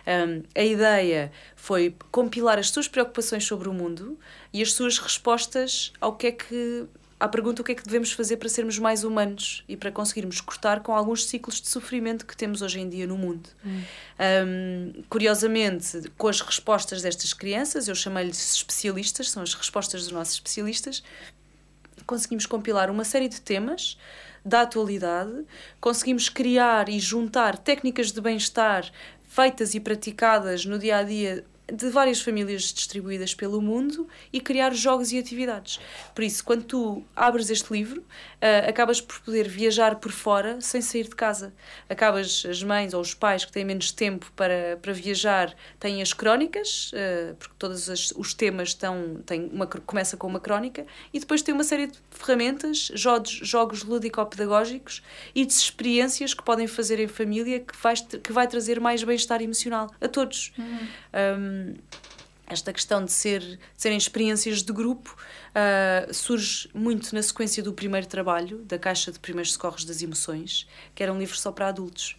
Um, 0.06 0.42
a 0.56 0.64
ideia 0.64 1.30
foi 1.54 1.94
compilar 2.10 2.58
as 2.58 2.70
suas 2.70 2.88
preocupações 2.88 3.44
sobre 3.44 3.68
o 3.68 3.72
mundo 3.72 4.18
e 4.52 4.60
as 4.60 4.72
suas 4.72 4.98
respostas 4.98 5.92
ao 6.00 6.16
que 6.16 6.26
é 6.26 6.32
que 6.32 6.88
à 7.20 7.28
pergunta 7.28 7.62
o 7.62 7.64
que 7.64 7.72
é 7.72 7.74
que 7.74 7.82
devemos 7.82 8.12
fazer 8.12 8.36
para 8.36 8.48
sermos 8.48 8.78
mais 8.78 9.02
humanos 9.02 9.64
e 9.68 9.76
para 9.76 9.90
conseguirmos 9.90 10.40
cortar 10.40 10.80
com 10.80 10.94
alguns 10.94 11.26
ciclos 11.26 11.60
de 11.60 11.68
sofrimento 11.68 12.24
que 12.24 12.36
temos 12.36 12.62
hoje 12.62 12.80
em 12.80 12.88
dia 12.88 13.06
no 13.06 13.18
mundo. 13.18 13.48
Hum. 13.64 13.82
Um, 14.46 15.02
curiosamente, 15.08 16.10
com 16.16 16.28
as 16.28 16.40
respostas 16.40 17.02
destas 17.02 17.32
crianças, 17.32 17.88
eu 17.88 17.94
chamei-lhes 17.94 18.54
especialistas, 18.54 19.30
são 19.30 19.42
as 19.42 19.54
respostas 19.54 20.04
dos 20.04 20.12
nossos 20.12 20.34
especialistas, 20.34 21.02
conseguimos 22.06 22.46
compilar 22.46 22.90
uma 22.90 23.04
série 23.04 23.28
de 23.28 23.40
temas 23.40 23.98
da 24.44 24.62
atualidade, 24.62 25.44
conseguimos 25.80 26.28
criar 26.28 26.88
e 26.88 27.00
juntar 27.00 27.58
técnicas 27.58 28.12
de 28.12 28.20
bem-estar 28.20 28.90
feitas 29.28 29.74
e 29.74 29.80
praticadas 29.80 30.64
no 30.64 30.78
dia 30.78 30.98
a 30.98 31.02
dia 31.02 31.44
de 31.72 31.90
várias 31.90 32.20
famílias 32.20 32.72
distribuídas 32.72 33.34
pelo 33.34 33.60
mundo 33.60 34.08
e 34.32 34.40
criar 34.40 34.72
jogos 34.72 35.12
e 35.12 35.18
atividades. 35.18 35.78
Por 36.14 36.24
isso, 36.24 36.42
quando 36.42 36.64
tu 36.64 37.04
abres 37.14 37.50
este 37.50 37.72
livro, 37.72 38.00
uh, 38.00 38.68
acabas 38.68 39.00
por 39.00 39.20
poder 39.20 39.46
viajar 39.48 39.96
por 39.96 40.10
fora 40.10 40.60
sem 40.60 40.80
sair 40.80 41.04
de 41.04 41.14
casa. 41.14 41.52
Acabas, 41.88 42.44
as 42.48 42.62
mães 42.62 42.94
ou 42.94 43.00
os 43.00 43.12
pais 43.12 43.44
que 43.44 43.52
têm 43.52 43.64
menos 43.64 43.92
tempo 43.92 44.32
para, 44.34 44.78
para 44.80 44.92
viajar 44.92 45.54
têm 45.78 46.00
as 46.00 46.12
crónicas, 46.12 46.90
uh, 46.92 47.34
porque 47.36 47.54
todos 47.58 47.90
as, 47.90 48.12
os 48.12 48.32
temas 48.32 48.68
estão, 48.68 49.20
têm 49.26 49.50
uma, 49.52 49.66
começa 49.66 50.16
com 50.16 50.26
uma 50.26 50.40
crónica, 50.40 50.86
e 51.12 51.20
depois 51.20 51.42
tem 51.42 51.54
uma 51.54 51.64
série 51.64 51.88
de 51.88 51.98
ferramentas, 52.10 52.90
jogos, 52.94 53.30
jogos 53.30 53.82
lúdico-pedagógicos 53.82 55.02
e 55.34 55.44
de 55.44 55.52
experiências 55.52 56.32
que 56.32 56.42
podem 56.42 56.66
fazer 56.66 56.98
em 56.98 57.08
família 57.08 57.60
que 57.60 57.76
vai, 57.76 57.94
que 57.96 58.32
vai 58.32 58.46
trazer 58.46 58.80
mais 58.80 59.02
bem-estar 59.02 59.42
emocional 59.42 59.90
a 60.00 60.08
todos. 60.08 60.52
Uhum. 60.58 60.88
Um, 61.38 61.57
esta 62.46 62.72
questão 62.72 63.04
de, 63.04 63.12
ser, 63.12 63.40
de 63.40 63.58
serem 63.76 63.98
experiências 63.98 64.62
de 64.62 64.72
grupo 64.72 65.14
uh, 65.50 66.12
surge 66.14 66.68
muito 66.72 67.14
na 67.14 67.22
sequência 67.22 67.62
do 67.62 67.74
primeiro 67.74 68.06
trabalho, 68.06 68.58
da 68.64 68.78
Caixa 68.78 69.12
de 69.12 69.18
Primeiros 69.18 69.52
Socorros 69.52 69.84
das 69.84 70.02
Emoções, 70.02 70.66
que 70.94 71.02
era 71.02 71.12
um 71.12 71.18
livro 71.18 71.36
só 71.36 71.52
para 71.52 71.68
adultos 71.68 72.16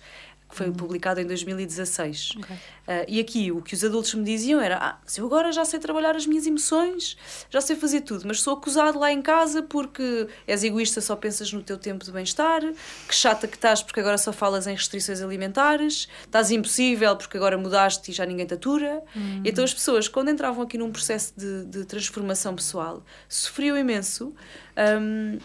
que 0.49 0.55
foi 0.55 0.67
uhum. 0.67 0.73
publicado 0.73 1.21
em 1.21 1.25
2016. 1.27 2.31
Okay. 2.37 2.55
Uh, 2.55 3.05
e 3.07 3.19
aqui 3.19 3.51
o 3.51 3.61
que 3.61 3.75
os 3.75 3.83
adultos 3.83 4.15
me 4.15 4.23
diziam 4.23 4.59
era: 4.59 4.77
ah, 4.77 4.97
se 5.05 5.21
eu 5.21 5.25
agora 5.27 5.51
já 5.51 5.63
sei 5.63 5.79
trabalhar 5.79 6.15
as 6.15 6.25
minhas 6.25 6.47
emoções, 6.47 7.15
já 7.49 7.61
sei 7.61 7.75
fazer 7.75 8.01
tudo, 8.01 8.27
mas 8.27 8.41
sou 8.41 8.55
acusado 8.55 8.97
lá 8.97 9.11
em 9.11 9.21
casa 9.21 9.61
porque 9.61 10.27
és 10.47 10.63
egoísta, 10.63 10.99
só 11.01 11.15
pensas 11.15 11.53
no 11.53 11.61
teu 11.61 11.77
tempo 11.77 12.03
de 12.03 12.11
bem-estar, 12.11 12.61
que 13.07 13.13
chata 13.13 13.47
que 13.47 13.55
estás 13.55 13.83
porque 13.83 13.99
agora 13.99 14.17
só 14.17 14.33
falas 14.33 14.65
em 14.65 14.73
restrições 14.73 15.21
alimentares, 15.21 16.07
estás 16.21 16.49
impossível 16.49 17.15
porque 17.15 17.37
agora 17.37 17.55
mudaste 17.55 18.09
e 18.09 18.13
já 18.13 18.25
ninguém 18.25 18.47
te 18.47 18.55
atura. 18.55 19.03
Uhum. 19.15 19.43
Então 19.45 19.63
as 19.63 19.73
pessoas, 19.73 20.07
quando 20.07 20.31
entravam 20.31 20.63
aqui 20.63 20.79
num 20.79 20.91
processo 20.91 21.33
de, 21.37 21.65
de 21.65 21.85
transformação 21.85 22.55
pessoal, 22.55 23.03
sofriam 23.27 23.77
imenso. 23.77 24.33
Um, 24.79 25.37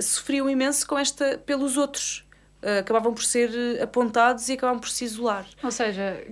sofriam 0.00 0.48
imenso 0.48 0.86
com 0.86 0.96
esta 0.96 1.36
pelos 1.38 1.76
outros 1.76 2.23
acabavam 2.80 3.12
por 3.12 3.24
ser 3.24 3.50
eh, 3.54 3.82
apontados 3.82 4.48
e 4.48 4.52
acabavam 4.54 4.80
por 4.80 4.88
se 4.88 5.04
isolar. 5.04 5.46
Ou 5.62 5.70
seja, 5.70 6.24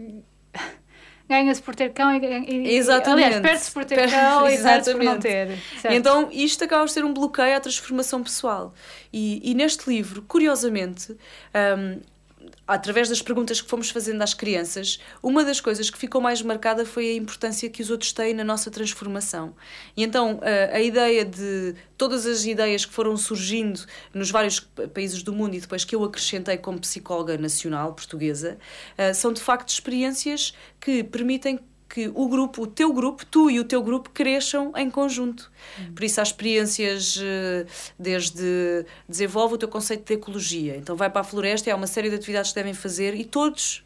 ganha-se 1.28 1.62
por 1.62 1.74
ter 1.74 1.92
cão 1.92 2.14
e, 2.14 2.18
e 2.18 2.76
Exatamente. 2.76 3.26
aliás, 3.26 3.42
perde-se 3.42 3.70
por 3.72 3.84
ter 3.84 4.10
cão 4.10 4.48
e 4.48 4.58
perde-se 4.58 4.92
por 4.92 5.02
não 5.04 5.18
ter. 5.18 5.58
Certo. 5.80 5.94
Então 5.94 6.28
isto 6.30 6.64
acaba 6.64 6.82
por 6.82 6.90
ser 6.90 7.04
um 7.04 7.12
bloqueio 7.12 7.56
à 7.56 7.60
transformação 7.60 8.22
pessoal. 8.22 8.74
E, 9.12 9.40
e 9.50 9.54
neste 9.54 9.88
livro, 9.88 10.22
curiosamente, 10.22 11.16
um, 11.78 12.00
através 12.66 13.08
das 13.08 13.20
perguntas 13.20 13.60
que 13.60 13.68
fomos 13.68 13.90
fazendo 13.90 14.22
às 14.22 14.34
crianças, 14.34 14.98
uma 15.22 15.44
das 15.44 15.60
coisas 15.60 15.90
que 15.90 15.98
ficou 15.98 16.20
mais 16.20 16.40
marcada 16.42 16.84
foi 16.84 17.10
a 17.10 17.14
importância 17.14 17.68
que 17.68 17.82
os 17.82 17.90
outros 17.90 18.12
têm 18.12 18.34
na 18.34 18.44
nossa 18.44 18.70
transformação. 18.70 19.54
E 19.96 20.02
então 20.02 20.40
a, 20.42 20.76
a 20.76 20.80
ideia 20.80 21.24
de 21.24 21.74
todas 21.96 22.26
as 22.26 22.44
ideias 22.44 22.84
que 22.84 22.92
foram 22.92 23.16
surgindo 23.16 23.80
nos 24.12 24.30
vários 24.30 24.60
países 24.92 25.22
do 25.22 25.32
mundo 25.32 25.54
e 25.54 25.60
depois 25.60 25.84
que 25.84 25.94
eu 25.94 26.02
acrescentei 26.04 26.56
como 26.56 26.80
psicóloga 26.80 27.36
nacional 27.36 27.92
portuguesa, 27.94 28.58
uh, 28.98 29.14
são 29.14 29.32
de 29.32 29.40
facto 29.40 29.68
experiências 29.68 30.54
que 30.80 31.04
permitem 31.04 31.60
que 31.92 32.10
o 32.14 32.26
grupo, 32.26 32.62
o 32.62 32.66
teu 32.66 32.90
grupo, 32.90 33.26
tu 33.26 33.50
e 33.50 33.60
o 33.60 33.64
teu 33.64 33.82
grupo 33.82 34.08
cresçam 34.08 34.72
em 34.74 34.90
conjunto. 34.90 35.52
Uhum. 35.78 35.92
Por 35.92 36.04
isso 36.04 36.20
há 36.20 36.22
experiências 36.22 37.20
eh, 37.22 37.66
desde 37.98 38.86
desenvolve 39.06 39.56
o 39.56 39.58
teu 39.58 39.68
conceito 39.68 40.06
de 40.06 40.14
ecologia. 40.14 40.74
Então 40.78 40.96
vai 40.96 41.10
para 41.10 41.20
a 41.20 41.24
floresta 41.24 41.68
e 41.68 41.72
há 41.72 41.76
uma 41.76 41.86
série 41.86 42.08
de 42.08 42.16
atividades 42.16 42.50
que 42.50 42.54
devem 42.54 42.72
fazer 42.72 43.14
e 43.14 43.26
todos 43.26 43.84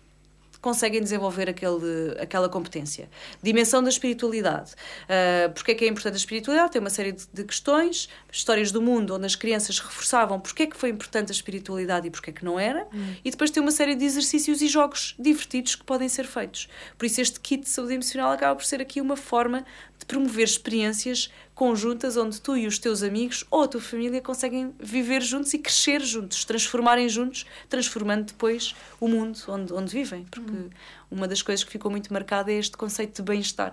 conseguem 0.67 1.01
desenvolver 1.01 1.49
aquele, 1.49 2.17
aquela 2.19 2.49
competência. 2.49 3.09
Dimensão 3.41 3.81
da 3.85 3.89
espiritualidade. 3.89 4.73
Uh, 5.05 5.53
porque 5.55 5.71
é 5.71 5.75
que 5.77 5.85
é 5.85 5.89
importante 5.89 6.15
a 6.15 6.17
espiritualidade? 6.17 6.73
Tem 6.73 6.81
uma 6.81 6.91
série 6.91 7.13
de, 7.13 7.25
de, 7.33 7.45
questões, 7.45 8.09
histórias 8.33 8.73
do 8.73 8.83
mundo 8.83 9.15
onde 9.15 9.27
as 9.27 9.37
crianças 9.37 9.79
reforçavam 9.79 10.41
porque 10.41 10.65
é 10.65 10.67
que 10.67 10.77
foi 10.77 10.89
importante 10.89 11.31
a 11.31 11.33
espiritualidade 11.33 12.09
e 12.09 12.11
porque 12.11 12.31
é 12.31 12.33
que 12.33 12.45
não 12.45 12.59
era, 12.59 12.85
hum. 12.93 13.15
e 13.25 13.31
depois 13.31 13.53
tem 13.53 13.63
uma 13.63 13.71
série 13.71 13.95
de 13.95 14.05
exercícios 14.05 14.61
e 14.61 14.67
jogos 14.67 15.15
divertidos 15.17 15.77
que 15.77 15.85
podem 15.85 16.09
ser 16.09 16.27
feitos. 16.27 16.69
Por 16.99 17.07
isso 17.07 17.21
este 17.21 17.39
kit 17.39 17.63
de 17.63 17.69
saúde 17.69 17.95
emocional 17.95 18.33
acaba 18.33 18.57
por 18.57 18.65
ser 18.65 18.81
aqui 18.81 19.01
uma 19.01 19.17
forma 19.17 19.65
de 19.97 20.05
promover 20.05 20.45
experiências 20.45 21.31
conjuntas 21.57 22.19
onde 22.19 22.39
tu 22.39 22.55
e 22.55 22.67
os 22.67 22.79
teus 22.79 23.03
amigos 23.03 23.43
ou 23.51 23.63
a 23.63 23.69
tua 23.69 23.81
família 23.81 24.21
conseguem 24.21 24.75
viver 24.79 25.23
juntos 25.23 25.55
e 25.55 25.59
crescer 25.59 26.03
juntos, 26.03 26.45
transformarem 26.45 27.09
juntos, 27.09 27.47
transformando 27.67 28.27
depois 28.27 28.77
o 29.01 29.09
mundo 29.09 29.39
onde, 29.49 29.73
onde 29.73 29.91
vivem. 29.91 30.25
Porque 30.31 30.53
uhum. 30.53 30.69
uma 31.11 31.27
das 31.27 31.41
coisas 31.41 31.65
que 31.65 31.73
ficou 31.73 31.91
muito 31.91 32.13
marcada 32.13 32.53
é 32.53 32.57
este 32.57 32.77
conceito 32.77 33.17
de 33.17 33.23
bem-estar, 33.23 33.73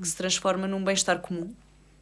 que 0.00 0.08
se 0.08 0.16
transforma 0.16 0.66
num 0.66 0.82
bem-estar 0.82 1.20
comum. 1.20 1.54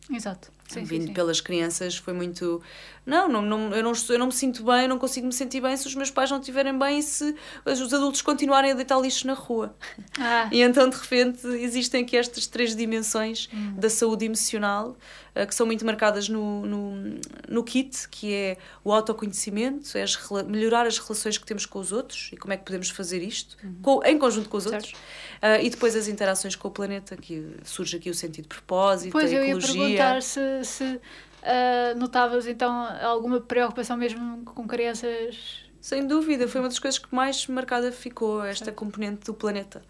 Exato. 0.09 0.56
Sim, 0.69 0.85
vindo 0.85 1.03
sim, 1.03 1.07
sim. 1.09 1.15
pelas 1.15 1.41
crianças 1.41 1.97
foi 1.97 2.13
muito 2.13 2.61
não, 3.05 3.29
não, 3.29 3.41
não, 3.43 3.75
eu 3.75 3.83
não 3.83 3.93
eu 4.09 4.19
não 4.19 4.27
me 4.27 4.33
sinto 4.33 4.65
bem 4.65 4.89
não 4.89 4.99
consigo 4.99 5.27
me 5.27 5.33
sentir 5.33 5.61
bem 5.61 5.77
se 5.77 5.87
os 5.87 5.95
meus 5.95 6.11
pais 6.11 6.31
não 6.31 6.41
estiverem 6.41 6.77
bem 6.77 6.99
e 6.99 7.03
se 7.03 7.35
os 7.65 7.95
adultos 7.95 8.21
continuarem 8.21 8.73
a 8.73 8.75
deitar 8.75 9.01
lixo 9.01 9.27
na 9.27 9.35
rua 9.35 9.77
ah. 10.19 10.49
e 10.51 10.61
então 10.61 10.89
de 10.89 10.97
repente 10.97 11.47
existem 11.47 12.03
aqui 12.03 12.17
estas 12.17 12.47
três 12.47 12.75
dimensões 12.75 13.49
hum. 13.53 13.75
da 13.77 13.89
saúde 13.89 14.25
emocional 14.25 14.97
que 15.45 15.55
são 15.55 15.67
muito 15.67 15.85
marcadas 15.85 16.29
no, 16.29 16.65
no, 16.65 17.21
no 17.49 17.65
kit 17.65 18.09
que 18.09 18.33
é 18.33 18.57
o 18.83 18.93
autoconhecimento 18.93 19.99
é 19.99 20.03
as, 20.03 20.17
melhorar 20.47 20.87
as 20.87 20.99
relações 20.99 21.37
que 21.37 21.45
temos 21.45 21.67
com 21.67 21.79
os 21.79 21.93
outros 21.93 22.31
e 22.33 22.37
como 22.37 22.55
é 22.55 22.57
que 22.57 22.65
podemos 22.65 22.89
fazer 22.89 23.23
isto 23.23 23.57
uhum. 23.63 23.75
com, 23.83 24.05
em 24.05 24.19
conjunto 24.19 24.49
com 24.49 24.57
os 24.57 24.65
certo. 24.65 24.77
outros 24.77 24.93
uh, 24.95 25.63
e 25.63 25.69
depois 25.69 25.95
as 25.97 26.09
interações 26.09 26.57
com 26.57 26.69
o 26.69 26.71
planeta 26.71 27.17
que 27.17 27.57
surge 27.65 27.97
aqui 27.97 28.09
o 28.09 28.15
sentido 28.15 28.45
de 28.45 28.49
propósito 28.49 29.13
pois 29.13 29.33
a 29.33 29.35
ecologia. 29.35 29.51
eu 29.51 29.89
ia 29.89 29.97
perguntar 29.97 30.23
se 30.23 30.65
se 30.65 31.01
uh, 31.47 31.99
notavas 31.99 32.47
então 32.47 32.73
alguma 33.03 33.41
preocupação 33.41 33.97
mesmo 33.97 34.45
com 34.45 34.67
crianças. 34.67 35.65
Sem 35.81 36.07
dúvida, 36.07 36.49
foi 36.49 36.61
uma 36.61 36.69
das 36.69 36.79
coisas 36.79 36.99
que 36.99 37.15
mais 37.15 37.47
marcada 37.47 37.93
ficou, 37.93 38.43
esta 38.45 38.67
certo. 38.67 38.77
componente 38.77 39.27
do 39.27 39.35
planeta. 39.35 39.83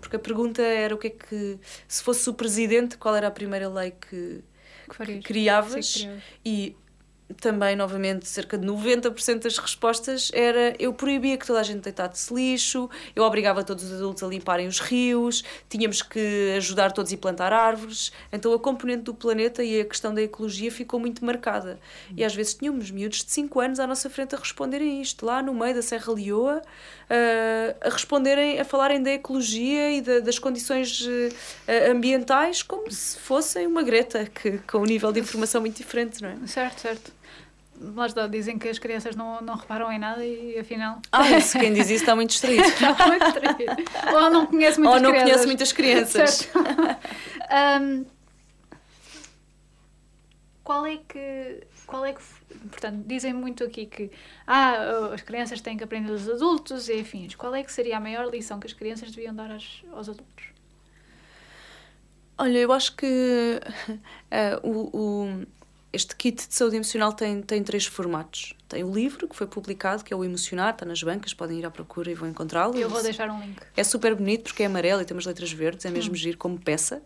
Porque 0.00 0.16
a 0.16 0.18
pergunta 0.18 0.62
era 0.62 0.94
o 0.94 0.98
que 0.98 1.08
é 1.08 1.10
que, 1.10 1.58
se 1.88 2.02
fosse 2.02 2.28
o 2.30 2.34
presidente, 2.34 2.96
qual 2.96 3.16
era 3.16 3.26
a 3.26 3.30
primeira 3.30 3.68
lei 3.68 3.90
que, 3.90 4.42
que, 4.90 5.04
que 5.04 5.20
criavas? 5.20 5.86
Sim, 5.86 6.20
e 6.44 6.76
também, 7.38 7.76
novamente, 7.76 8.26
cerca 8.26 8.56
de 8.56 8.66
90% 8.66 9.42
das 9.42 9.58
respostas 9.58 10.30
era 10.34 10.74
eu 10.78 10.92
proibia 10.92 11.36
que 11.36 11.46
toda 11.46 11.60
a 11.60 11.62
gente 11.62 11.80
deitasse 11.80 12.32
lixo, 12.32 12.88
eu 13.14 13.22
obrigava 13.24 13.62
todos 13.62 13.84
os 13.84 13.92
adultos 13.92 14.22
a 14.22 14.26
limparem 14.26 14.66
os 14.66 14.80
rios, 14.80 15.44
tínhamos 15.68 16.02
que 16.02 16.54
ajudar 16.56 16.92
todos 16.92 17.12
a 17.12 17.16
plantar 17.16 17.52
árvores. 17.52 18.12
Então 18.32 18.52
a 18.52 18.58
componente 18.58 19.02
do 19.02 19.14
planeta 19.14 19.62
e 19.62 19.80
a 19.80 19.84
questão 19.84 20.14
da 20.14 20.22
ecologia 20.22 20.70
ficou 20.70 20.98
muito 20.98 21.24
marcada. 21.24 21.78
E 22.16 22.24
às 22.24 22.34
vezes 22.34 22.54
tínhamos 22.54 22.90
miúdos 22.90 23.24
de 23.24 23.30
5 23.30 23.60
anos 23.60 23.80
à 23.80 23.86
nossa 23.86 24.08
frente 24.10 24.34
a 24.34 24.38
responderem 24.38 25.00
isto, 25.00 25.24
lá 25.24 25.42
no 25.42 25.54
meio 25.54 25.74
da 25.74 25.82
Serra 25.82 26.12
Leoa, 26.12 26.62
a 27.80 27.88
responderem, 27.88 28.60
a 28.60 28.64
falarem 28.64 29.02
da 29.02 29.10
ecologia 29.10 29.90
e 29.90 30.00
das 30.00 30.38
condições 30.38 31.00
uh, 31.00 31.90
ambientais 31.90 32.62
como 32.62 32.90
se 32.90 33.18
fossem 33.18 33.66
uma 33.66 33.82
Greta, 33.82 34.26
que, 34.26 34.58
com 34.58 34.78
um 34.78 34.84
nível 34.84 35.10
de 35.10 35.20
informação 35.20 35.60
muito 35.60 35.76
diferente, 35.76 36.22
não 36.22 36.28
é? 36.28 36.46
Certo, 36.46 36.80
certo 36.80 37.19
lá 37.80 38.06
está, 38.06 38.26
dizem 38.26 38.58
que 38.58 38.68
as 38.68 38.78
crianças 38.78 39.16
não, 39.16 39.40
não 39.40 39.56
reparam 39.56 39.90
em 39.90 39.98
nada 39.98 40.24
e 40.24 40.58
afinal. 40.58 41.00
Ah, 41.10 41.30
isso, 41.36 41.58
quem 41.58 41.72
diz 41.72 41.86
isso 41.86 42.02
está 42.02 42.14
muito 42.14 42.30
distraído. 42.30 42.62
está 42.62 43.06
muito 43.06 43.24
distraído. 43.24 43.64
Ou 44.14 44.30
não 44.30 44.46
conhece 44.46 44.78
muitas 44.78 44.96
Ou 44.96 45.02
não 45.02 45.10
crianças. 45.10 45.30
conhece 45.30 45.46
muitas 45.46 45.72
crianças. 45.72 46.50
um, 47.80 48.04
qual 50.62 50.86
é 50.86 50.96
que. 50.98 51.66
Qual 51.86 52.04
é 52.04 52.12
que. 52.12 52.20
Portanto, 52.70 53.02
dizem 53.06 53.32
muito 53.32 53.64
aqui 53.64 53.86
que 53.86 54.10
ah, 54.46 55.10
as 55.14 55.22
crianças 55.22 55.60
têm 55.60 55.76
que 55.76 55.82
aprender 55.82 56.08
dos 56.08 56.28
adultos 56.28 56.88
e 56.88 57.00
afins. 57.00 57.34
Qual 57.34 57.54
é 57.54 57.64
que 57.64 57.72
seria 57.72 57.96
a 57.96 58.00
maior 58.00 58.28
lição 58.30 58.60
que 58.60 58.66
as 58.66 58.72
crianças 58.72 59.10
deviam 59.10 59.34
dar 59.34 59.50
aos, 59.50 59.82
aos 59.92 60.08
adultos? 60.08 60.44
Olha, 62.36 62.58
eu 62.58 62.72
acho 62.72 62.96
que 62.96 63.60
uh, 64.32 64.60
o, 64.66 64.96
o 64.96 65.46
este 65.92 66.14
kit 66.14 66.46
de 66.46 66.54
saúde 66.54 66.76
emocional 66.76 67.12
tem, 67.12 67.42
tem 67.42 67.62
três 67.62 67.86
formatos. 67.86 68.54
Tem 68.70 68.84
o 68.84 68.94
livro, 68.94 69.26
que 69.26 69.34
foi 69.34 69.48
publicado, 69.48 70.04
que 70.04 70.14
é 70.14 70.16
o 70.16 70.22
Emocionar, 70.22 70.72
está 70.72 70.86
nas 70.86 71.02
bancas, 71.02 71.34
podem 71.34 71.58
ir 71.58 71.66
à 71.66 71.70
procura 71.72 72.08
e 72.08 72.14
vão 72.14 72.28
encontrá-lo. 72.28 72.78
Eu 72.78 72.88
vou 72.88 73.02
deixar 73.02 73.28
um 73.28 73.40
link. 73.40 73.60
É 73.76 73.82
super 73.82 74.14
bonito 74.14 74.44
porque 74.44 74.62
é 74.62 74.66
amarelo 74.66 75.02
e 75.02 75.04
tem 75.04 75.16
umas 75.16 75.26
letras 75.26 75.50
verdes, 75.50 75.84
é 75.84 75.90
mesmo 75.90 76.12
hum. 76.12 76.16
giro 76.16 76.38
como 76.38 76.56
peça. 76.56 77.02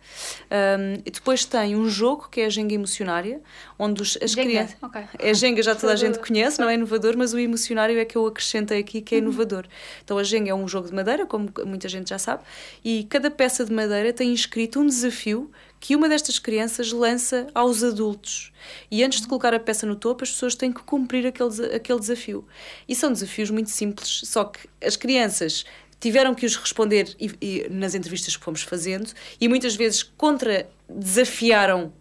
Um, 0.50 1.00
e 1.06 1.10
depois 1.10 1.46
tem 1.46 1.74
um 1.74 1.88
jogo, 1.88 2.28
que 2.30 2.42
é 2.42 2.44
a 2.44 2.48
Jenga 2.50 2.74
Emocionária, 2.74 3.40
onde 3.78 4.02
os, 4.02 4.18
as 4.22 4.34
crianças. 4.34 4.76
Okay. 4.82 5.04
É 5.18 5.30
a 5.30 5.32
Jenga, 5.32 5.62
já 5.62 5.74
toda 5.74 5.94
a 5.94 5.96
gente 5.96 6.18
conhece, 6.26 6.60
não 6.60 6.68
é 6.68 6.74
inovador, 6.74 7.16
mas 7.16 7.32
o 7.32 7.38
Emocionário 7.38 7.98
é 7.98 8.04
que 8.04 8.18
eu 8.18 8.26
acrescentei 8.26 8.80
aqui, 8.80 9.00
que 9.00 9.14
é 9.14 9.18
uhum. 9.18 9.24
inovador. 9.24 9.66
Então 10.04 10.18
a 10.18 10.22
Jenga 10.22 10.50
é 10.50 10.54
um 10.54 10.68
jogo 10.68 10.88
de 10.88 10.94
madeira, 10.94 11.24
como 11.24 11.50
muita 11.64 11.88
gente 11.88 12.10
já 12.10 12.18
sabe, 12.18 12.42
e 12.84 13.04
cada 13.04 13.30
peça 13.30 13.64
de 13.64 13.72
madeira 13.72 14.12
tem 14.12 14.30
inscrito 14.34 14.80
um 14.80 14.86
desafio 14.86 15.50
que 15.84 15.94
uma 15.94 16.08
destas 16.08 16.38
crianças 16.38 16.92
lança 16.92 17.46
aos 17.54 17.82
adultos. 17.82 18.54
E 18.90 19.04
antes 19.04 19.20
de 19.20 19.26
colocar 19.26 19.52
a 19.52 19.60
peça 19.60 19.86
no 19.86 19.94
topo, 19.94 20.24
as 20.24 20.30
pessoas 20.30 20.54
têm 20.54 20.72
que 20.72 20.82
cumprir 20.82 21.26
aquele, 21.26 21.76
aquele 21.76 22.00
desafio. 22.00 22.48
E 22.88 22.94
são 22.94 23.12
desafios 23.12 23.50
muito 23.50 23.68
simples, 23.68 24.22
só 24.24 24.44
que 24.44 24.66
as 24.82 24.96
crianças 24.96 25.66
tiveram 26.00 26.34
que 26.34 26.46
os 26.46 26.56
responder 26.56 27.14
e, 27.20 27.30
e, 27.38 27.68
nas 27.68 27.94
entrevistas 27.94 28.34
que 28.34 28.42
fomos 28.42 28.62
fazendo 28.62 29.12
e 29.38 29.46
muitas 29.46 29.76
vezes 29.76 30.02
contra 30.02 30.66
desafiaram 30.88 31.92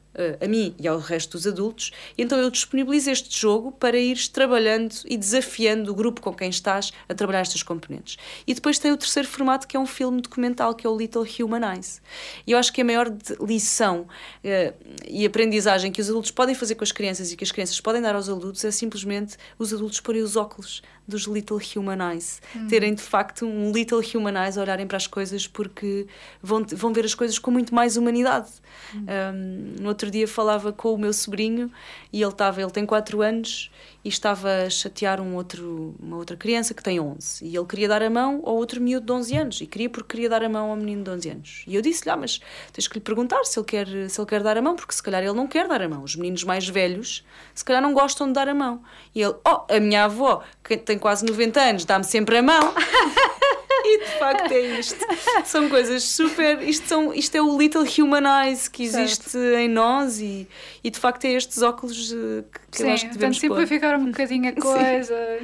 a 0.41 0.47
mim 0.47 0.75
e 0.79 0.87
ao 0.87 0.99
resto 0.99 1.31
dos 1.37 1.47
adultos, 1.47 1.91
então 2.17 2.37
eu 2.39 2.49
disponibilizo 2.49 3.09
este 3.09 3.39
jogo 3.39 3.71
para 3.71 3.97
ires 3.97 4.27
trabalhando 4.27 4.93
e 5.05 5.17
desafiando 5.17 5.91
o 5.91 5.95
grupo 5.95 6.21
com 6.21 6.33
quem 6.33 6.49
estás 6.49 6.91
a 7.09 7.13
trabalhar 7.13 7.41
estas 7.41 7.63
componentes. 7.63 8.17
E 8.45 8.53
depois 8.53 8.77
tem 8.77 8.91
o 8.91 8.97
terceiro 8.97 9.27
formato, 9.27 9.67
que 9.67 9.75
é 9.75 9.79
um 9.79 9.85
filme 9.85 10.21
documental, 10.21 10.75
que 10.75 10.85
é 10.85 10.89
o 10.89 10.97
Little 10.97 11.25
Human 11.39 11.73
Eyes. 11.73 12.01
E 12.45 12.51
eu 12.51 12.57
acho 12.57 12.71
que 12.71 12.81
a 12.81 12.85
maior 12.85 13.11
lição 13.41 14.01
uh, 14.01 14.73
e 15.07 15.25
aprendizagem 15.25 15.91
que 15.91 16.01
os 16.01 16.09
adultos 16.09 16.31
podem 16.31 16.55
fazer 16.55 16.75
com 16.75 16.83
as 16.83 16.91
crianças 16.91 17.31
e 17.31 17.37
que 17.37 17.43
as 17.43 17.51
crianças 17.51 17.79
podem 17.79 18.01
dar 18.01 18.15
aos 18.15 18.29
adultos 18.29 18.63
é 18.63 18.71
simplesmente 18.71 19.37
os 19.57 19.73
adultos 19.73 19.99
porem 19.99 20.21
os 20.21 20.35
óculos 20.35 20.81
dos 21.07 21.23
Little 21.23 21.59
Human 21.75 22.11
Eyes. 22.11 22.41
Uhum. 22.55 22.67
Terem 22.67 22.93
de 22.93 23.01
facto 23.01 23.45
um 23.45 23.71
Little 23.71 24.01
Human 24.13 24.41
Eyes, 24.43 24.57
olharem 24.57 24.87
para 24.87 24.97
as 24.97 25.07
coisas 25.07 25.47
porque 25.47 26.07
vão, 26.41 26.63
vão 26.63 26.93
ver 26.93 27.05
as 27.05 27.13
coisas 27.13 27.37
com 27.37 27.51
muito 27.51 27.73
mais 27.73 27.97
humanidade. 27.97 28.49
Uhum. 28.93 29.01
Um, 29.01 29.81
no 29.81 29.89
outro 29.89 30.09
dia 30.09 30.27
falava 30.27 30.71
com 30.71 30.93
o 30.93 30.97
meu 30.97 31.13
sobrinho 31.13 31.71
e 32.11 32.21
ele 32.21 32.31
estava, 32.31 32.61
ele 32.61 32.71
tem 32.71 32.85
4 32.85 33.21
anos 33.21 33.71
e 34.03 34.09
estava 34.09 34.65
a 34.65 34.69
chatear 34.69 35.21
um 35.21 35.35
outro, 35.35 35.95
uma 35.99 36.17
outra 36.17 36.35
criança 36.35 36.73
que 36.73 36.83
tem 36.83 36.99
11 36.99 37.45
e 37.45 37.55
ele 37.55 37.65
queria 37.65 37.87
dar 37.87 38.01
a 38.01 38.09
mão 38.09 38.41
ao 38.45 38.55
outro 38.55 38.81
miúdo 38.81 39.05
de 39.05 39.11
11 39.11 39.37
anos 39.37 39.61
e 39.61 39.67
queria 39.67 39.89
porque 39.89 40.09
queria 40.09 40.29
dar 40.29 40.43
a 40.43 40.49
mão 40.49 40.69
ao 40.69 40.75
menino 40.75 41.03
de 41.03 41.09
11 41.09 41.29
anos. 41.29 41.63
E 41.67 41.75
eu 41.75 41.81
disse-lhe, 41.81 42.11
ah, 42.11 42.17
mas 42.17 42.39
tens 42.71 42.87
que 42.87 42.95
lhe 42.95 43.01
perguntar 43.01 43.43
se 43.45 43.57
ele, 43.57 43.65
quer, 43.65 43.87
se 44.09 44.19
ele 44.19 44.27
quer 44.27 44.43
dar 44.43 44.57
a 44.57 44.61
mão, 44.61 44.75
porque 44.75 44.93
se 44.93 45.01
calhar 45.01 45.23
ele 45.23 45.33
não 45.33 45.47
quer 45.47 45.67
dar 45.67 45.81
a 45.81 45.87
mão. 45.87 46.03
Os 46.03 46.15
meninos 46.15 46.43
mais 46.43 46.67
velhos, 46.67 47.23
se 47.53 47.63
calhar 47.63 47.81
não 47.81 47.93
gostam 47.93 48.27
de 48.27 48.33
dar 48.33 48.47
a 48.47 48.53
mão. 48.53 48.81
E 49.15 49.21
ele, 49.21 49.35
oh, 49.45 49.61
a 49.73 49.79
minha 49.79 50.05
avó, 50.05 50.43
que 50.63 50.77
tem 50.77 50.97
quase 50.97 51.25
90 51.25 51.61
anos, 51.61 51.85
dá-me 51.85 52.03
sempre 52.03 52.37
a 52.37 52.43
mão. 52.43 52.73
e 53.85 53.99
de 53.99 54.19
facto 54.19 54.51
é 54.51 54.79
isto. 54.79 55.05
São 55.45 55.69
coisas 55.69 56.03
super. 56.03 56.61
Isto, 56.61 56.87
são, 56.87 57.13
isto 57.13 57.35
é 57.35 57.41
o 57.41 57.57
little 57.57 57.85
humanize 57.99 58.69
que 58.69 58.83
existe 58.83 59.29
certo. 59.29 59.57
em 59.57 59.67
nós 59.67 60.19
e, 60.19 60.47
e 60.83 60.89
de 60.89 60.99
facto 60.99 61.25
é 61.25 61.33
estes 61.33 61.61
óculos 61.61 62.11
eh, 62.11 62.43
que, 62.51 62.59
que 62.71 62.77
Sim, 62.77 62.87
eu 62.87 62.93
acho 62.93 63.05
que 63.07 63.13
devemos 63.13 63.39
simplificar 63.39 63.99
um 63.99 64.05
bocadinho 64.05 64.49
a 64.49 64.53
coisa. 64.59 65.39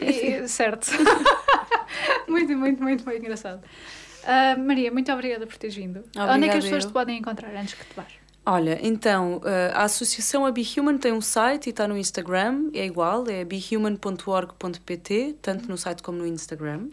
E, 0.00 0.46
certo. 0.48 0.88
muito, 2.28 2.56
muito, 2.56 2.82
muito, 2.82 3.04
muito 3.04 3.24
engraçado. 3.24 3.62
Uh, 4.22 4.60
Maria, 4.60 4.92
muito 4.92 5.10
obrigada 5.10 5.46
por 5.46 5.56
teres 5.56 5.74
vindo. 5.74 6.00
Obrigada 6.00 6.32
Onde 6.34 6.46
é 6.46 6.50
que 6.50 6.58
as 6.58 6.64
pessoas 6.64 6.84
eu. 6.84 6.90
te 6.90 6.92
podem 6.92 7.18
encontrar 7.18 7.54
antes 7.56 7.74
que 7.74 7.84
te 7.84 7.94
vás? 7.94 8.27
Olha, 8.46 8.78
então, 8.82 9.42
eh, 9.44 9.70
a 9.74 9.82
associação 9.82 10.46
A 10.46 10.50
Be 10.50 10.66
Human 10.76 10.96
tem 10.96 11.12
um 11.12 11.20
site 11.20 11.66
e 11.66 11.70
está 11.70 11.86
no 11.86 11.98
Instagram, 11.98 12.70
é 12.72 12.86
igual, 12.86 13.28
é 13.28 13.44
behuman.org.pt, 13.44 15.36
tanto 15.42 15.68
no 15.68 15.76
site 15.76 16.02
como 16.02 16.16
no 16.16 16.26
Instagram. 16.26 16.88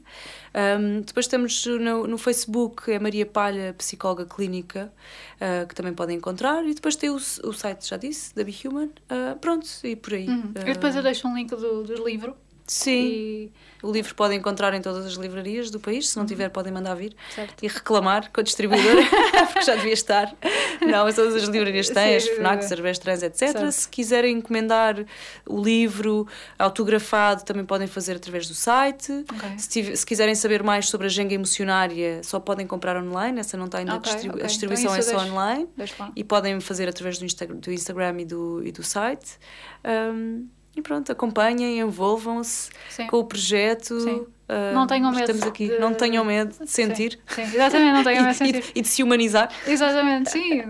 Um, 0.54 1.00
depois 1.00 1.28
temos 1.28 1.66
no, 1.66 2.08
no, 2.08 2.18
Facebook, 2.18 2.92
é 2.92 3.00
Maria 3.00 3.26
Palha, 3.26 3.74
psicóloga 3.78 4.26
clínica, 4.26 4.92
uh, 5.36 5.66
que 5.66 5.74
também 5.74 5.94
podem 5.94 6.18
encontrar. 6.18 6.66
E 6.66 6.74
depois 6.74 6.98
tem 6.98 7.10
o, 7.10 7.16
o 7.16 7.54
site, 7.54 7.88
já 7.88 7.96
disse, 7.96 8.36
da 8.36 8.44
Be 8.44 8.54
Human. 8.66 8.88
Uh, 8.88 9.40
pronto, 9.40 9.66
e 9.86 9.96
por 9.96 10.14
aí. 10.14 10.28
Uhum. 10.28 10.52
E 10.58 10.74
depois 10.74 10.94
eu 10.94 11.04
deixo 11.04 11.26
um 11.26 11.36
link 11.36 11.52
do, 11.52 11.84
do 11.84 12.06
livro 12.06 12.36
Sim. 12.68 12.92
E... 12.92 13.52
O 13.86 13.92
livro 13.92 14.16
podem 14.16 14.40
encontrar 14.40 14.74
em 14.74 14.82
todas 14.82 15.06
as 15.06 15.14
livrarias 15.14 15.70
do 15.70 15.80
país. 15.80 16.10
Se 16.10 16.16
não 16.16 16.24
uhum. 16.24 16.28
tiver, 16.28 16.50
podem 16.50 16.74
mandar 16.74 16.96
vir 16.96 17.16
certo. 17.36 17.64
e 17.64 17.68
reclamar 17.68 18.32
com 18.32 18.42
a 18.42 18.44
distribuidora, 18.44 19.02
porque 19.54 19.62
já 19.62 19.76
devia 19.76 19.94
estar. 19.94 20.34
Não, 20.82 21.04
mas 21.04 21.16
todas 21.16 21.36
as 21.36 21.44
livrarias 21.44 21.90
têm, 21.90 22.20
Sim, 22.20 22.32
as 22.32 22.36
FNAC, 22.36 22.64
Cervés 22.64 22.98
Trans, 22.98 23.22
etc. 23.22 23.38
Certo. 23.38 23.72
Se 23.72 23.88
quiserem 23.88 24.38
encomendar 24.38 25.06
o 25.46 25.62
livro 25.62 26.28
autografado, 26.58 27.44
também 27.44 27.64
podem 27.64 27.86
fazer 27.86 28.16
através 28.16 28.48
do 28.48 28.56
site. 28.56 29.12
Okay. 29.12 29.60
Se, 29.60 29.98
se, 29.98 30.06
quiserem 30.06 30.34
saber 30.34 30.64
mais 30.64 30.90
sobre 30.90 31.06
a 31.06 31.10
Jenga 31.10 31.36
Emocionária, 31.36 32.24
só 32.24 32.40
podem 32.40 32.66
comprar 32.66 32.98
online. 32.98 33.40
Essa 33.40 33.56
não 33.56 33.66
está 33.66 33.78
ainda 33.78 33.98
okay, 33.98 34.14
distribu 34.14 34.36
okay. 34.36 34.46
A 34.46 34.48
distribuição 34.48 34.86
então, 34.86 34.98
é 34.98 35.02
só 35.04 35.18
deixo, 35.20 35.32
online. 35.32 35.70
Deixo 35.78 35.96
e 36.16 36.24
podem 36.24 36.60
fazer 36.60 36.90
através 36.90 37.20
do, 37.20 37.26
Insta 37.26 37.46
do 37.46 37.72
Instagram 37.72 38.22
e 38.22 38.26
do, 38.26 38.64
e 38.66 38.72
do 38.72 38.82
site. 38.82 39.38
Um, 39.86 40.48
e 40.76 40.82
pronto, 40.82 41.12
acompanhem, 41.12 41.80
envolvam-se 41.80 42.70
com 43.10 43.18
o 43.18 43.24
projeto. 43.24 44.00
Sim. 44.00 44.26
Uh, 44.48 44.74
não 44.74 44.86
tenham 44.86 45.12
medo. 45.12 45.22
Estamos 45.22 45.44
aqui. 45.44 45.70
De... 45.70 45.80
Não 45.80 45.94
tenham 45.94 46.24
medo 46.24 46.64
de 46.64 46.70
sentir. 46.70 47.20
Sim, 47.28 47.46
sim. 47.46 47.56
exatamente, 47.56 47.94
não 47.94 48.04
tenham 48.04 48.24
medo 48.26 48.32
de 48.32 48.38
sentir. 48.38 48.56
e, 48.56 48.62
de, 48.62 48.72
e 48.76 48.82
de 48.82 48.88
se 48.88 49.02
humanizar. 49.02 49.50
Exatamente, 49.66 50.32
sim. 50.32 50.62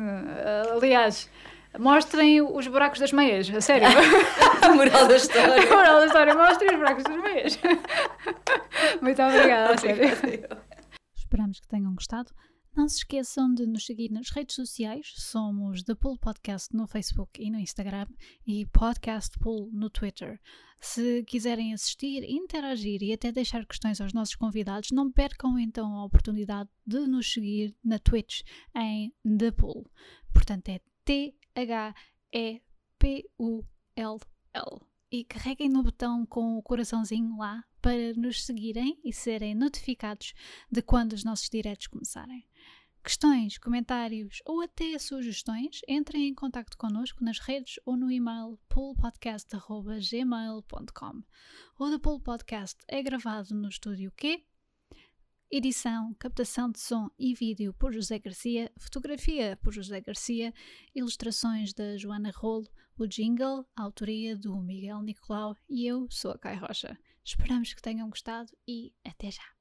Aliás, 0.74 1.30
mostrem 1.80 2.42
os 2.42 2.68
buracos 2.68 3.00
das 3.00 3.12
meias, 3.12 3.50
a 3.54 3.62
sério. 3.62 3.88
a 4.62 4.74
moral 4.74 5.08
da 5.08 5.16
história. 5.16 5.64
a 5.64 5.76
moral 5.76 6.00
da 6.00 6.06
história, 6.06 6.36
mostrem 6.36 6.72
os 6.72 6.78
buracos 6.78 7.04
das 7.04 7.18
meias. 7.18 7.60
Muito 9.02 9.22
obrigada, 9.22 9.74
a 9.74 9.78
sério. 9.78 10.48
Esperamos 11.18 11.60
que 11.60 11.68
tenham 11.68 11.94
gostado. 11.94 12.32
Não 12.76 12.90
se 12.90 12.98
esqueçam 12.98 13.54
de 13.54 13.66
nos 13.66 13.86
seguir 13.86 14.12
nas 14.12 14.30
redes 14.30 14.54
sociais. 14.54 15.14
Somos 15.16 15.82
The 15.82 15.96
Pool 15.96 16.18
Podcast 16.18 16.76
no 16.76 16.86
Facebook 16.86 17.42
e 17.42 17.50
no 17.50 17.58
Instagram 17.58 18.06
e 18.46 18.66
Podcast 18.66 19.40
Pool 19.40 19.70
no 19.72 19.90
Twitter. 19.90 20.42
Se 20.82 21.24
quiserem 21.24 21.74
assistir, 21.74 22.30
interagir 22.30 23.02
e 23.02 23.14
até 23.14 23.32
deixar 23.32 23.66
questões 23.66 24.02
aos 24.02 24.12
nossos 24.12 24.36
convidados, 24.36 24.92
não 24.92 25.10
percam 25.10 25.58
então 25.58 25.96
a 25.96 26.04
oportunidade 26.04 26.70
de 26.86 27.08
nos 27.08 27.32
seguir 27.32 27.74
na 27.82 27.98
Twitch 27.98 28.42
em 28.76 29.14
The 29.24 29.52
Pool. 29.52 29.90
Portanto, 30.34 30.68
é 30.68 30.82
T-H-E-P-U-L-L. 31.06 31.96
E 35.10 35.24
carreguem 35.24 35.70
no 35.70 35.82
botão 35.82 36.26
com 36.26 36.58
o 36.58 36.62
coraçãozinho 36.62 37.38
lá 37.38 37.64
para 37.86 38.14
nos 38.16 38.44
seguirem 38.44 39.00
e 39.04 39.14
serem 39.14 39.54
notificados 39.54 40.34
de 40.72 40.82
quando 40.82 41.14
os 41.14 41.24
nossos 41.24 41.48
diretos 41.48 41.86
começarem 41.86 42.44
questões, 43.04 43.60
comentários 43.60 44.42
ou 44.44 44.64
até 44.64 44.98
sugestões, 44.98 45.82
entrem 45.88 46.30
em 46.30 46.34
contato 46.34 46.76
connosco 46.80 47.24
nas 47.24 47.38
redes 47.38 47.76
ou 47.86 47.96
no 47.96 48.12
e-mail 48.12 48.58
poolpodcast.gmail.com. 48.70 51.24
O 51.78 51.92
The 51.92 52.00
Pool 52.00 52.20
Podcast 52.22 52.84
é 52.88 53.04
gravado 53.04 53.54
no 53.54 53.70
estúdio 53.70 54.12
Q. 54.18 54.44
Edição, 55.52 56.12
captação 56.16 56.72
de 56.72 56.80
som 56.80 57.12
e 57.20 57.36
vídeo 57.36 57.72
por 57.76 57.94
José 57.94 58.18
Garcia, 58.18 58.72
fotografia 58.80 59.60
por 59.62 59.72
José 59.72 60.02
Garcia, 60.02 60.52
ilustrações 60.96 61.72
da 61.72 61.96
Joana 61.98 62.32
Rolo, 62.36 62.68
o 62.98 63.06
jingle, 63.06 63.64
a 63.76 63.84
autoria 63.84 64.36
do 64.36 64.60
Miguel 64.60 65.04
Nicolau 65.04 65.56
e 65.70 65.86
eu 65.86 66.08
sou 66.10 66.32
a 66.32 66.38
Kai 66.40 66.56
Rocha. 66.56 66.98
Esperamos 67.26 67.74
que 67.74 67.82
tenham 67.82 68.08
gostado 68.08 68.56
e 68.68 68.94
até 69.04 69.32
já! 69.32 69.55